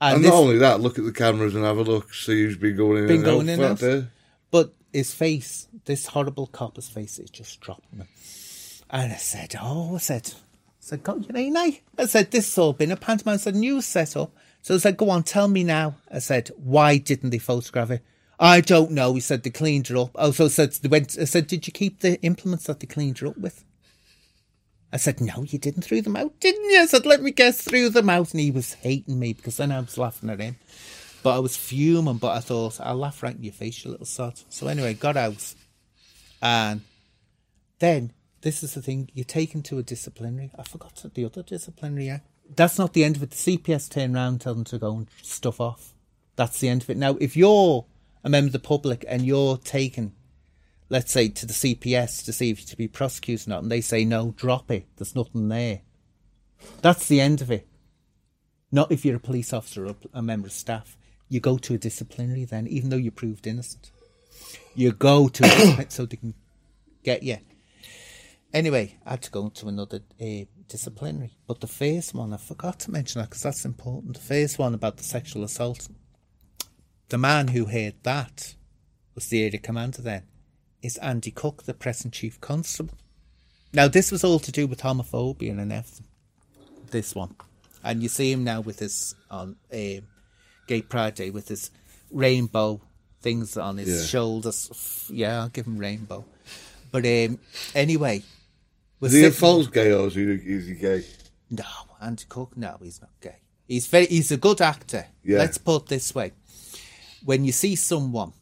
And, 0.00 0.16
And 0.16 0.24
this, 0.24 0.30
not 0.32 0.38
only 0.38 0.58
that, 0.58 0.80
look 0.80 0.98
at 0.98 1.04
the 1.04 1.12
cameras 1.12 1.54
and 1.54 1.64
have 1.64 1.76
a 1.78 1.82
look, 1.84 2.12
see 2.14 2.42
who's 2.42 2.56
been 2.56 2.76
going 2.76 3.02
in 3.02 3.06
Been 3.06 3.16
and 3.16 3.24
going 3.24 3.48
out 3.48 3.52
in 3.52 3.60
that 3.60 3.78
day. 3.78 4.06
but 4.50 4.74
his 4.92 5.14
face, 5.14 5.68
this 5.84 6.06
horrible 6.06 6.46
copper's 6.46 6.88
face, 6.88 7.18
is 7.18 7.30
just 7.30 7.60
dropping. 7.60 8.00
him. 8.00 8.08
And 8.90 9.12
I 9.12 9.16
said, 9.16 9.54
oh, 9.60 9.94
I 9.94 9.98
said, 9.98 10.32
I 10.34 10.40
said, 10.78 11.02
God, 11.02 11.26
you 11.26 11.32
know, 11.32 11.60
no. 11.60 11.66
Eh? 11.68 11.76
I 11.98 12.06
said, 12.06 12.30
this 12.30 12.46
has 12.48 12.58
all 12.58 12.72
been 12.72 12.92
a 12.92 12.96
pantomime. 12.96 13.34
I 13.34 13.38
said, 13.38 13.54
news 13.54 13.86
set 13.86 14.16
up. 14.16 14.32
So 14.60 14.74
I 14.74 14.78
said, 14.78 14.96
go 14.96 15.10
on, 15.10 15.22
tell 15.22 15.48
me 15.48 15.64
now. 15.64 15.96
I 16.10 16.18
said, 16.18 16.50
why 16.56 16.98
didn't 16.98 17.30
they 17.30 17.38
photograph 17.38 17.90
it? 17.90 18.02
I 18.38 18.60
don't 18.60 18.90
know. 18.90 19.14
He 19.14 19.20
said 19.20 19.42
they 19.42 19.50
cleaned 19.50 19.88
her 19.88 19.96
up. 19.96 20.10
Oh, 20.14 20.32
so 20.32 20.46
I 20.46 20.48
said, 20.48 20.72
they 20.72 20.88
went, 20.88 21.16
I 21.18 21.24
said, 21.24 21.46
did 21.46 21.66
you 21.66 21.72
keep 21.72 22.00
the 22.00 22.20
implements 22.22 22.64
that 22.64 22.80
they 22.80 22.86
cleaned 22.86 23.18
her 23.18 23.28
up 23.28 23.38
with? 23.38 23.64
I 24.92 24.98
said, 24.98 25.20
no, 25.20 25.42
you 25.44 25.58
didn't 25.58 25.82
throw 25.82 26.00
them 26.02 26.16
out, 26.16 26.38
didn't 26.38 26.68
you? 26.68 26.80
I 26.80 26.86
said, 26.86 27.06
let 27.06 27.22
me 27.22 27.30
guess, 27.30 27.62
threw 27.62 27.88
them 27.88 28.10
out. 28.10 28.32
And 28.32 28.40
he 28.40 28.50
was 28.50 28.74
hating 28.74 29.18
me 29.18 29.32
because 29.32 29.56
then 29.56 29.72
I 29.72 29.80
was 29.80 29.96
laughing 29.96 30.28
at 30.28 30.40
him. 30.40 30.56
But 31.22 31.36
I 31.36 31.38
was 31.38 31.56
fuming, 31.56 32.16
but 32.16 32.36
I 32.36 32.40
thought, 32.40 32.80
I'll 32.80 32.96
laugh 32.96 33.22
right 33.22 33.36
in 33.36 33.44
your 33.44 33.52
face, 33.52 33.84
you 33.84 33.90
little 33.90 34.06
sod. 34.06 34.40
So 34.48 34.66
anyway, 34.66 34.94
got 34.94 35.16
out. 35.16 35.54
And 36.40 36.82
then, 37.78 38.12
this 38.40 38.64
is 38.64 38.74
the 38.74 38.82
thing, 38.82 39.08
you're 39.14 39.24
taken 39.24 39.62
to 39.62 39.78
a 39.78 39.82
disciplinary. 39.82 40.50
I 40.58 40.64
forgot 40.64 41.04
the 41.14 41.24
other 41.24 41.42
disciplinary 41.42 42.08
act. 42.08 42.26
That's 42.54 42.78
not 42.78 42.92
the 42.92 43.04
end 43.04 43.16
of 43.16 43.22
it. 43.22 43.30
The 43.30 43.56
CPS 43.56 43.88
turn 43.88 44.16
around 44.16 44.32
and 44.32 44.40
tell 44.40 44.54
them 44.54 44.64
to 44.64 44.78
go 44.78 44.96
and 44.96 45.06
stuff 45.22 45.60
off. 45.60 45.94
That's 46.34 46.58
the 46.58 46.68
end 46.68 46.82
of 46.82 46.90
it. 46.90 46.96
Now, 46.96 47.16
if 47.20 47.36
you're 47.36 47.86
a 48.24 48.28
member 48.28 48.48
of 48.48 48.52
the 48.52 48.58
public 48.58 49.04
and 49.08 49.22
you're 49.24 49.58
taken, 49.58 50.12
let's 50.88 51.12
say, 51.12 51.28
to 51.28 51.46
the 51.46 51.52
CPS 51.52 52.24
to 52.24 52.32
see 52.32 52.50
if 52.50 52.58
you're 52.58 52.66
to 52.66 52.76
be 52.76 52.88
prosecuted 52.88 53.46
or 53.46 53.50
not, 53.50 53.62
and 53.62 53.70
they 53.70 53.80
say, 53.80 54.04
no, 54.04 54.34
drop 54.36 54.70
it, 54.70 54.86
there's 54.96 55.14
nothing 55.14 55.48
there. 55.48 55.82
That's 56.80 57.06
the 57.06 57.20
end 57.20 57.40
of 57.40 57.50
it. 57.50 57.68
Not 58.72 58.90
if 58.90 59.04
you're 59.04 59.16
a 59.16 59.20
police 59.20 59.52
officer 59.52 59.86
or 59.86 59.94
a 60.12 60.22
member 60.22 60.48
of 60.48 60.52
staff. 60.52 60.96
You 61.32 61.40
go 61.40 61.56
to 61.56 61.72
a 61.72 61.78
disciplinary 61.78 62.44
then, 62.44 62.66
even 62.66 62.90
though 62.90 62.98
you're 62.98 63.10
proved 63.10 63.46
innocent. 63.46 63.90
You 64.74 64.92
go 64.92 65.28
to 65.28 65.44
a 65.78 65.86
so 65.88 66.04
they 66.04 66.18
can 66.18 66.34
get 67.02 67.22
you. 67.22 67.38
Anyway, 68.52 68.98
I 69.06 69.12
had 69.12 69.22
to 69.22 69.30
go 69.30 69.48
to 69.48 69.68
another 69.68 70.02
uh, 70.20 70.44
disciplinary. 70.68 71.32
But 71.46 71.62
the 71.62 71.66
first 71.66 72.12
one, 72.12 72.34
I 72.34 72.36
forgot 72.36 72.80
to 72.80 72.90
mention 72.90 73.22
that 73.22 73.30
because 73.30 73.44
that's 73.44 73.64
important. 73.64 74.16
The 74.16 74.20
first 74.20 74.58
one 74.58 74.74
about 74.74 74.98
the 74.98 75.04
sexual 75.04 75.42
assault. 75.42 75.88
The 77.08 77.16
man 77.16 77.48
who 77.48 77.64
heard 77.64 77.94
that 78.02 78.54
was 79.14 79.28
the 79.28 79.42
area 79.42 79.58
commander 79.58 80.02
then, 80.02 80.24
is 80.82 80.98
Andy 80.98 81.30
Cooke, 81.30 81.62
the 81.62 81.72
present 81.72 82.12
chief 82.12 82.42
constable. 82.42 82.98
Now, 83.72 83.88
this 83.88 84.12
was 84.12 84.22
all 84.22 84.38
to 84.40 84.52
do 84.52 84.66
with 84.66 84.82
homophobia 84.82 85.52
and 85.52 85.72
everything. 85.72 86.08
This 86.90 87.14
one. 87.14 87.36
And 87.82 88.02
you 88.02 88.10
see 88.10 88.30
him 88.30 88.44
now 88.44 88.60
with 88.60 88.80
his, 88.80 89.14
on 89.30 89.56
um, 89.72 90.02
Gay 90.72 90.80
Pride 90.80 91.14
Day, 91.14 91.28
with 91.28 91.48
his 91.48 91.70
rainbow 92.10 92.80
things 93.20 93.58
on 93.58 93.76
his 93.76 93.88
Yeah. 93.90 94.06
shoulders. 94.06 95.06
Yeah, 95.12 95.42
I'll 95.42 95.50
give 95.50 95.66
him 95.66 95.76
rainbow. 95.76 96.24
But 96.90 97.04
um, 97.04 97.38
anyway. 97.74 98.22
Is 99.02 99.12
he 99.12 99.24
a 99.26 99.30
false 99.30 99.66
gay 99.66 99.92
or 99.92 100.06
is 100.06 100.14
he, 100.14 100.22
is 100.22 100.68
he 100.68 100.74
gay? 100.74 101.04
no, 101.50 101.64
Andy 102.00 102.24
Cooke. 102.26 102.56
No, 102.56 102.78
he's 102.82 103.02
not 103.02 103.10
gay. 103.20 103.36
He's 103.68 103.86
very. 103.86 104.06
He's 104.06 104.32
a 104.32 104.38
good 104.38 104.62
actor. 104.62 105.04
Yeah. 105.22 105.38
Let's 105.40 105.58
put 105.58 105.82
it 105.82 105.88
this 105.88 106.14
way: 106.14 106.32
when 107.22 107.44
you 107.44 107.52
see 107.52 107.74
someone 107.76 108.32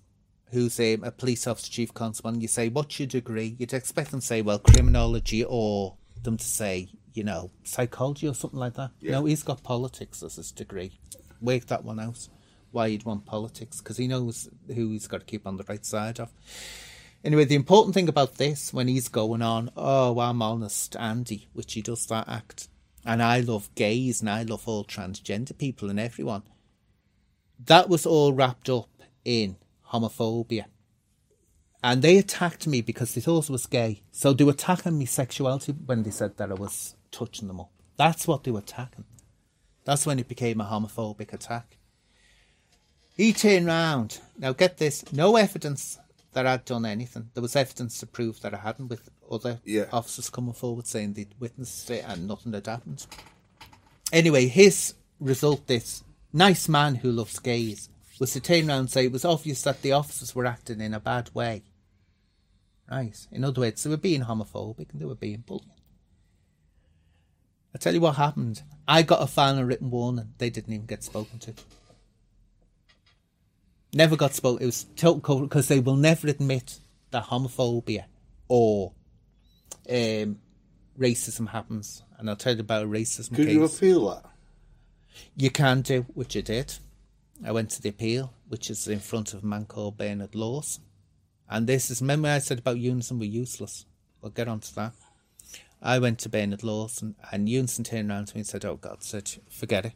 who's 0.53 0.79
um, 0.79 1.03
a 1.03 1.11
police 1.11 1.49
officer, 1.49 1.73
chief 1.73 1.93
constable, 1.93 2.31
and 2.31 2.43
you 2.43 2.49
say, 2.49 2.69
"What's 2.69 3.01
your 3.01 3.09
degree?" 3.09 3.57
You'd 3.59 3.73
expect 3.73 4.13
them 4.13 4.21
to 4.21 4.27
say, 4.27 4.41
"Well, 4.43 4.61
criminology," 4.61 5.43
or 5.45 5.97
them 6.23 6.37
to 6.37 6.45
say, 6.45 6.91
you 7.15 7.25
know, 7.25 7.51
psychology 7.65 8.29
or 8.29 8.35
something 8.35 8.61
like 8.61 8.75
that. 8.75 8.91
Yeah. 9.01 9.13
No, 9.13 9.25
he's 9.25 9.43
got 9.43 9.63
politics 9.65 10.23
as 10.23 10.37
his 10.37 10.53
degree. 10.53 10.93
Work 11.41 11.67
that 11.67 11.85
one 11.85 12.01
out. 12.01 12.29
Why 12.71 12.91
he'd 12.91 13.05
want 13.05 13.27
politics? 13.27 13.81
Because 13.81 13.97
he 13.97 14.07
knows 14.07 14.49
who 14.69 14.93
he's 14.93 15.09
got 15.09 15.21
to 15.21 15.27
keep 15.27 15.47
on 15.47 15.57
the 15.57 15.65
right 15.65 15.85
side 15.85 16.21
of. 16.21 16.33
Anyway, 17.23 17.45
the 17.45 17.55
important 17.55 17.95
thing 17.95 18.09
about 18.09 18.37
this, 18.37 18.73
when 18.73 18.89
he's 18.89 19.09
going 19.09 19.43
on, 19.43 19.71
oh, 19.77 20.19
I'm 20.21 20.41
honest, 20.41 20.97
Andy, 20.97 21.49
which 21.53 21.75
he 21.75 21.83
does 21.83 22.07
that 22.07 22.29
act, 22.29 22.69
and 23.05 23.23
I 23.23 23.41
love 23.41 23.75
gays 23.75 24.21
and 24.21 24.31
I 24.31 24.43
love 24.43 24.67
all 24.67 24.85
transgender 24.85 25.57
people 25.57 25.91
and 25.91 26.01
everyone, 26.01 26.45
that 27.67 27.89
was 27.89 28.07
all 28.07 28.33
wrapped 28.33 28.71
up 28.71 28.89
in 29.25 29.57
homophobia. 29.93 30.67
And 31.83 32.03
they 32.03 32.19
attacked 32.19 32.67
me 32.67 32.81
because 32.83 33.15
they 33.15 33.21
thought 33.21 33.51
I 33.51 33.53
was 33.53 33.67
gay. 33.67 34.03
So 34.13 34.33
they 34.33 34.45
were 34.45 34.53
attacking 34.53 34.99
me 34.99 35.07
sexuality 35.07 35.73
when 35.73 36.03
they 36.03 36.11
said 36.11 36.37
that 36.37 36.51
I 36.51 36.55
was 36.55 36.95
touching 37.11 37.49
them 37.49 37.61
up. 37.61 37.71
That's 37.97 38.27
what 38.27 38.45
they 38.45 38.51
were 38.51 38.61
attacking. 38.61 39.05
That's 39.91 40.07
when 40.07 40.21
it 40.21 40.29
became 40.29 40.61
a 40.61 40.65
homophobic 40.67 41.33
attack. 41.33 41.77
He 43.17 43.33
turned 43.33 43.67
round. 43.67 44.21
Now 44.39 44.53
get 44.53 44.79
this, 44.79 45.13
no 45.13 45.35
evidence 45.35 45.99
that 46.33 46.47
I'd 46.47 46.65
done 46.65 46.87
anything. 46.87 47.31
There 47.35 47.43
was 47.43 47.57
evidence 47.57 47.99
to 47.99 48.07
prove 48.07 48.41
that 48.43 48.55
I 48.55 48.59
hadn't 48.59 48.87
with 48.87 49.09
other 49.29 49.59
Yeah. 49.65 49.87
officers 49.93 50.31
coming 50.31 50.53
forward 50.55 50.87
saying 50.87 51.15
they'd 51.15 51.35
witnessed 51.41 51.91
it 51.91 52.05
and 52.07 52.29
nothing 52.29 52.53
had 52.53 52.69
happened. 52.69 53.05
Anyway, 54.13 54.47
his 54.47 54.95
result, 55.19 55.67
this 55.67 56.05
nice 56.33 56.69
man 56.69 56.95
who 56.95 57.11
loves 57.11 57.41
gays, 57.41 57.89
was 58.21 58.33
to 58.35 58.41
turn 58.41 58.69
around 58.71 58.79
and 58.79 58.91
say 58.93 59.07
it 59.07 59.13
was 59.13 59.25
obvious 59.25 59.61
that 59.63 59.83
the 59.83 59.91
officers 59.91 60.37
were 60.37 60.47
acting 60.47 60.81
in 60.81 60.95
a 60.95 61.01
bad 61.01 61.35
way. 61.35 61.65
Right. 62.89 63.27
In 63.33 63.43
other 63.43 63.63
words, 63.63 63.83
they 63.83 63.91
were 63.91 63.97
being 63.97 64.23
homophobic 64.23 64.93
and 64.93 65.01
they 65.01 65.05
were 65.05 65.17
being 65.17 65.43
bullying. 65.45 65.80
I 67.75 67.79
tell 67.79 67.95
you 67.95 68.01
what 68.01 68.17
happened. 68.17 68.63
I 68.89 69.03
got 69.03 69.23
a 69.23 69.27
final 69.27 69.65
written 69.65 69.91
warning. 69.91 70.33
They 70.39 70.51
didn't 70.51 70.73
even 70.73 70.87
get 70.87 71.05
spoken 71.05 71.39
to. 71.41 71.55
Never 73.93 74.17
got 74.17 74.35
spoken. 74.35 74.63
It 74.63 74.67
was 74.67 74.87
total 74.97 75.21
cover 75.21 75.43
because 75.43 75.69
they 75.69 75.81
will 75.81 75.97
never 75.97 76.29
admit 76.29 76.79
that 77.11 77.25
homophobia 77.25 78.05
or 78.49 78.93
um, 79.89 80.39
racism 80.99 81.49
happens. 81.49 82.03
And 82.19 82.29
I'll 82.29 82.37
tell 82.37 82.55
you 82.55 82.61
about 82.61 82.85
a 82.85 82.89
racism 82.89 83.35
Could 83.35 83.47
case. 83.47 83.55
you 83.55 83.65
appeal 83.65 84.09
that? 84.11 84.25
You 85.37 85.51
can 85.51 85.83
do, 85.83 86.07
which 86.15 86.37
I 86.37 86.41
did. 86.41 86.75
I 87.45 87.53
went 87.53 87.71
to 87.71 87.83
the 87.83 87.89
appeal, 87.89 88.33
which 88.49 88.71
is 88.71 88.87
in 88.87 89.01
front 89.01 89.33
of 89.33 89.43
a 89.43 89.47
man 89.47 89.65
called 89.65 89.97
Bernard 89.97 90.35
Lawson. 90.35 90.85
And 91.49 91.67
this 91.67 91.91
is, 91.91 92.01
remember 92.01 92.29
I 92.29 92.39
said 92.39 92.59
about 92.59 92.79
Unison 92.79 93.19
were 93.19 93.25
useless? 93.25 93.87
We'll 94.21 94.31
get 94.31 94.47
on 94.47 94.61
to 94.61 94.75
that. 94.77 94.93
I 95.83 95.99
went 95.99 96.19
to 96.21 96.29
Bernard 96.29 96.63
Lawson, 96.63 97.15
and 97.33 97.49
Unison 97.49 97.85
turned 97.85 98.11
around 98.11 98.27
to 98.27 98.37
me 98.37 98.41
and 98.41 98.47
said, 98.47 98.65
Oh 98.65 98.77
God, 98.77 99.03
said, 99.03 99.31
forget 99.49 99.87
it. 99.87 99.93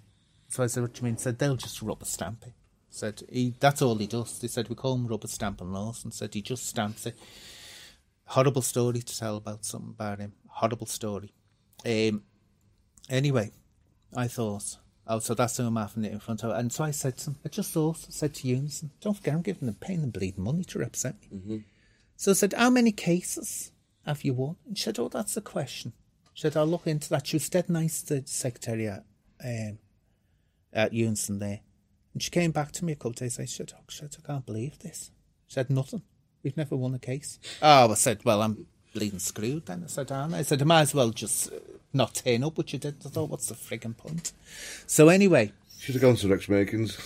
So 0.49 0.63
I 0.63 0.67
said, 0.67 0.83
What 0.83 0.95
do 0.95 1.01
you 1.01 1.05
mean? 1.07 1.19
Said, 1.19 1.39
They'll 1.39 1.57
just 1.57 1.83
rubber 1.83 2.07
stamp 2.07 2.45
it. 2.47 2.55
Said, 2.91 3.23
he, 3.31 3.55
That's 3.61 3.83
all 3.83 3.97
he 3.97 4.07
does. 4.07 4.39
They 4.39 4.49
said, 4.49 4.69
We 4.69 4.77
call 4.77 4.95
him 4.95 5.07
rubber 5.07 5.29
stamping 5.29 5.73
Lawson. 5.73 6.11
Said, 6.11 6.33
He 6.33 6.43
just 6.43 6.67
stamps 6.67 7.07
it. 7.07 7.19
Horrible 8.27 8.63
story 8.63 9.01
to 9.01 9.19
tell 9.19 9.37
about 9.37 9.65
something 9.65 9.91
about 9.91 10.21
him. 10.21 10.33
Horrible 10.49 10.87
story. 10.87 11.33
Um, 11.85 12.23
anyway, 13.11 13.51
I 14.17 14.29
thought, 14.29 14.79
oh, 15.07 15.19
so 15.19 15.35
that's 15.35 15.59
who 15.59 15.67
I'm 15.67 15.77
having 15.77 16.05
it 16.05 16.13
in 16.13 16.21
front 16.21 16.43
of. 16.45 16.53
And 16.53 16.73
so 16.73 16.85
I 16.85 16.91
said 16.93 17.19
to 17.19 17.31
him, 17.31 17.37
I 17.45 17.49
just 17.51 17.73
thought, 17.73 17.99
I 18.09 18.11
said 18.11 18.33
to 18.35 18.49
Unison, 18.49 18.91
don't 19.01 19.15
forget, 19.15 19.35
I'm 19.35 19.43
giving 19.43 19.67
them 19.67 19.77
paying 19.79 20.01
them 20.01 20.11
bleeding 20.11 20.45
money 20.45 20.65
to 20.65 20.79
represent 20.79 21.17
me. 21.31 21.65
So 22.17 22.31
I 22.31 22.35
said, 22.35 22.55
how 22.55 22.71
many 22.71 22.93
cases 22.93 23.73
have 24.07 24.25
you 24.25 24.35
won? 24.35 24.57
And 24.67 24.77
she 24.77 24.85
said, 24.85 24.99
oh, 24.99 25.09
that's 25.09 25.35
the 25.35 25.41
question. 25.41 25.93
She 26.35 26.43
said, 26.43 26.57
I'll 26.57 26.67
look 26.67 26.87
into 26.87 27.09
that. 27.11 27.27
She 27.27 27.37
was 27.37 27.49
dead 27.49 27.71
nice, 27.71 28.03
the 28.03 28.23
secretary 28.27 28.89
at, 28.89 29.05
um, 29.45 29.79
at 30.73 30.93
Unison 30.93 31.39
there. 31.39 31.61
And 32.13 32.23
she 32.23 32.31
came 32.31 32.51
back 32.51 32.73
to 32.73 32.85
me 32.85 32.93
a 32.93 32.97
couple 32.97 33.11
of 33.11 33.17
days 33.17 33.39
later. 33.39 33.49
She 33.51 33.57
said, 33.57 33.73
oh, 33.77 33.83
she 33.89 33.99
said, 33.99 34.17
I 34.23 34.27
can't 34.27 34.47
believe 34.47 34.79
this. 34.79 35.11
She 35.47 35.55
said, 35.55 35.71
nothing. 35.71 36.03
We've 36.43 36.57
never 36.57 36.77
won 36.77 36.95
a 36.95 36.99
case. 36.99 37.39
Oh, 37.63 37.91
I 37.91 37.95
said, 37.95 38.25
well, 38.25 38.43
I'm 38.43 38.67
bleeding 38.93 39.19
screwed 39.19 39.67
then. 39.67 39.83
I 39.85 39.89
said, 39.89 40.13
aren't 40.13 40.35
I? 40.35 40.39
I 40.39 40.43
said, 40.43 40.61
I 40.61 40.65
might 40.65 40.83
as 40.83 40.95
well 40.95 41.11
just 41.11 41.53
uh, 41.53 41.57
not 41.93 42.15
turn 42.15 42.45
up, 42.45 42.59
which 42.59 42.73
you 42.73 42.79
did. 42.79 42.97
I 43.05 43.09
thought, 43.09 43.31
what's 43.31 43.47
the 43.49 43.55
frigging 43.55 43.97
point? 43.97 44.33
So 44.87 45.09
anyway, 45.09 45.53
Should 45.81 45.95
have 45.95 46.03
gone 46.03 46.17
to 46.17 46.29
Rex 46.29 46.47
Makins. 46.47 46.99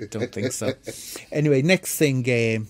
I 0.00 0.06
don't 0.10 0.32
think 0.32 0.52
so. 0.52 0.72
anyway, 1.32 1.62
next 1.62 1.96
thing, 1.96 2.24
um, 2.58 2.68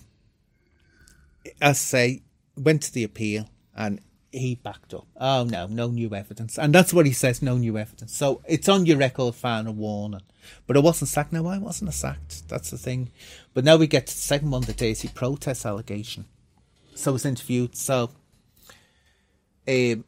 I 1.61 1.71
say, 1.73 2.21
went 2.57 2.83
to 2.83 2.93
the 2.93 3.03
appeal 3.03 3.49
and 3.75 4.01
he 4.31 4.55
backed 4.55 4.93
up. 4.93 5.07
Oh 5.19 5.43
no, 5.43 5.67
no 5.67 5.87
new 5.87 6.13
evidence, 6.13 6.57
and 6.57 6.73
that's 6.73 6.93
what 6.93 7.05
he 7.05 7.13
says. 7.13 7.41
No 7.41 7.57
new 7.57 7.77
evidence. 7.77 8.15
So 8.15 8.41
it's 8.47 8.69
on 8.69 8.85
your 8.85 8.97
record, 8.97 9.35
final 9.35 9.73
warning. 9.73 10.21
But 10.65 10.77
I 10.77 10.79
wasn't 10.81 11.09
sacked. 11.09 11.33
No, 11.33 11.47
I 11.47 11.57
wasn't 11.57 11.93
sacked. 11.93 12.47
That's 12.49 12.71
the 12.71 12.77
thing. 12.77 13.11
But 13.53 13.63
now 13.63 13.77
we 13.77 13.87
get 13.87 14.07
to 14.07 14.13
the 14.13 14.19
second 14.19 14.51
one, 14.51 14.61
the 14.63 14.73
dirty 14.73 15.07
protest 15.07 15.65
allegation. 15.65 16.25
So 16.95 17.11
I 17.11 17.13
was 17.13 17.25
interviewed. 17.25 17.75
So 17.75 18.11
um, 19.67 20.05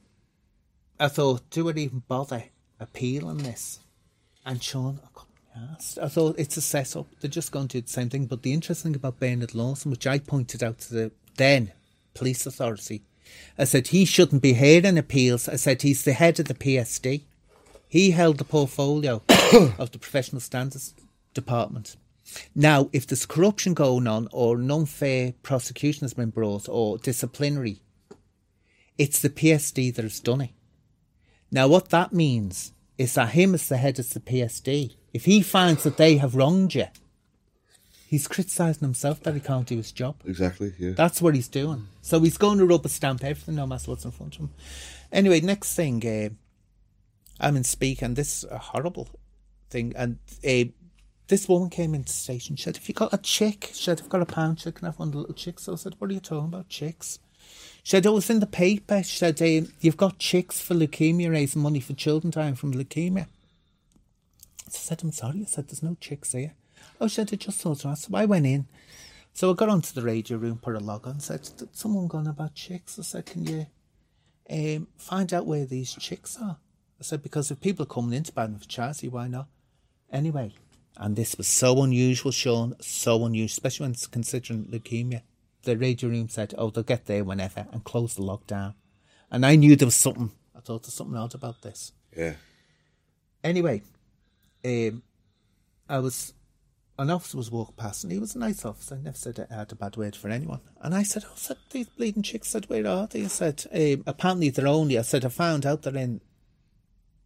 I 0.99 1.07
thought, 1.07 1.49
do 1.49 1.69
I 1.69 1.73
even 1.73 2.03
bother 2.07 2.45
appealing 2.79 3.39
this? 3.39 3.79
And 4.45 4.63
Sean, 4.63 4.99
I 5.03 5.07
couldn't 5.13 5.29
asked. 5.73 5.99
I 5.99 6.07
thought 6.07 6.35
it's 6.37 6.57
a 6.57 6.61
setup. 6.61 7.07
They're 7.19 7.29
just 7.29 7.51
going 7.51 7.67
to 7.69 7.77
do 7.79 7.85
the 7.85 7.91
same 7.91 8.09
thing. 8.09 8.25
But 8.25 8.43
the 8.43 8.53
interesting 8.53 8.93
thing 8.93 8.99
about 8.99 9.19
Bernard 9.19 9.55
Lawson, 9.55 9.91
which 9.91 10.07
I 10.07 10.19
pointed 10.19 10.63
out 10.63 10.79
to 10.79 10.93
the 10.93 11.11
then 11.35 11.71
police 12.13 12.45
authority, 12.45 13.03
I 13.57 13.65
said 13.65 13.87
he 13.87 14.05
shouldn't 14.05 14.41
be 14.41 14.53
hearing 14.53 14.97
appeals. 14.97 15.47
I 15.47 15.55
said 15.55 15.81
he's 15.81 16.03
the 16.03 16.13
head 16.13 16.39
of 16.39 16.47
the 16.47 16.53
PSD. 16.53 17.21
He 17.87 18.11
held 18.11 18.37
the 18.37 18.43
portfolio 18.43 19.21
of 19.77 19.91
the 19.91 19.99
professional 19.99 20.41
standards 20.41 20.93
department. 21.33 21.95
Now, 22.53 22.89
if 22.93 23.07
there's 23.07 23.25
corruption 23.25 23.73
going 23.73 24.07
on 24.07 24.27
or 24.31 24.57
an 24.57 24.69
unfair 24.69 25.33
prosecution 25.41 26.01
has 26.01 26.13
been 26.13 26.29
brought 26.29 26.69
or 26.69 26.97
disciplinary, 26.97 27.81
it's 28.97 29.21
the 29.21 29.29
PSD 29.29 29.93
that 29.95 30.03
has 30.03 30.19
done 30.19 30.41
it. 30.41 30.51
Now, 31.51 31.67
what 31.67 31.89
that 31.89 32.13
means 32.13 32.73
is 32.97 33.15
that 33.15 33.29
him 33.29 33.55
as 33.55 33.67
the 33.67 33.77
head 33.77 33.97
of 33.97 34.13
the 34.13 34.19
PSD, 34.19 34.95
if 35.13 35.25
he 35.25 35.41
finds 35.41 35.83
that 35.83 35.97
they 35.97 36.17
have 36.17 36.35
wronged 36.35 36.75
you, 36.75 36.85
he's 38.09 38.27
criticising 38.27 38.81
himself 38.81 39.21
that 39.21 39.35
he 39.35 39.39
can't 39.39 39.67
do 39.67 39.77
his 39.77 39.91
job. 39.91 40.15
exactly, 40.25 40.73
yeah. 40.79 40.93
That's 40.95 41.21
what 41.21 41.35
he's 41.35 41.47
doing. 41.47 41.87
So 42.01 42.19
he's 42.19 42.39
going 42.39 42.57
to 42.57 42.65
rubber 42.65 42.89
stamp 42.89 43.23
everything, 43.23 43.55
no 43.55 43.67
matter 43.67 43.91
what's 43.91 44.03
in 44.03 44.09
front 44.09 44.35
of 44.35 44.41
him. 44.41 44.49
Anyway, 45.11 45.41
next 45.41 45.75
thing, 45.75 46.03
uh, 46.07 46.29
I'm 47.39 47.55
in 47.55 47.63
Speke, 47.63 48.01
and 48.01 48.15
this 48.15 48.39
is 48.43 48.49
a 48.49 48.57
horrible 48.57 49.07
thing. 49.69 49.93
And 49.95 50.17
uh, 50.43 50.71
this 51.27 51.47
woman 51.47 51.69
came 51.69 51.93
into 51.93 52.07
the 52.07 52.13
station. 52.13 52.55
She 52.55 52.63
said, 52.63 52.77
"If 52.77 52.89
you 52.89 52.95
got 52.95 53.13
a 53.13 53.19
chick, 53.19 53.69
she 53.73 53.83
said, 53.83 54.01
I've 54.01 54.09
got 54.09 54.23
a 54.23 54.25
pound 54.25 54.57
chick, 54.57 54.79
and 54.79 54.87
I've 54.87 54.97
one 54.97 55.09
of 55.09 55.13
the 55.13 55.19
little 55.19 55.35
chicks." 55.35 55.63
So 55.63 55.73
I 55.73 55.75
said, 55.75 55.93
"What 55.99 56.09
are 56.09 56.13
you 56.13 56.19
talking 56.19 56.47
about, 56.47 56.67
chicks?" 56.67 57.19
She 57.83 57.91
said, 57.91 58.07
"Oh, 58.07 58.17
it's 58.17 58.31
in 58.31 58.39
the 58.39 58.47
paper." 58.47 59.03
She 59.03 59.17
said, 59.17 59.39
uh, 59.39 59.69
"You've 59.81 59.97
got 59.97 60.17
chicks 60.17 60.59
for 60.59 60.73
leukemia, 60.73 61.29
raising 61.29 61.61
money 61.61 61.79
for 61.79 61.93
children 61.93 62.31
dying 62.31 62.55
from 62.55 62.73
leukemia." 62.73 63.27
So 64.67 64.77
I 64.77 64.79
said, 64.79 65.03
"I'm 65.03 65.11
sorry." 65.11 65.41
I 65.41 65.45
said, 65.45 65.67
"There's 65.67 65.83
no 65.83 65.95
chicks 66.01 66.31
here." 66.31 66.55
Oh, 66.99 67.07
she 67.07 67.15
said, 67.15 67.29
"I 67.33 67.35
just 67.37 67.61
thought 67.61 67.79
so." 67.79 67.93
So 67.95 68.09
I 68.13 68.25
went 68.25 68.45
in. 68.45 68.67
So 69.33 69.51
I 69.51 69.53
got 69.53 69.69
onto 69.69 69.93
the 69.93 70.01
radio 70.01 70.37
room, 70.37 70.57
put 70.57 70.75
a 70.75 70.79
log 70.79 71.07
on, 71.07 71.19
said, 71.19 71.47
someone 71.71 72.07
gone 72.07 72.27
about 72.27 72.55
chicks?" 72.55 72.99
I 72.99 73.03
said, 73.03 73.25
"Can 73.25 73.45
you 73.45 73.67
um, 74.49 74.87
find 74.97 75.33
out 75.33 75.45
where 75.45 75.65
these 75.65 75.93
chicks 75.93 76.37
are?" 76.37 76.57
I 76.99 77.03
said, 77.03 77.21
"Because 77.23 77.51
if 77.51 77.61
people 77.61 77.83
are 77.83 77.93
coming 77.95 78.13
into 78.13 78.33
Bannon 78.33 78.59
for 78.59 78.67
charity, 78.67 79.07
why 79.07 79.27
not?" 79.27 79.47
Anyway, 80.11 80.53
and 80.97 81.15
this 81.15 81.37
was 81.37 81.47
so 81.47 81.81
unusual, 81.83 82.31
Sean, 82.31 82.75
so 82.81 83.25
unusual, 83.25 83.53
especially 83.53 83.85
when 83.85 83.91
it's 83.91 84.07
considering 84.07 84.65
leukemia. 84.65 85.21
The 85.63 85.77
radio 85.77 86.09
room 86.09 86.29
said, 86.29 86.53
"Oh, 86.57 86.69
they'll 86.69 86.83
get 86.83 87.05
there 87.05 87.23
whenever," 87.23 87.67
and 87.71 87.83
closed 87.83 88.17
the 88.17 88.23
log 88.23 88.45
down. 88.47 88.73
And 89.31 89.45
I 89.45 89.55
knew 89.55 89.75
there 89.75 89.85
was 89.85 89.95
something. 89.95 90.31
I 90.55 90.59
thought 90.61 90.83
there's 90.83 90.93
something 90.93 91.15
odd 91.15 91.35
about 91.35 91.61
this. 91.61 91.93
yeah. 92.15 92.33
Anyway, 93.41 93.83
um, 94.65 95.01
I 95.87 95.99
was 95.99 96.33
an 96.99 97.09
officer 97.09 97.37
was 97.37 97.49
walking 97.49 97.75
past, 97.75 98.03
and 98.03 98.11
he 98.11 98.19
was 98.19 98.35
a 98.35 98.39
nice 98.39 98.65
officer. 98.65 98.95
I 98.95 98.99
Never 98.99 99.17
said 99.17 99.47
I 99.49 99.55
had 99.55 99.71
a 99.71 99.75
bad 99.75 99.95
word 99.97 100.15
for 100.15 100.29
anyone. 100.29 100.59
And 100.81 100.93
I 100.93 101.03
said, 101.03 101.23
"Oh, 101.25 101.33
said 101.35 101.57
these 101.71 101.87
bleeding 101.87 102.23
chicks." 102.23 102.49
Said, 102.49 102.69
"Where 102.69 102.85
are 102.85 103.07
they?" 103.07 103.23
I 103.23 103.27
said, 103.27 103.65
um, 103.73 104.03
"Apparently 104.05 104.49
they're 104.49 104.67
only." 104.67 104.99
I 104.99 105.03
said, 105.03 105.23
"I 105.25 105.29
found 105.29 105.65
out 105.65 105.81
they're 105.81 105.95
in 105.95 106.21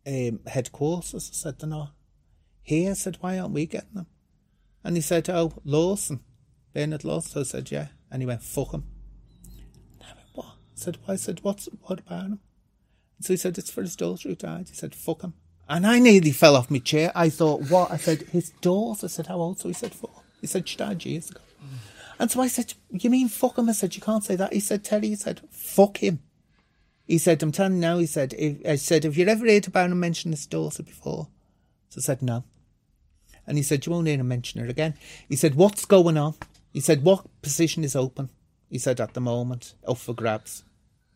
um, 0.05 0.39
headquarters." 0.47 1.31
I 1.31 1.33
said, 1.33 1.59
"They're 1.59 1.69
not 1.69 1.93
here." 2.61 2.91
I 2.91 2.93
said, 2.93 3.17
"Why 3.19 3.39
aren't 3.39 3.53
we 3.53 3.65
getting 3.65 3.95
them?" 3.95 4.07
And 4.83 4.95
he 4.95 5.01
said, 5.01 5.29
"Oh, 5.29 5.53
Lawson, 5.65 6.19
Bernard 6.73 7.03
Lawson." 7.03 7.41
I 7.41 7.43
said, 7.43 7.71
"Yeah," 7.71 7.87
and 8.11 8.21
he 8.21 8.27
went, 8.27 8.43
"Fuck 8.43 8.71
him." 8.71 8.85
And 9.99 10.03
I 10.03 10.13
went, 10.15 10.27
"What?" 10.33 10.45
I 10.45 10.75
said, 10.75 10.97
"Why?" 11.03 11.13
I 11.15 11.17
said, 11.17 11.39
"What's 11.43 11.67
what 11.81 11.99
about 11.99 12.25
him?" 12.25 12.39
And 13.17 13.25
So 13.25 13.33
he 13.33 13.37
said, 13.37 13.57
it's 13.57 13.71
for 13.71 13.81
his 13.81 13.95
daughter 13.95 14.29
who 14.29 14.35
died. 14.35 14.69
He 14.69 14.75
said, 14.75 14.93
fuck 14.93 15.21
him. 15.21 15.33
And 15.73 15.87
I 15.87 15.97
nearly 15.97 16.31
fell 16.31 16.55
off 16.55 16.69
my 16.69 16.77
chair. 16.77 17.11
I 17.15 17.29
thought, 17.29 17.61
what? 17.71 17.89
I 17.89 17.97
said, 17.97 18.21
his 18.31 18.51
daughter. 18.61 19.07
I 19.07 19.09
said, 19.09 19.25
how 19.25 19.37
old? 19.37 19.57
So 19.57 19.69
he 19.69 19.73
said, 19.73 19.95
four. 19.95 20.21
He 20.39 20.45
said, 20.45 20.69
she 20.69 20.77
died 20.77 21.03
years 21.03 21.31
ago. 21.31 21.41
And 22.19 22.29
so 22.29 22.41
I 22.41 22.47
said, 22.47 22.75
you 22.91 23.09
mean 23.09 23.27
fuck 23.27 23.57
him? 23.57 23.67
I 23.67 23.71
said, 23.71 23.95
you 23.95 24.01
can't 24.01 24.23
say 24.23 24.35
that. 24.35 24.53
He 24.53 24.59
said, 24.59 24.83
Terry, 24.83 25.07
he 25.07 25.15
said, 25.15 25.41
fuck 25.49 25.97
him. 25.97 26.19
He 27.07 27.17
said, 27.17 27.41
I'm 27.41 27.51
telling 27.51 27.73
you 27.73 27.81
now, 27.81 27.97
he 27.97 28.05
said, 28.05 28.35
if, 28.37 28.63
I 28.67 28.75
said, 28.75 29.03
have 29.03 29.17
you 29.17 29.25
ever 29.25 29.47
heard 29.47 29.65
about 29.65 29.89
him 29.89 29.99
mention 29.99 30.29
his 30.29 30.45
daughter 30.45 30.83
before? 30.83 31.29
So 31.89 31.97
I 31.97 32.01
said, 32.01 32.21
no. 32.21 32.43
And 33.47 33.57
he 33.57 33.63
said, 33.63 33.83
you 33.83 33.93
won't 33.93 34.05
hear 34.05 34.19
him 34.19 34.27
mention 34.27 34.61
her 34.61 34.67
again. 34.67 34.93
He 35.27 35.35
said, 35.35 35.55
what's 35.55 35.85
going 35.85 36.17
on? 36.17 36.35
He 36.71 36.81
said, 36.81 37.03
what 37.03 37.25
position 37.41 37.83
is 37.83 37.95
open? 37.95 38.29
He 38.69 38.77
said, 38.77 39.01
at 39.01 39.15
the 39.15 39.21
moment, 39.21 39.73
up 39.87 39.97
for 39.97 40.13
grabs. 40.13 40.63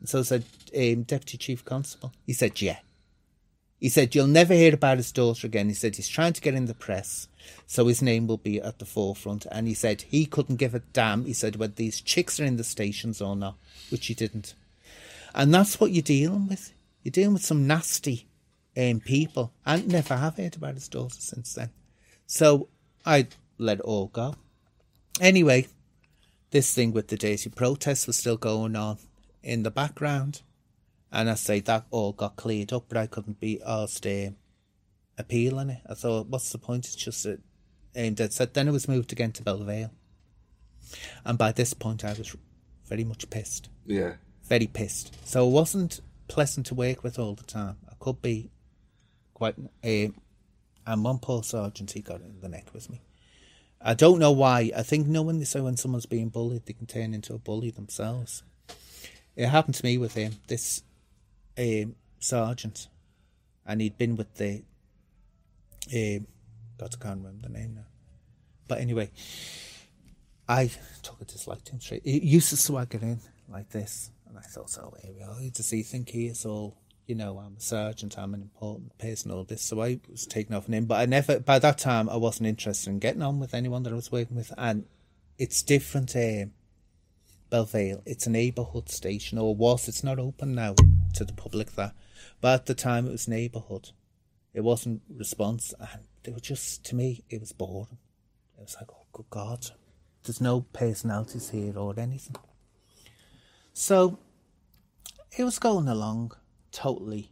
So 0.05 0.19
I 0.19 0.23
said, 0.23 0.45
um, 0.75 1.03
Deputy 1.03 1.37
Chief 1.37 1.63
Constable. 1.63 2.11
He 2.25 2.33
said, 2.33 2.59
yeah. 2.59 2.77
He 3.79 3.89
said, 3.89 4.15
you'll 4.15 4.27
never 4.27 4.53
hear 4.53 4.73
about 4.73 4.97
his 4.97 5.11
daughter 5.11 5.45
again. 5.45 5.67
He 5.67 5.75
said, 5.75 5.95
he's 5.95 6.07
trying 6.07 6.33
to 6.33 6.41
get 6.41 6.55
in 6.55 6.65
the 6.65 6.73
press, 6.73 7.27
so 7.67 7.85
his 7.85 8.01
name 8.01 8.25
will 8.25 8.37
be 8.37 8.59
at 8.59 8.79
the 8.79 8.85
forefront. 8.85 9.45
And 9.51 9.67
he 9.67 9.75
said, 9.75 10.01
he 10.01 10.25
couldn't 10.25 10.55
give 10.55 10.73
a 10.73 10.79
damn. 10.79 11.25
He 11.25 11.33
said, 11.33 11.57
whether 11.57 11.73
these 11.73 12.01
chicks 12.01 12.39
are 12.39 12.45
in 12.45 12.57
the 12.57 12.63
stations 12.63 13.21
or 13.21 13.35
not, 13.35 13.57
which 13.91 14.07
he 14.07 14.15
didn't. 14.15 14.55
And 15.35 15.53
that's 15.53 15.79
what 15.79 15.91
you're 15.91 16.01
dealing 16.01 16.47
with. 16.47 16.73
You're 17.03 17.11
dealing 17.11 17.33
with 17.33 17.45
some 17.45 17.67
nasty 17.67 18.27
um, 18.75 18.99
people. 18.99 19.53
And 19.65 19.87
never 19.87 20.17
have 20.17 20.37
heard 20.37 20.55
about 20.55 20.73
his 20.73 20.89
daughter 20.89 21.19
since 21.19 21.53
then. 21.53 21.69
So 22.25 22.69
I 23.05 23.27
let 23.59 23.79
it 23.79 23.83
all 23.83 24.07
go. 24.07 24.35
Anyway, 25.21 25.67
this 26.49 26.73
thing 26.73 26.93
with 26.93 27.09
the 27.09 27.17
dirty 27.17 27.49
protests 27.51 28.07
was 28.07 28.17
still 28.17 28.37
going 28.37 28.75
on 28.75 28.97
in 29.43 29.61
the 29.61 29.71
background. 29.71 30.41
And 31.11 31.29
I 31.29 31.35
say 31.35 31.59
that 31.61 31.85
all 31.89 32.11
got 32.11 32.35
cleared 32.35 32.73
up, 32.73 32.85
but 32.89 32.97
I 32.97 33.07
couldn't 33.07 33.39
be 33.39 33.61
asked 33.65 34.05
um, 34.05 34.35
appealing 35.17 35.69
it. 35.69 35.81
I 35.89 35.93
thought, 35.93 36.27
what's 36.27 36.51
the 36.51 36.57
point? 36.57 36.85
It's 36.85 36.95
just 36.95 37.25
a 37.25 37.39
um, 37.95 38.13
dead 38.13 38.33
set. 38.33 38.53
Then 38.53 38.67
it 38.67 38.71
was 38.71 38.87
moved 38.87 39.11
again 39.11 39.31
to 39.33 39.43
Belle 39.43 39.63
Vale. 39.63 39.91
And 41.25 41.37
by 41.37 41.51
this 41.51 41.73
point, 41.73 42.03
I 42.03 42.13
was 42.13 42.35
very 42.85 43.03
much 43.03 43.29
pissed. 43.29 43.69
Yeah. 43.85 44.13
Very 44.43 44.67
pissed. 44.67 45.15
So 45.27 45.47
it 45.47 45.51
wasn't 45.51 46.01
pleasant 46.27 46.65
to 46.67 46.75
work 46.75 47.03
with 47.03 47.17
all 47.19 47.35
the 47.35 47.43
time. 47.43 47.77
I 47.89 47.93
could 47.99 48.21
be 48.21 48.51
quite. 49.33 49.55
Uh, 49.83 50.09
and 50.85 51.03
one 51.03 51.19
poor 51.19 51.43
sergeant, 51.43 51.91
he 51.91 52.01
got 52.01 52.21
in 52.21 52.39
the 52.39 52.47
neck 52.47 52.73
with 52.73 52.89
me. 52.89 53.01
I 53.81 53.93
don't 53.93 54.19
know 54.19 54.31
why. 54.31 54.71
I 54.75 54.83
think 54.83 55.07
knowing 55.07 55.39
this, 55.39 55.53
when 55.53 55.75
someone's 55.77 56.05
being 56.05 56.29
bullied, 56.29 56.65
they 56.65 56.73
can 56.73 56.87
turn 56.87 57.13
into 57.13 57.33
a 57.33 57.37
bully 57.37 57.71
themselves. 57.71 58.43
It 59.35 59.47
happened 59.47 59.75
to 59.75 59.85
me 59.85 59.97
with 59.97 60.15
him, 60.15 60.37
this 60.47 60.81
um, 61.57 61.95
sergeant, 62.19 62.87
and 63.65 63.81
he'd 63.81 63.97
been 63.97 64.15
with 64.15 64.35
the. 64.35 64.63
Um, 65.93 66.27
God, 66.77 66.95
I 66.99 67.03
can't 67.03 67.17
remember 67.17 67.47
the 67.47 67.53
name 67.53 67.75
now. 67.75 67.85
But 68.67 68.79
anyway, 68.79 69.09
I 70.47 70.69
took 71.01 71.21
a 71.21 71.25
dislike 71.25 71.63
to 71.65 71.73
him 71.73 71.81
straight. 71.81 72.03
He 72.03 72.19
used 72.19 72.49
to 72.49 72.57
swagger 72.57 72.99
in 73.01 73.19
like 73.49 73.69
this, 73.69 74.11
and 74.27 74.37
I 74.37 74.41
thought, 74.41 74.77
oh, 74.81 74.93
here 75.01 75.13
we 75.13 75.23
are. 75.23 75.49
Does 75.51 75.69
he 75.69 75.83
think 75.83 76.09
he 76.09 76.27
is 76.27 76.45
all, 76.45 76.77
you 77.05 77.15
know, 77.15 77.37
I'm 77.39 77.55
a 77.57 77.61
sergeant, 77.61 78.17
I'm 78.17 78.33
an 78.33 78.41
important 78.41 78.97
person, 78.97 79.31
all 79.31 79.43
this. 79.43 79.61
So 79.61 79.81
I 79.81 79.99
was 80.09 80.25
taken 80.25 80.53
off 80.53 80.67
on 80.67 80.73
him. 80.73 80.85
But 80.85 80.99
I 80.99 81.05
never, 81.05 81.39
by 81.39 81.59
that 81.59 81.77
time, 81.77 82.09
I 82.09 82.17
wasn't 82.17 82.47
interested 82.47 82.89
in 82.89 82.99
getting 82.99 83.21
on 83.21 83.39
with 83.39 83.53
anyone 83.53 83.83
that 83.83 83.93
I 83.93 83.95
was 83.95 84.11
working 84.11 84.35
with. 84.35 84.53
And 84.57 84.85
it's 85.37 85.63
different. 85.63 86.15
Um, 86.15 86.51
Belle 87.49 87.65
Vale, 87.65 88.01
it's 88.05 88.27
a 88.27 88.29
neighbourhood 88.29 88.89
station, 88.89 89.37
or 89.37 89.55
was. 89.55 89.87
It's 89.87 90.03
not 90.03 90.19
open 90.19 90.55
now 90.55 90.75
to 91.13 91.25
the 91.25 91.33
public. 91.33 91.73
That, 91.75 91.93
but 92.41 92.53
at 92.53 92.65
the 92.65 92.75
time, 92.75 93.07
it 93.07 93.11
was 93.11 93.27
neighbourhood. 93.27 93.91
It 94.53 94.61
wasn't 94.61 95.01
response, 95.09 95.73
and 95.79 96.03
they 96.23 96.31
were 96.31 96.39
just 96.39 96.83
to 96.85 96.95
me, 96.95 97.23
it 97.29 97.39
was 97.39 97.51
boring. 97.53 97.99
It 98.57 98.61
was 98.61 98.75
like, 98.79 98.89
oh, 98.91 99.05
good 99.13 99.29
God, 99.29 99.67
there's 100.23 100.41
no 100.41 100.61
personalities 100.61 101.49
here 101.51 101.77
or 101.77 101.93
anything. 101.97 102.35
So 103.73 104.19
it 105.37 105.43
was 105.43 105.59
going 105.59 105.87
along 105.87 106.33
totally 106.71 107.31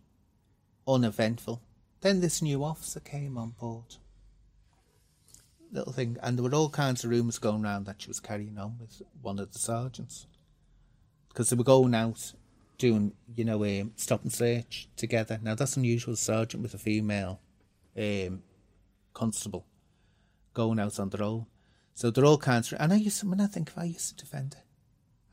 uneventful. 0.88 1.62
Then 2.02 2.22
this 2.22 2.42
new 2.42 2.64
officer 2.64 3.00
came 3.00 3.38
on 3.38 3.56
board. 3.60 3.96
Little 5.76 5.94
thing, 5.94 6.18
and 6.24 6.38
there 6.38 6.44
were 6.44 6.56
all 6.56 6.70
kinds 6.70 7.04
of 7.04 7.10
rumours 7.12 7.38
going 7.40 7.64
around 7.64 7.86
that 7.86 8.02
she 8.02 8.08
was 8.08 8.20
carrying 8.20 8.58
on 8.58 8.78
with 8.80 9.02
one 9.22 9.40
of 9.40 9.52
the 9.52 9.60
sergeants 9.60 10.26
because 11.30 11.50
they 11.50 11.56
were 11.56 11.64
going 11.64 11.94
out 11.94 12.34
doing, 12.78 13.14
you 13.36 13.46
know, 13.46 13.64
um, 13.64 13.92
stop 13.96 14.24
and 14.24 14.34
search 14.34 14.88
together. 14.96 15.40
Now 15.42 15.56
that's 15.56 15.78
unusual. 15.78 16.16
Sergeant 16.16 16.64
with 16.64 16.74
a 16.74 16.78
female 16.78 17.40
um, 17.98 18.42
constable 19.14 19.66
going 20.54 20.80
out 20.80 21.00
on 21.00 21.10
their 21.10 21.24
own. 21.24 21.46
So 21.94 22.12
they're 22.12 22.26
all 22.26 22.38
kinds 22.38 22.72
of, 22.72 22.82
and 22.82 22.92
I 22.92 22.98
used 22.98 23.22
to, 23.22 23.30
when 23.30 23.40
I 23.42 23.48
think 23.48 23.70
if 23.70 23.78
I 23.78 23.86
used 23.86 24.18
to 24.18 24.26
defend 24.26 24.56
her, 24.56 24.62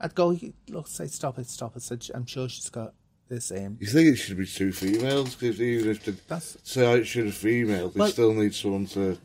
I'd 0.01 0.15
go, 0.15 0.37
look, 0.69 0.87
say, 0.89 1.07
stop 1.07 1.39
it, 1.39 1.47
stop 1.49 1.77
it. 1.77 1.83
Said, 1.83 2.07
I'm 2.15 2.27
sure 2.27 2.49
she's 2.49 2.71
got 2.71 2.95
this. 3.29 3.51
Um, 3.53 3.77
You 3.81 3.87
think 3.89 4.09
it 4.09 4.17
should 4.17 4.37
be 4.39 4.47
two 4.47 4.73
females? 4.73 5.35
Because 5.35 5.61
even 5.61 5.91
if 5.91 6.05
they 6.05 6.13
That's- 6.29 6.57
say 6.65 6.99
it 6.99 7.05
should 7.07 7.27
a 7.29 7.33
female, 7.33 7.89
they 7.91 8.01
Well- 8.01 8.11
still 8.11 8.35
need 8.35 8.55
someone 8.55 8.87
to. 8.89 9.19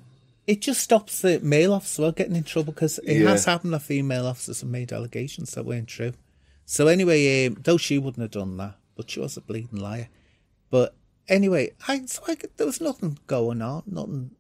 It 0.47 0.61
just 0.61 0.81
stops 0.81 1.21
the 1.21 1.39
male 1.41 1.73
officer 1.73 2.01
well 2.03 2.11
getting 2.13 2.35
in 2.35 2.43
trouble 2.43 2.73
because 2.73 2.97
it 2.99 3.17
Yeah. 3.21 3.29
has 3.29 3.45
happened 3.45 3.73
that 3.73 3.81
female 3.81 4.25
officers 4.25 4.61
have 4.61 4.69
made 4.69 4.91
allegations 4.93 5.51
that 5.51 5.65
weren't 5.65 5.87
true. 5.89 6.13
So 6.65 6.87
anyway, 6.87 7.45
um, 7.47 7.57
though 7.63 7.77
she 7.77 7.97
wouldn't 7.97 8.21
have 8.21 8.31
done 8.31 8.57
that, 8.57 8.75
but 8.95 9.09
she 9.09 9.19
was 9.19 9.37
a 9.37 9.41
bleeding 9.41 9.79
liar. 9.79 10.09
But 10.69 10.95
anyway, 11.27 11.71
I 11.87 12.05
so 12.05 12.23
I, 12.27 12.37
there 12.57 12.65
was 12.65 12.81
nothing 12.81 13.19
going 13.27 13.61
on, 13.61 13.83
nothing 13.85 14.31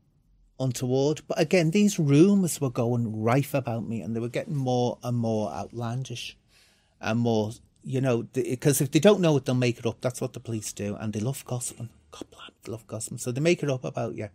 untoward. 0.59 1.21
But 1.27 1.39
again, 1.39 1.71
these 1.71 1.99
rumours 1.99 2.59
were 2.59 2.69
going 2.69 3.21
rife 3.21 3.53
about 3.53 3.87
me, 3.87 4.01
and 4.01 4.15
they 4.15 4.19
were 4.19 4.29
getting 4.29 4.55
more 4.55 4.97
and 5.03 5.17
more 5.17 5.51
outlandish, 5.51 6.37
and 6.99 7.19
more, 7.19 7.51
you 7.83 8.01
know, 8.01 8.23
because 8.23 8.81
if 8.81 8.91
they 8.91 8.99
don't 8.99 9.21
know 9.21 9.37
it, 9.37 9.45
they'll 9.45 9.55
make 9.55 9.79
it 9.79 9.85
up. 9.85 10.01
That's 10.01 10.19
what 10.21 10.33
the 10.33 10.39
police 10.39 10.73
do, 10.73 10.95
and 10.95 11.13
they 11.13 11.19
love 11.19 11.45
gossiping. 11.45 11.89
God, 12.11 12.25
they 12.63 12.71
love 12.71 12.87
gossiping, 12.87 13.19
so 13.19 13.31
they 13.31 13.41
make 13.41 13.61
it 13.63 13.69
up 13.69 13.85
about 13.85 14.15
you. 14.15 14.29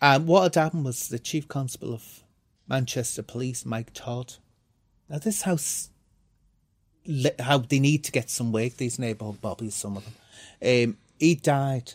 Um, 0.00 0.26
what 0.26 0.42
had 0.42 0.54
happened 0.54 0.84
was 0.84 1.08
the 1.08 1.18
chief 1.18 1.48
constable 1.48 1.94
of 1.94 2.22
Manchester 2.68 3.22
Police, 3.22 3.66
Mike 3.66 3.92
Todd. 3.92 4.34
Now, 5.08 5.18
this 5.18 5.42
house, 5.42 5.90
how 7.38 7.58
they 7.58 7.80
need 7.80 8.04
to 8.04 8.12
get 8.12 8.30
some 8.30 8.52
work, 8.52 8.76
these 8.76 8.98
neighbourhood 8.98 9.40
bobbies, 9.40 9.74
some 9.74 9.96
of 9.96 10.04
them. 10.04 10.14
Um, 10.90 10.98
he 11.18 11.34
died. 11.34 11.94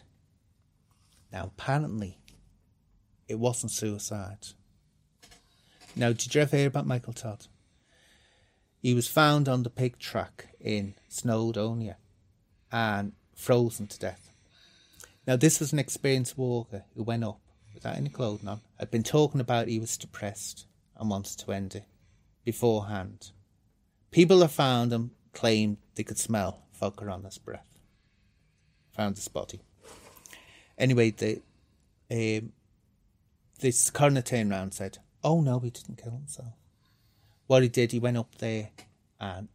Now, 1.32 1.52
apparently, 1.58 2.18
it 3.28 3.40
wasn't 3.40 3.72
suicide. 3.72 4.48
Now, 5.96 6.10
did 6.10 6.36
you 6.36 6.42
ever 6.42 6.58
hear 6.58 6.68
about 6.68 6.88
Michael 6.88 7.14
Todd? 7.14 7.46
He 8.82 8.94
was 8.94 9.08
found 9.08 9.48
on 9.48 9.64
the 9.64 9.70
Pyg 9.70 9.98
Track 9.98 10.50
in 10.60 10.96
Snowdonia 11.10 11.96
and 12.72 13.14
frozen 13.34 13.88
to 13.88 14.00
death. 14.00 14.32
Now, 15.26 15.38
this 15.38 15.62
was 15.62 15.72
an 15.72 15.80
experienced 15.80 16.38
walker 16.38 16.84
who 16.96 17.04
went 17.04 17.24
up 17.24 17.40
without 17.74 17.98
any 17.98 18.10
clothing 18.10 18.50
on, 18.50 18.62
had 18.80 18.92
been 18.92 19.04
talking 19.04 19.42
about 19.42 19.68
he 19.68 19.80
was 19.80 19.98
depressed 19.98 20.66
and 20.98 21.10
wanted 21.10 21.38
to 21.40 21.52
end 21.52 21.76
it 21.76 21.86
beforehand. 22.44 23.32
People 24.12 24.40
that 24.40 24.50
found 24.50 24.94
him 24.94 25.12
claimed 25.34 25.78
they 25.96 26.04
could 26.04 26.20
smell 26.20 26.64
his 27.24 27.38
breath. 27.38 27.80
Found 28.96 29.16
his 29.16 29.28
body. 29.28 29.62
Anyway, 30.78 31.12
the 31.12 31.42
um, 32.12 32.52
this 33.60 33.90
coroner 33.90 34.22
turned 34.22 34.52
around 34.52 34.62
and 34.64 34.74
said, 34.74 34.98
"Oh 35.24 35.42
no, 35.42 35.60
he 35.60 35.70
didn't 35.70 36.02
kill 36.02 36.12
himself. 36.12 36.54
What 37.48 37.64
he 37.64 37.70
did, 37.70 37.92
he 37.92 38.00
went 38.00 38.18
up 38.18 38.36
there 38.36 38.70
and 39.20 39.48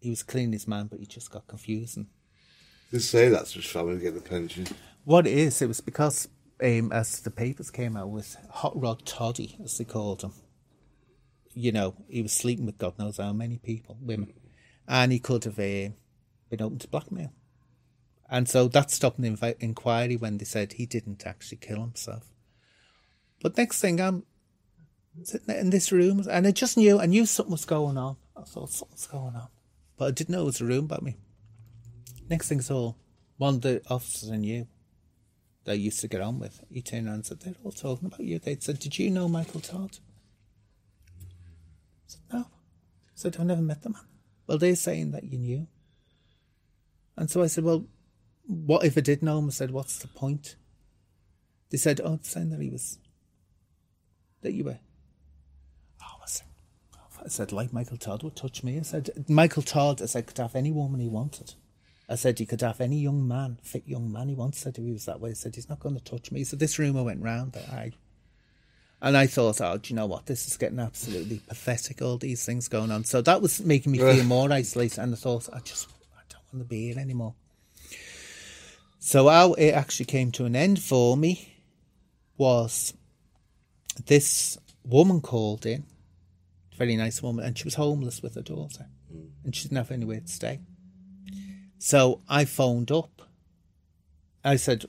he 0.00 0.10
was 0.10 0.22
cleaning 0.22 0.52
his 0.52 0.68
man, 0.68 0.86
but 0.86 1.00
he 1.00 1.06
just 1.06 1.30
got 1.30 1.46
confused 1.46 1.96
and 1.96 2.06
They 2.92 2.98
say 2.98 3.28
that's 3.28 3.52
just 3.52 3.68
family 3.68 3.96
to 3.96 4.00
get 4.00 4.14
the 4.14 4.20
pension. 4.20 4.66
What 5.04 5.26
it 5.26 5.36
is, 5.36 5.60
it 5.60 5.68
was 5.68 5.80
because 5.80 6.28
um, 6.62 6.92
as 6.92 7.20
the 7.20 7.30
papers 7.30 7.70
came 7.70 7.96
out 7.96 8.10
with 8.10 8.36
Hot 8.50 8.80
Rod 8.80 9.04
Toddy, 9.06 9.58
as 9.62 9.78
they 9.78 9.84
called 9.84 10.22
him, 10.22 10.32
you 11.54 11.72
know, 11.72 11.94
he 12.08 12.22
was 12.22 12.32
sleeping 12.32 12.66
with 12.66 12.78
God 12.78 12.98
knows 12.98 13.18
how 13.18 13.32
many 13.32 13.58
people, 13.58 13.96
women, 14.00 14.32
and 14.86 15.12
he 15.12 15.18
could 15.18 15.44
have 15.44 15.58
uh, 15.58 15.90
been 16.50 16.60
open 16.60 16.78
to 16.78 16.88
blackmail. 16.88 17.32
And 18.30 18.48
so 18.48 18.68
that 18.68 18.90
stopped 18.90 19.20
the 19.20 19.28
invi- 19.28 19.56
inquiry 19.60 20.16
when 20.16 20.38
they 20.38 20.44
said 20.44 20.74
he 20.74 20.86
didn't 20.86 21.26
actually 21.26 21.58
kill 21.58 21.80
himself. 21.80 22.24
But 23.40 23.56
next 23.56 23.80
thing, 23.80 24.00
I'm 24.00 24.24
sitting 25.22 25.54
in 25.54 25.70
this 25.70 25.92
room, 25.92 26.24
and 26.30 26.46
I 26.46 26.50
just 26.50 26.76
knew, 26.76 27.00
I 27.00 27.06
knew 27.06 27.24
something 27.24 27.52
was 27.52 27.64
going 27.64 27.96
on. 27.96 28.16
I 28.36 28.42
thought 28.42 28.70
something's 28.70 29.06
going 29.06 29.34
on, 29.34 29.48
but 29.96 30.06
I 30.06 30.10
didn't 30.10 30.30
know 30.30 30.42
it 30.42 30.46
was 30.46 30.60
a 30.60 30.64
room 30.64 30.84
about 30.84 31.02
me. 31.02 31.16
Next 32.28 32.48
thing's 32.48 32.70
all, 32.70 32.98
one 33.36 33.56
of 33.56 33.60
the 33.62 33.82
officers 33.88 34.30
knew 34.30 34.66
I 35.70 35.74
used 35.74 36.00
to 36.00 36.08
get 36.08 36.20
on 36.20 36.38
with, 36.38 36.64
he 36.70 36.82
turned 36.82 37.06
around 37.06 37.14
and 37.14 37.26
said, 37.26 37.40
They're 37.40 37.54
all 37.62 37.72
talking 37.72 38.06
about 38.06 38.20
you. 38.20 38.38
They 38.38 38.56
said, 38.60 38.78
Did 38.78 38.98
you 38.98 39.10
know 39.10 39.28
Michael 39.28 39.60
Todd? 39.60 39.98
I 41.18 42.06
said, 42.06 42.20
No. 42.32 42.40
I 42.40 43.14
said, 43.14 43.36
I've 43.38 43.46
never 43.46 43.62
met 43.62 43.82
the 43.82 43.90
man. 43.90 44.02
Well, 44.46 44.58
they're 44.58 44.76
saying 44.76 45.10
that 45.12 45.24
you 45.24 45.38
knew. 45.38 45.66
And 47.16 47.30
so 47.30 47.42
I 47.42 47.46
said, 47.46 47.64
Well, 47.64 47.86
what 48.46 48.84
if 48.84 48.96
I 48.96 49.00
did 49.00 49.22
know 49.22 49.38
him? 49.38 49.46
I 49.46 49.50
said, 49.50 49.70
What's 49.70 49.98
the 49.98 50.08
point? 50.08 50.56
They 51.70 51.78
said, 51.78 52.00
Oh, 52.02 52.14
it's 52.14 52.30
saying 52.30 52.50
that 52.50 52.60
he 52.60 52.70
was, 52.70 52.98
that 54.42 54.52
you 54.52 54.64
were. 54.64 54.78
Oh, 56.02 56.22
I 56.22 56.26
said, 56.26 56.46
oh, 56.96 57.22
I 57.24 57.28
said, 57.28 57.52
like 57.52 57.72
Michael 57.72 57.98
Todd 57.98 58.22
would 58.22 58.36
touch 58.36 58.62
me. 58.62 58.78
I 58.78 58.82
said, 58.82 59.10
Michael 59.28 59.62
Todd, 59.62 60.00
I 60.00 60.06
said, 60.06 60.26
could 60.26 60.38
have 60.38 60.54
any 60.54 60.72
woman 60.72 61.00
he 61.00 61.08
wanted. 61.08 61.54
I 62.08 62.14
said, 62.14 62.38
he 62.38 62.46
could 62.46 62.62
have 62.62 62.80
any 62.80 62.98
young 62.98 63.28
man, 63.28 63.58
fit 63.62 63.86
young 63.86 64.10
man 64.10 64.28
he 64.28 64.34
wants. 64.34 64.62
I 64.62 64.64
said, 64.64 64.76
he 64.78 64.92
was 64.92 65.04
that 65.04 65.20
way, 65.20 65.30
I 65.30 65.34
said, 65.34 65.54
he's 65.54 65.68
not 65.68 65.80
going 65.80 65.94
to 65.94 66.02
touch 66.02 66.32
me. 66.32 66.42
So 66.44 66.56
this 66.56 66.78
rumour 66.78 67.02
went 67.02 67.22
round 67.22 67.52
that 67.52 67.68
I. 67.68 67.92
And 69.00 69.16
I 69.16 69.26
thought, 69.26 69.60
oh, 69.60 69.76
do 69.76 69.92
you 69.92 69.96
know 69.96 70.06
what? 70.06 70.26
This 70.26 70.48
is 70.48 70.56
getting 70.56 70.80
absolutely 70.80 71.40
pathetic, 71.46 72.02
all 72.02 72.16
these 72.16 72.44
things 72.44 72.66
going 72.66 72.90
on. 72.90 73.04
So 73.04 73.20
that 73.22 73.42
was 73.42 73.60
making 73.60 73.92
me 73.92 73.98
feel 73.98 74.24
more 74.24 74.50
isolated. 74.50 74.98
And 74.98 75.12
I 75.12 75.16
thought, 75.16 75.48
I 75.52 75.60
just, 75.60 75.88
I 76.16 76.22
don't 76.28 76.42
want 76.52 76.64
to 76.64 76.68
be 76.68 76.88
here 76.88 76.98
anymore. 76.98 77.34
So 78.98 79.28
how 79.28 79.52
it 79.52 79.70
actually 79.70 80.06
came 80.06 80.32
to 80.32 80.46
an 80.46 80.56
end 80.56 80.82
for 80.82 81.16
me 81.16 81.56
was 82.36 82.94
this 84.06 84.58
woman 84.82 85.20
called 85.20 85.64
in, 85.66 85.84
very 86.76 86.96
nice 86.96 87.22
woman, 87.22 87.44
and 87.44 87.56
she 87.56 87.64
was 87.64 87.74
homeless 87.74 88.22
with 88.22 88.34
her 88.34 88.42
daughter, 88.42 88.86
and 89.44 89.54
she 89.54 89.62
didn't 89.64 89.76
have 89.76 89.90
anywhere 89.90 90.20
to 90.20 90.28
stay. 90.28 90.60
So 91.78 92.22
I 92.28 92.44
phoned 92.44 92.90
up. 92.90 93.22
I 94.44 94.56
said, 94.56 94.84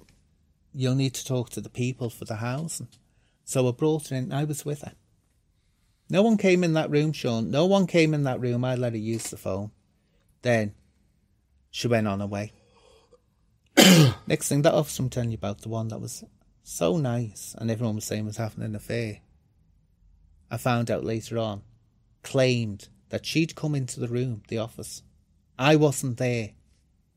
"You'll 0.74 0.96
need 0.96 1.14
to 1.16 1.26
talk 1.26 1.50
to 1.52 1.62
the 1.62 1.70
people 1.70 2.10
for 2.10 2.26
the 2.26 2.38
housing." 2.38 2.90
So 3.46 3.68
I 3.68 3.72
brought 3.72 4.10
her 4.10 4.16
in. 4.16 4.32
I 4.32 4.44
was 4.44 4.66
with 4.66 4.82
her. 4.82 4.94
No 6.10 6.24
one 6.24 6.38
came 6.38 6.64
in 6.64 6.74
that 6.74 6.90
room, 6.90 7.14
Sean. 7.14 7.52
No 7.52 7.66
one 7.66 7.86
came 7.86 8.14
in 8.14 8.24
that 8.24 8.40
room. 8.40 8.66
I 8.66 8.76
let 8.76 8.94
her 8.94 8.98
use 8.98 9.30
the 9.30 9.38
phone. 9.38 9.72
Then 10.42 10.74
she 11.70 11.88
went 11.88 12.08
on 12.08 12.20
her 12.20 12.28
way. 12.28 12.52
Next 14.28 14.50
thing, 14.50 14.64
that 14.64 14.74
officer 14.74 15.04
I'm 15.04 15.10
telling 15.10 15.32
you 15.32 15.36
about, 15.36 15.62
the 15.62 15.70
one 15.70 15.90
that 15.90 16.02
was 16.02 16.24
so 16.64 16.98
nice 16.98 17.56
and 17.58 17.70
everyone 17.70 17.96
was 17.96 18.06
saying 18.06 18.26
was 18.26 18.38
having 18.38 18.64
an 18.64 18.76
affair, 18.76 19.20
I 20.50 20.58
found 20.58 20.90
out 20.90 21.04
later 21.04 21.38
on, 21.38 21.62
claimed 22.24 22.90
that 23.10 23.26
she'd 23.26 23.56
come 23.56 23.76
into 23.76 24.00
the 24.00 24.08
room, 24.08 24.42
the 24.48 24.58
office. 24.58 25.04
I 25.58 25.76
wasn't 25.76 26.18
there. 26.18 26.52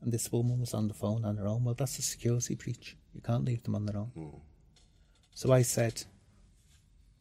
And 0.03 0.11
this 0.11 0.31
woman 0.31 0.59
was 0.59 0.73
on 0.73 0.89
the 0.89 0.93
phone 0.93 1.23
on 1.23 1.37
her 1.37 1.47
own. 1.47 1.63
Well, 1.63 1.75
that's 1.75 1.97
a 1.97 2.01
security 2.01 2.55
breach. 2.55 2.97
You 3.15 3.21
can't 3.21 3.45
leave 3.45 3.63
them 3.63 3.75
on 3.75 3.85
their 3.85 3.97
own. 3.97 4.11
Hmm. 4.13 4.37
So 5.33 5.53
I 5.53 5.61
said, 5.61 6.03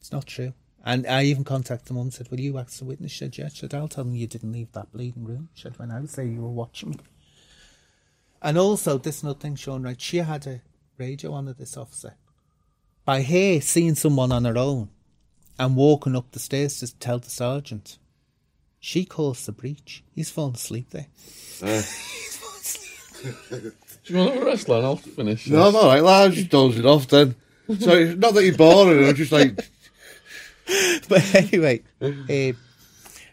it's 0.00 0.10
not 0.10 0.26
true. 0.26 0.52
And 0.84 1.06
I 1.06 1.22
even 1.24 1.44
contacted 1.44 1.86
the 1.86 1.94
mum 1.94 2.02
and 2.04 2.14
said, 2.14 2.28
Will 2.28 2.40
you 2.40 2.58
act 2.58 2.70
as 2.70 2.80
a 2.80 2.84
witness? 2.84 3.12
She 3.12 3.18
said, 3.18 3.38
Yeah. 3.38 3.48
She 3.48 3.60
said, 3.60 3.74
I'll 3.74 3.86
tell 3.86 4.02
them 4.02 4.16
you 4.16 4.26
didn't 4.26 4.52
leave 4.52 4.72
that 4.72 4.90
bleeding 4.92 5.24
room. 5.24 5.48
She 5.54 5.62
said, 5.62 5.78
When 5.78 5.92
I 5.92 6.00
was 6.00 6.16
there, 6.16 6.24
you 6.24 6.42
were 6.42 6.48
watching 6.48 6.90
me. 6.90 6.98
And 8.42 8.58
also, 8.58 8.98
this 8.98 9.22
another 9.22 9.38
thing, 9.38 9.54
Sean, 9.54 9.84
right? 9.84 10.00
She 10.00 10.16
had 10.16 10.44
a 10.48 10.60
radio 10.98 11.32
on 11.34 11.46
her, 11.46 11.52
this 11.52 11.76
officer. 11.76 12.14
By 13.04 13.22
her 13.22 13.60
seeing 13.60 13.94
someone 13.94 14.32
on 14.32 14.44
her 14.44 14.58
own 14.58 14.88
and 15.56 15.76
walking 15.76 16.16
up 16.16 16.32
the 16.32 16.40
stairs 16.40 16.80
to 16.80 16.98
tell 16.98 17.20
the 17.20 17.30
sergeant, 17.30 17.98
she 18.80 19.04
caused 19.04 19.46
the 19.46 19.52
breach. 19.52 20.02
He's 20.12 20.30
fallen 20.30 20.54
asleep 20.54 20.90
there. 20.90 21.06
Eh. 21.62 21.82
Do 23.22 23.72
you 24.06 24.16
want 24.16 24.34
to 24.34 24.44
wrestle 24.44 24.76
and 24.76 24.86
I'll 24.86 24.96
finish? 24.96 25.48
No, 25.48 25.68
I'm 25.68 25.76
all 25.76 25.86
right, 25.86 26.02
lad. 26.02 26.26
I'm 26.26 26.32
just 26.32 26.50
dozing 26.50 26.86
off 26.86 27.06
then. 27.08 27.34
So 27.78 27.92
it's 27.92 28.18
not 28.18 28.34
that 28.34 28.44
you're 28.44 28.56
boring. 28.56 29.08
I'm 29.08 29.14
just 29.14 29.32
like, 29.32 29.58
But 31.08 31.34
anyway, 31.34 31.82
uh, 32.00 32.52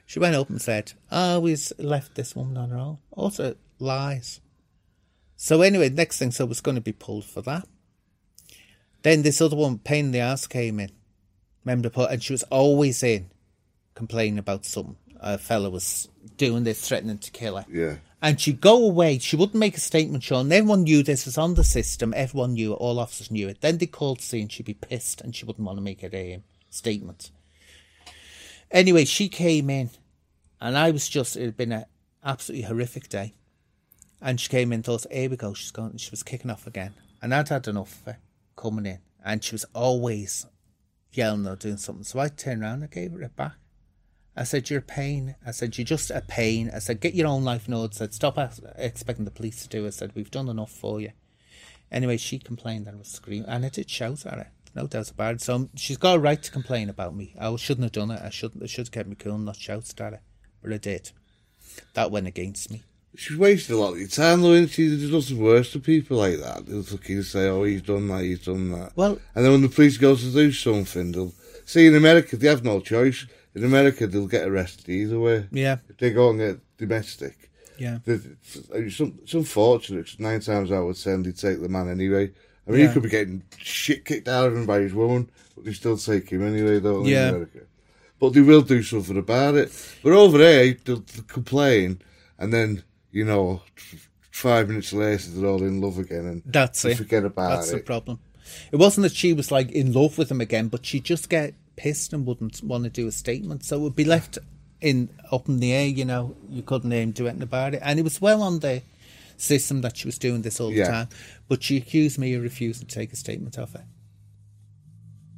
she 0.06 0.20
went 0.20 0.36
up 0.36 0.50
and 0.50 0.62
said, 0.62 0.94
"I 1.12 1.38
we 1.38 1.56
left 1.78 2.16
this 2.16 2.36
woman 2.36 2.58
on 2.58 2.70
her 2.70 2.78
own." 2.78 2.98
Also 3.12 3.56
lies. 3.80 4.42
So 5.36 5.62
anyway, 5.62 5.90
next 5.90 6.18
thing, 6.20 6.32
so 6.32 6.44
it 6.44 6.50
was 6.50 6.62
going 6.62 6.76
to 6.76 6.82
be 6.82 6.92
pulled 6.92 7.26
for 7.26 7.42
that. 7.42 7.68
Then 9.04 9.22
this 9.22 9.40
other 9.42 9.56
one, 9.56 9.78
pain 9.80 10.06
in 10.06 10.12
the 10.12 10.20
ass, 10.20 10.48
came 10.48 10.80
in. 10.80 10.92
Remember, 11.64 11.90
put 11.90 12.12
and 12.12 12.22
she 12.22 12.34
was 12.34 12.44
always 12.44 13.02
in, 13.04 13.30
complaining 13.96 14.38
about 14.38 14.66
something. 14.66 14.98
A 15.22 15.38
fella 15.38 15.70
was 15.70 16.10
doing 16.38 16.64
this, 16.64 16.86
threatening 16.88 17.18
to 17.20 17.32
kill 17.32 17.58
her. 17.58 17.66
yeah. 17.72 17.96
And 18.22 18.40
she'd 18.40 18.60
go 18.60 18.84
away. 18.84 19.18
She 19.20 19.38
wouldn't 19.38 19.56
make 19.56 19.78
a 19.78 19.80
statement, 19.80 20.24
Sean. 20.24 20.52
Everyone 20.52 20.84
knew 20.84 21.04
this 21.04 21.26
was 21.26 21.38
on 21.38 21.54
the 21.54 21.64
system. 21.64 22.14
Everyone 22.16 22.54
knew 22.54 22.74
it. 22.74 22.76
All 22.76 23.00
officers 23.00 23.32
knew 23.32 23.48
it. 23.48 23.62
Then 23.62 23.78
they 23.78 23.86
called 23.86 24.20
to 24.20 24.40
and 24.40 24.52
she'd 24.52 24.66
be 24.66 24.74
pissed 24.74 25.22
and 25.22 25.34
she 25.34 25.46
wouldn't 25.46 25.66
want 25.66 25.78
to 25.78 25.82
make 25.82 26.04
a 26.04 26.36
um, 26.36 26.44
statement. 26.70 27.32
Anyway, 28.72 29.06
she 29.06 29.30
came 29.30 29.70
in, 29.70 29.90
and 30.62 30.78
I 30.78 30.92
was 30.92 31.10
just, 31.10 31.36
it 31.36 31.46
had 31.46 31.58
been 31.58 31.72
an 31.72 31.86
absolutely 32.24 32.68
horrific 32.68 33.10
day. 33.10 33.34
And 34.22 34.40
she 34.40 34.50
came 34.50 34.74
in, 34.74 34.84
thought, 34.84 35.06
here 35.12 35.30
we 35.30 35.38
go, 35.38 35.54
she's 35.54 35.72
gone. 35.72 35.98
She 35.98 36.12
was 36.12 36.24
kicking 36.24 36.52
off 36.52 36.68
again. 36.68 36.94
And 37.22 37.34
I'd 37.34 37.50
had 37.50 37.68
enough 37.68 38.00
of 38.02 38.14
her 38.14 38.20
coming 38.56 38.86
in. 38.86 39.00
And 39.24 39.44
she 39.44 39.54
was 39.56 39.66
always 39.74 40.46
yelling 41.14 41.48
or 41.48 41.56
doing 41.56 41.78
something. 41.78 42.04
So 42.04 42.20
I 42.20 42.28
turned 42.28 42.62
around 42.62 42.82
and 42.82 42.92
gave 42.92 43.14
her 43.14 43.22
it 43.22 43.36
back. 43.36 43.54
I 44.36 44.44
said, 44.44 44.70
You're 44.70 44.80
a 44.80 44.84
pain. 44.84 45.36
I 45.46 45.52
said, 45.52 45.78
You're 45.78 45.86
just 45.86 46.12
a 46.12 46.22
pain. 46.22 46.72
I 46.74 46.80
said, 46.80 47.02
Get 47.02 47.16
your 47.16 47.28
own 47.28 47.44
life 47.44 47.68
note. 47.68 47.96
I 47.96 47.98
said, 47.98 48.14
Stop 48.14 48.38
expecting 48.78 49.26
the 49.26 49.32
police 49.32 49.62
to 49.64 49.70
do 49.70 49.86
it. 49.86 49.88
I 49.88 49.92
said, 49.92 50.12
We've 50.16 50.32
done 50.32 50.50
enough 50.50 50.72
for 50.72 51.02
you. 51.02 51.12
Anyway, 51.92 52.18
she 52.18 52.40
complained 52.40 52.88
and 52.88 53.00
was 53.00 53.08
screaming. 53.08 53.50
And 53.50 53.66
I 53.66 53.70
did 53.70 53.90
shout 53.90 54.26
at 54.26 54.34
her. 54.34 54.52
No 54.76 54.88
doubt 54.88 55.10
about 55.10 55.36
it. 55.36 55.42
So 55.42 55.56
um, 55.56 55.70
she's 55.76 55.98
got 55.98 56.18
a 56.18 56.20
right 56.20 56.42
to 56.42 56.52
complain 56.52 56.90
about 56.90 57.16
me. 57.16 57.34
I 57.40 57.56
shouldn't 57.56 57.84
have 57.84 57.92
done 57.92 58.12
it. 58.12 58.22
I 58.22 58.30
shouldn't. 58.30 58.64
I 58.64 58.68
should 58.68 58.88
have 58.88 58.92
kept 58.92 59.10
me 59.10 59.16
cool 59.16 59.36
and 59.36 59.46
not 59.46 59.56
shouted 59.56 60.00
at 60.00 60.14
her. 60.14 60.22
But 60.62 60.74
I 60.74 60.78
did. 60.78 61.12
That 61.94 62.12
went 62.12 62.28
against 62.28 62.72
me. 62.72 62.84
She's 63.16 63.38
wasted 63.38 63.76
a 63.76 63.80
lot 63.80 63.94
of 63.94 64.00
your 64.00 64.08
time, 64.08 64.42
though, 64.42 64.54
isn't 64.54 64.70
she? 64.70 64.88
There's 64.88 65.12
nothing 65.12 65.44
worse 65.44 65.72
to 65.74 65.80
people 65.80 66.18
like 66.18 66.40
that. 66.40 66.68
They'll 66.68 66.84
fucking 66.84 67.24
say, 67.24 67.48
oh, 67.48 67.64
he's 67.64 67.82
done 67.82 68.08
that, 68.08 68.24
he's 68.24 68.46
done 68.46 68.72
that. 68.72 68.92
Well- 68.96 69.20
and 69.34 69.44
then 69.44 69.52
when 69.52 69.62
the 69.62 69.70
police 69.70 69.98
go 69.98 70.16
to 70.16 70.32
do 70.32 70.52
something, 70.52 71.12
they'll... 71.12 71.34
See, 71.66 71.88
in 71.88 71.96
America, 71.96 72.38
they 72.38 72.48
have 72.48 72.64
no 72.64 72.80
choice. 72.80 73.26
In 73.56 73.64
America, 73.64 74.08
they'll 74.08 74.28
get 74.28 74.48
arrested 74.48 74.90
either 74.90 75.20
way. 75.20 75.48
Yeah. 75.52 75.78
If 75.90 75.98
they 75.98 76.12
go 76.12 76.30
and 76.30 76.40
get 76.40 76.60
domestic. 76.78 77.50
Yeah. 77.78 78.00
It's, 78.06 79.00
unfortunate, 79.34 80.06
'cause 80.06 80.20
nine 80.20 80.40
times 80.42 80.72
out 80.72 80.88
of 80.88 81.00
ten, 81.02 81.24
they 81.24 81.32
take 81.32 81.62
the 81.62 81.70
man 81.70 81.90
anyway. 81.90 82.32
I 82.68 82.72
mean, 82.72 82.82
Yeah. 82.82 82.88
he 82.88 82.94
could 82.94 83.04
be 83.04 83.10
getting 83.10 83.44
shit 83.58 84.06
kicked 84.06 84.28
out 84.28 84.48
of 84.48 84.56
him 84.56 84.66
by 84.66 84.80
his 84.82 84.94
woman, 84.94 85.30
but 85.56 85.66
they 85.66 85.74
still 85.74 85.98
take 85.98 86.30
him 86.30 86.46
anyway, 86.46 86.80
don't 86.80 87.04
they, 87.04 87.12
Yeah. 87.12 87.30
in 87.30 87.36
America? 87.36 87.60
But 88.20 88.34
they 88.34 88.42
will 88.42 88.62
do 88.62 88.84
something 88.84 89.18
about 89.18 89.56
it. 89.56 89.72
But 90.04 90.12
over 90.12 90.38
there, 90.38 90.76
they'll, 90.84 90.98
they'll 90.98 91.24
complain, 91.24 92.02
and 92.38 92.54
then, 92.54 92.84
you 93.12 93.24
know, 93.26 93.62
five 94.30 94.68
minutes 94.68 94.94
later, 94.94 95.30
they're 95.32 95.50
all 95.50 95.64
in 95.64 95.82
love 95.82 95.98
again, 95.98 96.26
and 96.26 96.44
That's 96.46 96.82
they 96.84 96.92
it. 96.92 96.98
forget 96.98 97.24
about 97.26 97.54
it. 97.54 97.56
That's 97.56 97.72
the 97.72 97.80
problem. 97.80 98.20
It 98.72 98.76
wasn't 98.78 99.04
that 99.04 99.16
she 99.16 99.32
was 99.34 99.52
like 99.52 99.72
in 99.72 99.94
love 99.94 100.18
with 100.18 100.30
him 100.30 100.42
again, 100.42 100.68
but 100.68 100.86
she'd 100.86 101.04
just 101.06 101.30
get 101.30 101.54
pissed 101.84 102.12
and 102.14 102.26
wouldn't 102.26 102.62
want 102.64 102.84
to 102.84 102.90
do 102.90 103.08
a 103.08 103.12
statement. 103.12 103.64
So 103.64 103.78
it 103.78 103.82
would 103.82 103.96
be 103.96 104.04
left 104.18 104.38
in 104.82 105.10
up 105.32 105.48
in 105.50 105.60
the 105.60 105.72
air, 105.74 105.88
you 105.88 106.06
know, 106.06 106.36
you 106.50 106.62
couldn't 106.62 106.94
um, 106.94 107.12
do 107.12 107.26
anything 107.28 107.44
about 107.44 107.74
it. 107.74 107.82
And 107.84 108.00
it 108.00 108.04
was 108.04 108.22
well 108.22 108.42
on 108.42 108.60
the 108.60 108.82
system 109.38 109.82
that 109.82 109.96
she 109.98 110.08
was 110.08 110.18
doing 110.20 110.42
this 110.42 110.60
all 110.60 110.70
the 110.70 110.76
Yeah. 110.84 110.92
time. 110.92 111.10
But 111.48 111.64
she 111.64 111.78
accused 111.78 112.18
me 112.20 112.34
of 112.36 112.44
refusing 112.44 112.88
to 112.88 112.96
take 113.00 113.12
a 113.14 113.16
statement 113.16 113.58
of 113.58 113.74
it. 113.76 113.82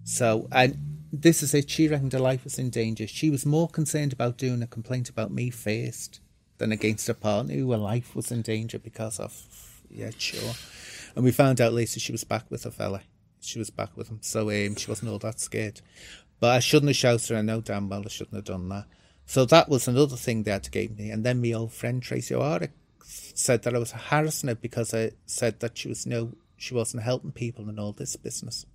So 0.04 0.48
and 0.52 0.78
this 1.14 1.44
is 1.44 1.54
it, 1.54 1.70
she 1.70 1.88
reckoned 1.88 2.14
her 2.14 2.20
life 2.20 2.44
was 2.44 2.58
in 2.58 2.70
danger. 2.70 3.06
She 3.08 3.30
was 3.30 3.46
more 3.46 3.68
concerned 3.68 4.14
about 4.14 4.38
doing 4.38 4.62
a 4.64 4.68
complaint 4.68 5.10
about 5.10 5.32
me 5.32 5.50
first 5.50 6.20
than 6.58 6.72
against 6.72 7.08
her 7.08 7.14
partner 7.14 7.54
who 7.56 7.72
her 7.72 7.78
life 7.78 8.16
was 8.16 8.32
in 8.32 8.42
danger 8.42 8.80
because 8.80 9.20
of 9.20 9.34
yeah, 9.90 10.12
sure. 10.18 10.54
And 11.16 11.26
we 11.26 11.32
found 11.32 11.60
out 11.60 11.74
later 11.74 12.00
she 12.00 12.14
was 12.14 12.24
back 12.24 12.46
with 12.50 12.66
a 12.66 12.72
fella. 12.72 13.02
She 13.42 13.60
was 13.60 13.70
back 13.70 13.98
with 13.98 14.08
him. 14.10 14.20
So 14.22 14.50
um, 14.50 14.76
she 14.76 14.88
wasn't 14.90 15.12
all 15.12 15.20
that 15.20 15.40
scared. 15.40 15.82
But 16.42 16.56
I 16.56 16.60
shouldn't 16.60 16.90
have 16.90 16.96
shouted. 16.98 17.38
I 17.38 17.42
know 17.42 17.62
damn 17.62 17.88
well 17.88 18.04
I 18.06 18.10
shouldn't 18.10 18.36
have 18.36 18.44
done 18.46 18.68
that. 18.70 18.86
So 19.26 19.46
that 19.46 19.70
was 19.70 19.88
another 19.88 20.18
thing 20.18 20.44
they 20.44 20.52
had 20.52 20.64
to 20.64 20.72
give 20.72 20.98
me. 20.98 21.10
And 21.12 21.24
then 21.24 21.42
my 21.42 21.54
old 21.54 21.72
friend 21.72 22.02
Tracy 22.04 22.36
O'Hara 22.36 22.68
said 23.06 23.62
that 23.64 23.76
I 23.76 23.78
was 23.80 23.92
harassing 23.92 24.50
her 24.50 24.56
because 24.56 24.94
I 24.94 25.12
said 25.26 25.60
that 25.62 25.78
she 25.78 25.88
was 25.88 26.06
no, 26.06 26.34
she 26.58 26.74
wasn't 26.74 27.04
helping 27.04 27.32
people 27.32 27.70
in 27.70 27.80
all 27.80 27.94
this 27.94 28.16
business. 28.18 28.66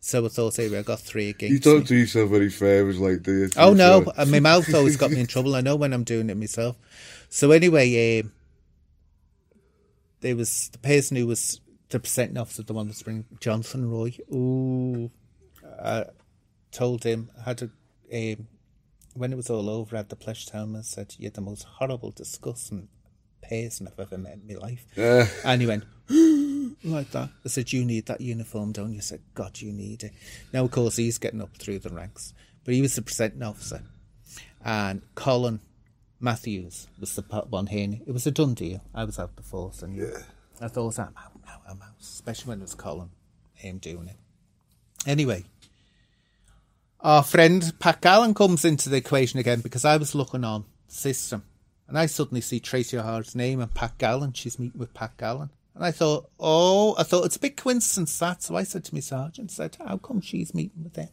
So 0.00 0.24
I 0.24 0.28
thought, 0.28 0.56
hey, 0.56 0.76
I 0.76 0.82
got 0.82 1.00
three 1.00 1.30
against 1.30 1.52
You 1.52 1.58
don't 1.58 1.80
me. 1.80 1.86
do 1.86 1.96
yourself 1.96 2.32
any 2.32 2.50
favours 2.50 2.98
like 2.98 3.22
this. 3.22 3.56
Oh 3.56 3.72
no, 3.72 4.12
my 4.26 4.40
mouth 4.40 4.72
always 4.74 4.96
got 4.96 5.10
me 5.10 5.20
in 5.20 5.26
trouble. 5.28 5.54
I 5.56 5.60
know 5.62 5.76
when 5.76 5.92
I'm 5.92 6.04
doing 6.04 6.28
it 6.30 6.36
myself. 6.36 6.76
So 7.28 7.50
anyway, 7.52 8.20
um, 8.20 8.32
there 10.20 10.36
was 10.36 10.68
the 10.70 10.78
person 10.78 11.16
who 11.16 11.26
was 11.26 11.60
the 11.88 11.98
presenting 12.00 12.36
officer, 12.38 12.62
the 12.62 12.72
one 12.74 12.88
that's 12.88 13.02
bringing 13.02 13.24
Jonathan 13.40 13.88
Roy. 13.90 14.16
Ooh, 14.32 15.10
I 15.82 16.06
told 16.76 17.04
him 17.04 17.30
had 17.44 17.58
to. 17.58 17.70
Um, 18.12 18.48
when 19.14 19.32
it 19.32 19.36
was 19.36 19.48
all 19.48 19.70
over, 19.70 19.96
I 19.96 20.00
had 20.00 20.10
the 20.10 20.16
tell 20.16 20.64
him. 20.64 20.76
I 20.76 20.82
said, 20.82 21.14
"You're 21.18 21.30
the 21.30 21.40
most 21.40 21.64
horrible, 21.64 22.10
disgusting 22.10 22.88
person 23.42 23.88
I've 23.88 23.98
ever 23.98 24.18
met 24.18 24.34
in 24.34 24.46
my 24.46 24.60
life." 24.60 24.86
Yeah. 24.94 25.26
And 25.44 25.62
he 25.62 25.66
went 25.66 25.84
like 26.84 27.10
that. 27.12 27.30
I 27.44 27.48
said, 27.48 27.72
"You 27.72 27.84
need 27.84 28.06
that 28.06 28.20
uniform, 28.20 28.72
don't 28.72 28.92
you?" 28.92 28.98
I 28.98 29.00
said, 29.00 29.22
"God, 29.34 29.60
you 29.60 29.72
need 29.72 30.04
it." 30.04 30.12
Now, 30.52 30.64
of 30.64 30.70
course, 30.70 30.96
he's 30.96 31.18
getting 31.18 31.40
up 31.40 31.56
through 31.56 31.78
the 31.78 31.88
ranks, 31.88 32.34
but 32.64 32.74
he 32.74 32.82
was 32.82 32.94
the 32.94 33.02
presenting 33.02 33.42
officer, 33.42 33.82
and 34.62 35.00
Colin 35.14 35.60
Matthews 36.20 36.88
was 37.00 37.14
the 37.16 37.22
part 37.22 37.48
one 37.48 37.68
here. 37.68 38.00
It 38.06 38.12
was 38.12 38.26
a 38.26 38.30
done 38.30 38.52
deal. 38.54 38.82
I 38.94 39.04
was 39.04 39.18
out 39.18 39.36
the 39.36 39.42
force, 39.42 39.82
and 39.82 39.98
I 40.60 40.68
thought, 40.68 40.98
"I'm 40.98 41.14
out 41.16 41.40
now. 41.46 41.62
I'm 41.66 41.80
out," 41.80 41.96
especially 42.00 42.50
when 42.50 42.58
it 42.58 42.62
was 42.62 42.74
Colin 42.74 43.10
him 43.54 43.78
doing 43.78 44.08
it. 44.08 44.16
Anyway, 45.06 45.44
our 47.06 47.22
friend 47.22 47.72
Pat 47.78 48.02
Gallan 48.02 48.34
comes 48.34 48.64
into 48.64 48.88
the 48.88 48.96
equation 48.96 49.38
again 49.38 49.60
because 49.60 49.84
I 49.84 49.96
was 49.96 50.16
looking 50.16 50.42
on 50.42 50.64
system 50.88 51.44
and 51.86 51.96
I 51.96 52.06
suddenly 52.06 52.40
see 52.40 52.58
Tracy 52.58 52.98
O'Hara's 52.98 53.36
name 53.36 53.60
and 53.60 53.72
Pat 53.72 53.96
Gallan. 53.96 54.34
She's 54.34 54.58
meeting 54.58 54.80
with 54.80 54.92
Pat 54.92 55.16
Gallan. 55.16 55.50
And 55.76 55.84
I 55.84 55.92
thought, 55.92 56.28
oh, 56.40 56.96
I 56.98 57.04
thought 57.04 57.24
it's 57.24 57.36
a 57.36 57.40
big 57.40 57.56
coincidence 57.56 58.18
that. 58.18 58.42
So 58.42 58.56
I 58.56 58.64
said 58.64 58.82
to 58.86 58.94
my 58.94 58.98
sergeant, 58.98 59.52
said, 59.52 59.76
how 59.78 59.98
come 59.98 60.20
she's 60.20 60.52
meeting 60.52 60.82
with 60.82 60.94
them? 60.94 61.10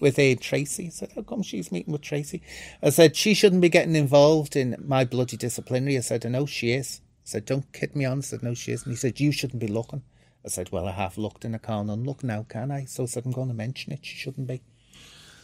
With 0.00 0.18
uh, 0.18 0.36
Tracy. 0.40 0.86
I 0.86 0.88
said, 0.88 1.12
how 1.14 1.20
come 1.20 1.42
she's 1.42 1.70
meeting 1.70 1.92
with 1.92 2.00
Tracy? 2.00 2.40
I 2.82 2.88
said, 2.88 3.14
she 3.14 3.34
shouldn't 3.34 3.60
be 3.60 3.68
getting 3.68 3.96
involved 3.96 4.56
in 4.56 4.74
my 4.82 5.04
bloody 5.04 5.36
disciplinary. 5.36 5.98
I 5.98 6.00
said, 6.00 6.24
I 6.24 6.30
know 6.30 6.46
she 6.46 6.72
is. 6.72 7.02
I 7.04 7.28
said, 7.28 7.44
don't 7.44 7.70
kid 7.74 7.94
me 7.94 8.06
on. 8.06 8.18
I 8.18 8.20
said, 8.22 8.42
no, 8.42 8.54
she 8.54 8.72
isn't. 8.72 8.90
He 8.90 8.96
said, 8.96 9.20
you 9.20 9.32
shouldn't 9.32 9.60
be 9.60 9.68
looking. 9.68 10.02
I 10.46 10.48
said, 10.48 10.72
well, 10.72 10.88
I 10.88 10.92
have 10.92 11.18
looked 11.18 11.44
and 11.44 11.54
I 11.54 11.58
can't 11.58 11.90
unlook 11.90 12.24
now, 12.24 12.46
can 12.48 12.70
I? 12.70 12.86
So 12.86 13.02
I 13.02 13.06
said, 13.06 13.26
I'm 13.26 13.32
going 13.32 13.48
to 13.48 13.54
mention 13.54 13.92
it. 13.92 13.98
She 14.00 14.16
shouldn't 14.16 14.46
be. 14.46 14.62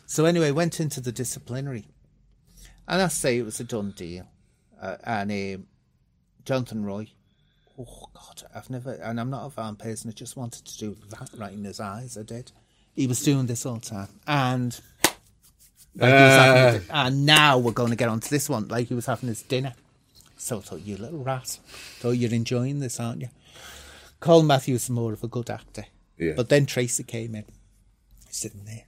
So 0.07 0.25
anyway, 0.25 0.51
went 0.53 0.81
into 0.81 1.01
the 1.01 1.13
disciplinary, 1.13 1.87
and 2.87 3.03
I 3.03 3.09
say 3.09 3.39
it 3.39 3.45
was 3.45 3.59
a 3.61 3.65
done 3.65 3.93
deal. 3.97 4.27
Uh, 4.81 4.97
and 5.05 5.31
um, 5.33 5.67
Jonathan 6.45 6.85
Roy, 6.85 7.09
oh 7.79 8.07
God, 8.15 8.43
I've 8.55 8.71
never, 8.71 8.93
and 8.93 9.19
I'm 9.19 9.31
not 9.31 9.47
a 9.47 9.51
van 9.51 9.75
person. 9.77 10.11
I 10.11 10.13
just 10.13 10.37
wanted 10.37 10.65
to 10.67 10.79
do 10.79 10.97
that 11.11 11.31
right 11.37 11.53
in 11.53 11.65
his 11.65 11.81
eyes. 11.81 12.17
I 12.17 12.23
did. 12.23 12.53
He 12.95 13.07
was 13.07 13.23
doing 13.23 13.47
this 13.47 13.67
all 13.67 13.77
the 13.77 13.81
time, 13.87 14.09
and 14.27 14.79
like 15.97 16.09
he 16.11 16.15
was 16.15 16.33
having 16.35 16.81
his- 16.81 16.91
and 16.91 17.27
now 17.27 17.59
we're 17.59 17.73
going 17.73 17.91
to 17.91 17.97
get 17.97 18.09
onto 18.09 18.29
this 18.29 18.49
one. 18.49 18.69
Like 18.69 18.89
he 18.89 18.95
was 18.95 19.07
having 19.07 19.29
his 19.29 19.43
dinner. 19.43 19.75
So 20.39 20.59
I 20.59 20.61
thought, 20.61 20.81
you 20.83 20.97
little 20.99 21.25
rat, 21.25 21.59
thought 21.99 22.11
you're 22.13 22.33
enjoying 22.33 22.79
this, 22.81 23.01
aren't 23.01 23.23
you? 23.23 23.29
Colin 24.21 24.47
Matthews 24.47 24.85
is 24.85 24.91
more 24.91 25.13
of 25.15 25.25
a 25.25 25.29
good 25.29 25.49
actor, 25.51 25.87
Yeah. 26.19 26.35
but 26.37 26.49
then 26.51 26.67
Tracy 26.67 27.03
came 27.03 27.35
in, 27.35 27.45
sitting 28.31 28.65
there. 28.67 28.85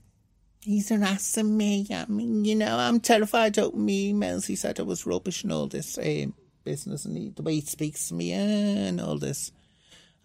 He's 0.61 0.91
an 0.91 1.01
harassing 1.01 1.55
me. 1.55 1.87
I 1.89 2.05
mean, 2.07 2.43
you 2.45 2.55
know, 2.55 2.77
I'm 2.77 2.99
terrified 2.99 3.57
of 3.57 3.75
me. 3.75 4.13
emails. 4.13 4.47
He 4.47 4.55
said 4.55 4.79
I 4.79 4.83
was 4.83 5.05
rubbish 5.05 5.43
and 5.43 5.53
all 5.53 5.67
this 5.67 5.97
um, 5.97 6.33
business 6.63 7.05
and 7.05 7.17
he, 7.17 7.29
the 7.29 7.41
way 7.41 7.55
he 7.55 7.61
speaks 7.61 8.09
to 8.09 8.13
me 8.13 8.33
uh, 8.33 8.37
and 8.37 8.99
all 8.99 9.17
this. 9.17 9.51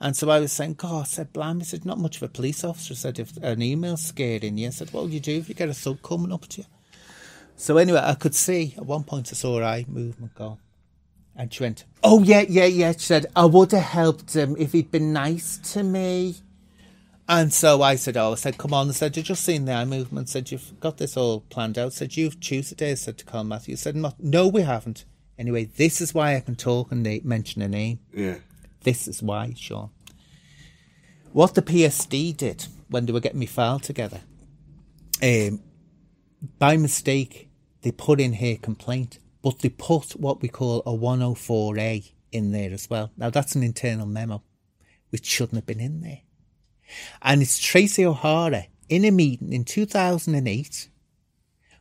And 0.00 0.16
so 0.16 0.28
I 0.28 0.40
was 0.40 0.52
saying, 0.52 0.74
God, 0.74 1.02
I 1.02 1.04
said, 1.04 1.32
blimey, 1.32 1.62
I 1.62 1.64
said, 1.64 1.86
not 1.86 1.98
much 1.98 2.16
of 2.16 2.24
a 2.24 2.28
police 2.28 2.64
officer. 2.64 2.94
I 2.94 2.96
said, 2.96 3.18
if 3.20 3.36
an 3.38 3.62
email's 3.62 4.04
scaring 4.04 4.58
you, 4.58 4.66
I 4.66 4.70
said, 4.70 4.92
what 4.92 5.04
would 5.04 5.12
you 5.12 5.20
do 5.20 5.36
if 5.38 5.48
you 5.48 5.54
get 5.54 5.68
a 5.68 5.74
thug 5.74 6.02
coming 6.02 6.32
up 6.32 6.46
to 6.48 6.62
you? 6.62 6.66
So 7.56 7.76
anyway, 7.76 8.00
I 8.02 8.14
could 8.14 8.34
see 8.34 8.74
at 8.76 8.84
one 8.84 9.04
point 9.04 9.30
I 9.30 9.34
saw 9.34 9.56
her 9.58 9.64
eye 9.64 9.86
movement 9.88 10.34
go. 10.34 10.58
And 11.36 11.52
she 11.52 11.62
went, 11.62 11.84
oh, 12.02 12.22
yeah, 12.22 12.44
yeah, 12.48 12.66
yeah. 12.66 12.92
She 12.92 12.98
said, 12.98 13.26
I 13.34 13.44
would 13.44 13.72
have 13.72 13.82
helped 13.82 14.34
him 14.34 14.56
if 14.58 14.72
he'd 14.72 14.90
been 14.90 15.12
nice 15.12 15.58
to 15.72 15.82
me. 15.82 16.36
And 17.28 17.52
so 17.52 17.80
I 17.80 17.96
said, 17.96 18.16
oh, 18.18 18.32
I 18.32 18.34
said, 18.34 18.58
come 18.58 18.74
on. 18.74 18.88
I 18.88 18.92
said, 18.92 19.16
you've 19.16 19.24
just 19.26 19.44
seen 19.44 19.64
the 19.64 19.72
eye 19.72 19.86
movement. 19.86 20.28
I 20.28 20.30
said, 20.30 20.50
you've 20.50 20.78
got 20.78 20.98
this 20.98 21.16
all 21.16 21.40
planned 21.40 21.78
out. 21.78 21.86
I 21.86 21.88
said, 21.90 22.16
you've 22.16 22.38
Tuesday. 22.38 22.90
I 22.90 22.94
said 22.94 23.16
to 23.18 23.24
Colin 23.24 23.48
Matthew. 23.48 23.72
I 23.72 23.76
said, 23.76 23.96
"No- 23.96 24.12
no, 24.18 24.46
we 24.46 24.60
haven't. 24.62 25.06
Anyway, 25.38 25.64
this 25.64 26.00
is 26.02 26.12
why 26.12 26.36
I 26.36 26.40
can 26.40 26.54
talk 26.54 26.92
and 26.92 27.02
na- 27.02 27.18
mention 27.24 27.62
a 27.62 27.68
name. 27.68 28.00
Yeah. 28.12 28.36
This 28.82 29.08
is 29.08 29.22
why, 29.22 29.54
Sean. 29.56 29.90
What 31.32 31.54
the 31.54 31.62
PSD 31.62 32.36
did 32.36 32.66
when 32.88 33.06
they 33.06 33.12
were 33.12 33.20
getting 33.20 33.40
me 33.40 33.46
file 33.46 33.80
together, 33.80 34.20
um, 35.22 35.60
by 36.58 36.76
mistake, 36.76 37.48
they 37.80 37.90
put 37.90 38.20
in 38.20 38.34
her 38.34 38.56
complaint, 38.56 39.18
but 39.42 39.60
they 39.60 39.70
put 39.70 40.12
what 40.12 40.42
we 40.42 40.48
call 40.48 40.80
a 40.80 40.92
104A 40.92 42.12
in 42.32 42.52
there 42.52 42.70
as 42.72 42.88
well. 42.90 43.10
Now, 43.16 43.30
that's 43.30 43.54
an 43.54 43.62
internal 43.62 44.06
memo, 44.06 44.42
which 45.08 45.24
shouldn't 45.24 45.56
have 45.56 45.66
been 45.66 45.80
in 45.80 46.02
there. 46.02 46.20
And 47.22 47.42
it's 47.42 47.58
Tracy 47.58 48.04
O'Hara 48.04 48.66
in 48.88 49.04
a 49.04 49.10
meeting 49.10 49.52
in 49.52 49.64
2008 49.64 50.88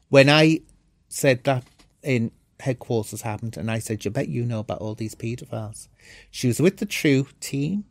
when 0.10 0.30
I 0.30 0.62
said 1.10 1.44
that 1.44 1.64
in 2.02 2.32
headquarters 2.60 3.22
happened, 3.22 3.58
and 3.58 3.70
I 3.70 3.80
said, 3.80 4.06
You 4.06 4.12
bet 4.12 4.30
you 4.30 4.46
know 4.46 4.60
about 4.60 4.80
all 4.80 4.96
these 4.96 5.16
paedophiles. 5.16 5.88
She 6.32 6.48
was 6.48 6.60
with 6.60 6.78
the 6.78 6.86
True 6.86 7.28
team, 7.40 7.86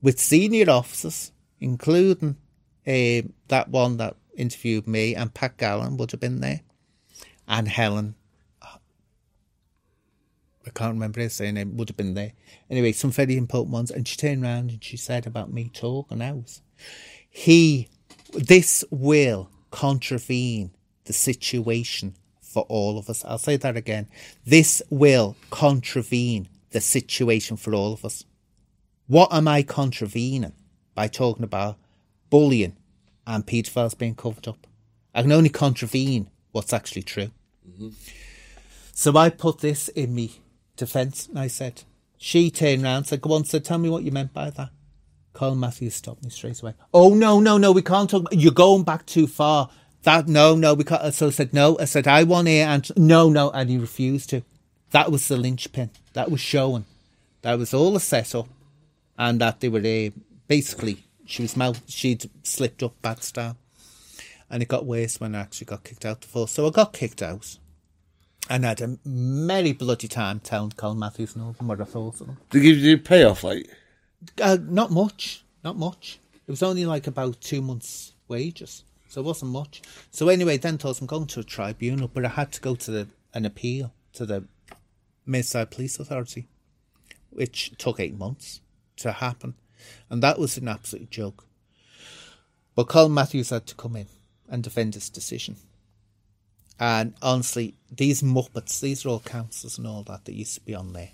with 0.00 0.20
senior 0.20 0.70
officers, 0.70 1.32
including 1.60 2.36
um, 2.86 3.32
that 3.48 3.68
one 3.68 3.96
that 3.96 4.16
interviewed 4.36 4.86
me, 4.86 5.14
and 5.14 5.34
Pat 5.34 5.56
Gallan 5.56 5.96
would 5.98 6.12
have 6.12 6.20
been 6.20 6.40
there, 6.40 6.60
and 7.48 7.68
Helen. 7.68 8.14
I 10.66 10.70
can't 10.70 10.94
remember 10.94 11.20
her 11.20 11.28
surname, 11.28 11.76
would 11.76 11.88
have 11.88 11.96
been 11.96 12.14
there. 12.14 12.32
Anyway, 12.68 12.92
some 12.92 13.12
very 13.12 13.36
important 13.36 13.72
ones. 13.72 13.90
And 13.90 14.06
she 14.06 14.16
turned 14.16 14.42
around 14.42 14.70
and 14.70 14.82
she 14.82 14.96
said 14.96 15.26
about 15.26 15.52
me 15.52 15.70
talking 15.72 16.20
out. 16.20 16.60
He, 17.28 17.88
this 18.32 18.84
will 18.90 19.50
contravene 19.70 20.72
the 21.04 21.12
situation 21.12 22.16
for 22.40 22.64
all 22.68 22.98
of 22.98 23.08
us. 23.08 23.24
I'll 23.24 23.38
say 23.38 23.56
that 23.56 23.76
again. 23.76 24.08
This 24.44 24.82
will 24.90 25.36
contravene 25.50 26.48
the 26.70 26.80
situation 26.80 27.56
for 27.56 27.74
all 27.74 27.92
of 27.92 28.04
us. 28.04 28.24
What 29.06 29.32
am 29.32 29.46
I 29.46 29.62
contravening 29.62 30.52
by 30.94 31.06
talking 31.06 31.44
about 31.44 31.76
bullying 32.28 32.76
and 33.26 33.46
paedophiles 33.46 33.96
being 33.96 34.16
covered 34.16 34.48
up? 34.48 34.66
I 35.14 35.22
can 35.22 35.32
only 35.32 35.48
contravene 35.48 36.28
what's 36.50 36.72
actually 36.72 37.02
true. 37.02 37.30
Mm-hmm. 37.68 37.90
So 38.92 39.16
I 39.16 39.28
put 39.28 39.58
this 39.58 39.88
in 39.88 40.14
me 40.14 40.40
defence 40.76 41.28
and 41.28 41.38
I 41.38 41.48
said, 41.48 41.82
she 42.18 42.50
turned 42.50 42.84
around, 42.84 43.04
said, 43.04 43.20
Go 43.20 43.32
on, 43.34 43.44
said, 43.44 43.64
tell 43.64 43.78
me 43.78 43.88
what 43.88 44.02
you 44.02 44.10
meant 44.10 44.32
by 44.32 44.50
that. 44.50 44.70
Colin 45.32 45.60
Matthews 45.60 45.94
stopped 45.94 46.24
me 46.24 46.30
straight 46.30 46.62
away. 46.62 46.74
Oh 46.94 47.14
no, 47.14 47.40
no, 47.40 47.58
no, 47.58 47.70
we 47.70 47.82
can't 47.82 48.08
talk 48.08 48.26
you're 48.32 48.52
going 48.52 48.84
back 48.84 49.04
too 49.04 49.26
far. 49.26 49.68
That 50.02 50.28
no, 50.28 50.54
no, 50.54 50.72
we 50.72 50.84
can't 50.84 51.12
so 51.12 51.26
I 51.26 51.30
said 51.30 51.52
no. 51.52 51.78
I 51.78 51.84
said 51.84 52.08
I 52.08 52.22
want 52.22 52.48
to 52.48 52.52
And 52.52 52.90
no, 52.96 53.28
no, 53.28 53.50
and 53.50 53.68
he 53.68 53.76
refused 53.76 54.30
to. 54.30 54.42
That 54.92 55.12
was 55.12 55.28
the 55.28 55.36
linchpin. 55.36 55.90
That 56.14 56.30
was 56.30 56.40
showing. 56.40 56.86
That 57.42 57.58
was 57.58 57.74
all 57.74 57.94
a 57.96 58.00
setup 58.00 58.48
and 59.18 59.40
that 59.40 59.60
they 59.60 59.68
were 59.68 59.80
uh, 59.80 60.10
basically 60.48 61.04
she 61.26 61.42
was 61.42 61.56
mouth 61.56 61.82
she'd 61.86 62.30
slipped 62.42 62.82
up 62.82 63.00
bad 63.02 63.22
style. 63.22 63.58
And 64.48 64.62
it 64.62 64.68
got 64.68 64.86
worse 64.86 65.20
when 65.20 65.34
I 65.34 65.40
actually 65.40 65.66
got 65.66 65.84
kicked 65.84 66.06
out 66.06 66.20
the 66.22 66.28
force. 66.28 66.52
So 66.52 66.66
I 66.66 66.70
got 66.70 66.92
kicked 66.92 67.20
out 67.20 67.58
and 68.48 68.64
had 68.64 68.80
a 68.80 68.98
merry 69.04 69.72
bloody 69.72 70.08
time 70.08 70.40
telling 70.40 70.70
Colin 70.72 70.98
Matthews 70.98 71.34
and 71.34 71.44
all 71.44 71.52
what 71.58 71.80
I 71.80 71.84
thought 71.84 72.20
of 72.20 72.26
them. 72.26 72.38
Give 72.50 72.76
you 72.78 72.98
payoff, 72.98 73.42
like 73.44 73.68
Uh, 74.40 74.58
not 74.60 74.90
much, 74.90 75.44
not 75.64 75.76
much. 75.76 76.18
It 76.46 76.50
was 76.50 76.62
only 76.62 76.86
like 76.86 77.06
about 77.06 77.40
two 77.40 77.60
months' 77.60 78.12
wages, 78.28 78.84
so 79.08 79.20
it 79.20 79.24
wasn't 79.24 79.50
much. 79.50 79.82
So 80.10 80.28
anyway, 80.28 80.58
then 80.58 80.78
thought 80.78 81.00
I'm 81.00 81.06
going 81.06 81.26
to 81.26 81.40
a 81.40 81.44
tribunal, 81.44 82.08
but 82.08 82.24
I 82.24 82.28
had 82.28 82.52
to 82.52 82.60
go 82.60 82.76
to 82.76 82.90
the, 82.90 83.08
an 83.34 83.44
appeal 83.44 83.92
to 84.14 84.26
the 84.26 84.44
Merseyside 85.26 85.70
Police 85.70 85.98
Authority, 85.98 86.46
which 87.30 87.72
took 87.78 87.98
eight 87.98 88.16
months 88.16 88.60
to 88.98 89.12
happen, 89.12 89.54
and 90.08 90.22
that 90.22 90.38
was 90.38 90.56
an 90.56 90.68
absolute 90.68 91.10
joke. 91.10 91.44
But 92.76 92.88
Colin 92.88 93.14
Matthews 93.14 93.50
had 93.50 93.66
to 93.66 93.74
come 93.74 93.96
in 93.96 94.06
and 94.48 94.62
defend 94.62 94.94
his 94.94 95.10
decision. 95.10 95.56
And 96.78 97.14
honestly, 97.22 97.74
these 97.90 98.22
Muppets, 98.22 98.80
these 98.80 99.06
are 99.06 99.10
all 99.10 99.20
councillors 99.20 99.78
and 99.78 99.86
all 99.86 100.02
that 100.04 100.24
that 100.24 100.34
used 100.34 100.54
to 100.54 100.60
be 100.60 100.74
on 100.74 100.92
there, 100.92 101.10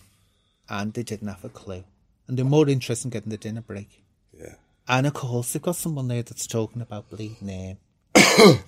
and 0.68 0.92
they 0.92 1.02
didn't 1.02 1.28
have 1.28 1.44
a 1.44 1.48
clue. 1.48 1.84
And 2.26 2.36
they're 2.36 2.44
more 2.44 2.68
interested 2.68 3.06
in 3.06 3.10
getting 3.10 3.30
the 3.30 3.36
dinner 3.36 3.60
break. 3.60 4.04
yeah. 4.32 4.54
And 4.88 5.06
of 5.06 5.14
course, 5.14 5.52
they've 5.52 5.62
got 5.62 5.76
someone 5.76 6.08
there 6.08 6.22
that's 6.22 6.46
talking 6.46 6.82
about 6.82 7.08
bleeding 7.08 7.78
um, 8.14 8.58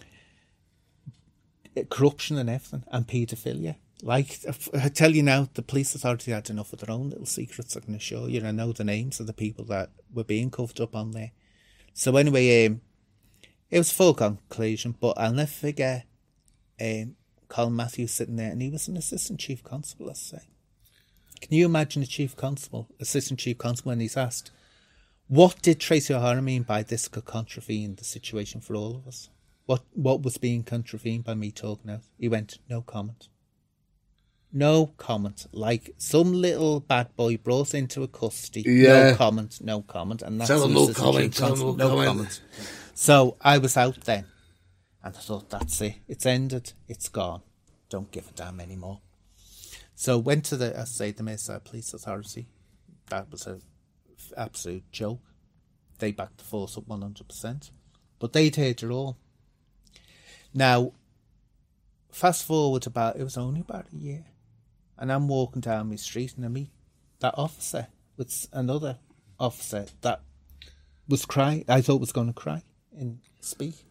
corruption 1.90 2.38
and 2.38 2.48
everything, 2.48 2.84
and 2.92 3.06
paedophilia. 3.06 3.76
Like, 4.02 4.38
I 4.74 4.88
tell 4.88 5.14
you 5.14 5.22
now, 5.22 5.48
the 5.54 5.62
police 5.62 5.94
authority 5.94 6.30
had 6.30 6.50
enough 6.50 6.72
of 6.72 6.80
their 6.80 6.94
own 6.94 7.10
little 7.10 7.26
secrets, 7.26 7.76
I 7.76 7.80
can 7.80 7.94
assure 7.94 8.28
you. 8.28 8.44
I 8.44 8.50
know 8.52 8.72
the 8.72 8.84
names 8.84 9.18
of 9.18 9.26
the 9.26 9.32
people 9.32 9.64
that 9.66 9.90
were 10.12 10.24
being 10.24 10.50
covered 10.50 10.80
up 10.80 10.94
on 10.94 11.12
there. 11.12 11.32
So, 11.94 12.16
anyway, 12.16 12.66
um, 12.66 12.80
it 13.70 13.78
was 13.78 13.90
a 13.90 13.94
full 13.94 14.14
conclusion, 14.14 14.94
but 15.00 15.18
I'll 15.18 15.32
never 15.32 15.50
forget 15.50 16.06
um, 16.80 17.16
Colin 17.48 17.76
Matthews 17.76 18.10
sitting 18.12 18.36
there, 18.36 18.50
and 18.50 18.62
he 18.62 18.70
was 18.70 18.88
an 18.88 18.96
assistant 18.96 19.40
chief 19.40 19.62
constable, 19.62 20.06
let's 20.06 20.20
say. 20.20 20.40
Can 21.40 21.54
you 21.54 21.66
imagine 21.66 22.02
a 22.02 22.06
chief 22.06 22.36
constable, 22.36 22.88
assistant 23.00 23.40
chief 23.40 23.58
constable, 23.58 23.90
when 23.90 24.00
he's 24.00 24.16
asked, 24.16 24.50
what 25.28 25.60
did 25.62 25.80
Tracy 25.80 26.14
O'Hara 26.14 26.42
mean 26.42 26.62
by 26.62 26.82
this 26.82 27.08
could 27.08 27.24
contravene 27.24 27.96
the 27.96 28.04
situation 28.04 28.60
for 28.60 28.74
all 28.74 28.96
of 28.96 29.06
us? 29.06 29.28
What 29.66 29.82
what 29.94 30.22
was 30.22 30.36
being 30.36 30.62
contravened 30.62 31.24
by 31.24 31.34
me 31.34 31.50
talking 31.50 31.90
out? 31.90 32.02
He 32.18 32.28
went, 32.28 32.58
no 32.68 32.82
comment. 32.82 33.28
No 34.52 34.86
comment. 34.98 35.46
Like 35.52 35.94
some 35.96 36.32
little 36.32 36.80
bad 36.80 37.16
boy 37.16 37.38
brought 37.38 37.74
into 37.74 38.02
a 38.02 38.08
custody. 38.08 38.62
Yeah. 38.66 39.10
No 39.10 39.16
comment, 39.16 39.60
no 39.62 39.82
comment. 39.82 40.22
And 40.22 40.40
that's 40.40 40.48
Tell 40.48 40.64
him 40.64 40.74
no 40.74 40.92
comment, 40.92 41.24
chief 41.24 41.36
tell 41.36 41.46
him 41.48 41.50
constable, 41.50 41.76
no 41.76 41.88
comment. 41.88 42.06
comment. 42.06 42.42
So 42.94 43.36
I 43.40 43.58
was 43.58 43.76
out 43.76 44.00
then. 44.02 44.26
And 45.04 45.14
I 45.14 45.20
thought, 45.20 45.50
that's 45.50 45.82
it. 45.82 45.96
It's 46.08 46.24
ended. 46.24 46.72
It's 46.88 47.10
gone. 47.10 47.42
Don't 47.90 48.10
give 48.10 48.30
a 48.30 48.32
damn 48.32 48.58
anymore. 48.58 49.00
So 49.94 50.16
went 50.16 50.46
to 50.46 50.56
the, 50.56 50.80
I 50.80 50.84
say, 50.84 51.12
the 51.12 51.22
Merseyside 51.22 51.64
Police 51.64 51.92
Authority. 51.92 52.48
That 53.10 53.30
was 53.30 53.46
a 53.46 53.60
f- 54.18 54.32
absolute 54.34 54.90
joke. 54.90 55.20
They 55.98 56.10
backed 56.10 56.38
the 56.38 56.44
force 56.44 56.78
up 56.78 56.86
100%. 56.86 57.70
But 58.18 58.32
they'd 58.32 58.56
heard 58.56 58.82
it 58.82 58.90
all. 58.90 59.18
Now, 60.54 60.92
fast 62.10 62.44
forward 62.44 62.86
about, 62.86 63.16
it 63.16 63.24
was 63.24 63.36
only 63.36 63.60
about 63.60 63.86
a 63.92 63.96
year. 63.96 64.24
And 64.96 65.12
I'm 65.12 65.28
walking 65.28 65.60
down 65.60 65.90
my 65.90 65.96
street 65.96 66.34
and 66.36 66.46
I 66.46 66.48
meet 66.48 66.70
that 67.20 67.34
officer 67.36 67.88
with 68.16 68.48
another 68.54 68.98
officer 69.38 69.84
that 70.00 70.22
was 71.06 71.26
crying. 71.26 71.66
I 71.68 71.82
thought 71.82 72.00
was 72.00 72.12
going 72.12 72.28
to 72.28 72.32
cry 72.32 72.62
and 72.96 73.18
speak. 73.40 73.84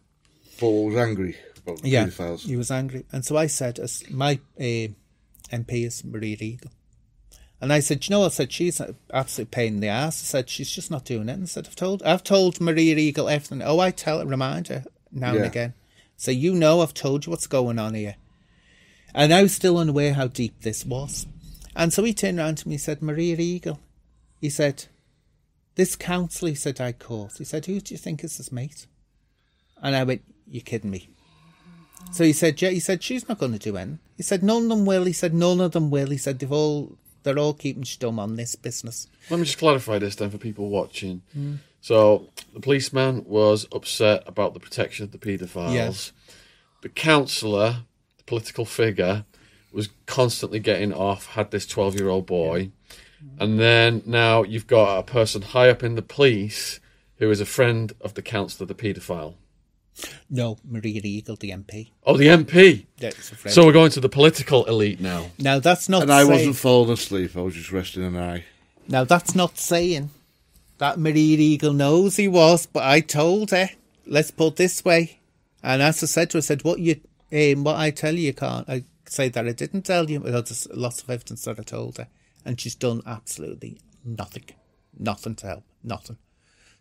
Paul 0.58 0.86
was 0.86 0.96
angry 0.96 1.36
about 1.58 1.80
the 1.82 1.88
Yeah, 1.88 2.06
paedophiles. 2.06 2.40
he 2.46 2.56
was 2.56 2.70
angry, 2.70 3.04
and 3.12 3.24
so 3.24 3.36
I 3.36 3.46
said, 3.46 3.78
"As 3.78 4.08
my 4.10 4.40
uh, 4.58 4.88
MP 5.52 5.84
is 5.84 6.04
Maria 6.04 6.36
Eagle," 6.40 6.70
and 7.60 7.72
I 7.72 7.80
said, 7.80 8.06
"You 8.06 8.12
know," 8.14 8.24
I 8.24 8.28
said, 8.28 8.52
"She's 8.52 8.80
an 8.80 8.96
absolute 9.12 9.50
pain 9.50 9.74
in 9.74 9.80
the 9.80 9.88
ass." 9.88 10.22
I 10.22 10.26
said, 10.26 10.50
"She's 10.50 10.70
just 10.70 10.90
not 10.90 11.04
doing 11.04 11.28
it." 11.28 11.32
And 11.32 11.42
I 11.44 11.46
said, 11.46 11.66
"I've 11.66 11.76
told, 11.76 12.02
I've 12.02 12.24
told 12.24 12.60
Maria 12.60 12.96
Eagle 12.96 13.28
everything." 13.28 13.62
Oh, 13.62 13.78
I 13.80 13.90
tell, 13.90 14.24
remind 14.24 14.68
her 14.68 14.84
now 15.10 15.34
and 15.36 15.44
again. 15.46 15.74
So 16.16 16.30
you 16.30 16.54
know, 16.54 16.80
I've 16.80 16.94
told 16.94 17.26
you 17.26 17.30
what's 17.30 17.46
going 17.46 17.78
on 17.78 17.94
here, 17.94 18.16
and 19.14 19.32
I 19.32 19.42
was 19.42 19.54
still 19.54 19.78
unaware 19.78 20.14
how 20.14 20.28
deep 20.28 20.60
this 20.60 20.84
was. 20.84 21.26
And 21.76 21.92
so 21.92 22.04
he 22.04 22.14
turned 22.14 22.38
around 22.38 22.58
to 22.58 22.68
me 22.68 22.74
and 22.76 22.80
said, 22.82 23.02
"Maria 23.02 23.36
Eagle," 23.36 23.80
he 24.40 24.48
said, 24.50 24.84
"This 25.74 25.96
council," 25.96 26.48
he 26.48 26.54
said, 26.54 26.80
"I 26.80 26.92
caught." 26.92 27.38
He 27.38 27.44
said, 27.44 27.66
"Who 27.66 27.80
do 27.80 27.92
you 27.94 27.98
think 27.98 28.22
is 28.22 28.36
his 28.36 28.52
mate?" 28.52 28.86
And 29.82 29.96
I 29.96 30.04
went, 30.04 30.22
"You're 30.46 30.62
kidding 30.62 30.90
me." 30.90 31.08
So 32.12 32.24
he 32.24 32.32
said, 32.32 32.60
yeah, 32.60 32.70
he 32.70 32.80
said, 32.80 33.02
she's 33.02 33.28
not 33.28 33.38
going 33.38 33.52
to 33.52 33.58
do 33.58 33.76
anything. 33.76 33.98
He 34.16 34.22
said, 34.22 34.42
none 34.42 34.64
of 34.64 34.68
them 34.68 34.84
will. 34.84 35.04
He 35.04 35.12
said, 35.12 35.34
none 35.34 35.60
of 35.60 35.72
them 35.72 35.90
will. 35.90 36.08
He 36.08 36.16
said, 36.16 36.38
they've 36.38 36.52
all, 36.52 36.96
they're 37.22 37.38
all 37.38 37.54
keeping 37.54 37.82
stum 37.82 38.18
on 38.18 38.36
this 38.36 38.54
business. 38.54 39.08
Let 39.30 39.38
me 39.38 39.46
just 39.46 39.58
clarify 39.58 39.98
this 39.98 40.14
then 40.14 40.30
for 40.30 40.38
people 40.38 40.68
watching. 40.68 41.22
So 41.80 42.28
the 42.52 42.60
policeman 42.60 43.24
was 43.26 43.66
upset 43.72 44.22
about 44.26 44.54
the 44.54 44.60
protection 44.60 45.04
of 45.04 45.12
the 45.12 45.18
paedophiles. 45.18 45.74
Yes. 45.74 46.12
The 46.82 46.88
councillor, 46.88 47.78
the 48.18 48.24
political 48.24 48.64
figure, 48.64 49.24
was 49.72 49.88
constantly 50.06 50.60
getting 50.60 50.92
off, 50.92 51.26
had 51.26 51.50
this 51.50 51.66
12 51.66 51.96
year 51.96 52.08
old 52.08 52.26
boy. 52.26 52.70
And 53.38 53.58
then 53.58 54.02
now 54.06 54.42
you've 54.42 54.66
got 54.66 54.98
a 54.98 55.02
person 55.02 55.42
high 55.42 55.70
up 55.70 55.82
in 55.82 55.94
the 55.94 56.02
police 56.02 56.78
who 57.16 57.30
is 57.30 57.40
a 57.40 57.46
friend 57.46 57.92
of 58.00 58.14
the 58.14 58.22
councillor, 58.22 58.66
the 58.66 58.74
paedophile. 58.74 59.34
No, 60.28 60.58
Maria 60.64 61.00
Eagle, 61.04 61.36
the 61.36 61.50
MP. 61.50 61.90
Oh, 62.04 62.16
the 62.16 62.26
MP. 62.26 62.86
That's 62.98 63.30
a 63.30 63.36
friend. 63.36 63.54
So 63.54 63.64
we're 63.64 63.72
going 63.72 63.92
to 63.92 64.00
the 64.00 64.08
political 64.08 64.64
elite 64.64 65.00
now. 65.00 65.26
now 65.38 65.58
that's 65.60 65.88
not 65.88 66.02
And 66.02 66.12
I 66.12 66.22
saying, 66.22 66.30
wasn't 66.30 66.56
falling 66.56 66.92
asleep, 66.92 67.36
I 67.36 67.40
was 67.42 67.54
just 67.54 67.70
resting 67.72 68.04
an 68.04 68.16
eye. 68.16 68.44
now 68.88 69.04
that's 69.04 69.34
not 69.34 69.56
saying 69.58 70.10
that 70.78 70.98
Maria 70.98 71.38
Eagle 71.38 71.72
knows 71.72 72.16
he 72.16 72.26
was, 72.26 72.66
but 72.66 72.82
I 72.82 73.00
told 73.00 73.50
her, 73.52 73.70
let's 74.06 74.30
put 74.32 74.54
it 74.54 74.56
this 74.56 74.84
way. 74.84 75.20
And 75.62 75.80
as 75.80 76.02
I 76.02 76.06
said 76.06 76.30
to 76.30 76.38
her, 76.38 76.40
I 76.40 76.42
said, 76.42 76.64
what 76.64 76.80
you, 76.80 77.00
um, 77.32 77.64
what 77.64 77.76
I 77.76 77.90
tell 77.90 78.14
you, 78.14 78.26
you 78.26 78.34
can't, 78.34 78.68
I 78.68 78.84
say 79.06 79.28
that 79.28 79.46
I 79.46 79.52
didn't 79.52 79.82
tell 79.82 80.10
you, 80.10 80.18
but 80.20 80.32
there's 80.32 80.66
lots 80.74 81.02
of 81.02 81.08
evidence 81.08 81.44
that 81.44 81.60
I 81.60 81.62
told 81.62 81.98
her. 81.98 82.08
And 82.44 82.60
she's 82.60 82.74
done 82.74 83.00
absolutely 83.06 83.78
nothing. 84.04 84.44
Nothing 84.98 85.34
to 85.36 85.46
help. 85.46 85.64
Nothing. 85.82 86.18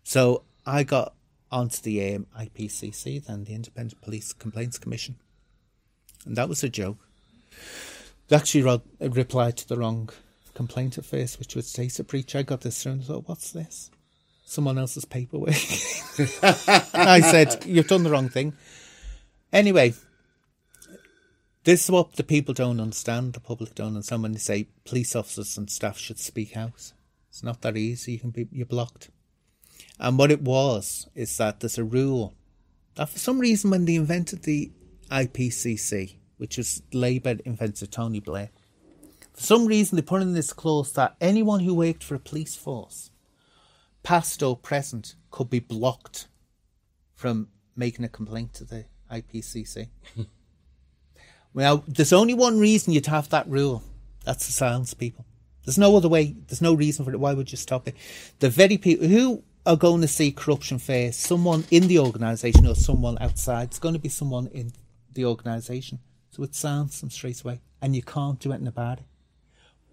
So 0.04 0.44
I 0.66 0.84
got 0.84 1.14
onto 1.54 1.82
the 1.84 2.18
IPCC, 2.38 3.24
then 3.26 3.44
the 3.44 3.54
Independent 3.54 4.02
Police 4.02 4.34
Complaints 4.34 4.80
Commission, 4.80 5.16
and 6.26 6.36
that 6.36 6.50
was 6.50 6.64
a 6.64 6.70
joke. 6.70 6.98
They 8.28 8.36
actually 8.36 8.64
wrote, 8.64 8.84
replied 9.00 9.58
to 9.58 9.68
the 9.68 9.78
wrong 9.78 10.10
complaint 10.56 10.98
at 10.98 11.06
first, 11.06 11.38
which 11.38 11.56
was 11.56 11.72
data 11.72 12.04
breach. 12.04 12.36
I 12.36 12.42
got 12.42 12.62
this 12.62 12.82
through 12.82 12.94
and 12.94 13.04
thought, 13.04 13.28
what's 13.28 13.52
this? 13.52 13.92
Someone 14.46 14.80
else's 14.80 15.06
paperwork. 15.06 15.50
I 16.94 17.22
said, 17.22 17.66
you've 17.66 17.88
done 17.88 18.04
the 18.04 18.10
wrong 18.10 18.30
thing. 18.30 18.54
Anyway, 19.52 19.94
this 21.64 21.84
is 21.84 21.92
what 21.92 22.14
the 22.14 22.24
people 22.24 22.54
don't 22.54 22.80
understand, 22.80 23.34
the 23.34 23.40
public 23.40 23.76
don't 23.76 23.88
understand 23.88 24.24
when 24.24 24.32
they 24.32 24.40
say 24.40 24.68
police 24.86 25.16
officers 25.16 25.58
and 25.58 25.70
staff 25.70 25.98
should 25.98 26.20
speak 26.20 26.58
out. 26.58 26.94
It's 27.30 27.44
not 27.44 27.62
that 27.62 27.78
easy. 27.78 28.14
You 28.14 28.20
can 28.20 28.30
be 28.32 28.48
you're 28.52 28.66
blocked. 28.66 29.10
And 30.00 30.18
what 30.18 30.32
it 30.32 30.42
was 30.42 31.08
is 31.16 31.38
that 31.38 31.60
there's 31.60 31.78
a 31.78 31.84
rule 31.84 32.34
that 32.96 33.10
for 33.10 33.20
some 33.20 33.40
reason 33.40 33.72
when 33.72 33.86
they 33.86 33.96
invented 33.96 34.44
the 34.44 34.72
IPCC, 35.10 36.16
which 36.38 36.58
was 36.58 36.82
Labour 36.92 37.38
inventor 37.46 37.86
Tony 37.86 38.20
Blair, 38.20 38.50
for 39.34 39.42
some 39.42 39.66
reason 39.66 39.96
they 39.96 40.02
put 40.02 40.22
in 40.22 40.34
this 40.34 40.54
clause 40.54 40.94
that 40.94 41.16
anyone 41.20 41.62
who 41.62 41.74
worked 41.74 42.04
for 42.04 42.16
a 42.16 42.20
police 42.20 42.56
force, 42.56 43.12
past 44.04 44.44
or 44.44 44.58
present, 44.58 45.16
could 45.32 45.50
be 45.50 45.60
blocked 45.60 46.28
from 47.16 47.48
making 47.76 48.06
a 48.06 48.10
complaint 48.10 48.54
to 48.54 48.64
the 48.64 48.86
IPCC. 49.12 49.88
well, 51.54 51.84
there's 51.88 52.14
only 52.14 52.34
one 52.34 52.60
reason 52.60 52.94
you'd 52.94 53.08
have 53.08 53.30
that 53.30 53.48
rule. 53.48 53.84
That's 54.26 54.46
to 54.46 54.52
silence 54.52 54.94
people. 54.94 55.26
There's 55.66 55.78
no 55.78 55.96
other 55.96 56.10
way. 56.10 56.36
There's 56.48 56.62
no 56.62 56.74
reason 56.74 57.06
for 57.06 57.12
it. 57.12 57.20
Why 57.20 57.34
would 57.34 57.52
you 57.52 57.58
stop 57.58 57.88
it? 57.88 57.96
The 58.40 58.50
very 58.50 58.78
people 58.78 59.08
who 59.08 59.44
are 59.66 59.78
going 59.78 60.02
to 60.02 60.08
see 60.08 60.32
corruption 60.32 60.78
face 60.78 61.18
someone 61.18 61.66
in 61.72 61.88
the 61.88 62.00
organisation 62.00 62.68
or 62.68 62.76
someone 62.76 63.18
outside. 63.22 63.70
It's 63.70 63.80
going 63.80 63.96
to 63.96 64.00
be 64.00 64.10
someone 64.10 64.48
in 64.48 64.74
the 65.14 65.26
organisation. 65.26 66.00
So 66.32 66.44
it 66.44 66.56
sounds 66.56 67.00
them 67.00 67.10
straight 67.10 67.42
away, 67.42 67.62
and 67.82 67.96
you 67.96 68.02
can't 68.02 68.40
do 68.40 68.52
anything 68.52 68.68
about 68.68 69.00
it. 69.00 69.06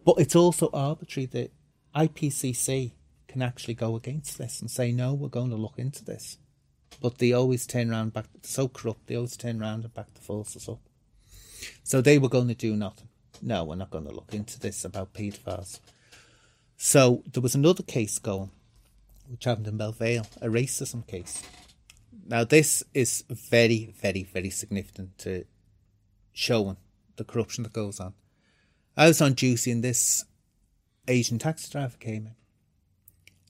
But 0.04 0.16
it's 0.18 0.34
also 0.34 0.70
arbitrary 0.72 1.26
that 1.26 1.52
IPCC 1.94 2.92
can 3.28 3.42
actually 3.42 3.74
go 3.74 3.94
against 3.94 4.38
this 4.38 4.60
and 4.60 4.70
say, 4.70 4.90
no, 4.90 5.14
we're 5.14 5.28
going 5.28 5.50
to 5.50 5.56
look 5.56 5.78
into 5.78 6.04
this. 6.04 6.38
But 7.00 7.18
they 7.18 7.32
always 7.32 7.66
turn 7.66 7.90
around 7.90 8.12
back, 8.12 8.26
so 8.42 8.68
corrupt, 8.68 9.06
they 9.06 9.14
always 9.14 9.36
turn 9.36 9.60
around 9.60 9.84
and 9.84 9.94
back 9.94 10.12
the 10.14 10.20
force 10.20 10.56
us 10.56 10.68
up. 10.68 10.80
So 11.84 12.00
they 12.00 12.18
were 12.18 12.28
going 12.28 12.48
to 12.48 12.54
do 12.54 12.74
nothing. 12.74 13.08
No, 13.42 13.64
we're 13.64 13.76
not 13.76 13.90
going 13.90 14.06
to 14.06 14.14
look 14.14 14.34
into 14.34 14.58
this 14.58 14.84
about 14.84 15.12
paedophiles. 15.12 15.78
So 16.76 17.22
there 17.30 17.42
was 17.42 17.54
another 17.54 17.82
case 17.82 18.18
going, 18.18 18.50
which 19.30 19.44
happened 19.44 19.68
in 19.68 19.76
Belle 19.76 19.92
Vale, 19.92 20.26
a 20.40 20.48
racism 20.48 21.06
case. 21.06 21.42
Now, 22.26 22.44
this 22.44 22.82
is 22.92 23.24
very, 23.28 23.94
very, 24.00 24.24
very 24.24 24.50
significant 24.50 25.18
to 25.18 25.44
showing 26.32 26.76
the 27.16 27.24
corruption 27.24 27.62
that 27.64 27.72
goes 27.72 28.00
on. 28.00 28.14
I 28.96 29.06
was 29.06 29.20
on 29.20 29.34
duty 29.34 29.70
and 29.70 29.84
this 29.84 30.24
Asian 31.06 31.38
taxi 31.38 31.70
driver 31.70 31.96
came 31.98 32.26
in. 32.26 32.34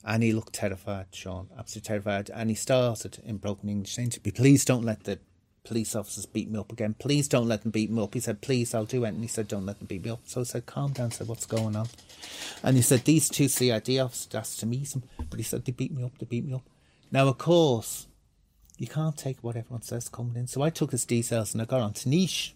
And 0.03 0.23
he 0.23 0.33
looked 0.33 0.53
terrified, 0.53 1.07
Sean, 1.11 1.49
absolutely 1.57 1.87
terrified. 1.87 2.31
And 2.33 2.49
he 2.49 2.55
started 2.55 3.19
in 3.23 3.37
broken 3.37 3.69
English 3.69 3.93
saying 3.93 4.09
to 4.11 4.21
me, 4.25 4.31
Please 4.31 4.65
don't 4.65 4.83
let 4.83 5.03
the 5.03 5.19
police 5.63 5.95
officers 5.95 6.25
beat 6.25 6.49
me 6.49 6.59
up 6.59 6.71
again. 6.71 6.95
Please 6.97 7.27
don't 7.27 7.47
let 7.47 7.61
them 7.61 7.71
beat 7.71 7.91
me 7.91 8.01
up. 8.01 8.13
He 8.13 8.19
said, 8.19 8.41
Please, 8.41 8.73
I'll 8.73 8.85
do 8.85 9.05
it. 9.05 9.09
And 9.09 9.21
he 9.21 9.27
said, 9.27 9.47
Don't 9.47 9.65
let 9.65 9.79
them 9.79 9.87
beat 9.87 10.03
me 10.03 10.11
up. 10.11 10.21
So 10.25 10.41
I 10.41 10.43
said, 10.43 10.65
Calm 10.65 10.93
down. 10.93 11.07
I 11.07 11.09
said, 11.09 11.27
What's 11.27 11.45
going 11.45 11.75
on? 11.75 11.87
And 12.63 12.75
he 12.75 12.81
said, 12.81 13.05
These 13.05 13.29
two 13.29 13.47
CID 13.47 13.99
officers 13.99 14.33
asked 14.33 14.59
to 14.61 14.65
meet 14.65 14.95
him. 14.95 15.03
But 15.29 15.39
he 15.39 15.43
said, 15.43 15.65
They 15.65 15.71
beat 15.71 15.93
me 15.93 16.03
up. 16.03 16.17
They 16.17 16.25
beat 16.25 16.45
me 16.45 16.53
up. 16.53 16.63
Now, 17.11 17.27
of 17.27 17.37
course, 17.37 18.07
you 18.77 18.87
can't 18.87 19.17
take 19.17 19.43
what 19.43 19.55
everyone 19.55 19.83
says 19.83 20.09
coming 20.09 20.35
in. 20.35 20.47
So 20.47 20.61
I 20.61 20.69
took 20.69 20.91
his 20.91 21.05
details 21.05 21.53
and 21.53 21.61
I 21.61 21.65
got 21.65 21.81
on 21.81 21.93
to 21.93 22.09
Niche, 22.09 22.55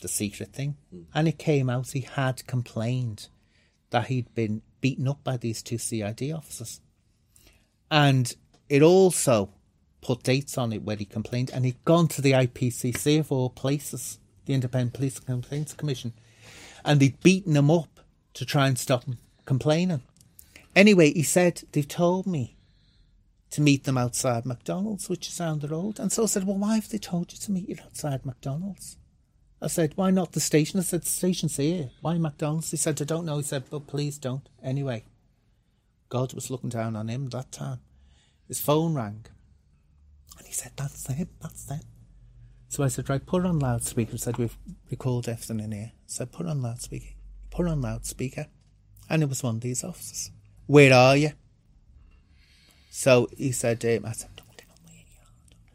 the 0.00 0.08
secret 0.08 0.52
thing. 0.52 0.76
Hmm. 0.90 1.02
And 1.14 1.28
it 1.28 1.38
came 1.38 1.68
out 1.68 1.90
he 1.90 2.00
had 2.00 2.46
complained 2.46 3.28
that 3.90 4.06
he'd 4.06 4.34
been 4.34 4.62
beaten 4.80 5.08
up 5.08 5.22
by 5.22 5.36
these 5.36 5.62
two 5.62 5.78
CID 5.78 6.32
officers. 6.32 6.80
And 7.90 8.34
it 8.68 8.82
also 8.82 9.50
put 10.06 10.22
dates 10.22 10.56
on 10.56 10.72
it 10.72 10.84
where 10.84 10.96
he 10.96 11.04
complained, 11.04 11.50
and 11.52 11.64
he'd 11.64 11.84
gone 11.84 12.06
to 12.06 12.22
the 12.22 12.30
IPCC 12.30 13.18
of 13.18 13.32
all 13.32 13.50
places, 13.50 14.20
the 14.44 14.54
Independent 14.54 14.92
Police 14.92 15.18
Complaints 15.18 15.72
Commission, 15.72 16.12
and 16.84 17.00
they'd 17.00 17.20
beaten 17.24 17.56
him 17.56 17.72
up 17.72 17.98
to 18.34 18.46
try 18.46 18.68
and 18.68 18.78
stop 18.78 19.04
him 19.04 19.18
complaining. 19.46 20.02
Anyway, 20.76 21.12
he 21.12 21.24
said, 21.24 21.62
They've 21.72 21.88
told 21.88 22.24
me 22.24 22.56
to 23.50 23.60
meet 23.60 23.82
them 23.82 23.98
outside 23.98 24.46
McDonald's, 24.46 25.08
which 25.08 25.26
is 25.26 25.38
down 25.38 25.58
the 25.58 25.68
road. 25.68 25.98
And 25.98 26.12
so 26.12 26.22
I 26.22 26.26
said, 26.26 26.46
Well, 26.46 26.58
why 26.58 26.76
have 26.76 26.88
they 26.88 26.98
told 26.98 27.32
you 27.32 27.38
to 27.40 27.50
meet 27.50 27.68
you 27.68 27.76
outside 27.82 28.24
McDonald's? 28.24 28.96
I 29.60 29.66
said, 29.66 29.94
Why 29.96 30.12
not 30.12 30.32
the 30.32 30.40
station? 30.40 30.78
I 30.78 30.84
said, 30.84 31.02
The 31.02 31.08
station's 31.08 31.56
here. 31.56 31.90
Why 32.00 32.16
McDonald's? 32.16 32.70
He 32.70 32.76
said, 32.76 33.02
I 33.02 33.04
don't 33.04 33.26
know. 33.26 33.38
He 33.38 33.42
said, 33.42 33.64
But 33.70 33.88
please 33.88 34.18
don't. 34.18 34.48
Anyway, 34.62 35.02
God 36.08 36.32
was 36.32 36.48
looking 36.48 36.70
down 36.70 36.94
on 36.94 37.08
him 37.08 37.28
that 37.30 37.50
time. 37.50 37.80
His 38.46 38.60
phone 38.60 38.94
rang. 38.94 39.26
And 40.38 40.46
he 40.46 40.52
said, 40.52 40.72
That's 40.76 41.04
them, 41.04 41.28
that's 41.40 41.64
them. 41.64 41.80
So 42.68 42.84
I 42.84 42.88
said, 42.88 43.08
Right, 43.08 43.24
put 43.24 43.44
on 43.44 43.58
loudspeaker. 43.58 44.14
I 44.14 44.16
said, 44.16 44.38
We've 44.38 44.56
recorded 44.90 45.30
everything 45.30 45.60
in 45.60 45.72
here. 45.72 45.92
Said, 46.06 46.32
Put 46.32 46.46
on 46.46 46.62
loudspeaker. 46.62 47.14
Put 47.50 47.66
on 47.66 47.80
loudspeaker. 47.80 48.46
And 49.08 49.22
it 49.22 49.28
was 49.28 49.42
one 49.42 49.56
of 49.56 49.60
these 49.60 49.84
officers. 49.84 50.30
Where 50.66 50.92
are 50.92 51.16
you? 51.16 51.30
So 52.90 53.28
he 53.36 53.52
said, 53.52 53.84
um, 53.84 54.06
I 54.06 54.12
said, 54.12 54.30
Don't. 54.36 54.46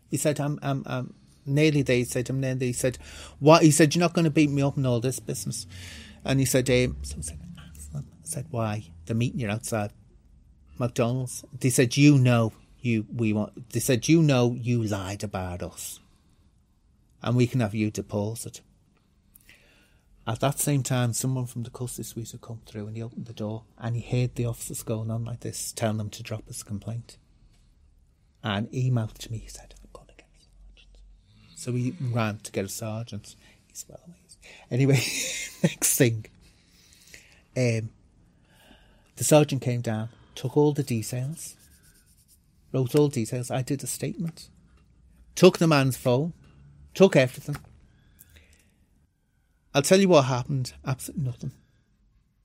He 0.10 0.18
said, 0.18 0.40
I'm, 0.40 0.60
I'm, 0.62 0.84
I'm 0.86 1.14
nearly 1.46 1.82
there. 1.82 1.98
He 1.98 2.04
said, 2.04 2.30
I'm 2.30 2.42
nearly 2.42 2.58
there. 2.60 2.68
He 2.68 2.74
said, 2.74 2.98
What? 3.40 3.64
He 3.64 3.72
said, 3.72 3.96
You're 3.96 4.02
not 4.02 4.14
going 4.14 4.26
to 4.26 4.32
beat 4.32 4.50
me 4.50 4.62
up 4.62 4.78
in 4.78 4.86
all 4.86 5.00
this 5.00 5.20
business. 5.20 5.66
And 6.24 6.40
he 6.40 6.46
said, 6.46 6.70
um, 6.70 6.98
so 7.02 7.16
I 7.18 7.22
said, 7.22 7.40
I 7.96 8.02
said, 8.24 8.46
Why? 8.52 8.86
They're 9.06 9.16
meeting 9.16 9.40
you 9.40 9.50
outside 9.50 9.92
McDonald's. 10.78 11.46
They 11.60 11.70
said, 11.70 11.96
You 11.98 12.18
know 12.18 12.54
you 12.82 13.06
we 13.14 13.34
want 13.34 13.72
they 13.72 13.80
said, 13.80 14.08
You 14.08 14.22
know 14.22 14.56
you 14.60 14.84
lied 14.84 15.24
about 15.24 15.62
us. 15.64 16.00
And 17.24 17.36
we 17.36 17.48
can 17.48 17.60
have 17.60 17.76
you 17.76 17.92
deported. 17.92 18.62
At 20.26 20.40
that 20.40 20.60
same 20.60 20.84
time, 20.84 21.14
someone 21.14 21.46
from 21.46 21.64
the 21.64 21.70
custody 21.70 22.04
suite 22.04 22.32
had 22.32 22.42
come 22.42 22.62
through 22.66 22.88
and 22.88 22.96
he 22.96 23.04
opened 23.04 23.26
the 23.26 23.34
door 23.34 23.64
and 23.78 23.96
he 23.96 24.02
heard 24.02 24.36
the 24.36 24.46
officers 24.46 24.84
going 24.84 25.10
on 25.12 25.26
like 25.26 25.42
this, 25.42 25.72
telling 25.72 25.98
them 25.98 26.10
to 26.12 26.24
drop 26.24 26.48
his 26.48 26.64
complaint. 26.64 27.18
And 28.44 28.68
he 28.72 28.90
mouthed 28.90 29.22
to 29.22 29.32
me, 29.32 29.40
he 29.40 29.48
said, 29.48 29.76
I've 29.84 29.94
got 29.94 30.08
to 30.08 30.16
get 30.16 30.28
a 30.36 30.44
sergeant. 30.44 30.98
So 31.56 31.72
he 31.74 31.96
ran 32.00 32.40
to 32.40 32.52
get 32.52 32.66
a 32.66 32.70
sergeant. 32.70 33.36
He's 33.68 33.86
well 33.88 34.00
amazed. 34.06 34.38
Anyway, 34.70 34.96
next 35.64 35.98
thing. 35.98 36.26
Um, 37.56 37.90
the 39.16 39.24
sergeant 39.24 39.62
came 39.62 39.82
down, 39.82 40.10
took 40.36 40.56
all 40.56 40.74
the 40.74 40.84
details, 40.84 41.56
wrote 42.72 42.96
all 42.96 43.08
details. 43.08 43.52
I 43.52 43.62
did 43.62 43.84
a 43.84 43.88
statement, 43.88 44.50
took 45.36 45.58
the 45.58 45.68
man's 45.68 45.98
phone, 45.98 46.34
took 46.94 47.16
everything. 47.16 47.58
I'll 49.74 49.82
tell 49.82 50.00
you 50.00 50.10
what 50.10 50.24
happened. 50.26 50.74
Absolutely 50.86 51.26
nothing. 51.26 51.52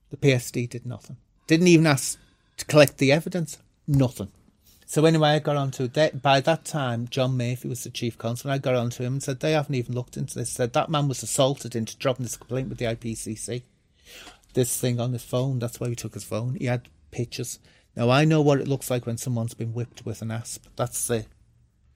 The 0.09 0.17
PSD 0.17 0.69
did 0.69 0.85
nothing. 0.85 1.17
Didn't 1.47 1.67
even 1.67 1.85
ask 1.85 2.17
to 2.57 2.65
collect 2.65 2.97
the 2.97 3.11
evidence. 3.11 3.57
Nothing. 3.87 4.31
So 4.85 5.03
anyway, 5.03 5.31
I 5.31 5.39
got 5.39 5.57
onto 5.57 5.89
that. 5.89 6.21
By 6.21 6.39
that 6.39 6.63
time, 6.63 7.09
Jon 7.09 7.35
Murphy 7.35 7.67
was 7.67 7.83
the 7.83 7.89
chief 7.89 8.17
constable. 8.17 8.53
I 8.53 8.57
got 8.57 8.75
onto 8.75 9.03
him 9.03 9.13
and 9.13 9.23
said 9.23 9.41
they 9.41 9.51
haven't 9.51 9.75
even 9.75 9.93
looked 9.93 10.15
into 10.15 10.39
this. 10.39 10.49
Said 10.49 10.71
that 10.73 10.89
man 10.89 11.09
was 11.09 11.21
assaulted 11.21 11.75
into 11.75 11.97
dropping 11.97 12.23
this 12.23 12.37
complaint 12.37 12.69
with 12.69 12.77
the 12.77 12.85
IPCC. 12.85 13.63
This 14.53 14.79
thing 14.79 15.01
on 15.01 15.11
his 15.11 15.23
phone. 15.23 15.59
That's 15.59 15.81
why 15.81 15.89
we 15.89 15.95
took 15.95 16.13
his 16.13 16.23
phone. 16.23 16.55
He 16.55 16.67
had 16.67 16.87
pictures. 17.11 17.59
Now 17.97 18.11
I 18.11 18.25
know 18.25 18.41
what 18.41 18.61
it 18.61 18.67
looks 18.67 18.91
like 18.91 19.07
when 19.07 19.17
someone's 19.17 19.55
been 19.55 19.73
whipped 19.73 20.05
with 20.05 20.21
an 20.21 20.29
asp. 20.29 20.67
That's 20.75 21.07
the 21.07 21.25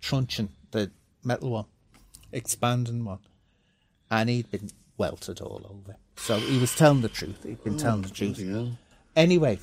truncheon, 0.01 0.49
the 0.71 0.89
metal 1.23 1.51
one, 1.51 1.65
expanding 2.31 3.05
one, 3.05 3.19
and 4.09 4.27
he'd 4.27 4.49
been 4.49 4.71
welted 4.97 5.41
all 5.41 5.61
over. 5.69 5.97
So 6.15 6.37
he 6.37 6.57
was 6.57 6.75
telling 6.75 7.01
the 7.01 7.09
truth. 7.09 7.43
He'd 7.43 7.63
been 7.63 7.75
oh, 7.75 7.77
telling 7.77 8.01
the 8.01 8.09
truth. 8.09 8.39
Yeah. 8.39 8.69
Anyway, 9.15 9.59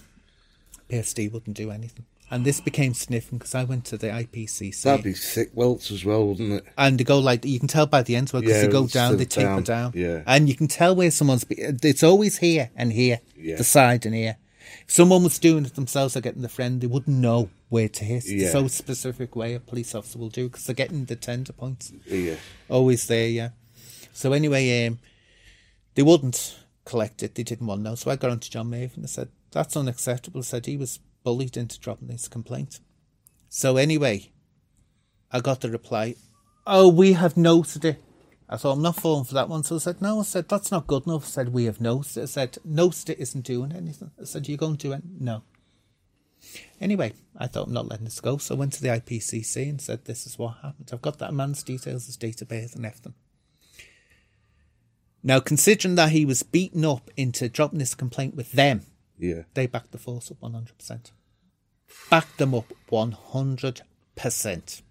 PSD 0.88 1.32
wouldn't 1.32 1.56
do 1.56 1.72
anything. 1.72 2.06
And 2.30 2.44
this 2.44 2.60
became 2.60 2.94
significant 2.94 3.40
because 3.40 3.56
I 3.56 3.64
went 3.64 3.84
to 3.86 3.96
the 3.96 4.08
IPCC. 4.08 4.82
That'd 4.82 5.02
be 5.04 5.14
thick 5.14 5.50
welts 5.54 5.90
as 5.90 6.04
well, 6.04 6.28
wouldn't 6.28 6.52
it? 6.52 6.64
and 6.76 7.00
they 7.00 7.04
go 7.04 7.18
like 7.18 7.44
you 7.44 7.58
can 7.58 7.66
tell 7.66 7.86
by 7.86 8.02
the 8.02 8.14
end 8.14 8.26
because 8.30 8.44
Yeah, 8.44 8.60
they 8.62 8.68
go 8.68 8.86
down, 8.86 9.16
they 9.16 9.24
taper 9.24 9.46
down, 9.46 9.62
down, 9.64 9.92
yeah. 9.96 10.22
and 10.24 10.48
you 10.48 10.54
can 10.54 10.68
tell 10.68 10.94
where 10.94 11.10
someone's. 11.10 11.42
Be- 11.42 11.56
it's 11.58 12.04
always 12.04 12.38
here 12.38 12.70
and 12.76 12.92
here, 12.92 13.22
Yeah. 13.36 13.56
the 13.56 13.64
side 13.64 14.06
and 14.06 14.14
here. 14.14 14.36
If 14.86 14.90
someone 14.94 15.22
was 15.22 15.38
doing 15.38 15.64
it 15.64 15.74
themselves 15.74 16.16
or 16.16 16.20
getting 16.20 16.42
the 16.42 16.48
friend, 16.48 16.80
they 16.80 16.86
wouldn't 16.86 17.16
know 17.16 17.50
where 17.68 17.88
to 17.88 18.04
hit. 18.04 18.26
Yeah. 18.26 18.50
So 18.50 18.66
specific 18.68 19.36
way 19.36 19.54
a 19.54 19.60
police 19.60 19.94
officer 19.94 20.18
will 20.18 20.28
do 20.30 20.48
because 20.48 20.64
they're 20.66 20.74
getting 20.74 21.04
the 21.04 21.16
tender 21.16 21.52
points 21.52 21.92
Yeah. 22.06 22.36
always 22.68 23.06
there. 23.06 23.28
Yeah. 23.28 23.50
So 24.12 24.32
anyway, 24.32 24.86
um, 24.86 24.98
they 25.94 26.02
wouldn't 26.02 26.58
collect 26.84 27.22
it. 27.22 27.34
They 27.34 27.42
didn't 27.42 27.66
want 27.66 27.80
to 27.80 27.90
know. 27.90 27.94
So 27.94 28.10
I 28.10 28.16
got 28.16 28.30
on 28.30 28.40
to 28.40 28.50
John 28.50 28.70
Maven 28.70 28.96
and 28.96 29.04
I 29.04 29.08
said 29.08 29.28
that's 29.50 29.76
unacceptable. 29.76 30.40
I 30.40 30.44
said 30.44 30.66
he 30.66 30.76
was 30.76 30.98
bullied 31.24 31.56
into 31.56 31.78
dropping 31.78 32.08
his 32.08 32.28
complaint. 32.28 32.80
So 33.48 33.76
anyway, 33.76 34.30
I 35.30 35.40
got 35.40 35.60
the 35.60 35.70
reply, 35.70 36.14
"Oh, 36.66 36.88
we 36.88 37.12
have 37.14 37.36
noted 37.36 37.84
it." 37.84 38.02
I 38.50 38.56
thought 38.56 38.72
I'm 38.72 38.82
not 38.82 38.96
falling 38.96 39.24
for 39.24 39.34
that 39.34 39.48
one, 39.48 39.62
so 39.62 39.76
I 39.76 39.78
said, 39.78 40.00
"No." 40.00 40.20
I 40.20 40.22
said 40.22 40.48
that's 40.48 40.70
not 40.70 40.86
good 40.86 41.06
enough. 41.06 41.24
I 41.24 41.28
said 41.28 41.52
we 41.52 41.64
have 41.64 41.80
it. 41.80 42.16
I 42.16 42.24
said 42.24 42.58
noted 42.64 43.18
isn't 43.18 43.44
doing 43.44 43.72
anything. 43.72 44.10
I 44.20 44.24
said 44.24 44.48
you're 44.48 44.56
going 44.56 44.78
to 44.78 44.88
do 44.88 44.92
it? 44.94 45.02
No. 45.20 45.42
Anyway, 46.80 47.12
I 47.36 47.46
thought 47.46 47.66
I'm 47.66 47.74
not 47.74 47.88
letting 47.88 48.04
this 48.06 48.20
go, 48.20 48.38
so 48.38 48.54
I 48.54 48.58
went 48.58 48.72
to 48.74 48.82
the 48.82 48.88
IPCC 48.88 49.68
and 49.68 49.80
said, 49.80 50.04
"This 50.04 50.26
is 50.26 50.38
what 50.38 50.58
happened. 50.62 50.88
I've 50.92 51.02
got 51.02 51.18
that 51.18 51.34
man's 51.34 51.62
details, 51.62 52.06
his 52.06 52.16
birth, 52.16 52.74
and 52.74 52.86
everything." 52.86 53.14
Now, 55.22 55.40
considering 55.40 55.96
that 55.96 56.12
he 56.12 56.24
was 56.24 56.42
beaten 56.42 56.84
up 56.84 57.10
into 57.16 57.48
dropping 57.48 57.80
this 57.80 57.94
complaint 57.94 58.34
with 58.34 58.52
them, 58.52 58.86
Yeah. 59.18 59.42
they 59.54 59.66
backed 59.66 59.90
the 59.90 59.98
force 59.98 60.30
up 60.30 60.40
100%. 60.40 61.10
Backed 62.08 62.38
them 62.38 62.54
up 62.54 62.72
100%. 62.88 64.82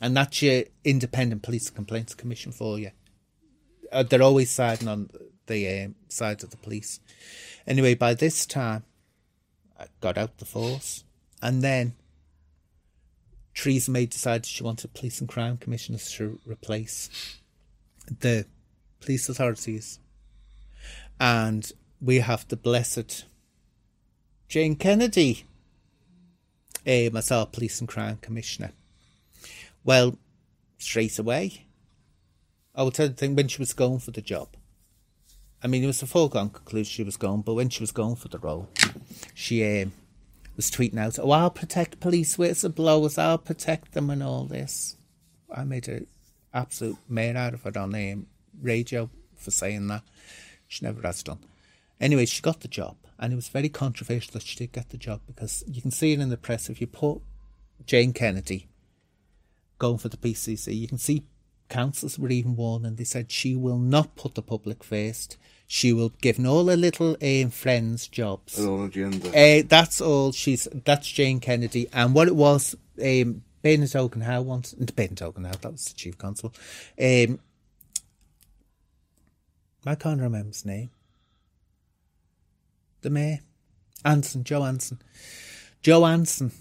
and 0.00 0.16
that's 0.16 0.42
your 0.42 0.64
independent 0.84 1.42
police 1.42 1.70
complaints 1.70 2.14
commission 2.14 2.50
for 2.50 2.78
you. 2.78 2.90
Uh, 3.92 4.02
they're 4.02 4.22
always 4.22 4.50
siding 4.50 4.88
on 4.88 5.10
the 5.46 5.84
um, 5.84 5.94
of 6.20 6.50
the 6.50 6.56
police. 6.56 7.00
Anyway, 7.66 7.94
by 7.94 8.14
this 8.14 8.46
time, 8.46 8.84
I 9.78 9.86
got 10.00 10.18
out 10.18 10.38
the 10.38 10.44
force, 10.44 11.04
and 11.40 11.62
then 11.62 11.94
Theresa 13.54 13.90
May 13.90 14.06
decided 14.06 14.46
she 14.46 14.62
wanted 14.64 14.94
police 14.94 15.20
and 15.20 15.28
crime 15.28 15.58
commissioners 15.58 16.10
to 16.12 16.40
replace 16.46 17.10
the 18.20 18.46
police 19.00 19.28
authorities, 19.28 19.98
and 21.20 21.70
we 22.00 22.20
have 22.20 22.48
the 22.48 22.56
blessed 22.56 23.26
Jane 24.48 24.76
Kennedy 24.76 25.44
um, 26.86 27.16
as 27.16 27.30
our 27.30 27.46
police 27.46 27.80
and 27.80 27.88
crime 27.88 28.18
commissioner. 28.20 28.72
Well, 29.84 30.18
straight 30.78 31.18
away, 31.18 31.66
I 32.74 32.82
will 32.82 32.90
tell 32.90 33.06
you 33.06 33.10
the 33.10 33.16
thing 33.16 33.36
when 33.36 33.48
she 33.48 33.60
was 33.60 33.74
going 33.74 33.98
for 33.98 34.12
the 34.12 34.22
job. 34.22 34.48
I 35.62 35.66
mean, 35.66 35.84
it 35.84 35.86
was 35.86 36.02
a 36.02 36.06
foregone 36.06 36.50
conclusion 36.50 36.90
she 36.90 37.04
was 37.04 37.16
going, 37.16 37.42
but 37.42 37.54
when 37.54 37.68
she 37.68 37.82
was 37.82 37.92
going 37.92 38.16
for 38.16 38.28
the 38.28 38.38
role, 38.38 38.68
she 39.34 39.82
um, 39.82 39.92
was 40.56 40.70
tweeting 40.70 40.98
out, 40.98 41.18
"Oh, 41.18 41.30
I'll 41.30 41.50
protect 41.50 42.00
police 42.00 42.36
whistleblowers. 42.36 43.18
I'll 43.18 43.38
protect 43.38 43.92
them 43.92 44.10
and 44.10 44.22
all 44.22 44.44
this." 44.44 44.96
I 45.54 45.64
made 45.64 45.86
an 45.88 46.06
absolute 46.52 46.96
mare 47.08 47.36
out 47.36 47.54
of 47.54 47.62
her 47.62 47.78
on 47.78 47.94
um, 47.94 48.26
radio 48.60 49.10
for 49.36 49.50
saying 49.50 49.86
that. 49.88 50.02
She 50.66 50.84
never 50.84 51.02
has 51.02 51.22
done. 51.22 51.40
Anyway, 52.00 52.24
she 52.24 52.40
got 52.40 52.60
the 52.60 52.68
job, 52.68 52.96
and 53.18 53.32
it 53.32 53.36
was 53.36 53.48
very 53.48 53.68
controversial 53.68 54.32
that 54.32 54.42
she 54.42 54.56
did 54.56 54.72
get 54.72 54.88
the 54.88 54.96
job 54.96 55.20
because 55.26 55.62
you 55.68 55.82
can 55.82 55.90
see 55.90 56.12
it 56.12 56.20
in 56.20 56.30
the 56.30 56.38
press. 56.38 56.70
If 56.70 56.80
you 56.80 56.86
put 56.86 57.20
Jane 57.86 58.14
Kennedy 58.14 58.68
going 59.78 59.98
for 59.98 60.08
the 60.08 60.16
PCC, 60.16 60.74
you 60.76 60.88
can 60.88 60.98
see 60.98 61.24
councils 61.72 62.18
were 62.18 62.30
even 62.30 62.54
warning. 62.54 62.96
They 62.96 63.04
said 63.04 63.32
she 63.32 63.56
will 63.56 63.78
not 63.78 64.14
put 64.14 64.34
the 64.34 64.42
public 64.42 64.84
first. 64.84 65.38
She 65.66 65.92
will 65.92 66.10
give 66.20 66.38
all 66.44 66.66
her 66.66 66.76
little 66.76 67.16
um, 67.22 67.50
friends 67.50 68.06
jobs. 68.06 68.58
Her 68.58 68.68
own 68.68 68.86
agenda. 68.88 69.28
Uh, 69.28 69.62
that's 69.66 70.00
all 70.00 70.32
she's. 70.32 70.68
That's 70.72 71.10
Jane 71.10 71.40
Kennedy, 71.40 71.88
and 71.92 72.14
what 72.14 72.28
it 72.28 72.36
was. 72.36 72.76
Um, 73.02 73.42
Bernard 73.62 73.92
Hogan-Howe 73.92 74.42
once. 74.42 74.74
Bernard 74.74 75.18
Hogan-Howe, 75.18 75.56
that 75.62 75.72
was 75.72 75.86
the 75.86 75.94
chief 75.94 76.18
constable. 76.18 76.52
Um, 77.00 77.38
I 79.86 79.94
can't 79.94 80.20
remember 80.20 80.48
his 80.48 80.66
name. 80.66 80.90
The 83.00 83.10
mayor, 83.10 83.40
Anson, 84.04 84.44
Joe 84.44 84.64
Anson. 84.64 85.00
Joe 85.80 86.04
Anson 86.04 86.52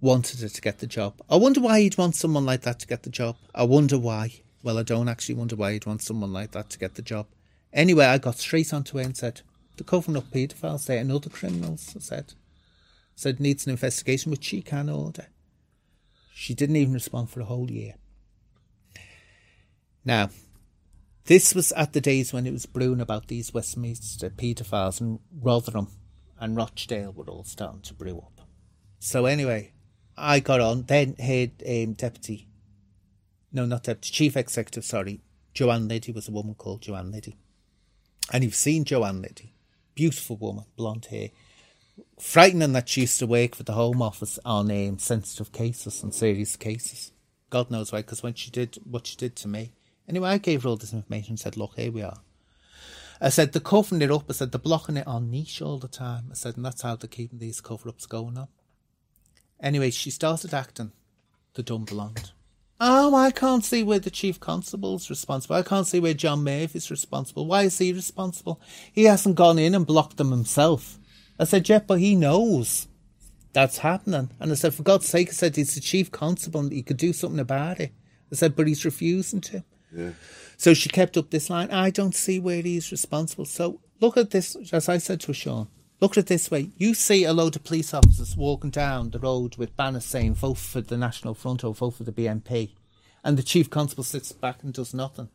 wanted 0.00 0.40
her 0.40 0.48
to 0.48 0.60
get 0.60 0.78
the 0.78 0.86
job. 0.86 1.20
I 1.28 1.36
wonder 1.36 1.60
why 1.60 1.80
he'd 1.80 1.98
want 1.98 2.14
someone 2.14 2.46
like 2.46 2.62
that 2.62 2.78
to 2.80 2.86
get 2.86 3.02
the 3.02 3.10
job. 3.10 3.36
I 3.54 3.64
wonder 3.64 3.98
why. 3.98 4.32
Well, 4.62 4.78
I 4.78 4.82
don't 4.82 5.08
actually 5.08 5.36
wonder 5.36 5.56
why 5.56 5.72
he'd 5.72 5.86
want 5.86 6.02
someone 6.02 6.32
like 6.32 6.52
that 6.52 6.70
to 6.70 6.78
get 6.78 6.94
the 6.94 7.02
job. 7.02 7.26
Anyway, 7.72 8.04
I 8.04 8.18
got 8.18 8.38
straight 8.38 8.72
onto 8.72 8.98
her 8.98 9.04
and 9.04 9.16
said, 9.16 9.42
the 9.76 9.84
covering 9.84 10.16
up 10.16 10.30
paedophiles 10.30 10.86
there 10.86 10.98
and 10.98 11.10
other 11.10 11.30
criminals, 11.30 11.94
I 11.96 12.00
said. 12.00 12.34
Said 13.14 13.40
needs 13.40 13.66
an 13.66 13.70
investigation, 13.70 14.30
which 14.30 14.44
she 14.44 14.62
can 14.62 14.88
order. 14.88 15.26
She 16.34 16.54
didn't 16.54 16.76
even 16.76 16.94
respond 16.94 17.30
for 17.30 17.40
a 17.40 17.44
whole 17.44 17.70
year. 17.70 17.94
Now, 20.04 20.30
this 21.24 21.54
was 21.54 21.72
at 21.72 21.92
the 21.92 22.00
days 22.00 22.32
when 22.32 22.46
it 22.46 22.52
was 22.52 22.66
brewing 22.66 23.00
about 23.00 23.28
these 23.28 23.52
Westminster 23.52 24.30
paedophiles 24.30 25.00
and 25.00 25.18
Rotherham 25.40 25.88
and 26.38 26.56
Rochdale 26.56 27.12
were 27.12 27.24
all 27.24 27.44
starting 27.44 27.82
to 27.82 27.94
brew 27.94 28.18
up. 28.18 28.40
So 28.98 29.26
anyway, 29.26 29.72
I 30.18 30.40
got 30.40 30.60
on, 30.60 30.82
then 30.82 31.14
head 31.14 31.62
um, 31.66 31.94
deputy, 31.94 32.48
no, 33.52 33.64
not 33.64 33.84
deputy, 33.84 34.12
chief 34.12 34.36
executive, 34.36 34.84
sorry, 34.84 35.20
Joanne 35.54 35.88
Liddy 35.88 36.12
was 36.12 36.28
a 36.28 36.32
woman 36.32 36.54
called 36.54 36.82
Joanne 36.82 37.10
Liddy. 37.10 37.36
And 38.32 38.44
you've 38.44 38.54
seen 38.54 38.84
Joanne 38.84 39.22
Liddy, 39.22 39.54
beautiful 39.94 40.36
woman, 40.36 40.64
blonde 40.76 41.06
hair. 41.06 41.30
Frightening 42.20 42.72
that 42.72 42.88
she 42.88 43.02
used 43.02 43.18
to 43.18 43.26
work 43.26 43.54
for 43.54 43.62
the 43.62 43.72
Home 43.72 44.02
Office 44.02 44.38
on 44.44 44.70
um, 44.70 44.98
sensitive 44.98 45.50
cases 45.50 46.02
and 46.02 46.14
serious 46.14 46.56
cases. 46.56 47.12
God 47.50 47.70
knows 47.70 47.92
why, 47.92 48.02
because 48.02 48.22
when 48.22 48.34
she 48.34 48.50
did 48.50 48.78
what 48.84 49.06
she 49.06 49.16
did 49.16 49.34
to 49.36 49.48
me. 49.48 49.72
Anyway, 50.08 50.28
I 50.28 50.38
gave 50.38 50.62
her 50.62 50.68
all 50.68 50.76
this 50.76 50.92
information 50.92 51.32
and 51.32 51.40
said, 51.40 51.56
Look, 51.56 51.74
here 51.76 51.90
we 51.90 52.02
are. 52.02 52.18
I 53.20 53.30
said, 53.30 53.52
They're 53.52 53.60
covering 53.60 54.02
it 54.02 54.10
up. 54.10 54.24
I 54.28 54.32
said, 54.32 54.52
They're 54.52 54.58
blocking 54.58 54.96
it 54.96 55.06
on 55.06 55.30
Niche 55.30 55.60
all 55.62 55.78
the 55.78 55.88
time. 55.88 56.28
I 56.30 56.34
said, 56.34 56.56
And 56.56 56.64
that's 56.64 56.82
how 56.82 56.96
they're 56.96 57.08
keeping 57.08 57.38
these 57.38 57.60
cover 57.60 57.88
ups 57.88 58.06
going 58.06 58.38
on. 58.38 58.48
Anyway, 59.60 59.90
she 59.90 60.10
started 60.10 60.54
acting 60.54 60.92
the 61.54 61.62
dumb 61.62 61.84
blonde. 61.84 62.32
Oh, 62.80 63.14
I 63.16 63.32
can't 63.32 63.64
see 63.64 63.82
where 63.82 63.98
the 63.98 64.10
chief 64.10 64.38
constable's 64.38 65.10
responsible. 65.10 65.56
I 65.56 65.62
can't 65.62 65.86
see 65.86 65.98
where 65.98 66.14
Jon 66.14 66.44
Murphy's 66.44 66.92
responsible. 66.92 67.46
Why 67.46 67.62
is 67.64 67.78
he 67.78 67.92
responsible? 67.92 68.60
He 68.92 69.04
hasn't 69.04 69.34
gone 69.34 69.58
in 69.58 69.74
and 69.74 69.84
blocked 69.84 70.16
them 70.16 70.30
himself. 70.30 70.98
I 71.40 71.44
said, 71.44 71.68
yeah, 71.68 71.80
but 71.80 71.98
he 71.98 72.14
knows 72.14 72.86
that's 73.52 73.78
happening. 73.78 74.30
And 74.38 74.52
I 74.52 74.54
said, 74.54 74.74
for 74.74 74.84
God's 74.84 75.08
sake, 75.08 75.30
I 75.30 75.32
said, 75.32 75.56
he's 75.56 75.74
the 75.74 75.80
chief 75.80 76.12
constable 76.12 76.60
and 76.60 76.70
he 76.70 76.82
could 76.82 76.98
do 76.98 77.12
something 77.12 77.40
about 77.40 77.80
it. 77.80 77.92
I 78.30 78.36
said, 78.36 78.54
but 78.54 78.68
he's 78.68 78.84
refusing 78.84 79.40
to. 79.40 79.64
Yeah. 79.92 80.10
So 80.56 80.74
she 80.74 80.88
kept 80.88 81.16
up 81.16 81.30
this 81.30 81.50
line. 81.50 81.70
I 81.70 81.90
don't 81.90 82.14
see 82.14 82.38
where 82.38 82.62
he's 82.62 82.92
responsible. 82.92 83.44
So 83.44 83.80
look 84.00 84.16
at 84.16 84.30
this, 84.30 84.56
as 84.72 84.88
I 84.88 84.98
said 84.98 85.20
to 85.22 85.32
Sean, 85.32 85.68
look 86.00 86.12
at 86.12 86.18
it 86.18 86.26
this 86.26 86.50
way. 86.50 86.70
You 86.76 86.94
see 86.94 87.24
a 87.24 87.32
load 87.32 87.56
of 87.56 87.64
police 87.64 87.92
officers 87.92 88.36
walking 88.36 88.70
down 88.70 89.10
the 89.10 89.18
road 89.18 89.56
with 89.56 89.76
banners 89.76 90.04
saying 90.04 90.34
vote 90.34 90.58
for 90.58 90.80
the 90.80 90.96
National 90.96 91.34
Front 91.34 91.64
or 91.64 91.74
vote 91.74 91.94
for 91.94 92.04
the 92.04 92.12
BNP. 92.12 92.70
And 93.24 93.36
the 93.36 93.42
chief 93.42 93.68
constable 93.68 94.04
sits 94.04 94.32
back 94.32 94.62
and 94.62 94.72
does 94.72 94.94
nothing. 94.94 95.28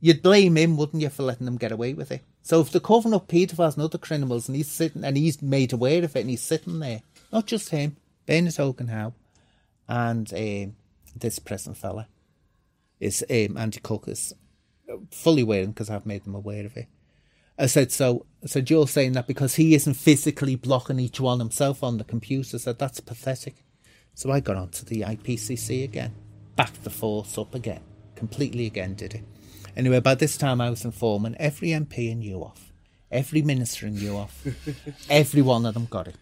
You'd 0.00 0.22
blame 0.22 0.56
him, 0.56 0.76
wouldn't 0.76 1.02
you, 1.02 1.08
for 1.08 1.24
letting 1.24 1.46
them 1.46 1.56
get 1.56 1.72
away 1.72 1.94
with 1.94 2.12
it? 2.12 2.22
So 2.42 2.60
if 2.60 2.70
they're 2.70 2.80
covering 2.80 3.14
up 3.14 3.28
paedophiles 3.28 3.74
and 3.74 3.82
other 3.84 3.98
criminals 3.98 4.48
and 4.48 4.56
he's 4.56 4.70
sitting 4.70 5.04
and 5.04 5.16
he's 5.16 5.42
made 5.42 5.72
aware 5.72 6.04
of 6.04 6.14
it 6.16 6.20
and 6.20 6.30
he's 6.30 6.42
sitting 6.42 6.78
there, 6.78 7.02
not 7.32 7.46
just 7.46 7.70
him, 7.70 7.96
Bernard 8.26 8.56
Hogan-Howe 8.56 9.12
and 9.88 10.32
um, 10.32 10.76
this 11.16 11.38
present 11.38 11.76
fella 11.76 12.06
is 13.00 13.24
um, 13.28 13.56
Andy 13.56 13.80
Cooke 13.80 14.08
is 14.08 14.34
fully 15.10 15.42
aware 15.42 15.66
because 15.66 15.90
I've 15.90 16.06
made 16.06 16.24
them 16.24 16.34
aware 16.34 16.64
of 16.64 16.76
it. 16.76 16.86
I 17.58 17.66
said, 17.66 17.90
so, 17.90 18.24
I 18.42 18.46
said, 18.46 18.70
you're 18.70 18.86
saying 18.86 19.12
that 19.12 19.26
because 19.26 19.56
he 19.56 19.74
isn't 19.74 19.94
physically 19.94 20.54
blocking 20.54 21.00
each 21.00 21.18
one 21.18 21.40
himself 21.40 21.82
on 21.82 21.98
the 21.98 22.04
computer. 22.04 22.56
I 22.56 22.60
said, 22.60 22.78
that's 22.78 23.00
pathetic. 23.00 23.64
So 24.14 24.30
I 24.30 24.40
got 24.40 24.56
onto 24.56 24.84
the 24.84 25.02
IPCC 25.02 25.84
again, 25.84 26.14
backed 26.56 26.84
the 26.84 26.90
force 26.90 27.36
up 27.38 27.54
again, 27.54 27.82
completely 28.14 28.66
again 28.66 28.94
did 28.94 29.14
it. 29.14 29.24
Anyway, 29.76 30.00
by 30.00 30.14
this 30.14 30.36
time 30.36 30.60
I 30.60 30.70
was 30.70 30.84
informing 30.84 31.36
every 31.36 31.68
MP 31.68 32.10
in 32.10 32.20
UOF, 32.22 32.58
every 33.10 33.42
minister 33.42 33.86
in 33.86 33.94
UOF, 33.96 34.54
every 35.10 35.42
one 35.42 35.66
of 35.66 35.74
them 35.74 35.86
got 35.86 36.08
it. 36.08 36.16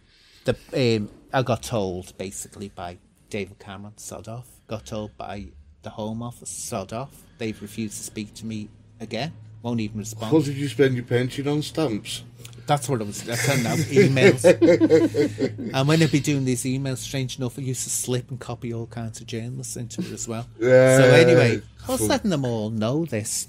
The, 0.44 0.96
um, 0.96 1.08
I 1.32 1.42
got 1.42 1.62
told 1.62 2.16
basically 2.18 2.68
by 2.68 2.98
David 3.30 3.58
Cameron, 3.58 3.96
sod 3.96 4.28
off. 4.28 4.46
Got 4.68 4.86
told 4.86 5.16
by 5.16 5.46
the 5.82 5.90
Home 5.90 6.22
Office, 6.22 6.50
sod 6.50 6.92
off. 6.92 7.22
They've 7.38 7.60
refused 7.60 7.96
to 7.98 8.04
speak 8.04 8.34
to 8.34 8.46
me 8.46 8.68
again. 9.00 9.32
Won't 9.66 9.80
even 9.80 9.98
respond. 9.98 10.32
What 10.32 10.44
did 10.44 10.56
you 10.56 10.68
spend 10.68 10.94
your 10.94 11.02
pension 11.02 11.48
on 11.48 11.60
stamps? 11.60 12.22
That's 12.68 12.88
what 12.88 13.00
I 13.00 13.04
was 13.04 13.28
I 13.28 13.34
sending 13.34 13.66
out 13.66 13.78
emails. 13.78 14.44
and 15.74 15.88
when 15.88 16.00
I'd 16.00 16.12
be 16.12 16.20
doing 16.20 16.44
these 16.44 16.62
emails, 16.62 16.98
strange 16.98 17.36
enough, 17.36 17.58
I 17.58 17.62
used 17.62 17.82
to 17.82 17.90
slip 17.90 18.30
and 18.30 18.38
copy 18.38 18.72
all 18.72 18.86
kinds 18.86 19.20
of 19.20 19.26
journalists 19.26 19.76
into 19.76 20.02
it 20.02 20.12
as 20.12 20.28
well. 20.28 20.46
Yeah. 20.60 20.98
So 20.98 21.04
anyway, 21.06 21.62
I 21.88 21.90
was 21.90 22.06
letting 22.06 22.30
them 22.30 22.44
all 22.44 22.70
know 22.70 23.06
this. 23.06 23.48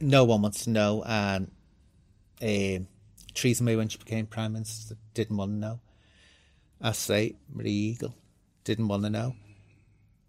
No 0.00 0.24
one 0.24 0.42
wants 0.42 0.64
to 0.64 0.70
know, 0.70 1.04
and 1.06 1.52
um, 2.42 2.88
Theresa 3.32 3.62
May, 3.62 3.76
when 3.76 3.86
she 3.86 3.98
became 3.98 4.26
prime 4.26 4.54
minister, 4.54 4.96
didn't 5.14 5.36
want 5.36 5.52
to 5.52 5.56
know. 5.56 5.80
I 6.82 6.90
say 6.90 7.36
Maria 7.48 7.70
Eagle 7.70 8.16
didn't 8.64 8.88
want 8.88 9.04
to 9.04 9.10
know. 9.10 9.36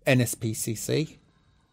NSPCC. 0.06 1.18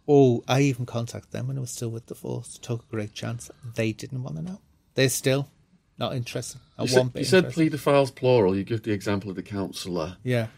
Oh, 0.09 0.43
I 0.49 0.63
even 0.63 0.87
contacted 0.87 1.31
them 1.31 1.49
when 1.49 1.57
I 1.57 1.61
was 1.61 1.71
still 1.71 1.91
with 1.91 2.07
the 2.07 2.15
force. 2.15 2.59
Took 2.59 2.83
a 2.83 2.87
great 2.91 3.15
chance. 3.15 3.51
They 3.75 3.93
didn't 3.93 4.23
want 4.23 4.37
to 4.37 4.43
know. 4.43 4.61
They're 4.95 5.09
still 5.09 5.49
not 5.99 6.15
interested. 6.15 6.61
You 6.79 6.83
one 6.83 6.89
said, 6.89 7.11
you 7.15 7.25
said 7.25 7.45
paedophiles 7.47 8.15
plural. 8.15 8.57
You 8.57 8.65
give 8.65 8.83
the 8.83 8.93
example 8.93 9.31
of 9.31 9.37
the 9.37 9.43
councillor. 9.43 10.17
Yeah. 10.25 10.49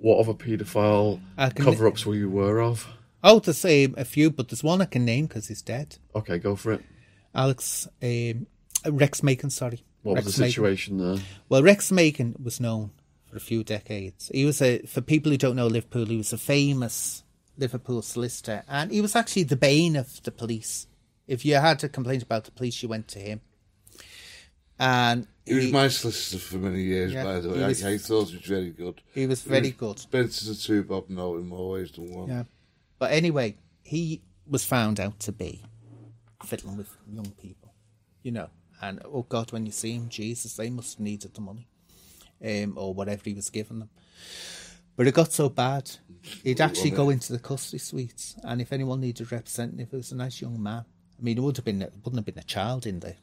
What 0.00 0.18
other 0.18 0.34
paedophile 0.34 1.20
cover-ups 1.56 2.06
were 2.06 2.14
you 2.14 2.28
aware 2.28 2.60
of? 2.60 2.86
Oh, 3.22 3.40
to 3.40 3.52
say 3.52 3.88
a 3.96 4.04
few, 4.04 4.30
but 4.30 4.48
there's 4.48 4.62
one 4.62 4.80
I 4.80 4.84
can 4.84 5.04
name 5.04 5.26
because 5.26 5.48
he's 5.48 5.62
dead. 5.62 5.96
Okay, 6.14 6.38
go 6.38 6.54
for 6.56 6.72
it. 6.72 6.84
Alex 7.34 7.88
um, 8.02 8.46
Rex 8.86 9.22
Makin, 9.22 9.50
sorry. 9.50 9.84
What 10.02 10.14
Rex 10.14 10.26
was 10.26 10.36
the 10.36 10.42
Makin. 10.42 10.52
situation 10.52 10.98
there? 10.98 11.24
Well, 11.48 11.62
Rex 11.62 11.90
Makin 11.90 12.36
was 12.42 12.60
known 12.60 12.90
for 13.26 13.36
a 13.36 13.40
few 13.40 13.64
decades. 13.64 14.30
He 14.32 14.44
was 14.44 14.62
a, 14.62 14.78
for 14.82 15.00
people 15.00 15.32
who 15.32 15.38
don't 15.38 15.56
know 15.56 15.66
Liverpool, 15.66 16.06
he 16.06 16.16
was 16.16 16.32
a 16.32 16.38
famous 16.38 17.24
Liverpool 17.62 18.02
solicitor, 18.02 18.62
and 18.68 18.90
he 18.90 19.00
was 19.00 19.14
actually 19.16 19.42
the 19.42 19.56
bane 19.56 19.96
of 19.96 20.22
the 20.22 20.30
police. 20.30 20.86
If 21.26 21.44
you 21.44 21.56
had 21.56 21.82
a 21.84 21.88
complaint 21.88 22.22
about 22.22 22.44
the 22.44 22.52
police, 22.52 22.82
you 22.82 22.88
went 22.88 23.08
to 23.08 23.18
him. 23.18 23.40
And 24.78 25.26
He 25.44 25.54
was 25.54 25.72
my 25.72 25.88
solicitor 25.88 26.38
for 26.38 26.56
many 26.58 26.82
years, 26.82 27.12
Yeah, 27.12 27.24
by 27.24 27.40
the 27.40 27.50
way. 27.50 27.58
he 27.58 27.64
was- 27.64 27.84
I, 27.84 27.90
I 27.92 27.98
thought 27.98 28.28
he 28.28 28.36
was 28.36 28.46
very 28.46 28.70
good. 28.70 29.00
he 29.12 29.26
was 29.26 29.42
very 29.42 29.70
good. 29.72 30.04
Been 30.10 30.28
to 30.28 30.44
the 30.46 30.54
two, 30.54 30.84
Bob, 30.84 31.08
no, 31.10 31.36
in 31.36 31.48
more 31.48 31.70
ways 31.70 31.90
than 31.90 32.12
one. 32.12 32.28
Yeah. 32.28 32.44
But 32.98 33.12
anyway, 33.12 33.56
he 33.82 34.22
was 34.46 34.64
found 34.64 35.00
out 35.00 35.18
to 35.20 35.32
be 35.32 35.62
fiddling 36.44 36.76
with 36.76 36.96
young 37.10 37.30
people, 37.32 37.74
you 38.22 38.30
know. 38.30 38.50
And 38.80 39.00
oh 39.04 39.22
God, 39.22 39.50
when 39.52 39.66
you 39.66 39.72
see 39.72 39.92
him, 39.94 40.08
Jesus, 40.08 40.54
they 40.54 40.70
must 40.70 40.94
have 40.98 41.00
needed 41.04 41.34
the 41.34 41.40
money, 41.40 41.66
um, 42.44 42.78
or 42.78 42.94
whatever 42.94 43.22
he 43.24 43.34
was 43.34 43.50
giving 43.50 43.80
them. 43.80 43.90
But 44.96 45.08
it 45.08 45.14
got 45.14 45.32
so 45.32 45.48
bad, 45.48 45.90
he'd 46.42 46.60
actually 46.60 46.90
go 46.90 47.10
into 47.10 47.32
the 47.32 47.38
custody 47.38 47.78
suites, 47.78 48.36
and 48.42 48.60
if 48.60 48.72
anyone 48.72 49.00
needed 49.00 49.26
a 49.26 49.34
representative, 49.34 49.88
it 49.92 49.96
was 49.96 50.12
a 50.12 50.16
nice 50.16 50.40
young 50.40 50.62
man. 50.62 50.84
I 51.18 51.22
mean, 51.22 51.38
it 51.38 51.40
would 51.40 51.56
have 51.56 51.64
been 51.64 51.82
it 51.82 51.92
wouldn't 52.04 52.16
have 52.16 52.26
been 52.26 52.42
a 52.42 52.46
child 52.46 52.86
in 52.86 53.00
the 53.00 53.16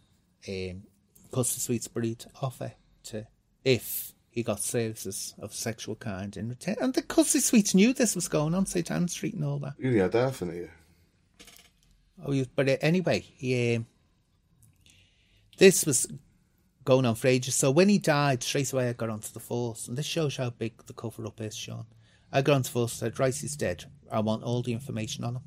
um, 0.48 0.84
custody 1.32 1.62
suites, 1.62 1.88
but 1.88 2.04
he'd 2.04 2.26
offer 2.42 2.74
to 3.06 3.28
if 3.64 4.14
he 4.30 4.44
got 4.44 4.60
services 4.60 5.34
of 5.40 5.54
sexual 5.54 5.96
kind 5.96 6.36
in 6.36 6.50
return. 6.50 6.76
And 6.82 6.94
the 6.94 7.02
custody 7.02 7.42
suites 7.42 7.74
knew 7.74 7.94
this 7.94 8.16
was 8.16 8.28
going 8.28 8.54
on, 8.54 8.66
St 8.66 8.92
Anne 8.92 9.08
Street 9.08 9.34
and 9.34 9.46
all 9.46 9.60
that. 9.60 9.74
You 9.80 10.02
had 10.02 10.14
an 10.14 10.54
ear. 10.54 10.74
Oh, 12.24 12.32
you, 12.32 12.46
but 12.56 12.68
uh, 12.68 12.78
anyway, 12.82 13.20
he, 13.20 13.76
um, 13.76 13.88
this 15.58 15.86
was 15.86 16.08
going 16.84 17.06
on 17.06 17.16
for 17.16 17.28
ages. 17.28 17.56
So 17.56 17.72
when 17.72 17.90
he 17.90 17.98
died, 17.98 18.44
straight 18.44 18.72
away 18.72 18.90
I 18.90 18.94
got 18.94 19.10
onto 19.10 19.32
the 19.32 19.40
force, 19.40 19.88
and 19.88 19.98
this 19.98 20.06
shows 20.06 20.38
how 20.38 20.50
big 20.50 20.86
the 20.86 20.94
cover 20.94 21.26
up 21.26 21.40
is, 21.42 21.56
Sean. 21.56 21.86
I 22.36 22.42
the 22.42 22.68
force, 22.68 22.92
said, 22.92 23.18
Rice 23.18 23.44
is 23.44 23.56
dead. 23.56 23.86
I 24.12 24.20
want 24.20 24.44
all 24.44 24.62
the 24.62 24.74
information 24.74 25.24
on 25.24 25.38
him. 25.38 25.42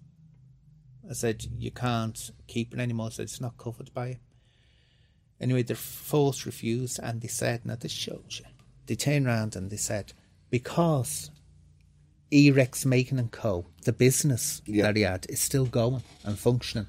I 1.09 1.13
said, 1.13 1.45
you 1.59 1.71
can't 1.71 2.31
keep 2.47 2.73
it 2.73 2.81
anymore. 2.81 3.09
I 3.09 3.11
said, 3.11 3.25
it's 3.25 3.43
not 3.43 3.59
covered 3.59 3.93
by 3.93 4.07
it. 4.09 4.19
Anyway, 5.39 5.65
the 5.65 5.75
force 5.75 6.47
refused, 6.47 6.99
and 7.03 7.21
they 7.21 7.29
said, 7.29 7.67
now 7.67 7.77
this 7.79 7.93
shows 7.93 8.41
you. 8.41 8.47
They 8.87 8.95
turned 8.95 9.27
round 9.27 9.55
and 9.55 9.71
they 9.71 9.77
said, 9.77 10.15
because 10.49 11.31
Rex 12.33 12.87
Makin 12.87 13.19
and 13.19 13.31
Co., 13.31 13.67
the 13.85 13.93
business 13.93 14.63
Yeah. 14.65 14.85
that 14.85 14.97
he 14.97 15.03
had, 15.03 15.27
is 15.29 15.41
still 15.41 15.67
going 15.67 16.03
and 16.25 16.39
functioning. 16.39 16.87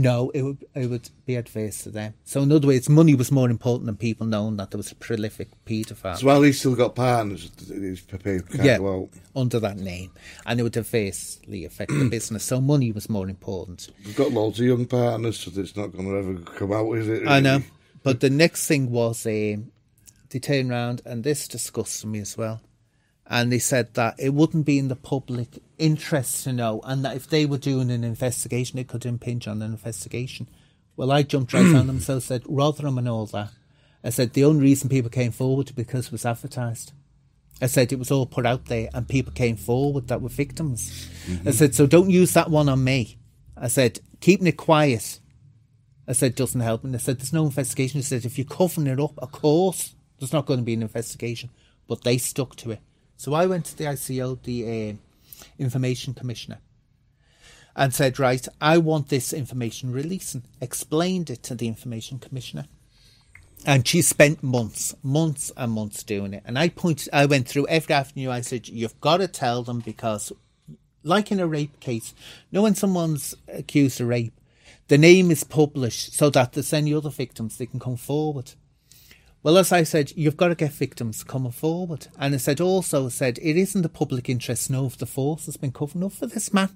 No, 0.00 0.30
it 0.30 0.40
would 0.42 0.64
it 0.74 0.86
would 0.88 1.10
be 1.26 1.34
adverse 1.36 1.82
to 1.82 1.90
them. 1.90 2.14
So 2.24 2.40
in 2.42 2.50
other 2.52 2.66
words, 2.68 2.88
money 2.88 3.14
was 3.14 3.30
more 3.30 3.50
important 3.50 3.84
than 3.86 3.96
people 3.96 4.26
knowing 4.26 4.56
that 4.56 4.70
there 4.70 4.78
was 4.78 4.90
a 4.90 4.94
prolific 4.94 5.48
paedophile 5.66 6.16
So 6.16 6.26
while 6.26 6.40
he's 6.40 6.58
still 6.58 6.74
got 6.74 6.94
partners, 6.94 7.50
his 7.68 8.00
paper 8.00 8.40
can't 8.40 8.64
Yeah. 8.64 8.78
go 8.78 9.02
out. 9.02 9.08
under 9.36 9.60
that 9.60 9.76
name, 9.76 10.10
and 10.46 10.58
it 10.58 10.62
would 10.62 10.76
adversely 10.76 11.64
affect 11.66 11.90
the 11.92 12.08
business. 12.08 12.44
So 12.44 12.60
money 12.60 12.92
was 12.92 13.10
more 13.10 13.28
important. 13.28 13.88
We've 14.06 14.16
got 14.16 14.32
loads 14.32 14.58
of 14.58 14.66
young 14.66 14.86
partners, 14.86 15.38
so 15.38 15.50
it's 15.60 15.76
not 15.76 15.92
going 15.92 16.08
to 16.08 16.16
ever 16.16 16.34
come 16.56 16.72
out, 16.72 16.90
is 16.94 17.08
it? 17.08 17.28
I 17.28 17.40
know. 17.40 17.62
But 18.02 18.20
the 18.20 18.30
next 18.30 18.66
thing 18.66 18.90
was 18.90 19.26
um, 19.26 19.70
they 20.30 20.38
turned 20.40 20.70
around, 20.70 21.02
and 21.04 21.24
this 21.24 21.46
disgusts 21.46 22.04
me 22.06 22.20
as 22.20 22.38
well. 22.38 22.62
And 23.30 23.52
they 23.52 23.60
said 23.60 23.94
that 23.94 24.16
it 24.18 24.34
wouldn't 24.34 24.66
be 24.66 24.78
in 24.78 24.88
the 24.88 24.96
public 24.96 25.62
interest 25.78 26.44
to 26.44 26.52
know, 26.52 26.80
and 26.84 27.04
that 27.04 27.16
if 27.16 27.28
they 27.28 27.46
were 27.46 27.58
doing 27.58 27.90
an 27.90 28.02
investigation, 28.02 28.78
it 28.78 28.88
could 28.88 29.06
impinge 29.06 29.46
on 29.46 29.62
an 29.62 29.70
investigation. 29.70 30.48
Well, 30.96 31.12
I 31.12 31.22
jumped 31.22 31.52
right 31.52 31.74
on 31.74 31.86
them, 31.86 32.00
so 32.00 32.16
I 32.16 32.18
said, 32.18 32.42
Rotherham 32.46 32.98
and 32.98 33.08
all 33.08 33.26
that. 33.26 33.52
I 34.02 34.10
said, 34.10 34.32
the 34.32 34.44
only 34.44 34.62
reason 34.62 34.88
people 34.88 35.10
came 35.10 35.30
forward 35.30 35.72
because 35.76 36.06
it 36.06 36.12
was 36.12 36.26
advertised. 36.26 36.92
I 37.62 37.66
said, 37.66 37.92
it 37.92 37.98
was 37.98 38.10
all 38.10 38.26
put 38.26 38.46
out 38.46 38.66
there, 38.66 38.88
and 38.92 39.06
people 39.06 39.32
came 39.32 39.56
forward 39.56 40.08
that 40.08 40.20
were 40.20 40.28
victims. 40.28 41.08
I 41.24 41.30
mm-hmm. 41.30 41.50
said, 41.52 41.74
so 41.74 41.86
don't 41.86 42.10
use 42.10 42.34
that 42.34 42.50
one 42.50 42.68
on 42.68 42.82
me. 42.82 43.18
I 43.56 43.68
said, 43.68 44.00
keeping 44.20 44.48
it 44.48 44.56
quiet 44.56 45.20
I 46.10 46.12
said, 46.12 46.34
doesn't 46.34 46.60
help. 46.60 46.82
And 46.82 46.92
I 46.92 46.98
said, 46.98 47.20
there's 47.20 47.32
no 47.32 47.44
investigation. 47.44 47.98
I 47.98 48.02
said, 48.02 48.24
if 48.24 48.36
you're 48.36 48.44
covering 48.44 48.88
it 48.88 48.98
up, 48.98 49.16
of 49.18 49.30
course, 49.30 49.94
there's 50.18 50.32
not 50.32 50.44
going 50.44 50.58
to 50.58 50.64
be 50.64 50.74
an 50.74 50.82
investigation. 50.82 51.50
But 51.86 52.02
they 52.02 52.18
stuck 52.18 52.56
to 52.56 52.72
it. 52.72 52.80
So 53.20 53.34
I 53.34 53.44
went 53.44 53.66
to 53.66 53.76
the 53.76 53.84
ICO, 53.84 54.42
the 54.44 54.92
uh, 54.92 54.94
Information 55.58 56.14
Commissioner, 56.14 56.56
and 57.76 57.92
said, 57.92 58.18
right, 58.18 58.48
I 58.62 58.78
want 58.78 59.10
this 59.10 59.34
information 59.34 59.92
releasing. 59.92 60.44
Explained 60.62 61.28
it 61.28 61.42
to 61.42 61.54
the 61.54 61.68
Information 61.68 62.18
Commissioner. 62.18 62.64
And 63.66 63.86
she 63.86 64.00
spent 64.00 64.42
months, 64.42 64.94
months 65.02 65.52
and 65.54 65.70
months 65.70 66.02
doing 66.02 66.32
it. 66.32 66.44
And 66.46 66.58
I 66.58 66.70
pointed, 66.70 67.10
I 67.12 67.26
went 67.26 67.46
through 67.46 67.66
every 67.66 67.94
avenue. 67.94 68.30
I 68.30 68.40
said, 68.40 68.70
you've 68.70 68.98
got 69.02 69.18
to 69.18 69.28
tell 69.28 69.64
them 69.64 69.80
because, 69.80 70.32
like 71.02 71.30
in 71.30 71.40
a 71.40 71.46
rape 71.46 71.78
case, 71.78 72.14
know 72.50 72.62
when 72.62 72.74
someone's 72.74 73.34
accused 73.48 74.00
of 74.00 74.08
rape, 74.08 74.32
the 74.88 74.96
name 74.96 75.30
is 75.30 75.44
published 75.44 76.14
so 76.14 76.30
that 76.30 76.54
there's 76.54 76.72
any 76.72 76.94
other 76.94 77.10
victims 77.10 77.58
they 77.58 77.66
can 77.66 77.80
come 77.80 77.98
forward. 77.98 78.52
Well, 79.42 79.56
as 79.56 79.72
I 79.72 79.84
said, 79.84 80.12
you've 80.16 80.36
got 80.36 80.48
to 80.48 80.54
get 80.54 80.72
victims 80.72 81.24
coming 81.24 81.52
forward. 81.52 82.08
And 82.18 82.34
I 82.34 82.38
said 82.38 82.60
also 82.60 83.08
said 83.08 83.38
it 83.40 83.56
isn't 83.56 83.82
the 83.82 83.88
public 83.88 84.28
interest 84.28 84.66
to 84.66 84.72
know 84.72 84.86
if 84.86 84.98
the 84.98 85.06
force 85.06 85.46
has 85.46 85.56
been 85.56 85.72
covering 85.72 86.04
up 86.04 86.12
for 86.12 86.26
this 86.26 86.52
man. 86.52 86.70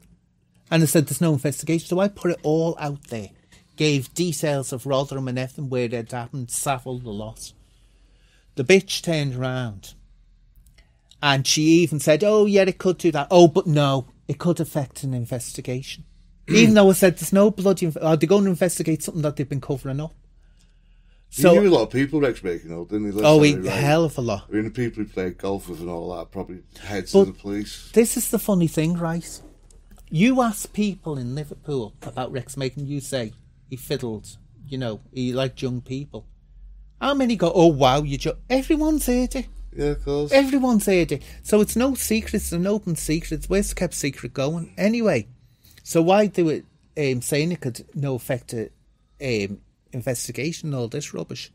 And 0.71 0.83
I 0.83 0.87
said 0.87 1.07
there's 1.07 1.21
no 1.21 1.35
investigation. 1.35 1.87
So 1.87 2.01
I 2.01 2.09
put 2.09 2.31
it 2.31 2.41
all 2.43 2.77
out 2.81 3.05
there. 3.09 3.31
Gave 3.77 4.15
details 4.15 4.73
of 4.73 4.87
Rotherham 4.87 5.29
and 5.29 5.39
everything 5.39 5.69
where 5.69 5.85
it 5.85 6.13
happened, 6.13 6.51
Savile 6.51 6.99
the 6.99 7.11
loss. 7.11 7.53
The 8.55 8.65
bitch 8.65 9.03
turned 9.03 9.35
around 9.35 9.95
and 11.23 11.47
she 11.47 11.63
even 11.63 12.01
said, 12.01 12.23
Oh 12.23 12.47
yeah, 12.47 12.63
it 12.63 12.79
could 12.79 12.99
do 12.99 13.11
that. 13.13 13.29
Oh, 13.31 13.49
but 13.49 13.67
no, 13.67 14.07
it 14.29 14.39
could 14.39 14.61
affect 14.61 15.03
an 15.03 15.13
investigation. 15.13 16.05
even 16.49 16.75
though 16.75 16.91
I 16.91 16.93
said 16.93 17.17
there's 17.17 17.33
no 17.33 17.51
bloody 17.51 17.87
are 17.87 17.93
uh, 18.01 18.17
they 18.17 18.27
going 18.27 18.45
to 18.45 18.51
investigate 18.51 19.03
something 19.03 19.23
that 19.23 19.37
they've 19.37 19.49
been 19.49 19.61
covering 19.61 20.01
up? 20.01 20.15
He 21.37 21.43
knew 21.43 21.69
a 21.69 21.69
lot 21.69 21.83
of 21.83 21.91
people 21.91 22.21
Rex 22.21 22.43
Makin, 22.45 22.69
though, 22.71 22.85
didn't 22.85 23.07
he? 23.07 23.11
Let's 23.13 23.27
Oh, 23.27 23.41
right? 23.41 23.65
hell 23.65 24.05
of 24.05 24.17
a 24.19 24.21
lot. 24.21 24.45
I 24.49 24.53
mean, 24.55 24.65
the 24.65 24.71
people 24.71 25.03
he 25.03 25.09
played 25.09 25.37
golf 25.39 25.69
with 25.69 25.81
and 25.81 25.91
all 25.91 26.17
that 26.17 26.31
probably 26.31 26.61
heads 26.81 27.13
But- 27.13 27.25
to 27.25 27.33
the 27.33 27.39
police. 27.39 27.91
This 27.93 28.17
is 28.17 28.31
the 28.31 28.39
funny 28.39 28.69
thing, 28.69 28.95
right? 28.95 29.41
You 30.11 30.41
ask 30.43 30.73
people 30.73 31.19
in 31.19 31.35
Liverpool 31.35 31.95
about 32.03 32.31
Rex 32.31 32.57
Makin, 32.57 32.87
you 32.87 33.01
say 33.01 33.33
he 33.69 33.77
fiddled, 33.77 34.37
you 34.69 34.79
know, 34.79 35.01
he 35.13 35.33
liked 35.33 35.61
young 35.61 35.81
people. 35.81 36.27
How 37.01 37.15
many 37.15 37.35
go, 37.37 37.51
oh 37.55 37.67
wow, 37.67 38.03
you 38.03 38.17
jo-? 38.17 38.37
Everyone's 38.49 39.07
heard 39.07 39.35
it. 39.35 39.47
Yeah, 39.77 39.87
of 39.87 40.05
course. 40.05 40.31
Everyone's 40.31 40.87
heard 40.87 41.11
it. 41.11 41.23
So 41.43 41.61
it's 41.61 41.75
no 41.75 41.95
secret, 41.95 42.35
it's 42.35 42.53
an 42.53 42.67
open 42.67 42.95
secret. 42.95 43.33
It's 43.33 43.49
Where's 43.49 43.75
kept 43.75 43.95
secret 43.95 44.33
going? 44.33 44.73
Anyway, 44.79 45.27
so 45.83 46.01
why 46.01 46.27
do 46.27 46.49
it, 46.49 46.65
um, 46.97 47.21
saying 47.21 47.51
it 47.51 47.61
could 47.61 47.85
no 47.95 48.15
affect 48.15 48.55
a 48.55 48.71
um, 49.21 49.59
investigation 49.95 50.69
and 50.69 50.77
all 50.77 50.89
this 50.89 51.15
rubbish? 51.15 51.51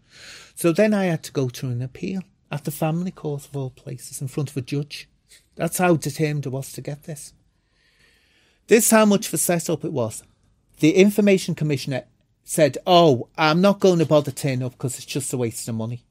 So 0.56 0.72
then 0.72 0.94
I 0.94 1.06
had 1.06 1.24
to 1.24 1.32
go 1.32 1.49
to 1.49 1.68
an 1.68 1.82
appeal 1.82 2.22
at 2.52 2.64
the 2.64 2.72
family 2.72 3.11
court 3.11 3.45
of 3.45 3.56
all 3.56 3.70
places 3.70 4.22
in 4.22 4.28
front 4.28 4.49
of 4.49 4.57
a 4.57 4.61
judge. 4.61 5.07
That's 5.56 5.78
how 5.78 5.95
determined 5.95 6.48
I 6.48 6.49
was 6.49 6.72
to 6.74 6.82
get 6.82 7.03
this. 7.03 7.34
This 8.68 8.86
is 8.86 8.91
how 8.91 9.06
much 9.06 9.28
of 9.28 9.34
a 9.34 9.38
setup 9.38 9.84
it 9.84 9.91
was. 9.91 10.24
The 10.80 10.95
information 10.95 11.56
commissioner 11.56 12.06
said, 12.44 12.78
"Oh, 12.88 13.28
I'm 13.38 13.61
not 13.61 13.80
going 13.80 13.99
to 13.99 14.06
bother 14.06 14.32
turning 14.32 14.64
up 14.64 14.74
because 14.74 14.98
it's 14.98 15.06
just 15.06 15.34
a 15.34 15.38
waste 15.38 15.68
of 15.68 15.76
money." 15.76 16.03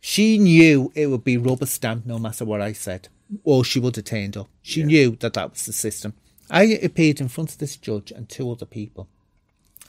She 0.00 0.38
knew 0.38 0.92
it 0.94 1.06
would 1.08 1.24
be 1.24 1.36
rubber 1.36 1.66
stamped 1.66 2.06
no 2.06 2.18
matter 2.18 2.44
what 2.44 2.60
I 2.60 2.72
said, 2.72 3.08
or 3.44 3.64
she 3.64 3.80
would 3.80 3.96
have 3.96 4.04
turned 4.04 4.36
up. 4.36 4.48
She 4.62 4.82
knew 4.82 5.16
that 5.20 5.34
that 5.34 5.52
was 5.52 5.66
the 5.66 5.72
system. 5.72 6.14
I 6.50 6.64
appeared 6.64 7.20
in 7.20 7.28
front 7.28 7.52
of 7.52 7.58
this 7.58 7.76
judge 7.76 8.12
and 8.12 8.28
two 8.28 8.50
other 8.50 8.66
people, 8.66 9.08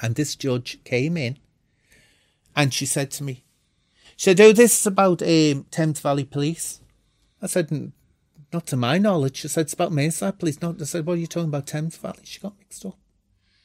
and 0.01 0.15
this 0.15 0.35
judge 0.35 0.79
came 0.83 1.17
in, 1.17 1.37
and 2.57 2.73
she 2.73 2.85
said 2.85 3.11
to 3.11 3.23
me, 3.23 3.45
"She 4.17 4.25
said, 4.25 4.41
oh, 4.41 4.51
this 4.51 4.81
is 4.81 4.87
about 4.87 5.21
um, 5.21 5.65
Thames 5.71 6.01
Valley 6.01 6.25
Police." 6.25 6.81
I 7.41 7.47
said, 7.47 7.93
"Not 8.51 8.65
to 8.67 8.75
my 8.75 8.97
knowledge." 8.97 9.37
She 9.37 9.47
said, 9.47 9.61
"It's 9.61 9.73
about 9.73 9.91
Merseyside 9.93 10.39
Police." 10.39 10.61
Not. 10.61 10.81
I 10.81 10.85
said, 10.85 11.05
"What 11.05 11.13
are 11.13 11.21
you 11.21 11.27
talking 11.27 11.49
about, 11.49 11.67
Thames 11.67 11.95
Valley?" 11.95 12.23
She 12.23 12.41
got 12.41 12.57
mixed 12.57 12.85
up. 12.85 12.97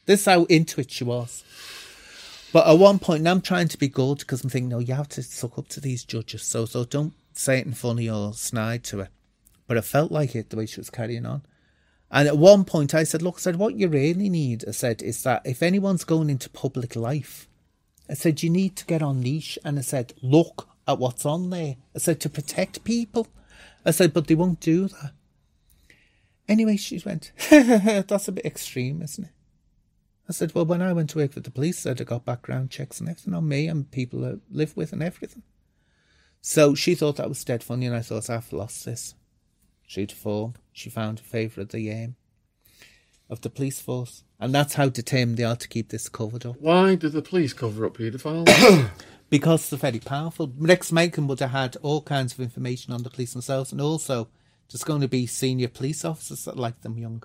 This 0.05 0.21
is 0.21 0.25
how 0.25 0.43
into 0.45 0.79
it 0.79 0.91
she 0.91 1.03
was. 1.03 1.43
But 2.53 2.67
at 2.67 2.77
one 2.77 2.99
point, 2.99 3.27
I'm 3.27 3.41
trying 3.41 3.67
to 3.69 3.79
be 3.79 3.87
good 3.87 4.19
because 4.19 4.43
I'm 4.43 4.49
thinking, 4.51 4.69
no, 4.69 4.77
you 4.77 4.93
have 4.93 5.09
to 5.09 5.23
suck 5.23 5.57
up 5.57 5.69
to 5.69 5.81
these 5.81 6.03
judges. 6.03 6.43
So, 6.43 6.65
so 6.65 6.85
don't 6.85 7.13
say 7.33 7.57
it 7.57 7.65
in 7.65 7.73
funny 7.73 8.07
or 8.07 8.33
snide 8.33 8.83
to 8.85 8.99
her. 8.99 9.09
But 9.65 9.79
I 9.79 9.81
felt 9.81 10.11
like 10.11 10.35
it 10.35 10.51
the 10.51 10.57
way 10.57 10.67
she 10.67 10.79
was 10.79 10.91
carrying 10.91 11.25
on. 11.25 11.41
And 12.11 12.27
at 12.27 12.37
one 12.37 12.63
point, 12.63 12.93
I 12.93 13.05
said, 13.05 13.23
look, 13.23 13.37
I 13.37 13.39
said, 13.39 13.55
what 13.55 13.75
you 13.75 13.87
really 13.87 14.29
need, 14.29 14.65
I 14.67 14.71
said, 14.71 15.01
is 15.01 15.23
that 15.23 15.41
if 15.45 15.63
anyone's 15.63 16.03
going 16.03 16.29
into 16.29 16.47
public 16.47 16.95
life, 16.95 17.49
I 18.09 18.13
said, 18.13 18.43
you 18.43 18.49
need 18.49 18.75
to 18.77 18.85
get 18.85 19.01
on 19.01 19.21
leash. 19.21 19.57
And 19.63 19.77
I 19.79 19.81
said, 19.81 20.13
look 20.21 20.67
at 20.87 20.99
what's 20.99 21.25
on 21.25 21.49
there. 21.49 21.77
I 21.95 21.99
said, 21.99 22.19
to 22.21 22.29
protect 22.29 22.83
people. 22.83 23.27
I 23.85 23.91
said, 23.91 24.13
but 24.13 24.27
they 24.27 24.35
won't 24.35 24.59
do 24.59 24.87
that. 24.87 25.11
Anyway, 26.47 26.77
she 26.77 27.01
went, 27.05 27.31
that's 27.49 28.27
a 28.27 28.31
bit 28.33 28.45
extreme, 28.45 29.01
isn't 29.01 29.25
it? 29.25 29.31
I 30.27 30.31
said, 30.31 30.53
well, 30.53 30.65
when 30.65 30.81
I 30.81 30.93
went 30.93 31.09
to 31.11 31.17
work 31.17 31.33
for 31.33 31.39
the 31.39 31.51
police, 31.51 31.85
I 31.85 31.93
got 31.93 32.25
background 32.25 32.69
checks 32.69 32.99
and 32.99 33.09
everything 33.09 33.33
on 33.33 33.47
me 33.47 33.67
and 33.67 33.89
people 33.91 34.25
I 34.25 34.35
live 34.49 34.75
with 34.75 34.93
and 34.93 35.03
everything. 35.03 35.43
So 36.41 36.75
she 36.75 36.95
thought 36.95 37.17
that 37.17 37.29
was 37.29 37.43
dead 37.43 37.63
funny, 37.63 37.85
and 37.85 37.95
I 37.95 38.01
thought, 38.01 38.29
I've 38.29 38.51
lost 38.51 38.83
this. 38.83 39.15
She'd 39.87 40.11
fall. 40.11 40.55
She 40.73 40.89
found 40.89 41.19
a 41.19 41.23
favour 41.23 41.61
of 41.61 41.69
the 41.69 41.91
um, 41.91 42.15
of 43.29 43.41
the 43.41 43.49
police 43.49 43.79
force, 43.79 44.23
and 44.43 44.53
that's 44.53 44.73
how 44.73 44.89
determined 44.89 45.37
they 45.37 45.45
are 45.45 45.55
to 45.55 45.69
keep 45.69 45.87
this 45.87 46.09
covered 46.09 46.45
up. 46.45 46.57
Why 46.59 46.95
did 46.95 47.13
the 47.13 47.21
police 47.21 47.53
cover 47.53 47.85
up 47.85 47.97
paedophiles? 47.97 48.89
because 49.29 49.69
they're 49.69 49.79
very 49.79 49.99
powerful. 49.99 50.51
Rex 50.57 50.91
Makin 50.91 51.27
would 51.27 51.39
have 51.39 51.51
had 51.51 51.77
all 51.77 52.01
kinds 52.01 52.33
of 52.33 52.41
information 52.41 52.93
on 52.93 53.03
the 53.03 53.09
police 53.09 53.31
themselves, 53.31 53.71
and 53.71 53.79
also 53.79 54.27
there's 54.69 54.83
going 54.83 54.99
to 54.99 55.07
be 55.07 55.25
senior 55.25 55.69
police 55.69 56.03
officers 56.03 56.43
that 56.43 56.57
like 56.57 56.81
them 56.81 56.97
young. 56.97 57.23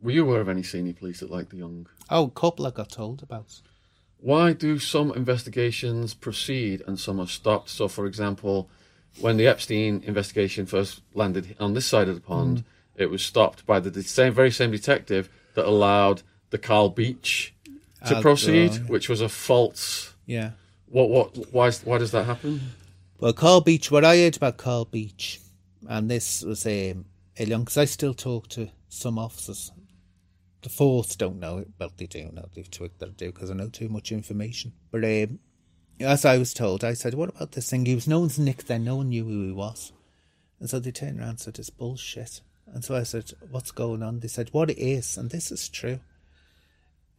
Were 0.00 0.12
you 0.12 0.24
aware 0.24 0.40
of 0.40 0.48
any 0.48 0.62
senior 0.62 0.94
police 0.94 1.20
that 1.20 1.30
like 1.30 1.50
the 1.50 1.58
young? 1.58 1.86
Oh, 2.08 2.24
a 2.24 2.30
couple 2.30 2.66
I 2.66 2.70
got 2.70 2.88
told 2.88 3.22
about. 3.22 3.60
Why 4.16 4.54
do 4.54 4.78
some 4.78 5.12
investigations 5.12 6.14
proceed 6.14 6.82
and 6.86 6.98
some 6.98 7.20
are 7.20 7.26
stopped? 7.26 7.68
So, 7.68 7.88
for 7.88 8.06
example, 8.06 8.70
when 9.20 9.36
the 9.36 9.46
Epstein 9.46 10.02
investigation 10.02 10.64
first 10.64 11.02
landed 11.12 11.56
on 11.60 11.74
this 11.74 11.84
side 11.84 12.08
of 12.08 12.14
the 12.14 12.20
pond, 12.22 12.60
hmm. 12.60 13.02
it 13.02 13.10
was 13.10 13.22
stopped 13.22 13.66
by 13.66 13.80
the 13.80 14.02
same, 14.02 14.32
very 14.32 14.50
same 14.50 14.70
detective 14.70 15.28
that 15.56 15.66
allowed 15.66 16.22
the 16.50 16.58
Carl 16.58 16.88
Beech 16.90 17.52
to 18.06 18.16
Uh, 18.18 18.20
proceed, 18.22 18.88
which 18.88 19.08
was 19.08 19.20
a 19.20 19.28
false. 19.28 20.14
Yeah. 20.26 20.52
What? 20.86 21.10
What? 21.10 21.52
Why? 21.52 21.66
is- 21.66 21.82
Why 21.84 21.98
does 21.98 22.12
that 22.12 22.24
happen? 22.24 22.60
Well, 23.18 23.32
Carl 23.32 23.60
Beech, 23.62 23.90
what 23.90 24.04
I 24.04 24.18
heard 24.18 24.36
about 24.36 24.58
Carl 24.58 24.84
Beech, 24.84 25.40
and 25.88 26.10
this 26.10 26.42
was 26.42 26.64
um, 26.66 27.06
early 27.40 27.52
on, 27.54 27.62
because 27.62 27.78
I 27.78 27.86
still 27.86 28.14
talk 28.14 28.48
to 28.50 28.68
some 28.88 29.18
officers. 29.18 29.72
The 30.62 30.68
force 30.68 31.16
don't 31.16 31.40
know 31.40 31.58
it. 31.58 31.68
Well, 31.78 31.92
they 31.96 32.06
do 32.06 32.30
know. 32.32 32.48
They've 32.54 32.70
twigged 32.70 32.98
that 33.00 33.08
I 33.08 33.12
do 33.12 33.32
because 33.32 33.50
I 33.50 33.54
know 33.54 33.68
too 33.68 33.88
much 33.88 34.12
information. 34.12 34.72
But 34.90 35.04
um, 35.04 35.38
as 36.00 36.24
I 36.24 36.38
was 36.38 36.52
told, 36.52 36.82
I 36.84 36.92
said, 36.94 37.14
what 37.14 37.28
about 37.30 37.52
this 37.52 37.70
thing? 37.70 37.86
He 37.86 37.94
was 37.94 38.06
no 38.08 38.20
one's 38.20 38.38
Nick 38.38 38.64
then. 38.64 38.84
No 38.84 38.96
one 38.96 39.08
knew 39.10 39.24
who 39.24 39.46
he 39.46 39.52
was. 39.52 39.92
And 40.60 40.68
so 40.68 40.78
they 40.80 40.90
turned 40.90 41.18
around 41.20 41.28
and 41.30 41.40
said, 41.40 41.58
it's 41.58 41.70
bullshit. 41.70 42.40
And 42.72 42.84
so 42.84 42.96
I 42.96 43.04
said, 43.04 43.32
what's 43.50 43.70
going 43.70 44.02
on? 44.02 44.20
They 44.20 44.28
said, 44.28 44.48
what 44.52 44.70
it 44.70 44.78
is, 44.78 45.16
and 45.16 45.30
this 45.30 45.50
is 45.50 45.68
true. 45.68 46.00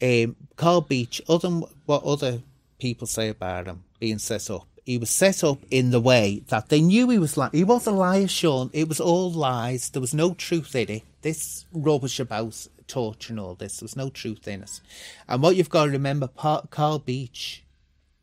Um, 0.02 0.36
Carl 0.56 0.82
Beech, 0.82 1.22
other 1.28 1.50
than 1.50 1.64
what 1.86 2.04
other 2.04 2.42
people 2.80 3.08
say 3.08 3.30
about 3.30 3.68
him 3.68 3.84
being 4.00 4.20
set 4.20 4.50
up, 4.52 4.68
he 4.86 4.98
was 4.98 5.10
set 5.10 5.44
up 5.44 5.60
in 5.72 5.90
the 5.90 6.00
way 6.00 6.44
that 6.48 6.70
they 6.70 6.82
knew 6.82 7.10
he 7.10 7.18
was 7.18 7.36
lying. 7.36 7.52
He 7.54 7.64
was 7.64 7.88
a 7.88 7.92
liar, 7.92 8.28
Sean. 8.28 8.70
It 8.74 8.88
was 8.88 9.02
all 9.02 9.32
lies. 9.32 9.90
There 9.90 10.02
was 10.02 10.14
no 10.14 10.34
truth 10.34 10.76
in 10.76 10.90
it. 10.90 11.04
This 11.22 11.66
rubbish 11.74 12.20
about 12.20 12.68
torture 12.88 13.34
and 13.34 13.40
all 13.40 13.56
this, 13.56 13.80
there 13.80 13.86
was 13.86 13.98
no 13.98 14.10
truth 14.10 14.48
in 14.48 14.64
it. 14.64 14.80
And 15.28 15.42
what 15.42 15.56
you've 15.56 15.70
got 15.70 15.86
to 15.86 15.92
remember, 15.92 16.30
Carl 16.38 17.00
Beech 17.00 17.64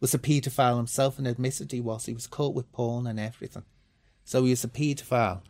was 0.01 0.15
a 0.15 0.19
paedophile 0.19 0.77
himself 0.77 1.19
and 1.19 1.27
admitted 1.27 1.71
he 1.71 1.81
was. 1.81 2.07
He 2.07 2.15
was 2.15 2.27
caught 2.27 2.55
with 2.55 2.73
porn 2.73 3.07
and 3.07 3.21
everything. 3.21 3.65
So 4.25 4.45
he 4.45 4.51
was 4.51 4.65
a 4.65 4.69
paedophile. 4.69 5.43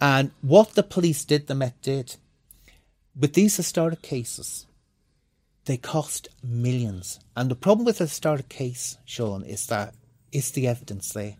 And 0.00 0.30
what 0.42 0.74
the 0.74 0.82
police 0.82 1.24
did, 1.24 1.46
the 1.46 1.54
Met 1.54 1.80
did, 1.80 2.16
with 3.18 3.32
these 3.32 3.56
historic 3.56 4.02
cases, 4.02 4.66
they 5.64 5.76
cost 5.76 6.28
millions. 6.42 7.18
And 7.34 7.50
the 7.50 7.54
problem 7.54 7.86
with 7.86 8.00
a 8.00 8.04
historic 8.04 8.48
case, 8.48 8.98
Sean, 9.04 9.42
is 9.42 9.66
that 9.66 9.94
it's 10.32 10.50
the 10.50 10.68
evidence 10.68 11.12
there. 11.12 11.36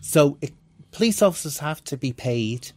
So 0.00 0.38
it, 0.40 0.52
police 0.90 1.22
officers 1.22 1.58
have 1.58 1.82
to 1.84 1.96
be 1.96 2.12
paid. 2.12 2.72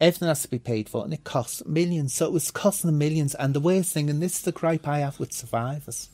Everything 0.00 0.28
has 0.28 0.42
to 0.42 0.48
be 0.48 0.58
paid 0.58 0.88
for, 0.88 1.04
and 1.04 1.12
it 1.12 1.24
costs 1.24 1.64
millions. 1.66 2.14
So 2.14 2.26
it 2.26 2.32
was 2.32 2.50
costing 2.50 2.96
millions. 2.96 3.34
And 3.34 3.54
the 3.54 3.60
worst 3.60 3.92
thing, 3.92 4.08
and 4.10 4.22
this 4.22 4.36
is 4.36 4.42
the 4.42 4.52
gripe 4.52 4.86
I 4.86 5.00
have 5.00 5.18
with 5.18 5.32
survivors 5.32 6.10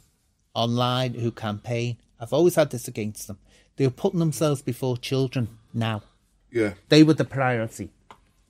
online 0.54 1.14
who 1.14 1.30
campaign, 1.30 1.98
I've 2.18 2.32
always 2.32 2.54
had 2.54 2.70
this 2.70 2.88
against 2.88 3.26
them. 3.26 3.38
They're 3.76 3.90
putting 3.90 4.20
themselves 4.20 4.62
before 4.62 4.96
children 4.96 5.58
now. 5.74 6.02
Yeah. 6.50 6.74
They 6.88 7.02
were 7.02 7.14
the 7.14 7.24
priority, 7.24 7.90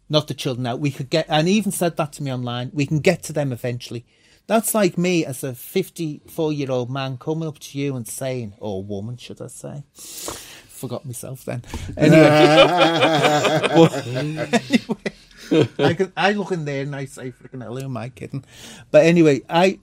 not 0.08 0.28
the 0.28 0.34
children. 0.34 0.64
Now 0.64 0.76
we 0.76 0.90
could 0.90 1.10
get, 1.10 1.26
and 1.28 1.48
even 1.48 1.72
said 1.72 1.96
that 1.96 2.12
to 2.14 2.22
me 2.22 2.32
online. 2.32 2.70
We 2.72 2.86
can 2.86 3.00
get 3.00 3.22
to 3.24 3.32
them 3.32 3.52
eventually. 3.52 4.04
That's 4.46 4.74
like 4.74 4.96
me 4.96 5.24
as 5.24 5.42
a 5.42 5.54
fifty-four-year-old 5.54 6.90
man 6.90 7.18
coming 7.18 7.48
up 7.48 7.58
to 7.58 7.78
you 7.78 7.96
and 7.96 8.06
saying, 8.06 8.54
or 8.58 8.84
woman, 8.84 9.16
should 9.16 9.42
I 9.42 9.48
say? 9.48 9.82
Forgot 9.94 11.04
myself 11.04 11.44
then. 11.44 11.62
Anyway, 11.96 12.28
Well, 15.50 15.68
I, 15.78 15.94
can, 15.94 16.12
I 16.16 16.32
look 16.32 16.50
in 16.50 16.64
there 16.64 16.82
and 16.82 16.94
I 16.94 17.04
say, 17.04 17.30
"Freaking 17.30 17.62
hell, 17.62 17.76
who 17.76 17.84
am 17.84 17.96
I 17.96 18.08
kidding?" 18.08 18.44
But 18.90 19.04
anyway, 19.04 19.42
I 19.48 19.78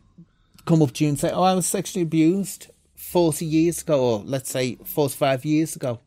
come 0.66 0.82
up 0.82 0.92
to 0.94 1.04
you 1.04 1.10
and 1.10 1.20
say, 1.20 1.32
"Oh, 1.32 1.44
I 1.44 1.54
was 1.54 1.66
sexually 1.66 2.04
abused 2.04 2.68
forty 2.96 3.46
years 3.46 3.82
ago, 3.82 4.02
or 4.02 4.24
let's 4.26 4.52
say 4.52 4.76
forty-five 4.84 5.46
years 5.46 5.76
ago." 5.76 6.00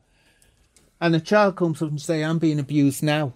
and 1.00 1.14
a 1.14 1.20
child 1.20 1.56
comes 1.56 1.82
up 1.82 1.90
and 1.90 2.00
say, 2.00 2.24
I'm 2.24 2.38
being 2.38 2.58
abused 2.58 3.02
now, 3.02 3.34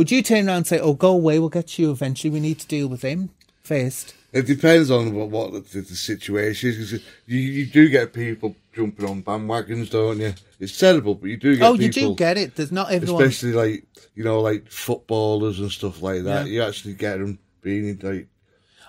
would 0.00 0.10
you 0.10 0.22
turn 0.22 0.48
around 0.48 0.56
and 0.56 0.66
say, 0.66 0.80
Oh, 0.80 0.94
go 0.94 1.10
away, 1.10 1.38
we'll 1.38 1.50
get 1.50 1.78
you 1.78 1.90
eventually, 1.90 2.30
we 2.30 2.40
need 2.40 2.58
to 2.60 2.66
deal 2.66 2.88
with 2.88 3.02
him 3.02 3.28
first? 3.62 4.14
It 4.32 4.46
depends 4.46 4.90
on 4.90 5.14
what, 5.14 5.28
what 5.28 5.52
the, 5.52 5.80
the 5.82 5.94
situation 5.94 6.70
is. 6.70 6.78
'cause 6.78 7.00
you, 7.26 7.38
you 7.38 7.66
do 7.66 7.86
get 7.90 8.14
people 8.14 8.56
jumping 8.74 9.04
on 9.04 9.22
bandwagons, 9.22 9.90
don't 9.90 10.18
you? 10.18 10.32
It's 10.58 10.78
terrible, 10.78 11.16
but 11.16 11.28
you 11.28 11.36
do 11.36 11.54
get 11.54 11.66
oh, 11.66 11.72
people. 11.72 11.84
you 11.84 11.92
do 11.92 12.14
get 12.14 12.38
it. 12.38 12.56
There's 12.56 12.72
not 12.72 12.90
everyone. 12.90 13.22
especially 13.22 13.52
like 13.52 13.84
you 14.14 14.24
know, 14.24 14.40
like 14.40 14.70
footballers 14.70 15.60
and 15.60 15.70
stuff 15.70 16.00
like 16.00 16.22
that. 16.22 16.46
Yeah. 16.46 16.52
You 16.52 16.62
actually 16.62 16.94
get 16.94 17.18
them 17.18 17.38
being 17.60 17.98
like 18.02 18.26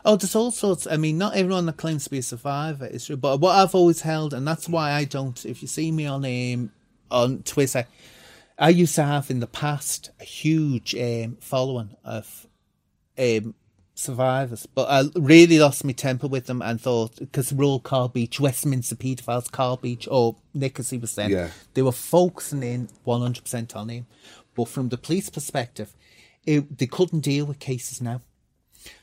Oh, 0.06 0.16
there's 0.16 0.34
all 0.34 0.52
sorts. 0.52 0.88
I 0.88 0.96
mean, 0.96 1.18
not 1.18 1.36
everyone 1.36 1.66
that 1.66 1.76
claims 1.76 2.06
to 2.06 2.10
be 2.10 2.20
a 2.20 2.24
survivor 2.24 2.86
is 2.86 3.06
true. 3.06 3.18
But 3.18 3.42
what 3.42 3.58
I've 3.58 3.76
always 3.76 4.00
held, 4.00 4.34
and 4.34 4.48
that's 4.48 4.70
why 4.70 4.94
I 4.94 5.04
don't. 5.04 5.46
If 5.46 5.62
you 5.62 5.68
see 5.68 5.92
me 5.92 6.06
on 6.06 6.24
um, 6.24 6.72
on 7.12 7.44
Twitter, 7.44 7.86
I 8.62 8.70
used 8.70 8.94
to 8.96 9.04
have 9.04 9.32
in 9.32 9.40
the 9.40 9.48
past 9.48 10.12
a 10.20 10.24
huge 10.24 10.94
um, 10.96 11.38
following 11.42 11.96
of 12.06 12.46
um, 13.18 13.56
survivors, 13.96 14.68
but 14.68 14.88
I 14.88 15.04
really 15.20 15.58
lost 15.58 15.84
my 15.84 15.94
temper 15.94 16.28
with 16.28 16.46
them 16.46 16.62
and 16.62 16.80
thought 16.80 17.18
because 17.18 17.52
all 17.60 17.80
Carl 17.80 18.10
Beech, 18.10 18.40
Westminster 18.40 18.96
paedophiles, 18.96 19.52
Carl 19.52 19.78
Beech, 19.78 20.08
or 20.10 20.36
Nick 20.54 20.80
as 20.80 20.92
he 20.92 21.00
was 21.00 21.10
saying, 21.10 21.32
Yeah. 21.32 21.50
they 21.74 21.82
were 21.82 21.92
focusing 21.92 22.62
in 22.62 22.90
one 23.04 23.22
hundred 23.22 23.44
percent 23.44 23.76
on 23.76 23.90
him. 23.90 24.06
But 24.56 24.68
from 24.68 24.90
the 24.90 24.98
police 24.98 25.30
perspective, 25.32 25.96
it, 26.46 26.78
they 26.78 26.86
couldn't 26.88 27.22
deal 27.22 27.46
with 27.46 27.58
cases 27.60 28.00
now. 28.00 28.22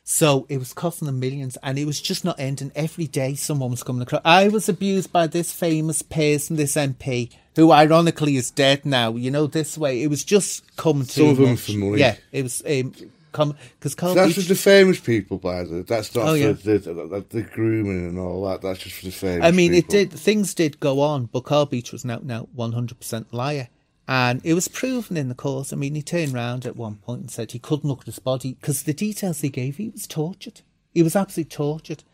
So 0.04 0.46
it 0.48 0.58
was 0.58 0.72
costing 0.72 1.06
them 1.06 1.20
millions 1.20 1.56
and 1.62 1.78
it 1.78 1.84
was 1.84 2.00
just 2.00 2.24
not 2.24 2.38
ending. 2.38 2.72
Every 2.74 3.06
day 3.06 3.34
someone 3.34 3.70
was 3.70 3.82
coming 3.82 4.02
across. 4.02 4.22
I 4.24 4.48
was 4.48 4.68
abused 4.68 5.12
by 5.12 5.26
this 5.26 5.52
famous 5.52 6.02
person, 6.02 6.56
this 6.56 6.74
MP, 6.76 7.32
who 7.58 7.72
ironically 7.72 8.36
is 8.36 8.52
dead 8.52 8.86
now. 8.86 9.16
You 9.16 9.32
know, 9.32 9.48
this 9.48 9.76
way. 9.76 10.00
It 10.00 10.06
was 10.06 10.22
just 10.24 10.76
coming 10.76 11.06
to 11.06 11.12
Some 11.12 11.28
of 11.30 11.36
them 11.38 11.56
for 11.56 11.72
money. 11.72 11.98
Yeah, 11.98 12.14
it 12.30 12.44
was 12.44 12.62
um, 12.64 12.94
come 13.32 13.56
because 13.78 13.96
Carl 13.96 14.14
that's 14.14 14.28
Beach- 14.28 14.34
just 14.36 14.48
the 14.48 14.54
famous 14.54 15.00
people, 15.00 15.38
by 15.38 15.64
the 15.64 15.74
way. 15.74 15.82
That's 15.82 16.14
not 16.14 16.22
Oh, 16.28 16.30
for 16.30 16.36
yeah. 16.36 16.52
the, 16.52 16.78
the, 16.78 17.24
the, 17.28 17.42
grooming 17.42 18.06
and 18.10 18.16
all 18.18 18.44
that. 18.48 18.62
That's 18.62 18.78
just 18.78 18.94
for 19.00 19.06
the 19.06 19.10
famous. 19.10 19.44
I 19.44 19.50
mean, 19.50 19.74
it 19.74 19.88
did. 19.88 20.12
Things 20.12 20.54
did 20.54 20.78
go 20.78 21.00
on, 21.00 21.26
but 21.26 21.40
Carl 21.40 21.66
Beech 21.66 21.90
was 21.90 22.04
now 22.04 22.20
now 22.22 22.46
one 22.54 22.72
hundred 22.72 22.98
percent 23.00 23.34
liar, 23.34 23.68
and 24.06 24.40
it 24.44 24.54
was 24.54 24.68
proven 24.68 25.16
in 25.16 25.28
the 25.28 25.34
course. 25.34 25.72
I 25.72 25.76
mean, 25.76 25.96
he 25.96 26.02
turned 26.02 26.34
round 26.34 26.64
at 26.64 26.76
one 26.76 26.94
point 26.96 27.22
and 27.22 27.30
said 27.30 27.50
he 27.50 27.58
couldn't 27.58 27.88
look 27.88 28.02
at 28.02 28.06
his 28.06 28.20
body 28.20 28.54
because 28.54 28.84
the 28.84 28.94
details 28.94 29.40
he 29.40 29.48
gave, 29.48 29.78
he 29.78 29.88
was 29.88 30.06
tortured. 30.06 30.60
He 30.94 31.02
was 31.02 31.16
absolutely 31.16 31.50
tortured. 31.50 32.04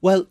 Well, 0.00 0.26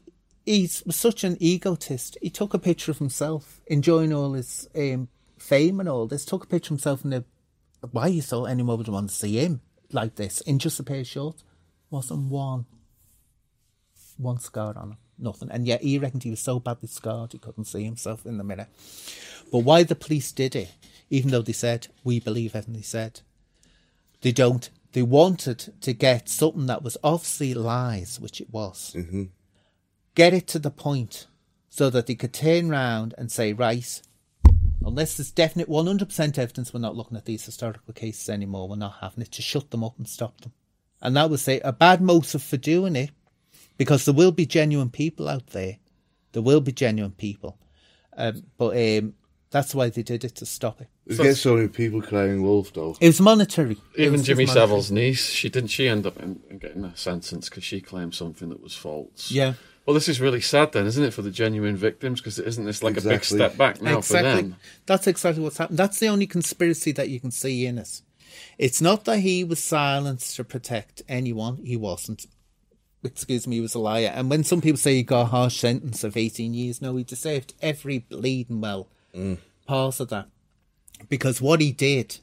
he 0.45 0.70
was 0.86 0.95
such 0.95 1.24
an 1.24 1.38
egotist. 1.40 2.18
He 2.22 2.30
took 2.30 2.53
a 2.53 2.60
picture 2.60 2.91
of 2.91 2.99
himself 2.99 3.61
enjoying 3.68 4.14
all 4.14 4.34
his 4.34 4.68
um, 4.76 5.07
fame 5.38 5.80
and 5.80 5.90
all 5.90 6.07
this. 6.07 6.26
Took 6.26 6.44
a 6.44 6.48
picture 6.48 6.74
of 6.74 6.80
himself 6.80 7.03
in 7.03 7.11
the. 7.11 7.24
Why 7.91 8.07
you 8.07 8.22
thought 8.22 8.45
anyone 8.45 8.78
would 8.78 8.88
want 8.88 9.10
to 9.10 9.15
see 9.15 9.38
him 9.38 9.61
like 9.91 10.15
this 10.15 10.41
in 10.41 10.60
just 10.60 10.80
a 10.80 10.84
pair 10.84 11.02
of 11.02 11.07
shorts? 11.07 11.44
Wasn't 11.90 12.30
one 12.30 12.65
one 14.18 14.40
scar 14.40 14.78
on 14.78 14.91
him, 14.91 14.98
nothing. 15.18 15.49
And 15.52 15.68
yet 15.68 15.82
he 15.82 15.99
reckoned 15.99 16.24
he 16.24 16.30
was 16.30 16.40
so 16.40 16.60
badly 16.60 16.88
scarred 16.88 17.32
he 17.32 17.40
couldn't 17.40 17.65
see 17.65 17.84
himself 17.84 18.26
in 18.26 18.38
the 18.38 18.44
mirror. 18.44 18.68
But 19.52 19.60
why 19.60 19.84
the 19.84 19.95
police 19.95 20.32
did 20.32 20.56
it, 20.56 20.72
even 21.10 21.32
though 21.32 21.41
they 21.41 21.53
said, 21.53 21.88
we 22.03 22.20
believe 22.20 22.56
everything 22.56 22.76
they 22.76 22.82
said, 22.82 23.22
they 24.22 24.32
don't. 24.32 24.70
They 24.94 25.02
wanted 25.02 25.74
to 25.82 25.94
get 25.94 26.30
something 26.30 26.68
that 26.68 26.84
was 26.84 26.98
obviously 27.03 27.53
lies, 27.53 28.20
which 28.20 28.40
it 28.40 28.52
was, 28.52 28.95
get 30.15 30.34
it 30.34 30.48
to 30.48 30.60
the 30.60 30.72
point 30.72 31.27
so 31.69 31.90
that 31.90 32.07
they 32.07 32.15
could 32.15 32.34
turn 32.34 32.69
round 32.69 33.14
and 33.18 33.31
say, 33.31 33.53
right, 33.53 34.02
unless 34.85 35.18
there's 35.18 35.31
definite 35.31 35.69
100% 35.69 36.38
evidence, 36.38 36.73
we're 36.73 36.80
not 36.80 36.95
looking 36.95 37.18
at 37.18 37.26
these 37.26 37.45
historical 37.45 37.94
cases 37.94 38.30
anymore, 38.30 38.68
we're 38.68 38.76
not 38.76 38.98
having 39.02 39.23
it, 39.23 39.31
to 39.31 39.41
shut 39.41 39.72
them 39.72 39.84
up 39.84 39.98
and 39.98 40.07
stop 40.07 40.41
them. 40.41 40.53
And 41.02 41.15
that 41.18 41.30
was 41.30 41.41
say 41.41 41.60
a 41.61 41.73
bad 41.73 42.02
motive 42.02 42.41
for 42.41 42.57
doing 42.57 42.95
it 42.95 43.11
because 43.77 44.06
there 44.06 44.14
will 44.14 44.31
be 44.31 44.45
genuine 44.45 44.90
people 44.90 45.27
out 45.27 45.48
there. 45.48 45.77
There 46.31 46.41
will 46.41 46.61
be 46.61 46.72
genuine 46.72 47.11
people. 47.11 47.57
Um, 48.15 48.44
but 48.57 48.77
um, 48.77 49.15
that's 49.52 49.76
why 49.76 49.90
they 49.90 50.03
did 50.03 50.23
it 50.23 50.35
to 50.35 50.45
stop 50.45 50.81
it. 50.81 50.88
There's 51.06 51.19
get 51.19 51.35
so 51.35 51.56
many 51.56 51.68
people 51.68 52.02
crying 52.02 52.41
wolf 52.41 52.72
though. 52.73 52.95
It 53.02 53.07
was 53.07 53.19
monetary. 53.19 53.77
Even 53.98 54.14
was 54.14 54.23
Jimmy. 54.23 54.45
Savile's 54.45 54.91
niece, 54.91 55.30
she 55.30 55.49
didn't 55.49 55.69
she 55.69 55.88
end 55.88 56.06
up 56.06 56.18
in, 56.19 56.41
in 56.49 56.60
getting 56.60 56.85
a 56.85 56.95
sentence 56.95 57.49
because 57.49 57.64
she 57.64 57.81
claimed 57.81 58.15
something 58.15 58.49
that 58.49 58.61
was 58.61 58.76
false. 58.76 59.30
Yeah. 59.30 59.53
Well, 59.86 59.94
this 59.94 60.08
is 60.08 60.22
really 60.22 60.40
sad 60.40 60.72
then, 60.72 60.86
isn't 60.86 61.04
it, 61.04 61.14
for 61.14 61.22
the 61.22 61.32
genuine 61.32 61.76
victims? 61.76 62.22
Because 62.22 62.40
isn't 62.40 62.64
this 62.64 62.84
like 62.84 62.98
a 62.98 63.02
big 63.02 63.26
step 63.26 63.58
back 63.58 63.82
now 63.82 64.00
for 64.00 64.22
them? 64.22 64.56
That's 64.86 65.08
exactly 65.08 65.44
what's 65.44 65.58
happened. 65.58 65.78
That's 65.78 66.00
the 66.00 66.08
only 66.08 66.26
conspiracy 66.26 66.94
that 66.94 67.10
you 67.10 67.20
can 67.20 67.32
see 67.32 67.66
in 67.66 67.78
it. 67.78 68.02
It's 68.58 68.82
not 68.82 69.04
that 69.06 69.20
he 69.20 69.44
was 69.44 69.62
silenced 69.62 70.38
to 70.38 70.44
protect 70.46 71.02
anyone. 71.10 71.58
He 71.58 71.76
wasn't. 71.76 72.26
excuse 73.04 73.46
me, 73.46 73.58
he 73.58 73.62
was 73.62 73.76
a 73.76 73.80
liar. 73.80 74.12
And 74.16 74.30
when 74.30 74.46
some 74.46 74.62
people 74.62 74.78
say 74.78 74.96
he 74.96 75.04
got 75.04 75.24
a 75.24 75.26
harsh 75.26 75.58
sentence 75.58 76.06
of 76.06 76.16
18 76.16 76.54
years, 76.54 76.82
no, 76.82 76.96
he 76.96 77.04
deserved 77.04 77.54
every 77.62 78.00
bleeding 78.00 78.62
well 78.62 78.88
mm. 79.14 79.38
part 79.68 80.00
of 80.00 80.08
that. 80.10 80.30
Because 81.10 81.42
what 81.42 81.60
he 81.60 81.74
did 81.74 82.20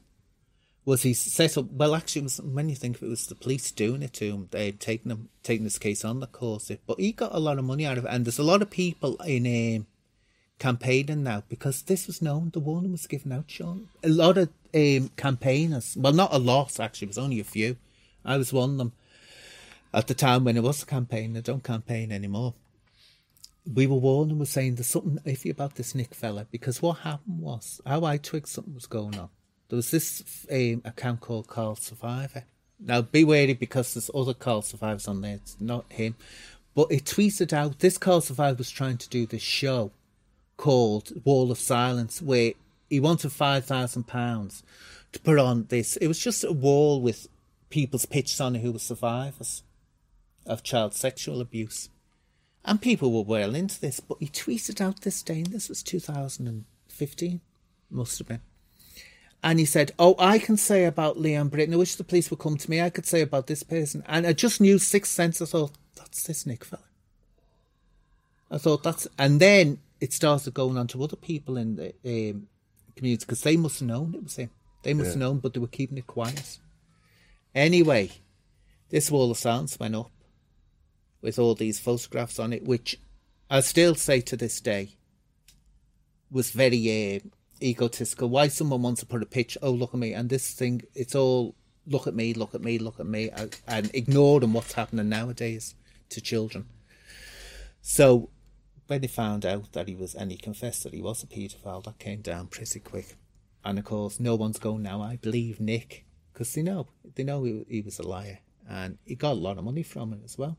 was 0.83 1.03
he 1.03 1.13
set 1.13 1.57
up, 1.57 1.71
well, 1.71 1.93
actually, 1.93 2.23
was, 2.23 2.41
when 2.41 2.69
you 2.69 2.75
think 2.75 2.97
of 2.97 3.03
it, 3.03 3.05
it 3.05 3.09
was 3.09 3.27
the 3.27 3.35
police 3.35 3.71
doing 3.71 4.01
it 4.01 4.13
to 4.13 4.31
him, 4.31 4.47
they 4.51 4.71
taking 4.71 5.11
him, 5.11 5.29
taking 5.43 5.63
this 5.63 5.77
case 5.77 6.03
on 6.03 6.19
the 6.19 6.27
course. 6.27 6.71
But 6.87 6.99
he 6.99 7.11
got 7.11 7.35
a 7.35 7.39
lot 7.39 7.59
of 7.59 7.65
money 7.65 7.85
out 7.85 7.97
of 7.97 8.05
it. 8.05 8.11
And 8.11 8.25
there's 8.25 8.39
a 8.39 8.43
lot 8.43 8.61
of 8.61 8.71
people 8.71 9.15
in 9.21 9.45
um, 9.77 9.85
campaigning 10.57 11.23
now 11.23 11.43
because 11.49 11.83
this 11.83 12.07
was 12.07 12.21
known, 12.21 12.49
the 12.51 12.59
warning 12.59 12.91
was 12.91 13.05
given 13.05 13.31
out, 13.31 13.45
Sean. 13.47 13.89
A 14.03 14.09
lot 14.09 14.37
of 14.39 14.49
um, 14.73 15.11
campaigners, 15.17 15.95
well, 15.97 16.13
not 16.13 16.33
a 16.33 16.39
lot, 16.39 16.79
actually, 16.79 17.07
it 17.07 17.09
was 17.09 17.17
only 17.17 17.39
a 17.39 17.43
few. 17.43 17.77
I 18.25 18.37
was 18.37 18.51
one 18.51 18.71
of 18.71 18.77
them 18.77 18.93
at 19.93 20.07
the 20.07 20.13
time 20.15 20.43
when 20.43 20.57
it 20.57 20.63
was 20.63 20.81
a 20.81 20.85
campaign. 20.87 21.37
I 21.37 21.41
don't 21.41 21.63
campaign 21.63 22.11
anymore. 22.11 22.55
We 23.71 23.85
were 23.85 23.97
warning, 23.97 24.39
was 24.39 24.49
saying 24.49 24.75
there's 24.75 24.87
something 24.87 25.19
iffy 25.25 25.51
about 25.51 25.75
this 25.75 25.93
Nick 25.93 26.15
fella 26.15 26.47
because 26.49 26.81
what 26.81 26.99
happened 26.99 27.39
was 27.39 27.79
how 27.85 28.03
I 28.03 28.17
twigged 28.17 28.47
something 28.47 28.73
was 28.73 28.87
going 28.87 29.19
on. 29.19 29.29
There 29.71 29.77
was 29.77 29.89
this 29.89 30.45
um, 30.51 30.81
account 30.83 31.21
called 31.21 31.47
Carl 31.47 31.77
Survivor. 31.77 32.43
Now 32.77 33.03
be 33.03 33.23
wary 33.23 33.53
because 33.53 33.93
there's 33.93 34.11
other 34.13 34.33
Carl 34.33 34.63
Survivors 34.63 35.07
on 35.07 35.21
there. 35.21 35.35
It's 35.35 35.55
not 35.61 35.89
him, 35.89 36.17
but 36.75 36.91
it 36.91 37.05
tweeted 37.05 37.53
out 37.53 37.79
this 37.79 37.97
Carl 37.97 38.19
Survivor 38.19 38.57
was 38.57 38.69
trying 38.69 38.97
to 38.97 39.07
do 39.07 39.25
this 39.25 39.41
show 39.41 39.91
called 40.57 41.13
Wall 41.23 41.51
of 41.51 41.57
Silence 41.57 42.21
where 42.21 42.51
he 42.89 42.99
wanted 42.99 43.31
five 43.31 43.63
thousand 43.63 44.07
pounds 44.07 44.61
to 45.13 45.21
put 45.21 45.39
on 45.39 45.67
this. 45.69 45.95
It 45.95 46.07
was 46.09 46.19
just 46.19 46.43
a 46.43 46.51
wall 46.51 46.99
with 46.99 47.29
people's 47.69 48.05
pictures 48.05 48.41
on 48.41 48.55
who 48.55 48.73
were 48.73 48.79
survivors 48.79 49.63
of 50.45 50.63
child 50.63 50.95
sexual 50.95 51.39
abuse. 51.39 51.87
And 52.65 52.81
people 52.81 53.13
were 53.13 53.23
well 53.23 53.55
into 53.55 53.79
this, 53.79 54.01
but 54.01 54.17
he 54.19 54.27
tweeted 54.27 54.81
out 54.81 54.99
this 54.99 55.23
day, 55.23 55.37
and 55.37 55.45
this 55.45 55.69
was 55.69 55.81
2015, 55.81 57.39
must 57.89 58.17
have 58.17 58.27
been. 58.27 58.41
And 59.43 59.59
he 59.59 59.65
said, 59.65 59.91
Oh, 59.97 60.15
I 60.19 60.37
can 60.37 60.57
say 60.57 60.85
about 60.85 61.19
Leon 61.19 61.49
Brittan, 61.49 61.73
I 61.73 61.77
wish 61.77 61.95
the 61.95 62.03
police 62.03 62.29
would 62.29 62.39
come 62.39 62.57
to 62.57 62.69
me, 62.69 62.81
I 62.81 62.89
could 62.89 63.05
say 63.05 63.21
about 63.21 63.47
this 63.47 63.63
person. 63.63 64.03
And 64.07 64.27
I 64.27 64.33
just 64.33 64.61
knew 64.61 64.77
sixth 64.77 65.11
sense, 65.11 65.41
I 65.41 65.45
thought, 65.45 65.71
that's 65.95 66.23
this 66.23 66.45
Nick 66.45 66.63
fella. 66.63 66.83
I 68.51 68.57
thought 68.57 68.83
that's, 68.83 69.07
and 69.17 69.39
then 69.39 69.79
it 69.99 70.13
started 70.13 70.53
going 70.53 70.77
on 70.77 70.87
to 70.87 71.03
other 71.03 71.15
people 71.15 71.57
in 71.57 71.75
the 71.75 71.93
um, 72.05 72.47
community 72.95 73.25
because 73.25 73.41
they 73.41 73.57
must 73.57 73.79
have 73.79 73.87
known 73.87 74.13
it 74.13 74.23
was 74.23 74.35
him. 74.35 74.49
They 74.83 74.93
must 74.93 75.11
have 75.11 75.19
known, 75.19 75.37
but 75.39 75.53
they 75.53 75.59
were 75.59 75.67
keeping 75.67 75.97
it 75.97 76.07
quiet. 76.07 76.57
Anyway, 77.53 78.11
this 78.89 79.11
wall 79.11 79.31
of 79.31 79.37
silence 79.37 79.79
went 79.79 79.95
up 79.95 80.11
with 81.21 81.37
all 81.37 81.55
these 81.55 81.79
photographs 81.79 82.39
on 82.39 82.51
it, 82.51 82.63
which 82.63 82.99
I 83.49 83.61
still 83.61 83.95
say 83.95 84.21
to 84.21 84.35
this 84.35 84.59
day 84.59 84.95
was 86.31 86.51
very 86.51 87.17
uh, 87.17 87.19
egotistical. 87.61 88.29
Why 88.29 88.47
someone 88.47 88.81
wants 88.81 89.01
to 89.01 89.05
put 89.05 89.23
a 89.23 89.25
pitch? 89.25 89.57
oh, 89.61 89.71
look 89.71 89.93
at 89.93 89.99
me, 89.99 90.13
and 90.13 90.29
this 90.29 90.53
thing, 90.53 90.81
it's 90.95 91.15
all 91.15 91.55
look 91.87 92.07
at 92.07 92.13
me, 92.13 92.33
look 92.33 92.53
at 92.53 92.61
me, 92.61 92.77
look 92.77 92.99
at 92.99 93.05
me, 93.05 93.29
and, 93.67 93.91
ignored 93.93 94.43
and 94.43 94.53
what's 94.53 94.73
happening 94.73 95.09
nowadays 95.09 95.75
to 96.09 96.21
children. 96.21 96.67
So 97.81 98.29
when 98.87 99.01
they 99.01 99.07
found 99.07 99.45
out 99.45 99.73
that 99.73 99.87
he 99.87 99.95
was, 99.95 100.13
and 100.13 100.31
he 100.31 100.37
confessed 100.37 100.83
that 100.83 100.93
he 100.93 101.01
was 101.01 101.23
a 101.23 101.27
paedophile, 101.27 101.83
that 101.85 101.99
came 101.99 102.21
down 102.21 102.47
pretty 102.47 102.79
quick. 102.79 103.15
And 103.63 103.79
of 103.79 103.85
course, 103.85 104.19
no 104.19 104.35
one's 104.35 104.59
going 104.59 104.83
now. 104.83 105.01
I 105.01 105.17
believe 105.17 105.59
Nick 105.59 106.05
because 106.33 106.53
they 106.53 106.61
know 106.61 106.87
they 107.15 107.23
know 107.23 107.43
he, 107.43 107.63
he 107.67 107.81
was 107.81 107.99
a 107.99 108.07
liar, 108.07 108.39
and 108.69 108.97
he 109.05 109.15
got 109.15 109.33
a 109.33 109.35
lot 109.35 109.57
of 109.57 109.63
money 109.63 109.83
from 109.83 110.13
it 110.13 110.21
as 110.23 110.37
well. 110.37 110.57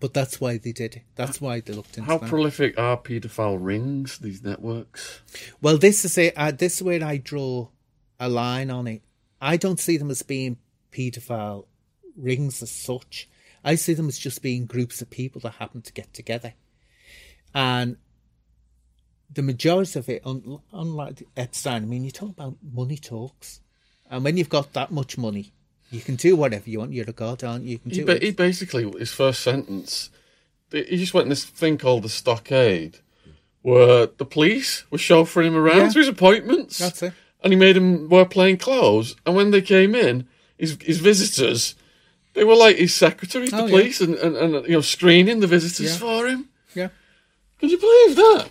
But 0.00 0.14
that's 0.14 0.40
why 0.40 0.56
they 0.56 0.72
did 0.72 0.96
it. 0.96 1.02
That's 1.14 1.40
why 1.42 1.60
they 1.60 1.74
looked 1.74 1.98
into 1.98 2.10
How 2.10 2.18
that. 2.18 2.28
prolific 2.30 2.78
are 2.78 2.96
paedophile 2.96 3.58
rings, 3.60 4.18
these 4.18 4.42
networks? 4.42 5.20
well, 5.60 5.76
this 5.76 6.04
is 6.06 6.16
it. 6.16 6.32
Uh, 6.36 6.50
this 6.52 6.76
is 6.76 6.82
where 6.82 7.04
I 7.04 7.18
draw 7.18 7.68
a 8.18 8.28
line 8.28 8.70
on 8.70 8.86
it. 8.86 9.02
I 9.42 9.56
don't 9.58 9.78
see 9.78 9.98
them 9.98 10.10
as 10.10 10.22
being 10.22 10.56
paedophile 10.90 11.66
rings 12.16 12.62
as 12.62 12.70
such. 12.70 13.28
I 13.62 13.74
see 13.74 13.92
them 13.92 14.08
as 14.08 14.18
just 14.18 14.40
being 14.42 14.64
groups 14.64 15.02
of 15.02 15.10
people 15.10 15.40
that 15.42 15.52
happen 15.54 15.82
to 15.82 15.92
get 15.92 16.12
together. 16.14 16.54
And 17.54 17.96
the 19.32 19.42
majority 19.42 19.98
of 19.98 20.08
it, 20.08 20.22
un- 20.24 20.60
unlike 20.72 21.22
Epstein, 21.36 21.82
I 21.82 21.86
mean, 21.86 22.04
you 22.04 22.10
talk 22.10 22.30
about 22.30 22.56
money 22.62 22.96
talks. 22.96 23.60
And 24.10 24.24
when 24.24 24.36
you've 24.38 24.48
got 24.48 24.72
that 24.72 24.90
much 24.90 25.18
money, 25.18 25.52
you 25.90 26.00
can 26.00 26.16
do 26.16 26.36
whatever 26.36 26.68
you 26.70 26.78
want. 26.78 26.92
You're 26.92 27.08
a 27.08 27.12
god, 27.12 27.42
aren't 27.44 27.64
you? 27.64 27.72
You 27.72 27.78
can 27.78 27.90
He, 27.90 27.96
do 27.98 28.04
ba- 28.06 28.16
it. 28.16 28.22
he 28.22 28.30
basically, 28.30 28.90
his 28.98 29.12
first 29.12 29.40
sentence, 29.40 30.10
he 30.72 30.96
just 30.96 31.14
went 31.14 31.24
in 31.24 31.30
this 31.30 31.44
thing 31.44 31.78
called 31.78 32.04
the 32.04 32.08
stockade, 32.08 32.98
where 33.62 34.06
the 34.06 34.24
police 34.24 34.84
were 34.90 34.98
chauffeuring 34.98 35.46
him 35.46 35.56
around 35.56 35.76
Yeah. 35.78 35.88
to 35.90 35.98
his 35.98 36.08
appointments. 36.08 36.78
That's 36.78 37.02
it. 37.02 37.12
And 37.42 37.52
he 37.52 37.58
made 37.58 37.76
him 37.76 38.08
wear 38.08 38.24
plain 38.26 38.56
clothes. 38.56 39.16
And 39.26 39.34
when 39.34 39.50
they 39.50 39.62
came 39.62 39.94
in, 39.94 40.26
his 40.58 40.76
his 40.82 40.98
visitors, 40.98 41.74
they 42.34 42.44
were 42.44 42.54
like 42.54 42.76
his 42.76 42.94
secretaries, 42.94 43.52
oh, 43.52 43.56
the 43.56 43.62
Oh, 43.62 43.66
yeah. 43.66 43.70
police, 43.72 44.00
and, 44.00 44.14
and, 44.16 44.36
and 44.36 44.52
you 44.66 44.72
know 44.74 44.80
screening 44.82 45.40
the 45.40 45.46
visitors 45.46 45.92
Yeah. 45.92 45.98
for 45.98 46.26
him. 46.28 46.48
Yeah. 46.74 46.88
Can 47.58 47.68
you 47.70 47.78
believe 47.78 48.16
that? 48.16 48.48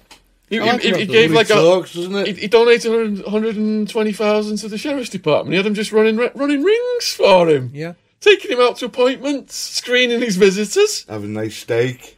He, 0.50 0.58
he- 0.60 0.64
he, 0.64 0.70
can 0.70 0.80
he 0.82 0.92
believe 0.92 1.10
gave 1.12 1.30
He 1.30 1.36
like 1.36 1.50
a. 1.50 1.54
talks, 1.54 1.94
doesn't 1.94 2.16
it? 2.16 2.28
He, 2.28 2.34
he 2.42 2.48
donated 2.48 2.92
120,000 3.24 4.58
to 4.58 4.68
the 4.68 4.78
sheriff's 4.78 5.10
department. 5.10 5.52
He 5.54 5.58
had 5.58 5.66
him 5.66 5.74
just 5.74 5.92
running 5.92 6.18
running 6.18 6.64
rings 6.64 7.14
for 7.14 7.48
him, 7.50 7.72
Yeah. 7.74 7.94
taking 8.22 8.52
him 8.52 8.60
out 8.62 8.78
to 8.78 8.86
appointments, 8.86 9.56
screening 9.56 10.22
his 10.22 10.38
visitors. 10.38 11.06
Having 11.08 11.36
a 11.38 11.42
nice 11.42 11.58
steak. 11.58 12.18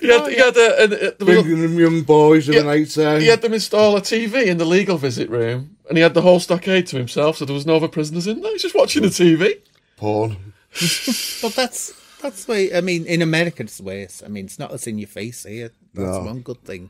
He 0.00 0.08
had, 0.08 0.20
Oh, 0.22 0.26
he 0.26 0.36
yeah. 0.36 0.44
had 0.46 0.56
a, 0.56 0.60
a, 0.60 0.84
a, 0.84 0.88
there 0.88 0.98
was 1.20 1.36
a- 1.38 1.42
Bringing 1.42 1.62
them 1.62 1.78
young 1.78 2.02
boys 2.02 2.48
in 2.48 2.54
the 2.56 2.64
night 2.64 2.90
time. 2.90 3.20
he 3.20 3.26
had 3.28 3.40
them 3.42 3.52
install 3.54 3.96
a 3.96 4.00
TV 4.00 4.46
in 4.46 4.58
the 4.58 4.64
legal 4.64 4.96
visit 4.98 5.28
room, 5.30 5.76
and 5.88 5.96
he 5.96 6.02
had 6.02 6.14
the 6.14 6.22
whole 6.22 6.40
stockade 6.40 6.86
to 6.88 6.96
himself, 6.98 7.36
so 7.36 7.44
there 7.44 7.54
was 7.54 7.66
no 7.66 7.76
other 7.76 7.88
prisoners 7.88 8.26
in 8.26 8.40
there. 8.40 8.52
He's 8.52 8.62
just 8.62 8.74
watching 8.74 9.02
the 9.02 9.08
TV. 9.08 9.60
Porn. 9.96 10.36
But 11.42 11.54
that's 11.54 11.92
that's 12.22 12.44
the 12.44 12.52
way. 12.52 12.74
I 12.74 12.80
mean, 12.80 13.04
in 13.06 13.20
America, 13.20 13.62
it's 13.64 13.80
worse. 13.80 14.22
I 14.24 14.28
mean, 14.28 14.46
it's 14.46 14.58
not 14.58 14.72
as 14.72 14.86
in 14.86 14.98
your 14.98 15.08
face 15.08 15.42
here. 15.44 15.70
That's 15.92 16.18
No. 16.18 16.22
one 16.24 16.40
good 16.40 16.62
thing. 16.64 16.88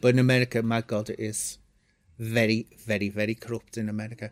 But 0.00 0.14
in 0.14 0.18
America, 0.18 0.62
my 0.62 0.80
God, 0.80 1.10
it 1.10 1.18
is 1.18 1.58
very, 2.18 2.66
very, 2.84 3.08
very 3.08 3.34
corrupt 3.34 3.76
in 3.76 3.88
America. 3.88 4.30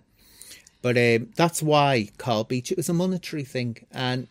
But 0.82 0.96
um, 0.96 1.30
that's 1.36 1.62
why 1.62 2.10
Carl 2.18 2.44
Beech. 2.44 2.70
It 2.70 2.76
was 2.76 2.88
a 2.88 2.94
monetary 2.94 3.44
thing, 3.44 3.86
and 3.90 4.28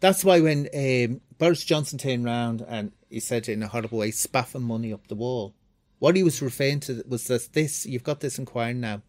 that's 0.00 0.24
why 0.24 0.40
when 0.40 0.68
um, 0.74 1.20
Boris 1.38 1.64
Johnson 1.64 1.98
turned 1.98 2.24
round 2.24 2.64
and 2.66 2.92
he 3.10 3.20
said 3.20 3.48
in 3.48 3.62
a 3.62 3.68
horrible 3.68 3.98
way, 3.98 4.10
"spaffing 4.10 4.62
money 4.62 4.92
up 4.92 5.08
the 5.08 5.14
wall," 5.14 5.54
what 5.98 6.16
he 6.16 6.22
was 6.22 6.40
referring 6.40 6.80
to 6.80 7.04
was 7.06 7.26
that 7.26 7.52
this. 7.52 7.84
You've 7.84 8.04
got 8.04 8.20
this 8.20 8.38
inquiry 8.38 8.74
now, 8.74 9.02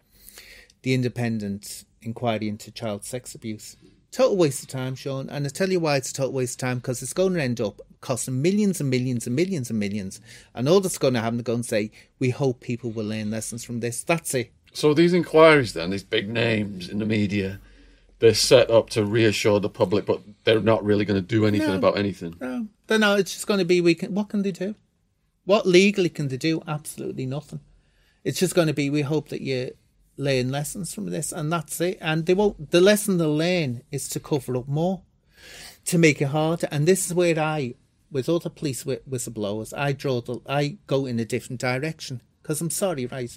the 0.82 0.94
independent 0.94 1.86
inquiry 2.02 2.50
into 2.50 2.72
child 2.72 3.06
sex 3.06 3.36
abuse. 3.36 3.78
Total 4.12 4.36
waste 4.36 4.64
of 4.64 4.70
time, 4.70 4.96
Sean. 4.96 5.30
And 5.30 5.46
I 5.46 5.50
tell 5.50 5.70
you 5.70 5.80
why 5.80 5.98
it's 5.98 6.12
a 6.12 6.14
total 6.14 6.34
waste 6.34 6.62
of 6.62 6.68
time 6.68 6.78
because 6.78 7.02
it's 7.02 7.14
going 7.14 7.34
to 7.34 7.44
end 7.44 7.60
up 7.60 7.82
costing 8.06 8.42
millions 8.42 8.80
and 8.80 8.90
millions 8.90 9.26
and 9.28 9.36
millions 9.36 9.70
and 9.70 9.80
millions. 9.80 10.22
And 10.54 10.70
all 10.70 10.80
that's 10.80 10.98
going 10.98 11.16
to 11.16 11.22
happen 11.22 11.38
to 11.38 11.44
go 11.44 11.56
and 11.56 11.66
say, 11.66 11.92
we 12.20 12.30
hope 12.30 12.62
people 12.62 12.92
will 12.92 13.06
learn 13.06 13.32
lessons 13.32 13.64
from 13.66 13.80
this. 13.80 14.04
That's 14.04 14.34
it. 14.34 14.54
So 14.74 14.94
these 14.94 15.14
inquiries, 15.14 15.74
then, 15.74 15.90
these 15.90 16.04
big 16.04 16.30
names 16.30 16.88
in 16.90 17.00
the 17.00 17.06
media, 17.06 17.60
they're 18.20 18.34
set 18.34 18.70
up 18.70 18.90
to 18.92 19.04
reassure 19.04 19.60
the 19.60 19.70
public, 19.70 20.06
but 20.06 20.20
they're 20.44 20.60
not 20.62 20.84
really 20.84 21.06
going 21.06 21.20
to 21.22 21.28
do 21.36 21.46
anything 21.46 21.70
No. 21.70 21.78
about 21.78 21.98
anything. 21.98 22.36
No, 22.40 22.68
then 22.88 23.02
no, 23.02 23.16
it's 23.16 23.34
just 23.34 23.48
going 23.48 23.60
to 23.60 23.66
be 23.66 23.82
we 23.82 23.96
can. 23.96 24.14
What 24.14 24.30
can 24.30 24.42
they 24.44 24.52
do? 24.52 24.76
What 25.46 25.66
legally 25.66 26.10
can 26.10 26.28
they 26.28 26.38
do? 26.38 26.62
Absolutely 26.68 27.26
nothing. 27.26 27.60
It's 28.24 28.40
just 28.40 28.56
going 28.56 28.68
to 28.68 28.74
be 28.74 28.90
we 28.90 29.02
hope 29.02 29.30
that 29.30 29.42
you 29.42 29.72
learn 30.18 30.50
lessons 30.52 30.94
from 30.94 31.10
this, 31.10 31.32
and 31.32 31.52
that's 31.52 31.80
it. 31.82 31.98
And 32.02 32.26
they 32.26 32.34
won't. 32.34 32.72
The 32.72 32.82
lesson 32.82 33.18
they'll 33.18 33.36
learn 33.36 33.82
is 33.92 34.10
to 34.10 34.20
cover 34.20 34.58
up 34.58 34.68
more, 34.68 35.02
to 35.86 35.98
make 35.98 36.22
it 36.22 36.30
harder. 36.30 36.68
And 36.72 36.88
this 36.88 37.06
is 37.06 37.14
where 37.14 37.38
I, 37.40 37.76
with 38.12 38.30
other 38.30 38.50
police 38.50 38.86
whi- 38.86 39.02
whistleblowers, 39.10 39.74
I 39.78 39.92
draw 39.92 40.22
the. 40.22 40.40
I 40.48 40.78
go 40.88 41.06
in 41.06 41.20
a 41.20 41.26
different 41.26 41.62
direction 41.62 42.22
because 42.42 42.62
I'm 42.62 42.70
sorry, 42.70 43.06
right? 43.06 43.36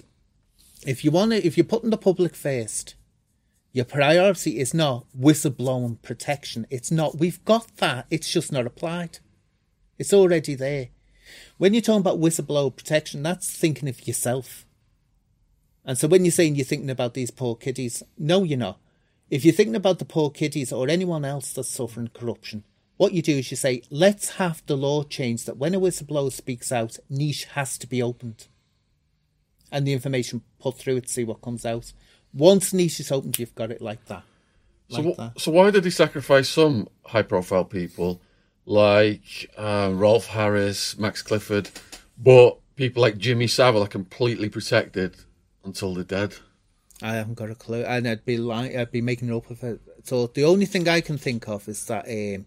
If 0.85 1.03
you 1.03 1.11
want 1.11 1.31
to, 1.31 1.45
if 1.45 1.57
you're 1.57 1.65
putting 1.65 1.89
the 1.89 1.97
public 1.97 2.35
first, 2.35 2.95
your 3.71 3.85
priority 3.85 4.59
is 4.59 4.73
not 4.73 5.05
whistleblowing 5.17 6.01
protection. 6.01 6.65
It's 6.69 6.91
not. 6.91 7.17
We've 7.17 7.43
got 7.45 7.75
that. 7.77 8.05
It's 8.09 8.31
just 8.31 8.51
not 8.51 8.65
applied. 8.65 9.19
It's 9.97 10.13
already 10.13 10.55
there. 10.55 10.89
When 11.57 11.73
you're 11.73 11.81
talking 11.81 12.01
about 12.01 12.19
whistleblower 12.19 12.75
protection, 12.75 13.21
that's 13.21 13.51
thinking 13.51 13.89
of 13.89 14.07
yourself. 14.07 14.65
And 15.85 15.97
so 15.97 16.07
when 16.07 16.25
you're 16.25 16.31
saying 16.31 16.55
you're 16.55 16.65
thinking 16.65 16.89
about 16.89 17.13
these 17.13 17.31
poor 17.31 17.55
kiddies, 17.55 18.03
no, 18.17 18.43
you're 18.43 18.57
not. 18.57 18.79
If 19.29 19.45
you're 19.45 19.53
thinking 19.53 19.75
about 19.75 19.99
the 19.99 20.05
poor 20.05 20.31
kiddies 20.31 20.71
or 20.71 20.89
anyone 20.89 21.25
else 21.25 21.53
that's 21.53 21.69
suffering 21.69 22.09
corruption, 22.13 22.63
what 22.99 23.13
you 23.13 23.21
do 23.21 23.37
is 23.37 23.49
you 23.49 23.55
say, 23.55 23.81
let's 23.89 24.31
have 24.31 24.61
the 24.65 24.75
law 24.75 25.03
changed 25.03 25.45
that 25.45 25.55
when 25.55 25.73
a 25.73 25.79
whistleblower 25.79 26.33
speaks 26.33 26.69
out, 26.69 26.97
Niche 27.09 27.45
has 27.45 27.77
to 27.77 27.87
be 27.87 28.03
opened. 28.03 28.47
And 29.71 29.87
the 29.87 29.93
information 29.93 30.41
put 30.59 30.77
through 30.77 30.97
it, 30.97 31.07
see 31.07 31.23
what 31.23 31.41
comes 31.41 31.65
out. 31.65 31.93
Once 32.33 32.73
Niche 32.73 32.99
is 32.99 33.09
opened, 33.09 33.39
you've 33.39 33.55
got 33.55 33.71
it 33.71 33.81
like 33.81 34.03
that. 34.07 34.23
So, 34.89 35.01
Like 35.01 35.13
wh- 35.13 35.17
that. 35.17 35.39
so 35.39 35.49
why 35.49 35.71
did 35.71 35.85
he 35.85 35.91
sacrifice 35.91 36.49
some 36.49 36.89
high-profile 37.05 37.65
people, 37.65 38.19
like 38.65 39.49
uh, 39.57 39.91
Rolf 39.93 40.25
Harris, 40.27 40.97
Max 40.97 41.21
Clifford, 41.21 41.69
but 42.17 42.57
people 42.75 43.01
like 43.01 43.17
Jimmy 43.17 43.47
Savile 43.47 43.83
are 43.83 43.87
completely 43.87 44.49
protected 44.49 45.15
until 45.63 45.93
they're 45.93 46.03
dead. 46.03 46.33
I 47.01 47.13
haven't 47.13 47.35
got 47.35 47.49
a 47.49 47.55
clue, 47.55 47.83
and 47.83 48.05
I'd 48.05 48.25
be 48.25 48.35
lying, 48.35 48.77
I'd 48.77 48.91
be 48.91 48.99
making 49.01 49.29
it 49.29 49.33
up 49.33 49.47
with 49.47 49.63
it. 49.63 49.79
So 50.03 50.27
the 50.27 50.43
only 50.43 50.65
thing 50.65 50.89
I 50.89 50.99
can 50.99 51.17
think 51.17 51.47
of 51.47 51.69
is 51.69 51.85
that 51.85 52.05
um, 52.09 52.45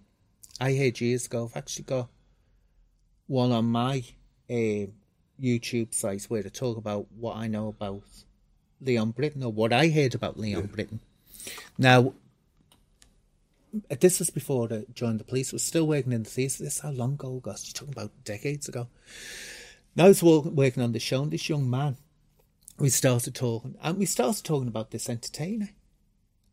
I 0.60 0.74
heard 0.74 1.00
years 1.00 1.26
ago. 1.26 1.44
I've 1.50 1.56
actually 1.56 1.84
got 1.84 2.08
one 3.26 3.52
on 3.52 3.66
my 3.66 4.04
um, 4.50 4.92
YouTube 5.40 5.94
site 5.94 6.24
where 6.24 6.42
to 6.42 6.50
talk 6.50 6.76
about 6.76 7.06
what 7.12 7.36
I 7.36 7.48
know 7.48 7.68
about 7.68 8.02
Leon 8.80 9.12
Brittan 9.12 9.42
or 9.42 9.52
what 9.52 9.72
I 9.72 9.88
heard 9.88 10.14
about 10.14 10.38
Leon 10.38 10.66
Brittan. 10.66 11.00
Now, 11.78 12.14
this 13.88 14.18
was 14.18 14.30
before 14.30 14.68
I 14.70 14.84
joined 14.92 15.20
the 15.20 15.24
police. 15.24 15.52
I 15.52 15.56
was 15.56 15.62
still 15.62 15.86
working 15.86 16.12
in 16.12 16.24
the 16.24 16.30
theatre. 16.30 16.62
This 16.62 16.76
is 16.76 16.80
how 16.80 16.90
long 16.90 17.14
ago, 17.14 17.40
gosh, 17.40 17.66
you're 17.66 17.72
talking 17.72 17.94
about 17.94 18.24
decades 18.24 18.68
ago. 18.68 18.88
Now 19.96 20.06
I 20.06 20.08
was 20.08 20.22
working 20.22 20.82
on 20.82 20.92
the 20.92 20.98
show, 20.98 21.22
and 21.22 21.30
this 21.30 21.48
young 21.48 21.68
man, 21.68 21.96
we 22.78 22.88
started 22.88 23.34
talking, 23.34 23.76
and 23.82 23.98
we 23.98 24.06
started 24.06 24.44
talking 24.44 24.68
about 24.68 24.90
this 24.90 25.08
entertainer. 25.08 25.70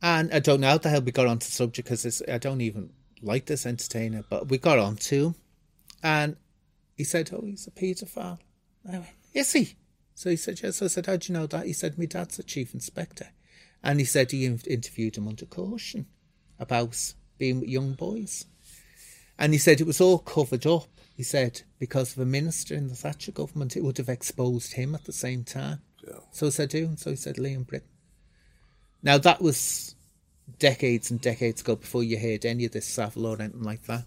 And 0.01 0.33
I 0.33 0.39
don't 0.39 0.61
know 0.61 0.69
how 0.69 0.77
the 0.77 0.89
hell 0.89 1.01
we 1.01 1.11
got 1.11 1.27
onto 1.27 1.45
the 1.45 1.51
subject 1.51 1.89
because 1.89 2.23
I 2.27 2.37
don't 2.37 2.61
even 2.61 2.91
like 3.21 3.45
this 3.45 3.65
entertainer, 3.65 4.23
but 4.29 4.49
we 4.49 4.57
got 4.57 4.79
on 4.79 4.95
to 4.95 5.27
him. 5.27 5.35
And 6.01 6.35
he 6.95 7.03
said, 7.03 7.31
Oh, 7.33 7.43
he's 7.45 7.67
a 7.67 7.71
paedophile. 7.71 8.39
I 8.87 8.91
went, 8.91 9.05
Is 9.33 9.53
he? 9.53 9.75
So 10.13 10.29
he 10.29 10.35
said, 10.35 10.59
Yes. 10.61 10.81
I 10.81 10.87
said, 10.87 11.05
How'd 11.05 11.27
you 11.27 11.33
know 11.33 11.47
that? 11.47 11.65
He 11.65 11.73
said, 11.73 11.97
My 11.97 12.05
dad's 12.05 12.39
a 12.39 12.43
chief 12.43 12.73
inspector. 12.73 13.27
And 13.83 13.99
he 13.99 14.05
said 14.05 14.31
he 14.31 14.45
interviewed 14.45 15.17
him 15.17 15.27
under 15.27 15.45
caution 15.45 16.07
about 16.59 17.13
being 17.37 17.61
with 17.61 17.69
young 17.69 17.93
boys. 17.93 18.45
And 19.37 19.53
he 19.53 19.59
said 19.59 19.79
it 19.79 19.87
was 19.87 20.01
all 20.01 20.19
covered 20.19 20.65
up. 20.65 20.87
He 21.15 21.23
said 21.23 21.61
because 21.79 22.13
of 22.13 22.19
a 22.19 22.25
minister 22.25 22.75
in 22.75 22.89
the 22.89 22.95
Thatcher 22.95 23.31
government, 23.31 23.77
it 23.77 23.83
would 23.83 23.97
have 23.97 24.09
exposed 24.09 24.73
him 24.73 24.95
at 24.95 25.05
the 25.05 25.13
same 25.13 25.43
time. 25.43 25.81
Yeah. 26.05 26.19
So 26.31 26.49
said 26.49 26.71
who? 26.73 26.79
And 26.79 26.99
so 26.99 27.11
he 27.11 27.15
said 27.15 27.37
Liam 27.37 27.65
Britton. 27.65 27.89
Now 29.01 29.17
that 29.17 29.41
was 29.41 29.95
decades 30.57 31.11
and 31.11 31.21
decades 31.21 31.61
ago 31.61 31.75
before 31.75 32.03
you 32.03 32.17
heard 32.17 32.45
any 32.45 32.65
of 32.65 32.71
this 32.71 32.87
Savile 32.87 33.27
or 33.27 33.41
anything 33.41 33.63
like 33.63 33.83
that. 33.83 34.03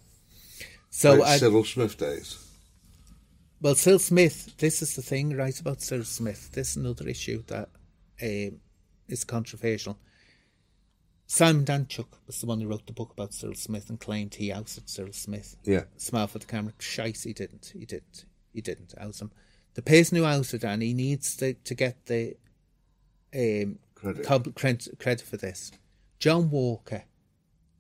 So 0.91 1.15
like 1.15 1.29
I, 1.29 1.37
Cyril 1.39 1.65
Smith 1.65 1.97
days. 1.97 2.39
well, 3.61 3.75
Cyril 3.75 3.99
Smith, 3.99 4.55
this 4.59 4.83
is 4.83 4.95
the 4.97 5.03
thing, 5.03 5.37
right, 5.37 5.59
about 5.59 5.81
Cyril 5.81 6.05
Smith. 6.05 6.51
This 6.53 6.71
is 6.71 6.77
another 6.77 7.09
issue 7.09 7.43
that 7.47 7.69
um, 8.23 8.61
is 9.09 9.25
controversial. 9.25 9.99
Simon 11.27 11.65
Danczuk 11.65 12.09
was 12.27 12.41
the 12.41 12.47
one 12.47 12.61
who 12.61 12.69
wrote 12.69 12.87
the 12.87 12.93
book 12.93 13.11
about 13.13 13.33
Cyril 13.33 13.55
Smith 13.55 13.89
and 13.89 13.99
claimed 13.99 14.35
he 14.35 14.53
ousted 14.53 14.91
Cyril 14.91 15.15
Smith. 15.15 15.57
Yeah. 15.65 15.85
Smile 15.97 16.27
for 16.27 16.39
the 16.39 16.47
camera. 16.47 16.75
Shite, 16.79 17.23
he 17.23 17.33
didn't. 17.33 17.73
He 17.75 17.87
didn't. 17.87 18.27
He 18.53 18.61
didn't 18.61 18.93
oust 19.01 19.23
him. 19.23 19.31
The 19.73 19.81
person 19.81 20.19
who 20.19 20.27
ousted 20.27 20.63
and 20.63 20.83
he 20.83 20.93
needs 20.93 21.35
to, 21.37 21.55
to 21.55 21.75
get 21.75 22.05
the 22.05 22.37
um, 23.35 23.79
Credit. 23.95 24.27
cub- 24.27 24.55
credit 24.55 25.23
for 25.23 25.39
this. 25.39 25.73
John 26.23 26.51
Walker 26.51 27.03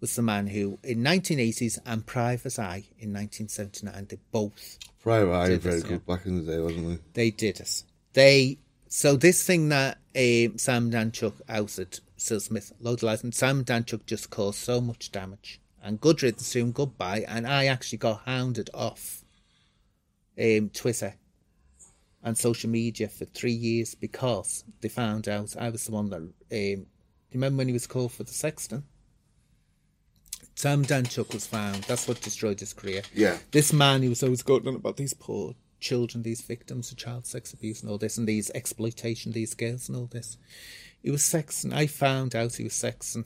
was 0.00 0.16
the 0.16 0.22
man 0.22 0.48
who, 0.48 0.76
in 0.82 0.98
1980s 0.98 1.78
and 1.86 2.04
Private 2.04 2.58
Eye 2.58 2.82
in 2.98 3.12
1979, 3.12 4.06
they 4.08 4.18
both 4.32 4.80
Private 5.00 5.32
Eye, 5.32 5.56
very 5.58 5.80
good 5.80 6.04
back 6.04 6.26
in 6.26 6.44
the 6.44 6.50
day, 6.50 6.58
wasn't 6.58 6.90
he? 6.90 6.98
they 7.12 7.30
did 7.30 7.60
it. 7.60 7.84
They 8.14 8.58
so 8.88 9.14
this 9.14 9.46
thing 9.46 9.68
that 9.68 9.98
um, 10.16 10.58
Sam 10.58 10.90
Danczuk 10.90 11.34
ousted 11.48 12.00
Sil 12.18 12.40
Smith, 12.40 12.72
load 12.80 12.98
of 12.98 13.02
lies, 13.04 13.22
and 13.22 13.32
Sam 13.32 13.64
Danczuk 13.64 14.06
just 14.06 14.30
caused 14.30 14.58
so 14.58 14.80
much 14.80 15.12
damage. 15.12 15.60
And 15.80 16.00
good 16.00 16.20
riddance 16.20 16.50
to 16.50 16.58
him, 16.58 16.72
goodbye. 16.72 17.24
And 17.28 17.46
I 17.46 17.66
actually 17.66 17.98
got 17.98 18.22
hounded 18.24 18.70
off 18.74 19.22
um, 20.36 20.68
Twitter 20.70 21.14
and 22.24 22.36
social 22.36 22.70
media 22.70 23.06
for 23.06 23.24
three 23.24 23.52
years 23.52 23.94
because 23.94 24.64
they 24.80 24.88
found 24.88 25.28
out 25.28 25.56
I 25.56 25.70
was 25.70 25.84
the 25.84 25.92
one 25.92 26.10
that. 26.10 26.74
Um, 26.76 26.86
you 27.34 27.38
remember 27.38 27.58
when 27.58 27.68
he 27.68 27.72
was 27.72 27.86
called 27.86 28.12
for 28.12 28.24
the 28.24 28.32
sexton? 28.32 28.84
Sam 30.54 30.84
Danczuk 30.84 31.32
was 31.32 31.46
found. 31.46 31.84
That's 31.84 32.06
what 32.06 32.20
destroyed 32.20 32.60
his 32.60 32.72
career. 32.72 33.02
Yeah. 33.14 33.38
This 33.50 33.72
man, 33.72 34.02
he 34.02 34.08
was 34.08 34.22
always 34.22 34.42
going 34.42 34.68
on 34.68 34.76
about 34.76 34.96
these 34.96 35.14
poor 35.14 35.54
children, 35.80 36.22
these 36.22 36.42
victims 36.42 36.90
of 36.90 36.98
child 36.98 37.26
sex 37.26 37.52
abuse 37.52 37.82
and 37.82 37.90
all 37.90 37.98
this, 37.98 38.18
and 38.18 38.28
these 38.28 38.50
exploitation, 38.50 39.32
these 39.32 39.54
girls 39.54 39.88
and 39.88 39.96
all 39.96 40.06
this. 40.06 40.36
He 41.02 41.10
was 41.10 41.22
sexing. 41.22 41.72
I 41.72 41.86
found 41.86 42.36
out 42.36 42.54
he 42.54 42.64
was 42.64 42.74
sexing 42.74 43.24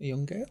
a 0.00 0.06
young 0.06 0.26
girl. 0.26 0.46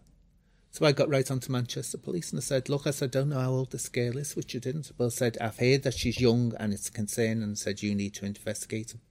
So 0.71 0.85
I 0.85 0.91
got 0.91 1.09
right 1.09 1.29
onto 1.29 1.51
Manchester 1.51 1.97
Police 1.97 2.31
and 2.31 2.39
I 2.39 2.41
said, 2.41 2.69
Look, 2.69 2.85
I 2.85 2.91
said, 2.91 3.15
I 3.15 3.19
don't 3.19 3.29
know 3.29 3.39
how 3.39 3.49
old 3.49 3.71
this 3.71 3.89
girl 3.89 4.17
is, 4.17 4.35
which 4.35 4.53
you 4.53 4.59
didn't. 4.59 4.91
But 4.97 5.05
I 5.05 5.09
said, 5.09 5.37
I've 5.41 5.57
heard 5.57 5.83
that 5.83 5.95
she's 5.95 6.21
young 6.21 6.53
and 6.59 6.71
it's 6.71 6.89
a 6.89 6.91
concern, 6.91 7.41
and 7.41 7.57
said, 7.57 7.81
You 7.81 7.95
need 7.95 8.13
to 8.15 8.25
investigate 8.25 8.93
him. 8.93 9.01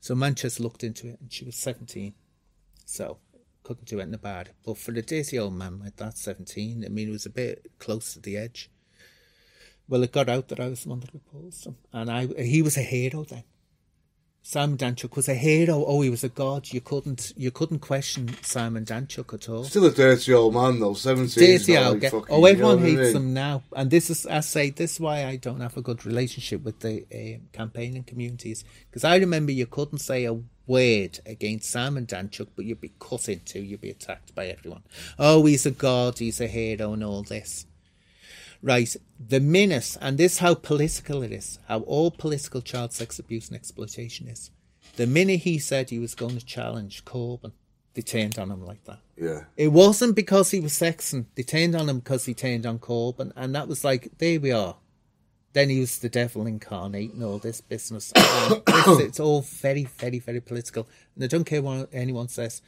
So 0.00 0.14
Manchester 0.14 0.62
looked 0.62 0.82
into 0.82 1.08
it 1.08 1.20
and 1.20 1.32
she 1.32 1.44
was 1.44 1.56
17. 1.56 2.14
So 2.84 3.18
couldn't 3.62 3.86
do 3.86 3.98
anything 4.00 4.14
about 4.14 4.48
it. 4.48 4.54
But 4.64 4.78
for 4.78 4.92
the 4.92 5.02
dirty 5.02 5.38
old 5.38 5.54
man 5.54 5.80
like 5.80 5.96
that, 5.96 6.18
17, 6.18 6.84
I 6.84 6.88
mean, 6.88 7.08
it 7.08 7.12
was 7.12 7.26
a 7.26 7.30
bit 7.30 7.70
close 7.78 8.12
to 8.14 8.20
the 8.20 8.36
edge. 8.36 8.70
Well, 9.88 10.02
it 10.02 10.12
got 10.12 10.28
out 10.28 10.48
that 10.48 10.60
I 10.60 10.68
was 10.68 10.82
the 10.84 10.90
one 10.90 11.00
that 11.00 11.12
repulsed 11.14 11.66
him. 11.66 11.76
And 11.92 12.10
I, 12.10 12.26
he 12.42 12.62
was 12.62 12.76
a 12.76 12.82
hero 12.82 13.24
then. 13.24 13.44
Simon 14.46 14.76
Danczuk 14.76 15.16
was 15.16 15.26
a 15.26 15.34
hero. 15.34 15.82
Oh, 15.86 16.02
he 16.02 16.10
was 16.10 16.22
a 16.22 16.28
god. 16.28 16.70
You 16.70 16.82
couldn't, 16.82 17.32
you 17.34 17.50
couldn't 17.50 17.78
question 17.78 18.34
Simon 18.42 18.84
Danczuk 18.84 19.32
at 19.32 19.48
all. 19.48 19.64
Still 19.64 19.86
a 19.86 19.90
dirty 19.90 20.34
old 20.34 20.52
man 20.52 20.80
though. 20.80 20.92
Seventeen. 20.92 21.56
Dirty 21.58 21.78
old 21.78 22.02
like 22.02 22.12
Oh, 22.30 22.44
everyone 22.44 22.80
I 22.80 22.82
hates 22.82 23.00
mean? 23.00 23.12
them 23.14 23.32
now, 23.34 23.62
and 23.74 23.90
this 23.90 24.10
is, 24.10 24.26
I 24.26 24.40
say, 24.40 24.68
this 24.68 24.94
is 24.94 25.00
why 25.00 25.24
I 25.24 25.36
don't 25.36 25.60
have 25.60 25.78
a 25.78 25.80
good 25.82 26.04
relationship 26.04 26.62
with 26.62 26.80
the 26.80 27.06
um 27.14 27.48
campaigning 27.54 28.04
communities 28.04 28.64
because 28.90 29.02
I 29.02 29.16
remember 29.16 29.50
you 29.50 29.64
couldn't 29.64 30.00
say 30.00 30.26
a 30.26 30.38
word 30.66 31.20
against 31.26 31.70
Simon 31.70 32.06
Danczuk, 32.06 32.48
but 32.56 32.64
you'd 32.64 32.80
be 32.80 32.92
cut 32.98 33.28
into, 33.28 33.60
you'd 33.60 33.80
be 33.80 33.90
attacked 33.90 34.34
by 34.34 34.46
everyone. 34.46 34.82
Oh, 35.18 35.44
he's 35.46 35.66
a 35.66 35.70
god, 35.70 36.18
he's 36.18 36.40
a 36.40 36.46
hero, 36.46 36.92
and 36.92 37.04
all 37.04 37.22
this. 37.22 37.66
Right, 38.62 38.96
the 39.20 39.40
minute, 39.40 39.96
and 40.00 40.16
this 40.16 40.32
is 40.32 40.38
how 40.38 40.54
political 40.54 41.22
it 41.22 41.32
is, 41.32 41.58
how 41.68 41.80
all 41.80 42.10
political 42.10 42.62
child 42.62 42.92
sex 42.92 43.18
abuse 43.18 43.48
and 43.48 43.56
exploitation 43.56 44.26
is. 44.26 44.50
The 44.96 45.06
minute 45.06 45.40
he 45.40 45.58
said 45.58 45.90
he 45.90 45.98
was 45.98 46.14
going 46.14 46.38
to 46.38 46.44
challenge 46.44 47.04
Corbyn, 47.04 47.52
they 47.92 48.02
turned 48.02 48.38
on 48.38 48.50
him 48.50 48.64
like 48.64 48.84
that. 48.84 49.00
Yeah. 49.16 49.44
It 49.56 49.68
wasn't 49.68 50.16
because 50.16 50.50
he 50.50 50.60
was 50.60 50.72
sexing. 50.72 51.26
They 51.34 51.42
turned 51.42 51.76
on 51.76 51.88
him 51.88 51.98
because 51.98 52.24
he 52.24 52.34
turned 52.34 52.64
on 52.64 52.78
Corbyn, 52.78 53.32
and 53.36 53.54
that 53.54 53.68
was 53.68 53.84
like, 53.84 54.16
there 54.18 54.40
we 54.40 54.50
are. 54.50 54.76
Then 55.54 55.70
he 55.70 55.80
was 55.80 56.00
the 56.00 56.08
devil 56.08 56.46
incarnate 56.46 57.14
and 57.14 57.22
all 57.22 57.38
this 57.38 57.60
business. 57.60 58.12
it's, 58.16 59.00
it's 59.00 59.20
all 59.20 59.40
very, 59.40 59.84
very, 59.84 60.18
very 60.18 60.40
political. 60.40 60.88
And 61.14 61.22
I 61.22 61.28
don't 61.28 61.44
care 61.44 61.62
what 61.62 61.88
anyone 61.92 62.28
says. 62.28 62.60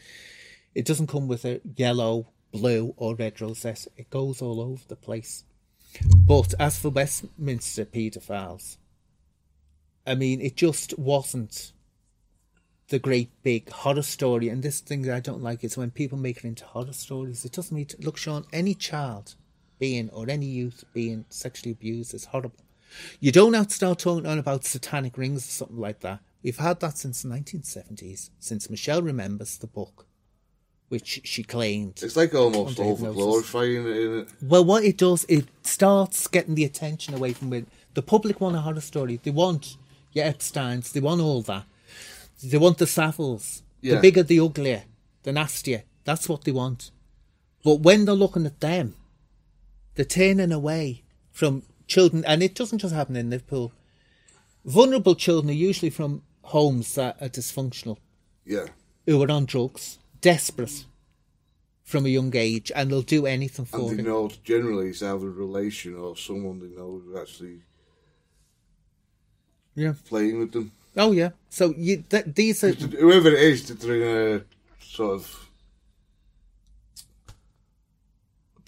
It 0.72 0.84
doesn't 0.84 1.08
come 1.08 1.26
with 1.26 1.44
a 1.44 1.60
yellow, 1.76 2.28
blue, 2.52 2.94
or 2.96 3.16
red 3.16 3.40
rosette. 3.40 3.88
It 3.96 4.08
goes 4.08 4.40
all 4.40 4.60
over 4.60 4.82
the 4.86 4.94
place. 4.94 5.42
But 6.14 6.54
as 6.60 6.78
for 6.78 6.90
Westminster 6.90 7.84
paedophiles, 7.84 8.76
I 10.06 10.14
mean, 10.14 10.40
it 10.40 10.54
just 10.54 10.96
wasn't 10.96 11.72
the 12.88 13.00
great 13.00 13.30
big 13.42 13.68
horror 13.68 14.02
story. 14.02 14.48
And 14.48 14.62
this 14.62 14.78
thing 14.78 15.02
that 15.02 15.16
I 15.16 15.20
don't 15.20 15.42
like 15.42 15.64
is 15.64 15.76
when 15.76 15.90
people 15.90 16.18
make 16.18 16.36
it 16.36 16.44
into 16.44 16.64
horror 16.64 16.92
stories. 16.92 17.44
It 17.44 17.50
doesn't 17.50 17.76
need 17.76 17.88
to 17.88 18.00
look, 18.00 18.16
Sean, 18.16 18.44
any 18.52 18.74
child 18.74 19.34
being 19.80 20.08
or 20.10 20.30
any 20.30 20.46
youth 20.46 20.84
being 20.92 21.24
sexually 21.30 21.72
abused 21.72 22.14
is 22.14 22.26
horrible. 22.26 22.65
You 23.20 23.32
don't 23.32 23.54
have 23.54 23.68
to 23.68 23.74
start 23.74 23.98
talking 23.98 24.26
on 24.26 24.38
about 24.38 24.64
satanic 24.64 25.18
rings 25.18 25.46
or 25.46 25.50
something 25.50 25.78
like 25.78 26.00
that. 26.00 26.20
We've 26.42 26.56
had 26.56 26.80
that 26.80 26.98
since 26.98 27.22
the 27.22 27.28
1970s, 27.28 28.30
since 28.38 28.70
Michelle 28.70 29.02
remembers 29.02 29.58
the 29.58 29.66
book, 29.66 30.06
which 30.88 31.20
she 31.24 31.42
claimed. 31.42 32.00
It's 32.02 32.16
like 32.16 32.34
almost 32.34 32.78
over 32.78 33.12
glorifying 33.12 33.86
it, 33.86 33.96
isn't 33.96 34.18
it? 34.18 34.28
Well, 34.42 34.64
what 34.64 34.84
it 34.84 34.98
does, 34.98 35.24
it 35.28 35.46
starts 35.62 36.28
getting 36.28 36.54
the 36.54 36.64
attention 36.64 37.14
away 37.14 37.32
from 37.32 37.52
it. 37.52 37.66
The 37.94 38.02
public 38.02 38.40
want 38.40 38.56
a 38.56 38.60
horror 38.60 38.80
story. 38.80 39.18
They 39.22 39.30
want 39.30 39.76
your 40.12 40.24
Epsteins. 40.26 40.92
They 40.92 41.00
want 41.00 41.20
all 41.20 41.42
that. 41.42 41.64
They 42.42 42.58
want 42.58 42.78
the 42.78 42.86
Saviles. 42.86 43.62
Yeah. 43.80 43.96
The 43.96 44.00
bigger, 44.00 44.22
the 44.22 44.40
uglier, 44.40 44.84
the 45.22 45.32
nastier. 45.32 45.82
That's 46.04 46.28
what 46.28 46.44
they 46.44 46.52
want. 46.52 46.90
But 47.64 47.80
when 47.80 48.04
they're 48.04 48.14
looking 48.14 48.46
at 48.46 48.60
them, 48.60 48.94
they're 49.96 50.04
turning 50.04 50.52
away 50.52 51.02
from 51.32 51.64
children. 51.86 52.24
And 52.24 52.42
it 52.42 52.54
doesn't 52.54 52.78
just 52.78 52.94
happen 52.94 53.16
in 53.16 53.30
Liverpool. 53.30 53.72
Vulnerable 54.64 55.14
children 55.14 55.50
are 55.50 55.54
usually 55.54 55.90
from 55.90 56.22
homes 56.42 56.94
that 56.94 57.16
are 57.20 57.28
dysfunctional 57.28 57.98
Yeah. 58.44 58.66
who 59.06 59.22
are 59.22 59.30
on 59.30 59.44
drugs, 59.46 59.98
desperate 60.20 60.84
from 61.84 62.04
a 62.04 62.08
young 62.08 62.34
age, 62.34 62.72
and 62.74 62.90
they'll 62.90 63.02
do 63.02 63.26
anything 63.26 63.64
for 63.64 63.90
And 63.90 63.98
they 63.98 64.02
it. 64.02 64.06
know 64.06 64.30
generally 64.44 64.88
it's 64.88 65.02
either 65.02 65.26
a 65.28 65.30
relation 65.30 65.94
or 65.94 66.16
someone 66.16 66.58
they 66.58 66.74
know 66.76 67.00
who's 67.04 67.16
actually 67.16 67.60
Yeah. 69.74 69.94
playing 70.08 70.38
with 70.38 70.52
them. 70.52 70.72
Oh 70.96 71.12
yeah. 71.12 71.30
So 71.50 71.74
you 71.76 72.02
th- 72.08 72.24
these 72.34 72.64
are 72.64 72.72
Whoever 72.72 73.28
it 73.28 73.40
is, 73.40 73.68
that 73.68 73.80
they're 73.80 74.34
in 74.34 74.40
a 74.40 74.84
sort 74.84 75.14
of 75.14 75.45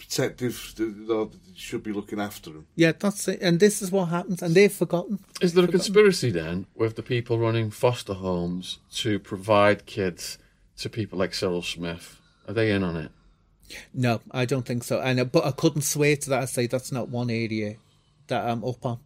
detectives 0.09 0.73
you 0.77 1.31
should 1.55 1.83
be 1.83 1.93
looking 1.93 2.19
after 2.19 2.49
them. 2.49 2.67
Yeah, 2.75 2.93
that's 2.97 3.27
it. 3.27 3.41
And 3.41 3.59
this 3.59 3.81
is 3.81 3.91
what 3.91 4.05
happens, 4.05 4.41
and 4.41 4.55
they've 4.55 4.73
forgotten. 4.73 5.19
Is 5.39 5.53
there 5.53 5.65
a 5.65 5.67
conspiracy 5.67 6.31
then 6.31 6.65
with 6.75 6.95
the 6.95 7.03
people 7.03 7.37
running 7.37 7.69
foster 7.69 8.15
homes 8.15 8.79
to 8.95 9.19
provide 9.19 9.85
kids 9.85 10.37
to 10.77 10.89
people 10.89 11.19
like 11.19 11.33
Cyril 11.33 11.61
Smith? 11.61 12.19
Are 12.47 12.53
they 12.53 12.71
in 12.71 12.83
on 12.83 12.95
it? 12.95 13.11
No, 13.93 14.19
I 14.31 14.45
don't 14.45 14.65
think 14.65 14.83
so. 14.83 14.99
And 14.99 15.19
uh, 15.19 15.25
but 15.25 15.45
I 15.45 15.51
couldn't 15.51 15.83
swear 15.83 16.15
to 16.15 16.29
that. 16.31 16.41
I 16.41 16.45
say 16.45 16.65
that's 16.65 16.91
not 16.91 17.09
one 17.09 17.29
area 17.29 17.75
that 18.27 18.49
I'm 18.49 18.63
up 18.65 18.83
on. 18.85 18.99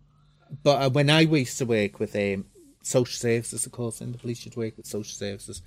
But 0.64 0.82
uh, 0.82 0.90
when 0.90 1.10
I 1.10 1.22
used 1.22 1.58
to 1.58 1.66
work 1.66 2.00
with 2.00 2.16
um, 2.16 2.46
social 2.82 3.14
services, 3.14 3.66
of 3.66 3.74
course, 3.74 4.00
and 4.00 4.14
the 4.14 4.20
police, 4.20 4.46
you'd 4.46 4.56
work 4.56 4.78
with 4.78 4.86
social 4.86 5.16
services. 5.16 5.62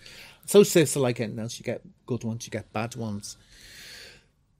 Social 0.46 0.64
services 0.64 0.96
are 0.96 1.00
like 1.00 1.20
anything 1.20 1.40
else. 1.40 1.58
You 1.58 1.64
get 1.64 1.82
good 2.06 2.24
ones, 2.24 2.46
you 2.46 2.50
get 2.50 2.72
bad 2.72 2.96
ones. 2.96 3.36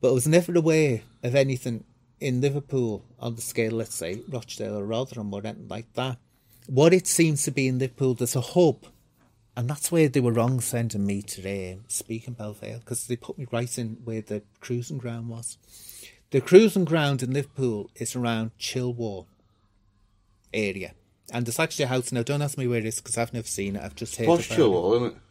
But 0.01 0.11
I 0.11 0.13
was 0.13 0.27
never 0.27 0.57
aware 0.57 1.03
of 1.23 1.35
anything 1.35 1.85
in 2.21 2.41
Liverpool 2.41 3.05
on 3.19 3.35
the 3.35 3.43
scale, 3.43 3.73
let's 3.73 3.95
say, 3.95 4.23
Rochdale 4.29 4.79
or 4.79 4.85
Rotherham 4.85 5.33
or 5.33 5.41
anything 5.45 5.69
like 5.69 5.93
that. 5.95 6.19
What 6.67 6.93
it 6.93 7.07
seems 7.07 7.45
to 7.45 7.51
be 7.51 7.69
in 7.69 7.79
Liverpool, 7.79 8.15
there's 8.15 8.37
a 8.37 8.41
hub 8.41 8.87
and 9.57 9.71
that's 9.71 9.91
where 9.91 10.09
they 10.09 10.21
were 10.21 10.33
wrong 10.33 10.61
sending 10.61 11.07
me 11.07 11.23
to 11.23 11.73
um, 11.73 11.85
speak 11.89 12.29
in 12.29 12.35
Belle 12.35 12.53
Vale 12.53 12.81
because 12.81 13.07
they 13.07 13.17
put 13.17 13.39
me 13.39 13.47
right 13.51 13.79
in 13.79 13.97
where 14.05 14.21
the 14.21 14.43
cruising 14.61 14.99
ground 14.99 15.31
was. 15.31 15.57
The 16.31 16.43
cruising 16.43 16.85
ground 16.85 17.23
in 17.23 17.33
Liverpool 17.33 17.91
is 17.95 18.15
around 18.15 18.51
Childwall 18.59 19.25
area. 20.53 20.93
And 21.33 21.47
there's 21.47 21.59
actually 21.59 21.87
a 21.87 21.89
house, 21.89 22.13
now 22.13 22.23
don't 22.23 22.43
ask 22.43 22.59
me 22.59 22.67
where 22.67 22.79
it 22.79 22.85
is 22.85 23.01
because 23.01 23.17
I've 23.17 23.33
never 23.33 23.47
seen 23.47 23.77
it, 23.77 23.83
I've 23.83 23.95
just 23.95 24.17
heard 24.17 24.27
Posh 24.27 24.51
about 24.51 24.59
it. 24.59 24.63
Childwall, 24.63 24.97
isn't 24.97 25.17
it? 25.17 25.23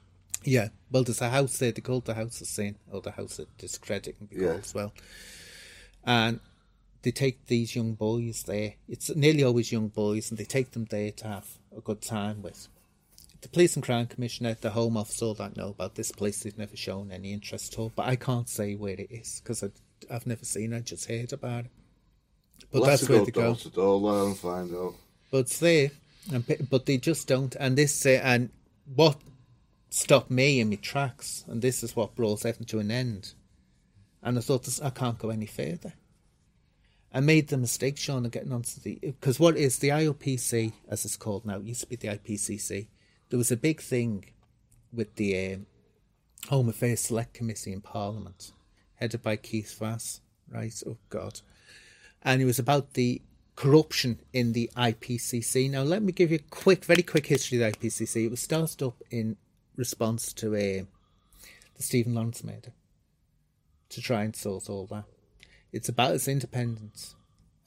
Yeah, 0.45 0.69
well, 0.91 1.03
there's 1.03 1.21
a 1.21 1.29
house 1.29 1.57
there. 1.57 1.71
They 1.71 1.81
call 1.81 2.01
the 2.01 2.13
House 2.13 2.39
of 2.39 2.47
Sin, 2.47 2.75
or 2.91 3.01
the 3.01 3.11
House 3.11 3.39
of 3.39 3.47
Discredit, 3.57 4.17
can 4.17 4.27
be 4.27 4.35
Yeah. 4.37 4.47
called 4.49 4.59
as 4.61 4.73
well. 4.73 4.93
And 6.05 6.39
they 7.01 7.11
take 7.11 7.47
these 7.47 7.75
young 7.75 7.93
boys 7.93 8.43
there. 8.43 8.75
It's 8.87 9.13
nearly 9.15 9.43
always 9.43 9.71
young 9.71 9.87
boys, 9.89 10.29
and 10.29 10.37
they 10.37 10.45
take 10.45 10.71
them 10.71 10.85
there 10.85 11.11
to 11.13 11.27
have 11.27 11.47
a 11.75 11.81
good 11.81 12.01
time 12.01 12.41
with. 12.41 12.67
The 13.41 13.49
Police 13.49 13.75
and 13.75 13.83
Crime 13.83 14.07
Commissioner, 14.07 14.55
the 14.59 14.71
Home 14.71 14.97
Office, 14.97 15.21
all 15.21 15.33
that 15.35 15.55
know 15.57 15.69
about 15.69 15.95
this 15.95 16.11
place. 16.11 16.39
They've 16.43 16.57
never 16.57 16.75
shown 16.77 17.11
any 17.11 17.33
interest 17.33 17.73
at 17.73 17.79
all, 17.79 17.91
but 17.95 18.07
I 18.07 18.15
can't 18.15 18.49
say 18.49 18.75
where 18.75 18.93
it 18.99 19.11
is 19.11 19.41
because 19.43 19.63
I've 20.09 20.27
never 20.27 20.45
seen 20.45 20.73
it. 20.73 20.77
I 20.77 20.79
just 20.81 21.07
heard 21.07 21.33
about 21.33 21.65
it. 21.65 21.71
But 22.71 22.85
that's 22.85 23.07
where 23.09 23.23
they 23.25 23.31
go 23.31 23.53
to 23.55 23.69
door 23.69 24.25
and 24.25 24.37
find 24.37 24.73
out. 24.73 24.95
but 25.31 25.39
it's 25.39 25.59
there, 25.59 25.91
and, 26.31 26.43
but 26.69 26.85
they 26.85 26.97
just 26.97 27.27
don't. 27.27 27.55
And 27.59 27.77
this, 27.77 28.05
uh, 28.05 28.19
and 28.23 28.49
what 28.95 29.17
stopped 29.95 30.31
me 30.31 30.59
in 30.59 30.69
my 30.69 30.75
tracks, 30.75 31.43
and 31.47 31.61
this 31.61 31.83
is 31.83 31.95
what 31.95 32.15
brought 32.15 32.45
everything 32.45 32.65
to 32.67 32.79
an 32.79 32.91
end. 32.91 33.33
And 34.21 34.37
I 34.37 34.41
thought, 34.41 34.67
I 34.83 34.89
can't 34.89 35.19
go 35.19 35.29
any 35.29 35.45
further. 35.45 35.93
I 37.13 37.19
made 37.19 37.47
the 37.47 37.57
mistake, 37.57 37.97
Sean, 37.97 38.25
of 38.25 38.31
getting 38.31 38.51
onto 38.51 38.81
the 38.81 38.99
because 39.01 39.39
what 39.39 39.55
is 39.55 39.79
the 39.79 39.89
IOPC, 39.89 40.73
as 40.89 41.05
it's 41.05 41.15
called 41.15 41.45
now, 41.45 41.57
it 41.57 41.63
used 41.63 41.81
to 41.81 41.87
be 41.87 41.95
the 41.95 42.09
IPCC. 42.09 42.87
There 43.29 43.37
was 43.37 43.51
a 43.51 43.57
big 43.57 43.81
thing 43.81 44.25
with 44.91 45.15
the 45.15 45.53
um, 45.53 45.65
Home 46.49 46.69
Affairs 46.69 47.01
Select 47.01 47.33
Committee 47.33 47.71
in 47.71 47.81
Parliament, 47.81 48.51
headed 48.95 49.23
by 49.23 49.37
Keith 49.37 49.77
Vaz, 49.79 50.19
right? 50.51 50.73
Oh 50.85 50.97
God 51.09 51.41
and 52.25 52.41
it 52.41 52.45
was 52.45 52.59
about 52.59 52.95
the 52.95 53.21
corruption 53.55 54.19
in 54.33 54.51
the 54.51 54.69
IPCC. 54.75 55.69
Now, 55.69 55.83
let 55.83 56.01
me 56.01 56.11
give 56.11 56.31
you 56.31 56.39
a 56.39 56.49
quick, 56.49 56.83
very 56.83 57.03
quick 57.03 57.27
history 57.27 57.61
of 57.61 57.71
the 57.71 57.77
IPCC. 57.77 58.25
It 58.25 58.31
was 58.31 58.41
started 58.41 58.83
up 58.83 59.01
in 59.11 59.37
response 59.77 60.33
to 60.33 60.55
a 60.55 60.85
the 61.75 61.83
Stephen 61.83 62.15
Lawrence 62.15 62.43
murder 62.43 62.71
to 63.89 64.01
try 64.01 64.23
and 64.23 64.35
sort 64.35 64.69
all 64.69 64.85
that. 64.87 65.05
It's 65.71 65.89
about 65.89 66.11
as 66.11 66.27
independent 66.27 67.13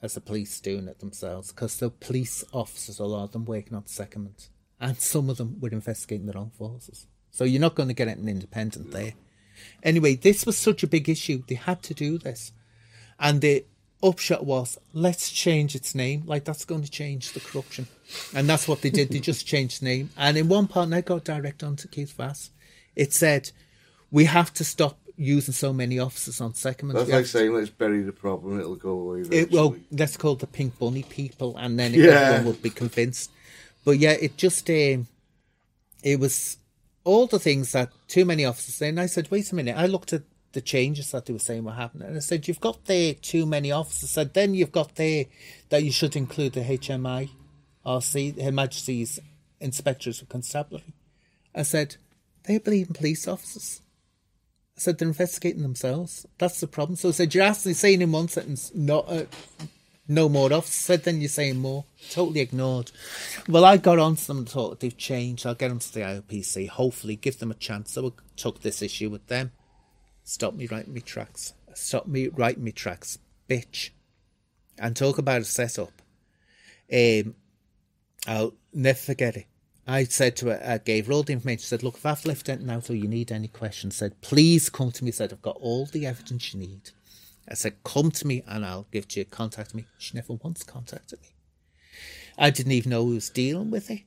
as 0.01 0.13
the 0.13 0.21
police 0.21 0.59
doing 0.59 0.87
it 0.87 0.99
themselves 0.99 1.51
because 1.51 1.77
the 1.77 1.89
police 1.89 2.43
officers, 2.53 2.99
a 2.99 3.05
lot 3.05 3.25
of 3.25 3.31
them 3.33 3.45
working 3.45 3.75
on 3.75 3.83
the 3.83 3.89
secondment, 3.89 4.49
and 4.79 4.99
some 4.99 5.29
of 5.29 5.37
them 5.37 5.59
were 5.59 5.69
investigating 5.69 6.25
their 6.25 6.37
own 6.37 6.51
forces. 6.51 7.07
So 7.31 7.43
you're 7.43 7.61
not 7.61 7.75
going 7.75 7.89
to 7.89 7.93
get 7.93 8.07
an 8.07 8.27
independent 8.27 8.91
there. 8.91 9.13
Anyway, 9.83 10.15
this 10.15 10.45
was 10.45 10.57
such 10.57 10.83
a 10.83 10.87
big 10.87 11.09
issue. 11.09 11.43
They 11.47 11.55
had 11.55 11.83
to 11.83 11.93
do 11.93 12.17
this. 12.17 12.53
And 13.19 13.41
the 13.41 13.65
upshot 14.01 14.45
was, 14.45 14.77
let's 14.93 15.29
change 15.31 15.75
its 15.75 15.93
name. 15.93 16.23
Like, 16.25 16.45
that's 16.45 16.65
going 16.65 16.83
to 16.83 16.91
change 16.91 17.33
the 17.33 17.39
corruption. 17.39 17.87
And 18.33 18.47
that's 18.47 18.67
what 18.67 18.81
they 18.81 18.89
did. 18.89 19.09
they 19.09 19.19
just 19.19 19.45
changed 19.45 19.81
the 19.81 19.85
name. 19.85 20.09
And 20.17 20.37
in 20.37 20.47
one 20.47 20.67
part, 20.67 20.85
and 20.85 20.95
I 20.95 21.01
got 21.01 21.23
direct 21.23 21.63
on 21.63 21.75
to 21.77 21.87
Keith 21.87 22.13
Vaz, 22.15 22.49
it 22.95 23.13
said, 23.13 23.51
we 24.11 24.25
have 24.25 24.53
to 24.55 24.63
stop 24.63 24.97
using 25.17 25.53
so 25.53 25.73
many 25.73 25.99
officers 25.99 26.39
on 26.39 26.53
secondment. 26.53 26.93
That's 26.93 27.07
We 27.07 27.13
like 27.13 27.25
saying, 27.25 27.53
let's 27.53 27.69
bury 27.69 28.01
the 28.03 28.13
problem, 28.13 28.59
it'll 28.59 28.75
go 28.75 28.91
away 28.91 29.19
eventually. 29.19 29.41
it, 29.41 29.51
well, 29.51 29.75
let's 29.91 30.15
call 30.15 30.35
the 30.35 30.47
pink 30.47 30.79
bunny 30.79 31.03
people, 31.03 31.57
and 31.57 31.77
then 31.77 31.93
Yeah. 31.93 32.11
everyone 32.11 32.45
would 32.45 32.61
be 32.61 32.69
convinced. 32.69 33.29
But 33.83 33.99
yeah, 33.99 34.11
it 34.11 34.37
just 34.37 34.69
um, 34.69 35.07
it 36.03 36.19
was 36.19 36.57
all 37.03 37.27
the 37.27 37.39
things 37.39 37.73
that 37.73 37.89
too 38.07 38.23
many 38.23 38.45
officers 38.45 38.75
say. 38.75 38.89
And 38.89 38.99
I 38.99 39.07
said, 39.07 39.29
wait 39.31 39.51
a 39.51 39.55
minute. 39.55 39.75
I 39.77 39.87
looked 39.87 40.13
at 40.13 40.23
the 40.53 40.61
changes 40.61 41.11
that 41.11 41.25
they 41.25 41.33
were 41.33 41.39
saying 41.39 41.63
were 41.63 41.73
happening, 41.73 42.07
and 42.07 42.17
I 42.17 42.21
said, 42.21 42.47
you've 42.47 42.59
got 42.59 42.85
there 42.85 43.13
too 43.13 43.45
many 43.45 43.71
officers. 43.71 44.11
I 44.11 44.23
said, 44.23 44.33
then 44.33 44.53
you've 44.53 44.71
got 44.71 44.95
there 44.95 45.25
that 45.69 45.83
you 45.83 45.91
should 45.91 46.15
include 46.15 46.53
the 46.53 46.61
HMI, 46.61 47.29
RC, 47.85 48.41
Her 48.41 48.51
Majesty's 48.51 49.19
Inspectors 49.59 50.21
of 50.21 50.29
Constabulary. 50.29 50.93
I 51.53 51.63
said, 51.63 51.97
they're 52.43 52.59
bleeding 52.59 52.93
police 52.93 53.27
officers. 53.27 53.81
I 54.77 54.81
said 54.81 54.97
they're 54.97 55.09
investigating 55.09 55.61
themselves. 55.61 56.25
That's 56.37 56.61
the 56.61 56.67
problem. 56.67 56.95
So 56.95 57.09
I 57.09 57.11
said 57.11 57.35
you're 57.35 57.43
actually 57.43 57.73
saying 57.73 58.01
in 58.01 58.13
one 58.13 58.29
sentence, 58.29 58.71
not 58.73 59.09
uh, 59.09 59.25
no 60.07 60.29
more 60.29 60.53
officers. 60.53 60.73
Said 60.73 61.03
then 61.03 61.19
you're 61.19 61.27
saying 61.27 61.59
more. 61.59 61.83
Totally 62.09 62.39
ignored. 62.39 62.91
Well, 63.49 63.65
I 63.65 63.75
got 63.75 63.99
on 63.99 64.15
to 64.15 64.27
them 64.27 64.37
and 64.39 64.49
thought 64.49 64.79
they've 64.79 64.95
changed. 64.95 65.45
I'll 65.45 65.53
get 65.53 65.69
onto 65.69 65.91
the 65.91 65.99
IOPC. 65.99 66.69
Hopefully, 66.69 67.17
give 67.17 67.39
them 67.39 67.51
a 67.51 67.55
chance. 67.55 67.91
So 67.91 68.07
I 68.07 68.11
took 68.37 68.61
this 68.61 68.81
issue 68.81 69.09
with 69.09 69.27
them. 69.27 69.51
Stop 70.29 70.53
me 70.53 70.67
writing 70.67 70.93
me 70.93 71.01
tracks. 71.01 71.53
Stop 71.73 72.05
me 72.05 72.27
writing 72.27 72.63
me 72.63 72.71
tracks, 72.71 73.17
bitch. 73.49 73.89
And 74.77 74.95
talk 74.95 75.17
about 75.17 75.41
a 75.41 75.43
setup. 75.43 76.03
Um, 76.93 77.33
I'll 78.27 78.53
never 78.71 78.99
forget 78.99 79.35
it. 79.35 79.47
I 79.87 80.03
said 80.03 80.35
to 80.37 80.49
her, 80.49 80.61
I 80.63 80.77
gave 80.77 81.07
her 81.07 81.13
all 81.13 81.23
the 81.23 81.33
information. 81.33 81.63
said, 81.63 81.81
Look, 81.81 81.95
if 81.95 82.05
I've 82.05 82.27
left 82.27 82.47
anything 82.47 82.69
out 82.69 82.91
or 82.91 82.95
you 82.95 83.07
need 83.07 83.31
any 83.31 83.47
questions, 83.47 83.95
said, 83.95 84.21
please 84.21 84.69
come 84.69 84.91
to 84.91 85.03
me. 85.03 85.09
said, 85.09 85.33
I've 85.33 85.41
got 85.41 85.57
all 85.61 85.87
the 85.87 86.05
evidence 86.05 86.53
you 86.53 86.59
need. 86.59 86.91
I 87.49 87.55
said, 87.55 87.83
come 87.83 88.11
to 88.11 88.27
me 88.27 88.43
and 88.47 88.63
I'll 88.63 88.85
give 88.91 89.07
you 89.17 89.25
contact 89.25 89.73
me. 89.73 89.85
She 89.97 90.15
never 90.15 90.33
once 90.33 90.61
contacted 90.61 91.21
me. 91.21 91.29
I 92.37 92.51
didn't 92.51 92.73
even 92.73 92.91
know 92.91 93.03
who 93.03 93.15
was 93.15 93.31
dealing 93.31 93.71
with 93.71 93.89
it. 93.89 94.03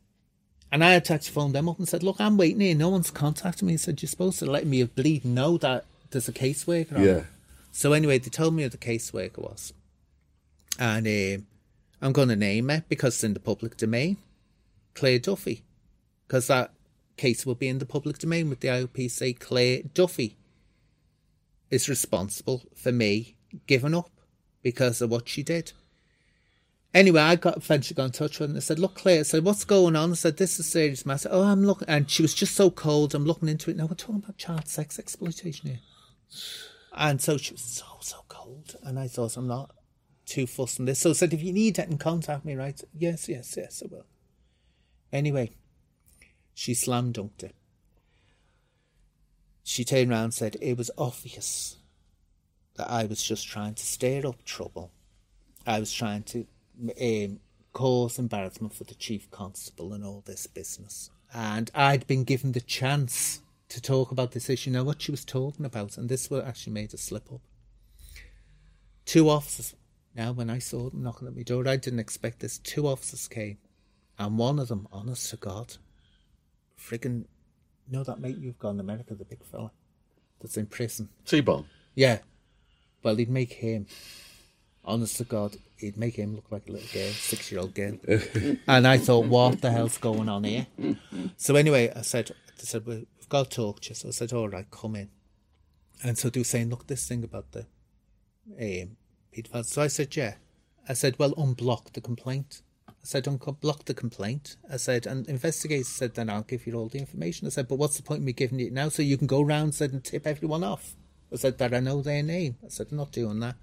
And 0.71 0.85
I 0.85 0.93
had 0.93 1.05
to 1.05 1.19
phone 1.19 1.51
them 1.51 1.69
up 1.69 1.81
and 1.81 1.89
said, 1.89 2.05
Look, 2.05 2.21
I'm 2.21 2.37
waiting 2.37 2.61
here. 2.61 2.77
No 2.77 2.91
one's 2.91 3.11
contacted 3.11 3.65
me. 3.65 3.73
He 3.73 3.79
said, 3.79 4.01
You're 4.01 4.09
supposed 4.09 4.39
to 4.39 4.47
let 4.47 4.69
me 4.69 4.85
bleed 4.85 5.25
know 5.25 5.59
that 5.59 5.85
there's 6.13 6.29
a 6.29 6.33
caseworker 6.33 6.97
on. 6.97 7.05
Yeah. 7.05 7.23
So 7.73 7.93
anyway, 7.93 8.19
they 8.19 8.31
told 8.31 8.55
me 8.55 8.63
who 8.63 8.69
the 8.69 8.77
caseworker 8.77 9.39
was. 9.39 9.73
And 10.79 11.07
um, 11.07 11.47
I'm 12.01 12.13
going 12.13 12.29
to 12.29 12.37
name 12.37 12.71
it 12.71 12.85
because 12.89 13.15
it's 13.15 13.25
in 13.25 13.35
the 13.35 13.41
public 13.41 13.77
domain. 13.77 14.19
Claire 14.95 15.19
Duffy. 15.19 15.63
Because 16.27 16.47
that 16.47 16.73
case 17.17 17.45
will 17.45 17.55
be 17.55 17.69
in 17.69 17.79
the 17.79 17.87
public 17.87 18.19
domain 18.19 18.49
with 18.49 18.61
the 18.61 18.69
IOPC. 18.69 19.39
Claire 19.39 19.83
Duffy 19.95 20.37
is 21.71 21.89
responsible 21.89 22.63
for 22.75 22.93
me 22.93 23.37
giving 23.67 23.95
up 23.95 24.11
because 24.63 25.01
of 25.01 25.11
what 25.11 25.29
she 25.29 25.43
did. 25.43 25.73
Anyway, 26.95 27.21
I 27.21 27.37
got 27.37 27.57
eventually 27.57 27.95
got 27.95 28.05
in 28.05 28.11
touch 28.13 28.39
with 28.39 28.51
her 28.51 28.53
and 28.53 28.57
I 28.57 28.61
said, 28.61 28.79
Look, 28.79 28.97
Claire, 28.97 29.21
I 29.21 29.23
said, 29.23 29.45
What's 29.45 29.65
going 29.65 29.97
on? 29.97 30.13
I 30.13 30.15
said, 30.15 30.37
This 30.37 30.55
is 30.55 30.67
a 30.67 30.69
serious 30.69 31.07
matter. 31.07 31.31
Oh, 31.33 31.43
I'm 31.43 31.65
looking 31.65 31.89
and 31.89 32.11
she 32.11 32.21
was 32.21 32.35
just 32.35 32.55
so 32.55 32.71
cold, 32.71 33.15
I'm 33.15 33.25
looking 33.25 33.49
into 33.49 33.71
it. 33.71 33.77
Now 33.77 33.87
we're 33.87 33.95
talking 33.95 34.17
about 34.17 34.37
child 34.37 34.69
sex 34.69 34.99
exploitation 34.99 35.71
here. 35.71 35.81
And 36.95 37.21
so 37.21 37.37
she 37.39 37.55
was 37.55 37.63
so, 37.63 37.85
so 38.01 38.25
cold. 38.29 38.77
And 38.83 38.99
I 38.99 39.09
thought, 39.09 39.37
I'm 39.37 39.49
not 39.49 39.75
too 40.27 40.47
fussed 40.47 40.81
on 40.81 40.87
this. 40.87 41.01
So 41.01 41.11
I 41.11 41.13
said, 41.15 41.33
if 41.33 41.43
you 41.43 41.53
need 41.53 41.79
it, 41.79 41.89
and 41.89 41.99
contact 41.99 42.45
me, 42.45 42.55
right? 42.55 42.81
Yes, 42.97 43.29
yes, 43.29 43.55
yes, 43.57 43.83
I 43.85 43.89
will. 43.91 44.07
Anyway, 45.13 45.53
she 46.55 46.75
slam 46.75 47.13
dunked 47.13 47.43
it. 47.43 47.55
She 49.63 49.85
turned 49.85 50.11
around 50.11 50.25
and 50.25 50.35
said, 50.35 50.57
it 50.61 50.77
was 50.77 50.91
obvious 50.99 51.77
that 52.77 52.91
I 52.91 53.05
was 53.05 53.23
just 53.23 53.47
trying 53.47 53.75
to 53.75 53.85
stir 53.85 54.27
up 54.27 54.45
trouble. 54.45 54.91
I 55.67 55.79
was 55.79 55.93
trying 55.93 56.25
to 56.25 56.47
um, 57.01 57.41
cause 57.73 58.19
embarrassment 58.19 58.75
for 58.75 58.85
the 58.85 58.95
chief 58.95 59.31
constable 59.31 59.93
and 59.93 60.05
all 60.05 60.23
this 60.27 60.47
business. 60.47 61.11
And 61.33 61.71
I'd 61.75 62.07
been 62.07 62.25
given 62.25 62.53
the 62.53 62.61
chance 62.61 63.41
to 63.73 63.81
talk 63.81 64.11
about 64.11 64.33
this 64.33 64.51
issue. 64.51 64.71
Now, 64.71 64.85
what 64.85 65.03
she 65.03 65.11
was 65.11 65.25
talking 65.25 65.65
about, 65.65 65.97
and 65.97 66.09
this 66.09 66.31
what 66.31 66.45
actually 66.47 66.75
made 66.75 66.95
a 66.95 66.99
slip 66.99 67.33
up. 67.33 67.41
Two 69.05 69.29
officers. 69.29 69.75
Now, 70.15 70.33
when 70.33 70.51
I 70.51 70.59
saw 70.59 70.91
them 70.91 71.03
knocking 71.03 71.27
at 71.27 71.35
my 71.35 71.43
door, 71.43 71.67
I 71.67 71.77
didn't 71.77 71.99
expect 71.99 72.41
this. 72.41 72.59
Two 72.59 72.87
officers 72.87 73.29
came, 73.29 73.59
and 74.19 74.39
one 74.39 74.59
of 74.59 74.69
them, 74.69 74.87
honest 74.93 75.31
to 75.31 75.37
God, 75.37 75.77
friggin', 76.79 77.25
know 77.91 78.05
that 78.05 78.21
mate 78.21 78.39
you've 78.39 78.59
got 78.59 78.71
in 78.71 78.81
America, 78.81 79.15
the 79.15 79.25
big 79.25 79.43
fella 79.43 79.73
that's 80.41 80.57
in 80.57 80.67
prison. 80.67 81.09
T-Bone. 81.25 81.67
Yeah. 81.95 82.19
Well, 83.03 83.17
he'd 83.17 83.31
make 83.31 83.55
him, 83.55 83.87
honest 84.85 85.17
to 85.17 85.25
God, 85.25 85.57
he'd 85.79 85.97
make 85.97 86.17
him 86.17 86.35
look 86.35 86.51
like 86.51 86.69
a 86.69 86.73
little 86.73 86.89
girl, 86.93 87.13
six 87.13 87.51
year 87.51 87.61
old 87.61 87.75
girl. 87.75 87.99
and 88.69 88.87
I 88.87 88.99
thought, 88.99 89.27
what 89.27 89.61
the 89.61 89.71
hell's 89.71 89.99
going 89.99 90.29
on 90.29 90.45
here? 90.45 90.67
So 91.37 91.57
anyway, 91.57 91.93
I 91.95 92.03
said, 92.03 92.31
I 92.31 92.65
said, 92.65 92.87
we've 92.87 93.07
to 93.33 93.49
talk 93.49 93.81
to 93.81 93.89
you. 93.91 93.95
So 93.95 94.09
I 94.09 94.11
said, 94.13 94.33
all 94.33 94.49
right, 94.49 94.71
come 94.71 94.97
in. 94.97 95.11
And 96.05 96.19
so 96.19 96.29
they 96.29 96.41
were 96.41 96.45
saying, 96.45 96.71
look, 96.71 96.87
this 96.87 97.07
thing 97.07 97.25
about 97.25 97.53
the 97.53 97.67
um, 98.61 98.97
paedophiles. 99.35 99.67
So 99.67 99.83
I 99.83 99.89
said, 99.89 100.15
yeah. 100.17 100.35
I 100.89 100.95
said, 100.95 101.19
well, 101.19 101.33
unblock 101.33 101.93
the 101.93 102.01
complaint. 102.01 102.63
I 102.89 102.93
said, 103.05 103.25
unblock 103.25 103.85
the 103.85 103.95
complaint. 103.95 104.57
I 104.71 104.77
said, 104.77 105.07
and 105.07 105.27
investigators 105.29 105.89
said, 105.89 106.15
then 106.15 106.29
I'll 106.29 106.43
give 106.43 106.67
you 106.67 106.75
all 106.75 106.89
the 106.89 106.99
information. 106.99 107.47
I 107.47 107.51
said, 107.51 107.69
but 107.69 107.79
what's 107.79 107.97
the 107.97 108.03
point 108.03 108.19
of 108.19 108.25
me 108.25 108.33
giving 108.33 108.61
it 108.61 108.73
now 108.73 108.89
so 108.89 109.03
you 109.03 109.17
can 109.17 109.27
go 109.27 109.43
round 109.43 109.75
said, 109.75 109.93
and 109.93 110.05
tip 110.05 110.27
everyone 110.27 110.65
off? 110.65 110.97
I 111.33 111.37
said, 111.37 111.59
that 111.59 111.73
I 111.73 111.81
know 111.81 112.03
their 112.03 112.23
name. 112.23 112.57
I 112.65 112.69
said, 112.69 112.89
I'm 112.91 112.99
not 112.99 113.13
doing 113.13 113.41
that. 113.41 113.57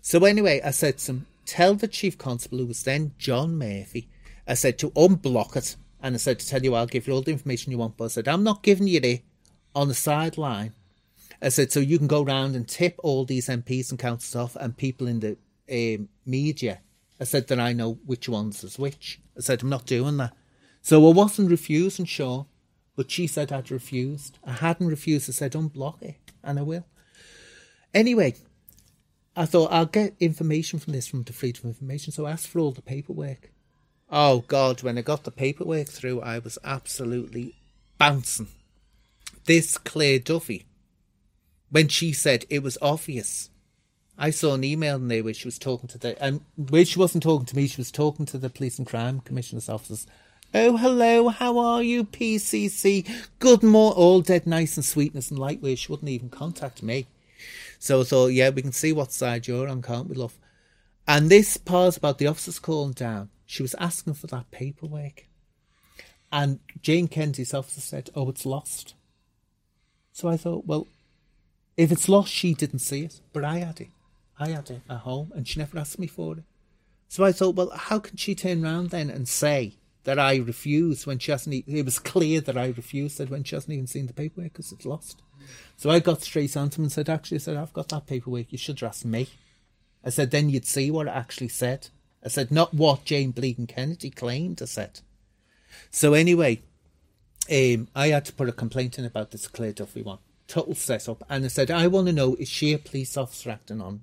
So 0.00 0.24
anyway, 0.24 0.60
I 0.64 0.70
said 0.70 1.00
him, 1.00 1.26
tell 1.44 1.74
the 1.74 1.88
chief 1.88 2.16
constable, 2.16 2.58
who 2.58 2.66
was 2.66 2.82
then 2.82 3.12
Jon 3.18 3.58
Murphy, 3.58 4.08
I 4.46 4.54
said 4.54 4.78
to 4.78 4.90
unblock 4.92 5.56
it. 5.56 5.76
And 6.02 6.14
I 6.14 6.18
said 6.18 6.38
to 6.38 6.48
tell 6.48 6.62
you, 6.62 6.74
I'll 6.74 6.86
give 6.86 7.06
you 7.06 7.14
all 7.14 7.22
the 7.22 7.32
information 7.32 7.72
you 7.72 7.78
want. 7.78 7.96
But 7.96 8.04
I 8.04 8.08
said, 8.08 8.28
I'm 8.28 8.44
not 8.44 8.62
giving 8.62 8.86
you 8.86 9.00
it 9.02 9.22
on 9.74 9.88
the 9.88 9.94
sideline. 9.94 10.74
I 11.40 11.50
said, 11.50 11.70
so 11.70 11.80
you 11.80 11.98
can 11.98 12.08
go 12.08 12.24
round 12.24 12.56
and 12.56 12.66
tip 12.66 12.96
all 13.02 13.24
these 13.24 13.48
MPs 13.48 13.90
and 13.90 13.98
councillors 13.98 14.44
off 14.44 14.56
and 14.56 14.76
people 14.76 15.06
in 15.06 15.20
the 15.20 15.36
um, 15.70 16.08
media. 16.26 16.80
I 17.20 17.24
said 17.24 17.48
that 17.48 17.60
I 17.60 17.72
know 17.72 17.98
which 18.06 18.28
ones 18.28 18.62
is 18.64 18.78
which. 18.78 19.20
I 19.36 19.40
said, 19.40 19.62
I'm 19.62 19.68
not 19.68 19.86
doing 19.86 20.16
that. 20.18 20.34
So 20.82 21.08
I 21.08 21.12
wasn't 21.12 21.50
refusing, 21.50 22.06
Sean, 22.06 22.46
but 22.96 23.10
she 23.10 23.26
said 23.26 23.52
I'd 23.52 23.70
refused. 23.70 24.38
I 24.44 24.52
hadn't 24.52 24.88
refused. 24.88 25.28
I 25.28 25.32
said, 25.32 25.52
unblock 25.52 26.02
it, 26.02 26.16
and 26.42 26.58
I 26.58 26.62
will. 26.62 26.86
Anyway, 27.92 28.34
I 29.36 29.46
thought 29.46 29.72
I'll 29.72 29.86
get 29.86 30.16
information 30.20 30.78
from 30.78 30.92
this 30.92 31.06
from 31.06 31.22
the 31.22 31.32
Freedom 31.32 31.62
of 31.64 31.76
Information, 31.76 32.12
so 32.12 32.26
I 32.26 32.32
asked 32.32 32.48
for 32.48 32.58
all 32.58 32.72
the 32.72 32.82
paperwork. 32.82 33.52
Oh, 34.10 34.44
God, 34.48 34.82
when 34.82 34.96
I 34.96 35.02
got 35.02 35.24
the 35.24 35.30
paperwork 35.30 35.88
through, 35.88 36.20
I 36.20 36.38
was 36.38 36.58
absolutely 36.64 37.54
bouncing. 37.98 38.48
This 39.44 39.78
Claire 39.78 40.18
Duffy, 40.18 40.66
when 41.70 41.88
she 41.88 42.12
said 42.12 42.44
it 42.48 42.62
was 42.62 42.78
obvious 42.80 43.50
I 44.20 44.30
saw 44.30 44.54
an 44.54 44.64
email 44.64 44.96
in 44.96 45.06
there 45.06 45.22
where 45.22 45.32
she 45.32 45.46
was 45.46 45.60
talking 45.60 45.88
to 45.90 45.98
the, 45.98 46.20
and 46.20 46.40
where 46.56 46.84
she 46.84 46.98
wasn't 46.98 47.22
talking 47.22 47.46
to 47.46 47.56
me, 47.56 47.68
she 47.68 47.80
was 47.80 47.92
talking 47.92 48.26
to 48.26 48.38
the 48.38 48.50
police 48.50 48.76
and 48.76 48.86
crime 48.86 49.20
commissioner's 49.20 49.68
officers. 49.68 50.08
Oh, 50.52 50.76
hello, 50.76 51.28
how 51.28 51.58
are 51.58 51.84
you, 51.84 52.02
PCC? 52.02 53.08
Good 53.38 53.62
morning, 53.62 53.96
all 53.96 54.20
dead 54.20 54.44
nice 54.44 54.76
and 54.76 54.84
sweetness 54.84 55.30
and 55.30 55.38
lightweight. 55.38 55.78
She 55.78 55.92
wouldn't 55.92 56.08
even 56.08 56.30
contact 56.30 56.82
me. 56.82 57.06
So 57.78 58.00
I 58.00 58.04
thought, 58.04 58.32
yeah, 58.32 58.50
we 58.50 58.62
can 58.62 58.72
see 58.72 58.92
what 58.92 59.12
side 59.12 59.46
you're 59.46 59.68
on, 59.68 59.82
can't 59.82 60.08
we, 60.08 60.16
love? 60.16 60.36
And 61.06 61.30
this 61.30 61.56
part 61.56 61.96
about 61.96 62.18
the 62.18 62.26
officers 62.26 62.58
calling 62.58 62.94
down, 62.94 63.30
she 63.50 63.62
was 63.62 63.74
asking 63.78 64.12
for 64.12 64.26
that 64.26 64.50
paperwork. 64.50 65.26
And 66.30 66.60
Jane 66.82 67.08
Kennedy's 67.08 67.54
officer 67.54 67.80
said, 67.80 68.10
oh, 68.14 68.28
it's 68.28 68.44
lost. 68.44 68.94
So 70.12 70.28
I 70.28 70.36
thought, 70.36 70.66
well, 70.66 70.86
if 71.74 71.90
it's 71.90 72.10
lost, 72.10 72.30
she 72.30 72.52
didn't 72.52 72.80
see 72.80 73.04
it, 73.04 73.22
but 73.32 73.46
I 73.46 73.60
had 73.60 73.80
it. 73.80 73.88
I 74.38 74.50
had 74.50 74.68
it 74.68 74.82
at 74.90 74.98
home 74.98 75.32
and 75.34 75.48
she 75.48 75.58
never 75.58 75.78
asked 75.78 75.98
me 75.98 76.06
for 76.06 76.36
it. 76.36 76.44
So 77.08 77.24
I 77.24 77.32
thought, 77.32 77.54
well, 77.54 77.70
how 77.70 78.00
can 78.00 78.18
she 78.18 78.34
turn 78.34 78.62
around 78.62 78.90
then 78.90 79.08
and 79.08 79.26
say 79.26 79.76
that 80.04 80.18
I 80.18 80.36
refused 80.36 81.06
when 81.06 81.18
she 81.18 81.30
hasn't? 81.30 81.64
It 81.66 81.84
was 81.86 81.98
clear 81.98 82.42
that 82.42 82.58
I 82.58 82.66
refused 82.66 83.18
it 83.18 83.30
when 83.30 83.44
she 83.44 83.56
hasn't 83.56 83.72
even 83.72 83.86
seen 83.86 84.08
the 84.08 84.12
paperwork 84.12 84.52
because 84.52 84.72
it's 84.72 84.84
lost. 84.84 85.22
So 85.78 85.88
I 85.88 86.00
got 86.00 86.20
straight 86.20 86.54
on 86.54 86.68
to 86.68 86.80
him 86.80 86.84
and 86.84 86.92
said, 86.92 87.08
actually, 87.08 87.38
I 87.38 87.38
said, 87.38 87.56
I've 87.56 87.72
got 87.72 87.88
that 87.88 88.06
paperwork. 88.06 88.52
You 88.52 88.58
should 88.58 88.82
ask 88.82 89.06
me. 89.06 89.28
I 90.04 90.10
said, 90.10 90.32
then 90.32 90.50
you'd 90.50 90.66
see 90.66 90.90
what 90.90 91.06
it 91.06 91.14
actually 91.14 91.48
said. 91.48 91.88
I 92.24 92.28
said, 92.28 92.50
not 92.50 92.74
what 92.74 93.04
Jane 93.04 93.32
Bleegan 93.32 93.68
Kennedy 93.68 94.10
claimed. 94.10 94.60
I 94.60 94.66
said. 94.66 95.00
So 95.90 96.14
anyway, 96.14 96.62
um, 97.50 97.88
I 97.94 98.08
had 98.08 98.24
to 98.26 98.32
put 98.32 98.48
a 98.48 98.52
complaint 98.52 98.98
in 98.98 99.04
about 99.04 99.30
this 99.30 99.46
Claire 99.46 99.72
Duffy 99.72 100.02
one. 100.02 100.18
Total 100.46 100.74
setup. 100.74 101.24
And 101.28 101.44
I 101.44 101.48
said, 101.48 101.70
I 101.70 101.86
want 101.86 102.06
to 102.06 102.12
know, 102.12 102.34
is 102.36 102.48
she 102.48 102.72
a 102.72 102.78
police 102.78 103.16
officer 103.16 103.50
acting 103.50 103.80
on 103.80 104.02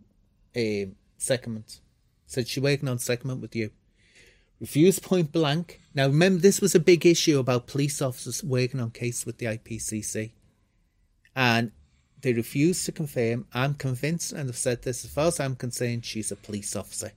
a 0.55 0.89
secondment. 1.19 1.79
Said 2.27 2.47
she 2.47 2.59
working 2.59 2.89
on 2.89 2.97
secondment 2.97 3.41
with 3.41 3.55
you. 3.55 3.71
Refused 4.59 5.03
point 5.03 5.31
blank. 5.31 5.81
Now 5.93 6.07
remember, 6.07 6.41
this 6.41 6.61
was 6.61 6.73
a 6.73 6.79
big 6.79 7.05
issue 7.05 7.39
about 7.39 7.67
police 7.67 8.01
officers 8.01 8.43
working 8.43 8.79
on 8.79 8.91
cases 8.91 9.25
with 9.25 9.37
the 9.37 9.47
IPCC, 9.47 10.31
and 11.35 11.71
they 12.21 12.33
refused 12.33 12.85
to 12.85 12.91
confirm. 12.91 13.47
I'm 13.53 13.73
convinced, 13.73 14.31
and 14.31 14.49
I've 14.49 14.57
said 14.57 14.81
this 14.81 15.03
as 15.03 15.11
far 15.11 15.27
as 15.27 15.39
I'm 15.39 15.55
concerned, 15.55 16.05
she's 16.05 16.31
a 16.31 16.37
police 16.37 16.75
officer. 16.75 17.11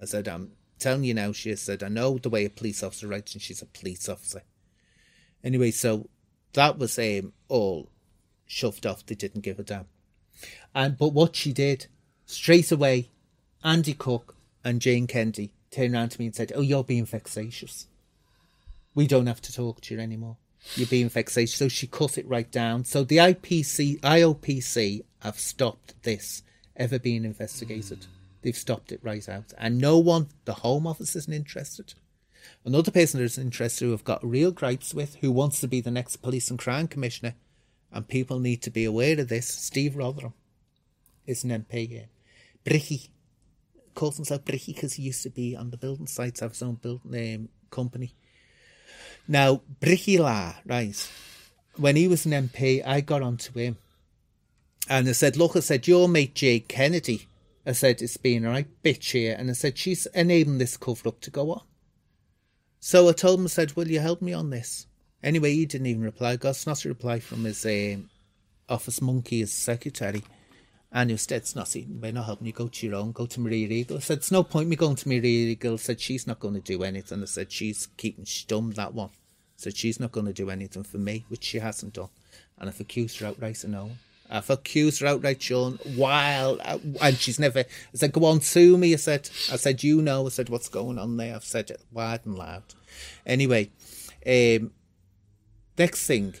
I 0.00 0.06
said, 0.06 0.28
I'm 0.28 0.52
telling 0.78 1.04
you 1.04 1.14
now. 1.14 1.32
She 1.32 1.54
said, 1.56 1.82
I 1.82 1.88
know 1.88 2.18
the 2.18 2.30
way 2.30 2.44
a 2.44 2.50
police 2.50 2.82
officer 2.82 3.08
writes, 3.08 3.34
and 3.34 3.42
she's 3.42 3.62
a 3.62 3.66
police 3.66 4.08
officer. 4.08 4.42
Anyway, 5.44 5.70
so 5.70 6.08
that 6.54 6.78
was 6.78 6.98
um, 6.98 7.32
all 7.48 7.88
shoved 8.46 8.86
off. 8.86 9.06
They 9.06 9.14
didn't 9.14 9.42
give 9.42 9.58
a 9.58 9.62
damn. 9.62 9.86
And 10.74 10.96
but 10.96 11.12
what 11.12 11.36
she 11.36 11.52
did 11.52 11.86
straight 12.26 12.72
away, 12.72 13.10
Andy 13.62 13.94
Cooke 13.94 14.34
and 14.64 14.80
Jane 14.80 15.06
Kennedy 15.06 15.52
turned 15.70 15.94
around 15.94 16.10
to 16.10 16.20
me 16.20 16.26
and 16.26 16.34
said, 16.34 16.52
Oh, 16.54 16.62
you're 16.62 16.84
being 16.84 17.06
vexatious. 17.06 17.86
We 18.94 19.06
don't 19.06 19.26
have 19.26 19.42
to 19.42 19.52
talk 19.52 19.80
to 19.82 19.94
you 19.94 20.00
anymore. 20.00 20.36
You're 20.74 20.86
being 20.86 21.08
vexatious. 21.08 21.56
So 21.56 21.68
she 21.68 21.86
cut 21.86 22.18
it 22.18 22.28
right 22.28 22.50
down. 22.50 22.84
So 22.84 23.04
the 23.04 23.18
IPC, 23.18 24.00
IOPC 24.00 25.04
have 25.20 25.38
stopped 25.38 26.02
this 26.02 26.42
ever 26.76 26.98
being 26.98 27.24
investigated. 27.24 28.06
They've 28.42 28.56
stopped 28.56 28.92
it 28.92 29.00
right 29.02 29.28
out. 29.28 29.52
And 29.58 29.78
no 29.78 29.98
one, 29.98 30.28
the 30.44 30.54
Home 30.54 30.86
Office 30.86 31.14
isn't 31.16 31.32
interested. 31.32 31.94
Another 32.64 32.90
person 32.90 33.20
that's 33.20 33.38
interested 33.38 33.84
who 33.84 33.92
I've 33.92 34.04
got 34.04 34.24
real 34.24 34.50
gripes 34.50 34.94
with, 34.94 35.16
who 35.16 35.30
wants 35.30 35.60
to 35.60 35.68
be 35.68 35.80
the 35.80 35.90
next 35.90 36.16
Police 36.16 36.50
and 36.50 36.58
Crime 36.58 36.88
Commissioner, 36.88 37.34
and 37.92 38.08
people 38.08 38.38
need 38.38 38.62
to 38.62 38.70
be 38.70 38.84
aware 38.84 39.18
of 39.18 39.28
this, 39.28 39.46
Steve 39.46 39.92
Rotheram 39.92 40.32
is 41.26 41.44
an 41.44 41.50
MP 41.50 41.88
here. 41.88 42.06
Bricky 42.64 43.10
calls 43.94 44.16
himself 44.16 44.44
Bricky 44.44 44.72
because 44.72 44.94
he 44.94 45.02
used 45.04 45.22
to 45.22 45.30
be 45.30 45.56
on 45.56 45.70
the 45.70 45.76
building 45.76 46.06
sites, 46.06 46.40
have 46.40 46.52
his 46.52 46.62
own 46.62 46.74
building 46.74 47.34
um, 47.34 47.48
company. 47.70 48.14
Now, 49.28 49.62
Bricky 49.80 50.18
La, 50.18 50.54
right, 50.66 51.10
when 51.76 51.96
he 51.96 52.08
was 52.08 52.26
an 52.26 52.32
MP, 52.32 52.84
I 52.86 53.00
got 53.00 53.22
onto 53.22 53.52
him 53.58 53.76
and 54.88 55.08
I 55.08 55.12
said, 55.12 55.36
Look, 55.36 55.56
I 55.56 55.60
said, 55.60 55.86
your 55.86 56.08
mate 56.08 56.34
Jay 56.34 56.60
Kennedy, 56.60 57.28
I 57.66 57.72
said, 57.72 58.00
it's 58.00 58.16
been 58.16 58.44
a 58.44 58.50
right 58.50 58.68
bitch 58.82 59.12
here. 59.12 59.36
And 59.38 59.50
I 59.50 59.52
said, 59.52 59.76
she's 59.76 60.06
enabling 60.06 60.58
this 60.58 60.76
cover 60.76 61.08
up 61.08 61.20
to 61.22 61.30
go 61.30 61.52
on. 61.52 61.62
So 62.80 63.08
I 63.08 63.12
told 63.12 63.40
him, 63.40 63.44
I 63.44 63.48
said, 63.48 63.76
Will 63.76 63.88
you 63.88 64.00
help 64.00 64.22
me 64.22 64.32
on 64.32 64.48
this? 64.48 64.86
Anyway, 65.22 65.52
he 65.52 65.66
didn't 65.66 65.86
even 65.86 66.02
reply. 66.02 66.36
Got 66.36 66.66
not 66.66 66.84
a 66.84 66.88
reply 66.88 67.20
from 67.20 67.44
his 67.44 67.64
um, 67.66 68.08
office 68.70 69.02
monkey, 69.02 69.40
his 69.40 69.52
secretary. 69.52 70.22
And 70.92 71.10
he 71.10 71.16
said, 71.18 71.36
it's 71.36 71.54
not, 71.54 71.74
we're 72.00 72.10
not 72.10 72.24
helping 72.24 72.48
you, 72.48 72.52
go 72.52 72.66
to 72.66 72.86
your 72.86 72.96
own, 72.96 73.12
go 73.12 73.26
to 73.26 73.40
Maria 73.40 73.68
Eagle. 73.68 73.98
I 73.98 74.00
said, 74.00 74.18
it's 74.18 74.32
no 74.32 74.42
point 74.42 74.68
me 74.68 74.74
going 74.74 74.96
to 74.96 75.08
Maria 75.08 75.22
Eagle. 75.22 75.74
I 75.74 75.76
said, 75.76 76.00
she's 76.00 76.26
not 76.26 76.40
going 76.40 76.54
to 76.54 76.60
do 76.60 76.82
anything. 76.82 77.22
I 77.22 77.26
said, 77.26 77.52
she's 77.52 77.86
keeping 77.96 78.24
stum, 78.24 78.74
that 78.74 78.92
one. 78.92 79.10
I 79.10 79.56
said, 79.56 79.76
she's 79.76 80.00
not 80.00 80.10
going 80.10 80.26
to 80.26 80.32
do 80.32 80.50
anything 80.50 80.82
for 80.82 80.98
me, 80.98 81.26
which 81.28 81.44
she 81.44 81.58
hasn't 81.60 81.92
done. 81.92 82.08
And 82.58 82.68
I've 82.68 82.80
accused 82.80 83.20
her 83.20 83.26
outright 83.26 83.62
of 83.62 83.70
no. 83.70 83.90
I've 84.30 84.48
accused 84.48 85.00
her 85.00 85.08
outright, 85.08 85.42
Sean, 85.42 85.78
while, 85.96 86.60
and 87.00 87.16
she's 87.16 87.38
never, 87.38 87.60
I 87.60 87.64
said, 87.94 88.12
go 88.12 88.24
on, 88.26 88.40
sue 88.40 88.78
me. 88.78 88.92
I 88.92 88.96
said, 88.96 89.28
I 89.50 89.56
said, 89.56 89.82
you 89.82 90.00
know, 90.00 90.26
I 90.26 90.28
said, 90.28 90.48
what's 90.48 90.68
going 90.68 90.98
on 90.98 91.16
there? 91.16 91.34
I've 91.34 91.44
said 91.44 91.70
it 91.70 91.82
wide 91.90 92.20
and 92.24 92.38
loud. 92.38 92.62
Anyway, 93.26 93.70
um, 94.26 94.70
next 95.76 96.06
thing, 96.06 96.34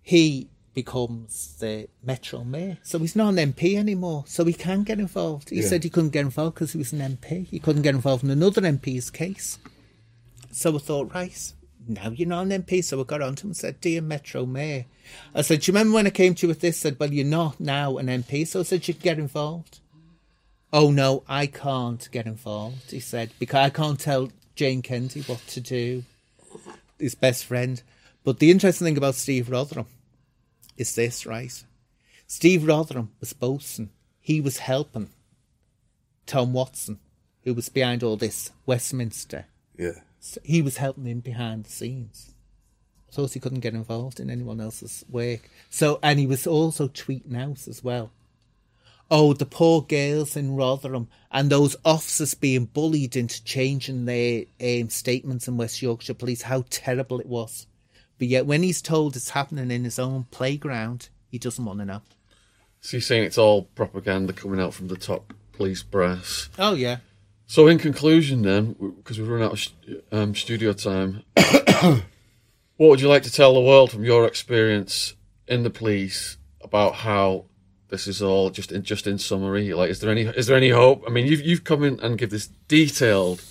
he 0.00 0.48
becomes 0.72 1.56
the 1.58 1.88
Metro 2.02 2.44
Mayor. 2.44 2.78
So 2.82 2.98
he's 2.98 3.16
not 3.16 3.36
an 3.36 3.52
MP 3.52 3.76
anymore. 3.76 4.24
So 4.26 4.44
he 4.44 4.52
can 4.52 4.82
get 4.82 4.98
involved. 4.98 5.50
He 5.50 5.56
yeah. 5.56 5.68
said 5.68 5.84
he 5.84 5.90
couldn't 5.90 6.10
get 6.10 6.20
involved 6.20 6.54
because 6.54 6.72
he 6.72 6.78
was 6.78 6.92
an 6.92 7.00
MP. 7.00 7.46
He 7.48 7.58
couldn't 7.58 7.82
get 7.82 7.94
involved 7.94 8.24
in 8.24 8.30
another 8.30 8.62
MP's 8.62 9.10
case. 9.10 9.58
So 10.52 10.74
I 10.74 10.78
thought, 10.78 11.14
right, 11.14 11.52
now 11.88 12.10
you're 12.10 12.28
not 12.28 12.46
an 12.46 12.62
MP. 12.62 12.82
So 12.82 13.00
I 13.00 13.04
got 13.04 13.22
on 13.22 13.34
to 13.36 13.44
him 13.44 13.50
and 13.50 13.56
said, 13.56 13.80
Dear 13.80 14.02
Metro 14.02 14.46
Mayor, 14.46 14.86
I 15.34 15.42
said, 15.42 15.60
Do 15.60 15.70
you 15.70 15.76
remember 15.76 15.94
when 15.94 16.06
I 16.06 16.10
came 16.10 16.34
to 16.34 16.42
you 16.42 16.48
with 16.48 16.60
this? 16.60 16.80
I 16.80 16.90
said, 16.90 16.96
Well, 16.98 17.12
you're 17.12 17.24
not 17.24 17.60
now 17.60 17.98
an 17.98 18.06
MP. 18.06 18.46
So 18.46 18.60
I 18.60 18.62
said, 18.64 18.86
You 18.86 18.94
can 18.94 19.02
get 19.02 19.18
involved. 19.18 19.80
Oh, 20.72 20.90
no, 20.90 21.22
I 21.28 21.46
can't 21.46 22.08
get 22.10 22.26
involved, 22.26 22.90
he 22.90 23.00
said, 23.00 23.30
because 23.38 23.66
I 23.66 23.70
can't 23.70 24.00
tell 24.00 24.30
Jane 24.56 24.82
Kennedy 24.82 25.22
what 25.22 25.38
to 25.48 25.60
do, 25.60 26.02
his 26.98 27.14
best 27.14 27.44
friend. 27.44 27.82
But 28.24 28.40
the 28.40 28.50
interesting 28.50 28.84
thing 28.84 28.96
about 28.96 29.14
Steve 29.14 29.46
Rotheram 29.46 29.86
is 30.76 30.94
this, 30.94 31.24
right? 31.24 31.64
Steve 32.26 32.62
Rotheram 32.62 33.08
was 33.20 33.32
boasting. 33.32 33.90
He 34.20 34.40
was 34.40 34.58
helping 34.58 35.10
Tom 36.26 36.52
Watson, 36.52 36.98
who 37.44 37.54
was 37.54 37.68
behind 37.68 38.02
all 38.02 38.16
this 38.16 38.50
Westminster. 38.66 39.46
Yeah. 39.78 40.00
So 40.20 40.40
he 40.44 40.62
was 40.62 40.78
helping 40.78 41.06
him 41.06 41.20
behind 41.20 41.64
the 41.64 41.70
scenes. 41.70 42.34
So 43.10 43.26
he 43.26 43.40
couldn't 43.40 43.60
get 43.60 43.74
involved 43.74 44.20
in 44.20 44.28
anyone 44.28 44.60
else's 44.60 45.04
work. 45.08 45.48
So, 45.70 45.98
and 46.02 46.18
he 46.18 46.26
was 46.26 46.46
also 46.46 46.88
tweeting 46.88 47.36
out 47.36 47.66
as 47.66 47.82
well. 47.82 48.12
oh, 49.10 49.32
the 49.32 49.46
poor 49.46 49.82
girls 49.82 50.36
in 50.36 50.56
Rotherham 50.56 51.08
and 51.30 51.48
those 51.48 51.76
officers 51.84 52.34
being 52.34 52.64
bullied 52.66 53.16
into 53.16 53.42
changing 53.44 54.04
their 54.04 54.44
um, 54.60 54.90
statements 54.90 55.46
in 55.46 55.56
West 55.56 55.80
Yorkshire 55.80 56.14
Police, 56.14 56.42
how 56.42 56.64
terrible 56.68 57.20
it 57.20 57.26
was. 57.26 57.66
But 58.18 58.28
yet, 58.28 58.46
when 58.46 58.62
he's 58.62 58.82
told 58.82 59.14
it's 59.14 59.30
happening 59.30 59.70
in 59.70 59.84
his 59.84 59.98
own 59.98 60.24
playground, 60.30 61.08
he 61.30 61.38
doesn't 61.38 61.64
want 61.64 61.78
to 61.80 61.84
know. 61.84 62.02
So 62.80 62.96
you're 62.96 63.02
saying 63.02 63.24
it's 63.24 63.38
all 63.38 63.62
propaganda 63.62 64.32
coming 64.32 64.60
out 64.60 64.74
from 64.74 64.88
the 64.88 64.96
top 64.96 65.32
police 65.52 65.82
brass. 65.82 66.48
Oh, 66.58 66.74
yeah. 66.74 66.98
So 67.46 67.68
in 67.68 67.78
conclusion, 67.78 68.42
then, 68.42 68.72
because 68.96 69.18
we've 69.18 69.28
run 69.28 69.42
out 69.42 69.52
of 69.52 70.02
um, 70.10 70.34
studio 70.34 70.72
time, 70.72 71.22
what 72.76 72.88
would 72.88 73.00
you 73.00 73.08
like 73.08 73.22
to 73.22 73.32
tell 73.32 73.54
the 73.54 73.60
world 73.60 73.92
from 73.92 74.04
your 74.04 74.26
experience 74.26 75.14
in 75.46 75.62
the 75.62 75.70
police 75.70 76.38
about 76.60 76.96
how 76.96 77.44
this 77.88 78.08
is 78.08 78.20
all 78.20 78.50
just 78.50 78.72
in 78.72 78.82
just 78.82 79.06
in 79.06 79.18
summary? 79.18 79.72
Like, 79.72 79.90
is 79.90 80.00
there 80.00 80.10
any 80.10 80.22
is 80.22 80.48
there 80.48 80.56
any 80.56 80.70
hope? 80.70 81.04
I 81.06 81.10
mean, 81.10 81.26
you've 81.26 81.40
you've 81.40 81.62
come 81.62 81.84
in 81.84 82.00
and 82.00 82.18
give 82.18 82.30
this 82.30 82.48
detailed, 82.66 83.44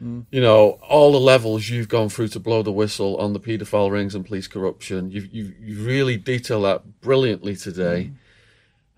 you 0.00 0.40
know, 0.40 0.78
all 0.88 1.12
the 1.12 1.20
levels 1.20 1.68
you've 1.68 1.88
gone 1.88 2.08
through 2.08 2.28
to 2.28 2.40
blow 2.40 2.62
the 2.62 2.72
whistle 2.72 3.18
on 3.18 3.34
the 3.34 3.40
paedophile 3.40 3.90
rings 3.90 4.14
and 4.14 4.24
police 4.24 4.48
corruption. 4.48 5.10
You've 5.10 5.26
you 5.34 5.52
you 5.60 5.84
really 5.84 6.16
detailed 6.16 6.64
that 6.64 7.02
brilliantly 7.02 7.56
today. 7.56 8.12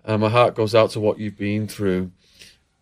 And 0.05 0.21
my 0.21 0.29
heart 0.29 0.55
goes 0.55 0.73
out 0.73 0.91
to 0.91 0.99
what 0.99 1.19
you've 1.19 1.37
been 1.37 1.67
through. 1.67 2.11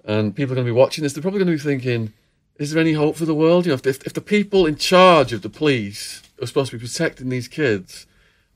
And 0.09 0.35
people 0.35 0.53
are 0.53 0.55
going 0.55 0.65
to 0.65 0.73
be 0.73 0.75
watching 0.75 1.03
this. 1.03 1.13
They're 1.13 1.21
probably 1.21 1.37
going 1.43 1.55
to 1.55 1.63
be 1.63 1.69
thinking, 1.69 2.13
is 2.57 2.71
there 2.71 2.81
any 2.81 2.93
hope 2.93 3.15
for 3.15 3.25
the 3.25 3.35
world? 3.35 3.65
You 3.67 3.69
know, 3.69 3.75
if, 3.75 3.85
if, 3.85 4.07
if 4.07 4.13
the 4.13 4.21
people 4.21 4.65
in 4.65 4.75
charge 4.75 5.31
of 5.33 5.43
the 5.43 5.49
police 5.49 6.23
are 6.41 6.47
supposed 6.47 6.71
to 6.71 6.77
be 6.79 6.83
protecting 6.85 7.29
these 7.29 7.47
kids 7.47 8.07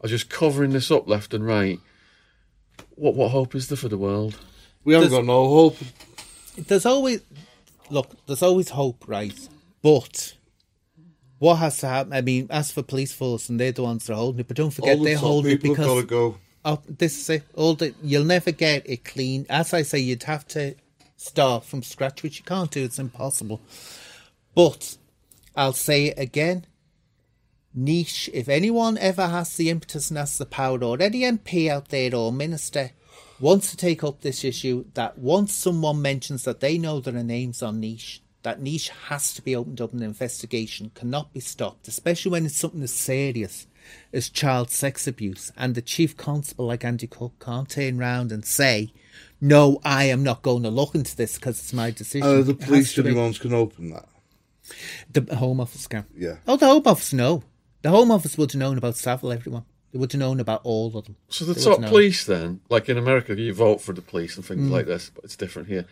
are 0.02 0.10
just 0.10 0.32
covering 0.32 0.72
this 0.72 0.90
up 0.90 1.08
left 1.08 1.32
and 1.32 1.46
right, 1.46 1.80
what 2.96 3.14
what 3.14 3.30
hope 3.30 3.54
is 3.54 3.68
there 3.68 3.78
for 3.78 3.88
the 3.88 4.00
world? 4.00 4.36
We 4.84 4.94
haven't 4.94 5.12
There's- 5.12 5.22
got 5.22 5.28
no 5.28 5.48
hope. 5.48 5.78
There's 6.58 6.88
always, 6.88 7.22
look, 7.92 8.10
there's 8.26 8.42
always 8.42 8.70
hope, 8.70 9.06
right? 9.08 9.38
But 9.84 10.34
what 11.38 11.56
has 11.58 11.78
to 11.80 11.88
happen? 11.88 12.14
I 12.14 12.22
mean, 12.22 12.48
as 12.50 12.72
for 12.72 12.82
police 12.82 13.14
force, 13.14 13.48
and 13.50 13.60
they're 13.60 13.72
the 13.72 13.84
ones 13.84 14.08
that 14.08 14.14
are 14.14 14.18
holding 14.18 14.40
it, 14.42 14.48
but 14.48 14.58
don't 14.58 14.72
forget 14.72 14.98
the 14.98 15.04
they're 15.04 15.16
top 15.16 15.24
holding 15.24 15.52
it 15.52 15.62
people 15.62 15.76
have 15.76 15.86
got 15.86 15.96
to 15.96 16.02
because 16.02 16.10
go. 16.34 16.38
Oh, 16.66 16.82
this 16.88 17.20
is 17.20 17.30
it. 17.30 17.44
All 17.56 17.76
the 17.76 17.94
you'll 18.02 18.24
never 18.24 18.52
get 18.52 18.90
it 18.90 19.04
clean. 19.04 19.46
As 19.50 19.74
I 19.74 19.84
say, 19.84 20.00
you'd 20.00 20.24
have 20.24 20.48
to 20.50 20.76
start 21.24 21.64
from 21.64 21.84
scratch, 21.84 22.22
which 22.22 22.40
you 22.40 22.44
can't 22.44 22.72
do. 22.72 22.84
It's 22.84 23.00
impossible. 23.00 23.62
But 24.54 24.98
I'll 25.56 25.74
say 25.74 26.06
it 26.08 26.20
again. 26.20 26.66
Niche. 27.74 28.30
If 28.34 28.50
anyone 28.50 28.98
ever 28.98 29.28
has 29.28 29.56
the 29.56 29.70
impetus 29.70 30.10
and 30.10 30.18
has 30.18 30.38
the 30.38 30.46
power, 30.46 30.84
or 30.84 31.02
any 31.02 31.22
MP 31.22 31.70
out 31.70 31.90
there 31.90 32.14
or 32.14 32.32
minister 32.32 32.92
wants 33.40 33.72
to 33.72 33.78
take 33.78 34.04
up 34.04 34.22
this 34.22 34.44
issue, 34.44 34.86
that 34.94 35.18
once 35.18 35.54
someone 35.54 36.02
mentions 36.02 36.44
that 36.44 36.60
they 36.60 36.78
know 36.78 37.00
there 37.00 37.16
are 37.16 37.24
names 37.24 37.64
on 37.64 37.80
Niche, 37.80 38.22
that 38.44 38.62
Niche 38.62 38.90
has 39.08 39.34
to 39.34 39.42
be 39.42 39.56
opened 39.56 39.82
up 39.82 39.94
and 39.94 40.02
an 40.02 40.08
investigation 40.08 40.92
cannot 40.94 41.34
be 41.34 41.40
stopped, 41.40 41.88
especially 41.88 42.32
when 42.32 42.46
it's 42.46 42.58
something 42.58 42.84
as 42.84 42.94
serious 42.94 43.66
as 44.12 44.30
child 44.30 44.70
sex 44.70 45.08
abuse. 45.08 45.52
And 45.58 45.74
the 45.74 45.82
chief 45.82 46.16
constable, 46.16 46.68
like 46.68 46.86
Andy 46.86 47.08
Cooke, 47.08 47.44
can't 47.44 47.70
turn 47.70 47.98
round 47.98 48.32
and 48.32 48.46
say, 48.46 48.94
"No, 49.44 49.80
I 49.84 50.06
am 50.06 50.24
not 50.24 50.42
going 50.42 50.64
to 50.64 50.70
look 50.70 50.96
into 50.96 51.16
this 51.16 51.36
because 51.36 51.60
it's 51.60 51.74
my 51.74 51.92
decision." 51.92 52.28
Uh, 52.28 52.42
the 52.42 52.52
It 52.54 52.60
has 52.62 52.68
police 52.70 52.94
to 52.96 53.04
be- 53.04 53.14
ones 53.14 53.38
can 53.38 53.54
open 53.54 53.90
that. 53.90 54.08
the 55.12 55.36
Home 55.36 55.60
Office 55.60 55.88
can. 55.88 56.06
Yeah. 56.16 56.38
Oh, 56.48 56.58
the 56.58 56.68
Home 56.68 56.84
Office 56.86 57.14
know. 57.14 57.44
The 57.82 57.90
Home 57.90 58.12
Office 58.12 58.38
would 58.38 58.52
have 58.54 58.60
known 58.60 58.78
about 58.78 58.96
Savile, 58.96 59.34
everyone. 59.34 59.66
They 59.92 60.00
would 60.00 60.12
have 60.14 60.20
known 60.20 60.40
about 60.40 60.62
all 60.64 60.88
of 60.98 61.06
them. 61.06 61.18
So 61.30 61.46
the 61.46 61.54
They 61.54 61.64
top 61.64 61.82
police, 61.84 62.24
then, 62.26 62.62
like 62.70 62.90
in 62.90 62.98
America, 62.98 63.36
you 63.40 63.54
vote 63.54 63.82
for 63.82 63.94
the 63.94 64.02
police 64.02 64.38
and 64.38 64.46
things 64.46 64.70
like 64.70 64.88
this, 64.88 65.12
but 65.14 65.24
it's 65.26 65.36
different 65.36 65.68
here. 65.68 65.86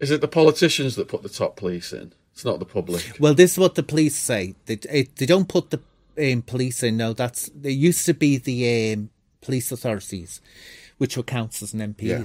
Is 0.00 0.10
it 0.10 0.20
the 0.20 0.28
politicians 0.28 0.96
that 0.96 1.08
put 1.08 1.22
the 1.22 1.28
top 1.28 1.56
police 1.56 1.92
in? 1.92 2.12
It's 2.32 2.44
not 2.44 2.58
the 2.58 2.64
public. 2.66 3.16
Well, 3.20 3.34
this 3.34 3.52
is 3.52 3.58
what 3.58 3.76
the 3.76 3.82
police 3.82 4.16
say. 4.16 4.54
They 4.66 4.78
it, 4.90 5.16
they 5.16 5.26
don't 5.26 5.48
put 5.48 5.70
the 5.70 5.80
um, 6.18 6.42
police 6.42 6.82
in. 6.82 6.96
No, 6.96 7.12
that's 7.12 7.50
they 7.54 7.70
used 7.70 8.04
to 8.06 8.14
be 8.14 8.36
the 8.38 8.92
um, 8.94 9.10
police 9.40 9.70
authorities, 9.72 10.40
which 10.98 11.16
were 11.16 11.22
councils 11.22 11.72
and 11.72 11.96
MPs. 11.96 12.02
Yeah. 12.02 12.24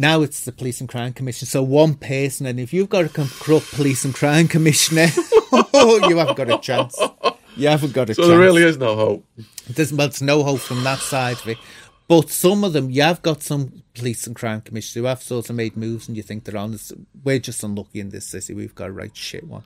Now 0.00 0.22
it's 0.22 0.46
the 0.46 0.52
police 0.52 0.80
and 0.80 0.88
crime 0.88 1.12
commission. 1.12 1.46
So 1.46 1.62
one 1.62 1.92
person, 1.94 2.46
and 2.46 2.58
if 2.58 2.72
you've 2.72 2.88
got 2.88 3.04
a 3.04 3.08
corrupt 3.10 3.70
police 3.72 4.02
and 4.02 4.14
crime 4.14 4.48
commissioner, 4.48 5.08
you 5.74 6.16
haven't 6.16 6.38
got 6.38 6.48
a 6.50 6.58
chance. 6.58 6.98
You 7.54 7.68
haven't 7.68 7.92
got 7.92 8.08
a 8.08 8.14
So 8.14 8.22
chance. 8.22 8.28
there 8.30 8.38
really 8.38 8.62
is 8.62 8.78
no 8.78 8.96
hope. 8.96 9.26
There's, 9.68 9.92
well, 9.92 10.08
there's 10.08 10.22
no 10.22 10.42
hope 10.42 10.60
from 10.60 10.84
that 10.84 11.00
side 11.00 11.36
of 11.36 11.48
it. 11.48 11.58
But 12.08 12.30
some 12.30 12.64
of 12.64 12.72
them, 12.72 12.88
you 12.88 13.02
have 13.02 13.20
got 13.20 13.42
some 13.42 13.82
police 13.92 14.26
and 14.26 14.34
crime 14.34 14.62
commissioners 14.62 14.94
who 14.94 15.04
have 15.04 15.22
sort 15.22 15.50
of 15.50 15.56
made 15.56 15.76
moves, 15.76 16.08
and 16.08 16.16
you 16.16 16.22
think 16.22 16.44
they're 16.44 16.56
honest. 16.56 16.92
We're 17.22 17.38
just 17.38 17.62
unlucky 17.62 18.00
in 18.00 18.08
this 18.08 18.26
city. 18.26 18.54
We've 18.54 18.74
got 18.74 18.88
a 18.88 18.92
right 18.92 19.14
shit 19.14 19.46
one. 19.46 19.64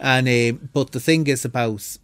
And 0.00 0.26
um, 0.26 0.70
but 0.72 0.92
the 0.92 1.00
thing 1.00 1.26
is 1.26 1.44
about 1.44 1.98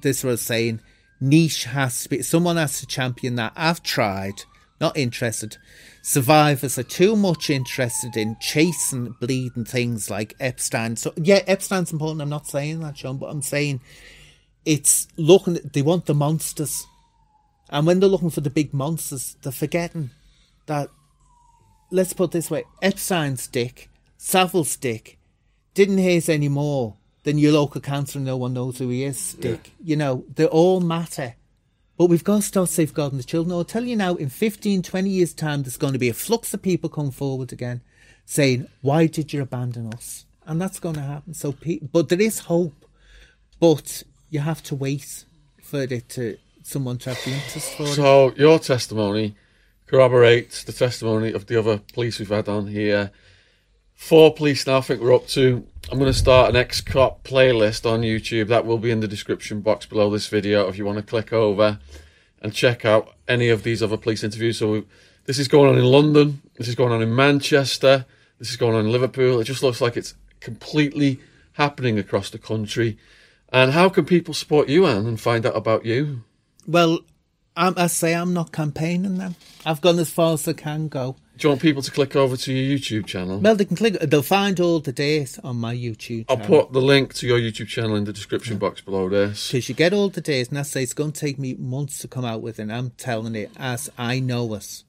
this 0.00 0.24
was 0.24 0.40
saying 0.40 0.80
Niche 1.20 1.64
has 1.64 2.04
to 2.04 2.08
be 2.08 2.22
someone 2.22 2.56
has 2.56 2.80
to 2.80 2.86
champion 2.86 3.34
that. 3.36 3.52
I've 3.54 3.82
tried, 3.82 4.44
not 4.80 4.96
interested. 4.96 5.58
Survivors 6.08 6.78
are 6.78 6.84
too 6.84 7.16
much 7.16 7.50
interested 7.50 8.16
in 8.16 8.36
chasing 8.38 9.16
bleeding 9.18 9.64
things 9.64 10.08
like 10.08 10.36
Epstein. 10.38 10.94
So 10.94 11.12
yeah, 11.16 11.42
Epstein's 11.48 11.92
important. 11.92 12.22
I'm 12.22 12.28
not 12.28 12.46
saying 12.46 12.78
that, 12.78 12.96
Sean, 12.96 13.16
but 13.16 13.26
I'm 13.26 13.42
saying 13.42 13.80
it's 14.64 15.08
looking. 15.16 15.58
They 15.72 15.82
want 15.82 16.06
the 16.06 16.14
monsters, 16.14 16.86
and 17.70 17.88
when 17.88 17.98
they're 17.98 18.08
looking 18.08 18.30
for 18.30 18.40
the 18.40 18.50
big 18.50 18.72
monsters, 18.72 19.36
they're 19.42 19.50
forgetting 19.50 20.10
that. 20.66 20.90
Let's 21.90 22.12
put 22.12 22.30
it 22.30 22.30
this 22.30 22.52
way: 22.52 22.62
Epstein's 22.80 23.48
dick, 23.48 23.90
Savile's 24.16 24.76
dick, 24.76 25.18
didn't 25.74 25.98
his 25.98 26.28
any 26.28 26.48
more 26.48 26.94
than 27.24 27.36
your 27.36 27.54
local 27.54 27.80
councillor. 27.80 28.24
No 28.24 28.36
one 28.36 28.54
knows 28.54 28.78
who 28.78 28.90
he 28.90 29.02
is. 29.02 29.34
Dick, 29.34 29.72
you 29.82 29.96
know 29.96 30.24
they 30.32 30.46
all 30.46 30.80
matter. 30.80 31.34
But 31.98 32.06
we've 32.06 32.24
got 32.24 32.36
to 32.36 32.42
start 32.42 32.68
safeguarding 32.68 33.18
the 33.18 33.24
children. 33.24 33.52
I'll 33.52 33.64
tell 33.64 33.84
you 33.84 33.96
now, 33.96 34.16
in 34.16 34.28
15, 34.28 34.82
20 34.82 35.08
years' 35.10 35.32
time, 35.32 35.62
there's 35.62 35.78
going 35.78 35.94
to 35.94 35.98
be 35.98 36.08
a 36.10 36.14
flux 36.14 36.52
of 36.52 36.62
people 36.62 36.90
come 36.90 37.10
forward 37.10 37.52
again 37.52 37.80
saying, 38.26 38.66
Why 38.82 39.06
did 39.06 39.32
you 39.32 39.42
abandon 39.42 39.92
us? 39.94 40.26
And 40.44 40.60
that's 40.60 40.78
going 40.78 40.96
to 40.96 41.00
happen. 41.00 41.34
So, 41.34 41.52
pe- 41.52 41.80
But 41.80 42.08
there 42.08 42.20
is 42.20 42.40
hope. 42.40 42.84
But 43.58 44.02
you 44.28 44.40
have 44.40 44.62
to 44.64 44.74
wait 44.74 45.24
for 45.62 45.82
it 45.82 46.08
to 46.10 46.36
someone 46.62 46.98
to 46.98 47.10
have 47.14 47.24
the 47.24 47.32
interest 47.32 47.74
for 47.76 47.84
it. 47.84 47.94
So 47.94 48.34
your 48.36 48.58
testimony 48.58 49.34
corroborates 49.86 50.64
the 50.64 50.72
testimony 50.72 51.32
of 51.32 51.46
the 51.46 51.58
other 51.58 51.78
police 51.94 52.18
we've 52.18 52.28
had 52.28 52.48
on 52.48 52.66
here. 52.66 53.10
Four 53.96 54.34
police 54.34 54.66
now, 54.66 54.78
I 54.78 54.80
think 54.82 55.00
we're 55.00 55.14
up 55.14 55.26
to. 55.28 55.66
I'm 55.90 55.98
going 55.98 56.12
to 56.12 56.16
start 56.16 56.50
an 56.50 56.54
ex 56.54 56.80
cop 56.80 57.24
playlist 57.24 57.90
on 57.90 58.02
YouTube. 58.02 58.48
That 58.48 58.66
will 58.66 58.78
be 58.78 58.90
in 58.90 59.00
the 59.00 59.08
description 59.08 59.62
box 59.62 59.86
below 59.86 60.10
this 60.10 60.28
video 60.28 60.68
if 60.68 60.76
you 60.78 60.84
want 60.84 60.98
to 60.98 61.02
click 61.02 61.32
over 61.32 61.80
and 62.40 62.52
check 62.52 62.84
out 62.84 63.14
any 63.26 63.48
of 63.48 63.62
these 63.62 63.82
other 63.82 63.96
police 63.96 64.22
interviews. 64.22 64.58
So 64.58 64.70
we, 64.70 64.84
this 65.24 65.38
is 65.38 65.48
going 65.48 65.70
on 65.70 65.78
in 65.78 65.84
London, 65.84 66.42
this 66.56 66.68
is 66.68 66.74
going 66.74 66.92
on 66.92 67.02
in 67.02 67.16
Manchester, 67.16 68.04
this 68.38 68.50
is 68.50 68.56
going 68.56 68.74
on 68.74 68.84
in 68.84 68.92
Liverpool. 68.92 69.40
It 69.40 69.44
just 69.44 69.62
looks 69.62 69.80
like 69.80 69.96
it's 69.96 70.14
completely 70.40 71.18
happening 71.54 71.98
across 71.98 72.30
the 72.30 72.38
country. 72.38 72.98
And 73.48 73.72
how 73.72 73.88
can 73.88 74.04
people 74.04 74.34
support 74.34 74.68
you, 74.68 74.86
Anne, 74.86 75.06
and 75.06 75.18
find 75.18 75.46
out 75.46 75.56
about 75.56 75.86
you? 75.86 76.22
Well, 76.66 77.00
I'm, 77.56 77.74
I 77.78 77.86
say 77.86 78.14
I'm 78.14 78.34
not 78.34 78.52
campaigning 78.52 79.16
them. 79.16 79.36
I've 79.64 79.80
gone 79.80 79.98
as 79.98 80.10
far 80.10 80.34
as 80.34 80.46
I 80.46 80.52
can 80.52 80.88
go. 80.88 81.16
Do 81.36 81.46
you 81.46 81.50
want 81.50 81.60
people 81.60 81.82
to 81.82 81.90
click 81.90 82.16
over 82.16 82.34
to 82.34 82.52
your 82.52 82.78
YouTube 82.78 83.04
channel? 83.04 83.38
Well, 83.38 83.54
they 83.56 83.66
can 83.66 83.76
click. 83.76 84.00
They'll 84.00 84.22
find 84.22 84.58
all 84.58 84.80
the 84.80 84.92
days 84.92 85.38
on 85.44 85.56
my 85.56 85.74
YouTube. 85.74 86.24
I'll 86.30 86.38
put 86.38 86.72
the 86.72 86.80
link 86.80 87.12
to 87.14 87.26
your 87.26 87.38
YouTube 87.38 87.68
channel 87.68 87.94
in 87.94 88.04
the 88.04 88.12
description 88.12 88.56
box 88.56 88.80
below 88.80 89.10
this. 89.10 89.48
because 89.52 89.68
you 89.68 89.74
get 89.74 89.92
all 89.92 90.08
the 90.08 90.22
days, 90.22 90.48
and 90.48 90.58
I 90.58 90.62
say 90.62 90.82
it's 90.82 90.94
going 90.94 91.12
to 91.12 91.20
take 91.20 91.38
me 91.38 91.54
months 91.54 91.98
to 91.98 92.08
come 92.08 92.24
out 92.24 92.40
with, 92.40 92.58
and 92.58 92.72
I'm 92.72 92.90
telling 92.96 93.34
it 93.34 93.50
as 93.58 93.90
I 93.98 94.18
know 94.18 94.54
it. 94.54 94.84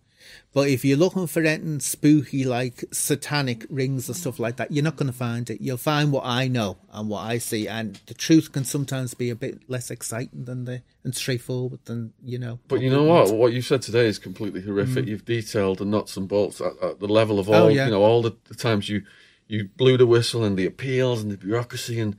But 0.58 0.70
if 0.70 0.84
you're 0.84 0.98
looking 0.98 1.28
for 1.28 1.44
anything 1.44 1.80
spooky 1.82 2.44
like 2.44 2.84
satanic 2.92 3.68
rings 3.70 4.08
and 4.08 4.18
stuff 4.18 4.40
like 4.40 4.56
that, 4.56 4.72
you're 4.72 4.84
not 4.84 4.96
going 4.96 5.06
to 5.06 5.16
find 5.16 5.48
it. 5.52 5.62
You'll 5.62 5.78
find 5.78 6.12
what 6.12 6.26
I 6.26 6.48
know 6.48 6.78
and 6.92 7.10
what 7.10 7.20
I 7.20 7.38
see, 7.38 7.68
and 7.68 8.02
the 8.08 8.16
truth 8.16 8.54
can 8.54 8.66
sometimes 8.66 9.14
be 9.14 9.30
a 9.30 9.36
bit 9.36 9.70
less 9.70 9.92
exciting 9.92 10.46
than 10.46 10.66
the 10.66 10.82
and 11.04 11.14
straightforward 11.16 11.82
than 11.86 12.12
you 12.26 12.40
know. 12.40 12.58
But 12.70 12.82
you 12.82 12.90
know 12.90 13.04
what? 13.04 13.36
What 13.36 13.54
you 13.54 13.62
said 13.62 13.84
today 13.84 14.08
is 14.08 14.18
completely 14.18 14.62
horrific. 14.64 15.06
You've 15.06 15.26
detailed 15.26 15.78
the 15.78 15.86
nuts 15.86 16.18
and 16.18 16.28
bolts 16.28 16.60
at, 16.60 16.74
at 16.82 17.00
the 17.02 17.08
level 17.08 17.38
of 17.38 17.50
all, 17.50 17.54
Mm. 17.54 17.66
Oh, 17.66 17.68
yeah. 17.68 17.86
you 17.86 17.92
know, 17.92 18.02
all 18.02 18.24
the, 18.24 18.36
the 18.46 18.56
times 18.56 18.90
you 18.90 19.04
you 19.48 19.70
blew 19.78 19.96
the 19.96 20.08
whistle 20.08 20.44
and 20.44 20.58
the 20.58 20.66
appeals 20.66 21.22
and 21.22 21.30
the 21.32 21.38
bureaucracy, 21.38 22.00
and 22.00 22.16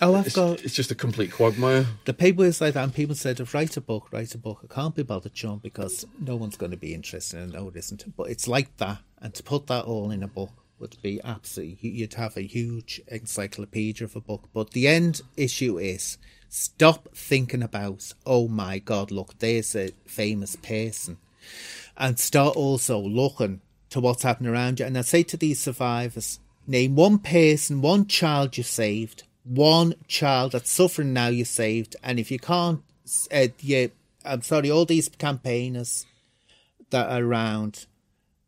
Oh, 0.00 0.14
I've 0.14 0.26
it's, 0.26 0.36
got 0.36 0.64
it's 0.64 0.74
just 0.74 0.90
a 0.90 0.94
complete 0.94 1.32
quagmire. 1.32 1.86
the 2.04 2.14
paper 2.14 2.44
is 2.44 2.60
like 2.60 2.74
that, 2.74 2.84
and 2.84 2.94
people 2.94 3.14
said, 3.14 3.40
"Write 3.52 3.76
a 3.76 3.80
book, 3.80 4.08
write 4.12 4.34
a 4.34 4.38
book." 4.38 4.60
I 4.64 4.72
can't 4.72 4.94
be 4.94 5.02
bothered, 5.02 5.34
John, 5.34 5.58
because 5.58 6.06
no 6.18 6.36
one's 6.36 6.56
going 6.56 6.70
to 6.70 6.76
be 6.76 6.94
interested, 6.94 7.40
and 7.40 7.52
no, 7.52 7.68
it 7.68 7.76
isn't. 7.76 8.16
But 8.16 8.30
it's 8.30 8.48
like 8.48 8.76
that, 8.78 8.98
and 9.20 9.34
to 9.34 9.42
put 9.42 9.66
that 9.66 9.84
all 9.84 10.10
in 10.10 10.22
a 10.22 10.28
book 10.28 10.50
would 10.78 10.96
be 11.02 11.20
absolutely. 11.24 11.90
You'd 11.90 12.14
have 12.14 12.36
a 12.36 12.42
huge 12.42 13.00
encyclopedia 13.08 14.04
of 14.04 14.14
a 14.14 14.20
book. 14.20 14.48
But 14.52 14.70
the 14.70 14.86
end 14.86 15.22
issue 15.36 15.78
is 15.78 16.18
stop 16.48 17.08
thinking 17.14 17.62
about, 17.62 18.12
"Oh 18.24 18.48
my 18.48 18.78
God, 18.78 19.10
look, 19.10 19.38
there's 19.38 19.74
a 19.74 19.90
famous 20.06 20.56
person," 20.56 21.18
and 21.96 22.18
start 22.18 22.56
also 22.56 23.00
looking 23.00 23.60
to 23.90 24.00
what's 24.00 24.22
happening 24.22 24.52
around 24.52 24.80
you. 24.80 24.86
And 24.86 24.96
I 24.96 25.00
say 25.00 25.22
to 25.24 25.36
these 25.36 25.60
survivors, 25.60 26.40
name 26.66 26.94
one 26.94 27.18
person, 27.18 27.80
one 27.80 28.06
child 28.06 28.56
you 28.56 28.62
saved, 28.62 29.24
one 29.48 29.94
child 30.06 30.52
that's 30.52 30.70
suffering 30.70 31.12
now 31.12 31.28
you 31.28 31.44
saved. 31.44 31.96
And 32.02 32.18
if 32.18 32.30
you 32.30 32.38
can't, 32.38 32.82
uh, 33.32 33.48
I'm 34.24 34.42
sorry, 34.42 34.70
all 34.70 34.84
these 34.84 35.08
campaigners 35.08 36.06
that 36.90 37.08
are 37.08 37.22
around, 37.22 37.86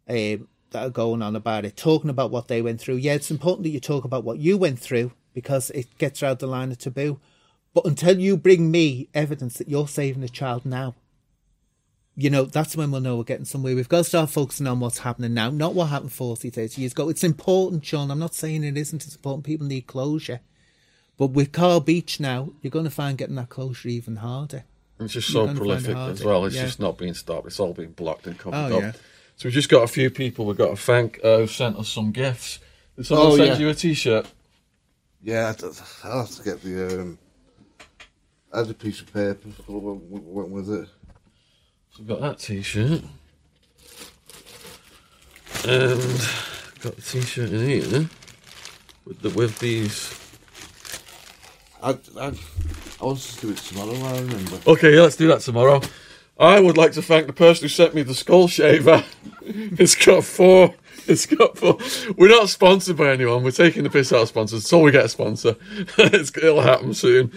um, 0.09 0.49
that 0.71 0.87
are 0.87 0.91
going 0.91 1.23
on 1.23 1.35
about 1.35 1.65
it, 1.65 1.77
talking 1.77 2.11
about 2.11 2.31
what 2.31 2.49
they 2.49 2.63
went 2.63 2.81
through. 2.81 2.97
Yeah, 2.97 3.15
it's 3.15 3.31
important 3.31 3.65
that 3.65 3.71
you 3.71 3.81
talk 3.81 4.05
about 4.05 4.25
what 4.25 4.39
you 4.39 4.57
went 4.57 4.79
through 4.79 5.13
because 5.35 5.71
it 5.71 5.99
gets 5.99 6.23
out 6.23 6.39
the 6.39 6.47
line 6.47 6.71
of 6.71 6.79
taboo. 6.79 7.19
But 7.73 7.87
until 7.87 8.19
you 8.19 8.37
bring 8.37 8.71
me 8.71 9.09
evidence 9.15 9.59
that 9.59 9.69
you're 9.69 9.89
saving 9.89 10.23
a 10.23 10.29
child 10.29 10.67
now, 10.67 10.95
you 12.17 12.29
know, 12.29 12.45
that's 12.45 12.77
when 12.77 12.91
we'll 12.91 13.01
know 13.01 13.17
we're 13.17 13.25
getting 13.25 13.45
somewhere. 13.45 13.75
We've 13.75 13.89
got 13.89 13.99
to 13.99 14.05
start 14.05 14.31
focusing 14.31 14.67
on 14.67 14.81
what's 14.81 14.99
happening 14.99 15.33
now, 15.33 15.51
not 15.51 15.75
what 15.75 15.87
happened 15.87 16.13
40, 16.13 16.51
30 16.51 16.81
years 16.81 16.93
ago. 16.93 17.09
It's 17.09 17.25
important, 17.25 17.85
Sean. 17.85 18.11
I'm 18.11 18.19
not 18.19 18.35
saying 18.35 18.65
it 18.65 18.77
isn't. 18.77 19.05
It's 19.05 19.15
important. 19.15 19.45
People 19.45 19.67
need 19.67 19.87
closure. 19.87 20.41
But 21.21 21.33
with 21.33 21.53
Carl 21.53 21.81
Beech 21.81 22.19
now, 22.19 22.49
you're 22.63 22.71
going 22.71 22.87
to 22.87 22.91
find 22.91 23.19
getting 23.19 23.35
that 23.35 23.51
closure 23.51 23.91
even 23.91 24.17
harder. 24.17 24.65
It's 24.99 25.13
just 25.13 25.29
so 25.29 25.41
gonna 25.45 25.49
find 25.49 25.57
it 25.59 25.61
prolific 25.61 25.97
as 25.97 26.25
well. 26.25 26.47
It's 26.47 26.57
Yeah. 26.57 26.65
just 26.65 26.81
not 26.81 26.97
being 26.97 27.13
stopped. 27.13 27.47
It's 27.47 27.61
all 27.61 27.75
being 27.75 27.91
blocked 27.93 28.27
and 28.27 28.39
covered 28.39 28.57
Oh, 28.57 28.77
up. 28.79 28.83
yeah. 28.83 28.93
So 29.37 29.45
we've 29.45 29.53
just 29.53 29.69
got 29.69 29.83
a 29.83 29.87
few 29.87 30.09
people 30.09 30.47
we've 30.47 30.57
got 30.57 30.71
to 30.71 30.77
thank 30.77 31.21
uh, 31.23 31.41
who 31.41 31.47
sent 31.47 31.77
us 31.77 31.91
some 31.91 32.11
gifts. 32.11 32.59
Did 32.97 33.05
someone 33.05 33.27
Oh, 33.27 33.37
send 33.37 33.49
yeah. 33.49 33.59
you 33.59 33.69
a 33.69 33.75
t-shirt? 33.75 34.29
Yeah, 35.23 35.51
I'd- 35.51 35.67
I'll 36.05 36.21
have 36.25 36.31
to 36.37 36.43
get 36.43 36.63
the. 36.63 37.01
Um, 37.03 37.19
I 38.51 38.61
had 38.61 38.71
a 38.71 38.75
piece 38.75 39.03
of 39.03 39.13
paper 39.13 39.37
that 39.51 39.69
went 39.69 40.03
went 40.25 40.49
with 40.49 40.71
it. 40.71 40.89
So 41.91 41.99
we've 41.99 42.09
got 42.09 42.21
that 42.23 42.39
t-shirt. 42.39 43.03
And 45.69 46.01
got 46.81 46.97
the 46.97 47.03
t-shirt 47.03 47.51
in 47.51 47.69
here 47.69 48.09
with, 49.05 49.21
the, 49.21 49.29
with 49.31 49.59
these. 49.59 50.15
I, 51.83 51.91
I, 52.19 52.27
I 53.01 53.05
want 53.05 53.19
to 53.21 53.41
do 53.41 53.51
it 53.51 53.59
tomorrow, 53.59 53.95
I 53.95 54.21
remember. 54.21 54.59
Okay, 54.67 54.95
yeah, 54.95 55.03
let's 55.03 55.17
do 55.17 55.29
that 55.29 55.41
tomorrow. 55.41 55.81
I 56.39 56.61
would 56.61 56.77
like 56.77 56.93
to 56.93 57.03
thank 57.03 57.27
the 57.27 57.33
person 57.33 57.65
who 57.65 57.69
sent 57.69 57.95
me 57.95 58.03
the 58.03 58.15
skull 58.15 58.49
shaver. 58.49 59.05
it's 59.43 59.95
got 59.95 60.25
four. 60.25 60.75
It's 61.07 61.27
got 61.27 61.59
four. 61.59 61.79
We're 62.17 62.29
not 62.31 62.49
sponsored 62.49 62.97
by 62.97 63.11
anyone. 63.11 63.43
We're 63.43 63.51
taking 63.51 63.83
the 63.83 63.91
piss 63.91 64.13
out 64.13 64.23
of 64.23 64.29
sponsors 64.29 64.65
until 64.65 64.83
we 64.83 64.91
get 64.91 65.05
a 65.05 65.09
sponsor. 65.09 65.57
it's, 65.99 66.37
it'll 66.37 66.61
happen 66.63 66.95
soon, 66.95 67.33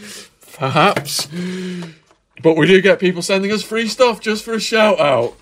perhaps. 0.53 1.27
But 2.41 2.55
we 2.55 2.67
do 2.67 2.81
get 2.81 2.99
people 2.99 3.21
sending 3.21 3.51
us 3.51 3.63
free 3.63 3.87
stuff 3.87 4.21
just 4.21 4.43
for 4.43 4.53
a 4.53 4.59
shout 4.59 4.99
out. 4.99 5.35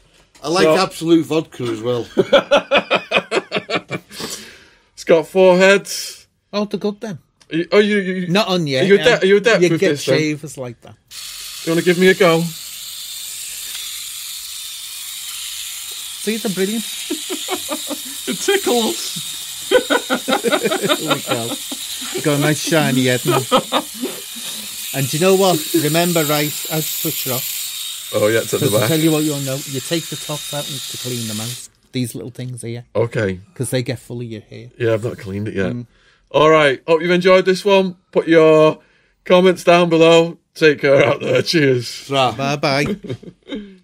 I 0.44 0.50
like 0.50 0.64
So- 0.64 0.78
Absolut 0.78 1.26
vodka 1.26 1.64
as 1.64 1.82
well. 1.82 2.08
It's 5.02 5.08
got 5.08 5.26
four 5.26 5.58
heads. 5.58 6.28
Oh, 6.54 6.66
the 6.66 6.78
good 6.78 7.02
then. 7.02 7.18
You- 7.52 7.68
Oh, 7.72 7.80
you, 7.80 7.98
you, 7.98 8.28
Not 8.28 8.48
on 8.48 8.66
yet. 8.68 8.86
You're 8.88 8.98
you, 9.00 9.04
ade- 9.04 9.24
are 9.24 9.26
you 9.26 9.34
with 9.36 9.44
get 9.80 9.90
this? 9.90 10.06
then? 10.06 10.18
shavers 10.18 10.58
like 10.58 10.80
that. 10.82 10.96
You 11.66 11.72
want 11.74 11.80
to 11.80 11.86
give 11.86 12.00
me 12.00 12.08
a 12.08 12.14
go? 12.14 12.42
See, 16.22 16.36
it's 16.36 16.46
a 16.46 16.50
brilliant. 16.50 16.84
It 18.28 18.38
tickles. 18.38 19.18
There 19.70 21.16
we 21.16 21.22
go. 21.24 21.56
Got 22.24 22.38
a 22.38 22.42
nice 22.42 22.62
shiny 22.62 23.06
head 23.08 23.26
now. 23.26 23.40
And 24.94 25.10
do 25.10 25.18
you 25.18 25.22
know 25.26 25.36
what? 25.36 25.74
Remember, 25.74 26.24
right? 26.26 26.50
Switch 26.52 27.26
it 27.28 27.34
off. 27.34 28.12
Oh, 28.14 28.28
yeah, 28.28 28.40
it's 28.42 28.54
at 28.54 28.60
the 28.60 28.68
Because 28.68 28.74
I'll 28.76 28.80
back. 28.82 28.90
tell 28.90 29.00
you 29.00 29.12
what 29.12 29.24
you'll 29.24 29.40
know. 29.40 29.58
You 29.66 29.80
take 29.80 30.06
the 30.06 30.16
tops 30.18 30.54
out 30.54 30.66
to 30.66 30.98
clean 30.98 31.28
them 31.28 31.42
out. 31.42 31.70
These 31.94 32.14
little 32.14 32.30
things 32.30 32.62
here. 32.62 32.86
Okay. 32.96 33.40
Because 33.52 33.72
they 33.72 33.82
get 33.82 33.98
full 34.00 34.22
of 34.22 34.28
your 34.28 34.42
hair. 34.42 34.70
Yeah, 34.78 34.94
I've 34.94 35.04
not 35.04 35.18
cleaned 35.18 35.48
it 35.48 35.56
Mm. 35.56 35.88
Yet. 36.34 36.40
All 36.40 36.50
right. 36.50 36.82
Hope 36.88 37.02
you've 37.02 37.12
enjoyed 37.12 37.46
this 37.46 37.64
one. 37.66 37.96
Put 38.12 38.28
your 38.28 38.80
comments 39.26 39.64
down 39.64 39.90
below. 39.90 40.38
Take 40.54 40.82
care 40.82 41.06
out 41.06 41.22
there. 41.22 41.42
Cheers. 41.42 42.10
Bye 42.10 42.56
bye. 42.58 42.86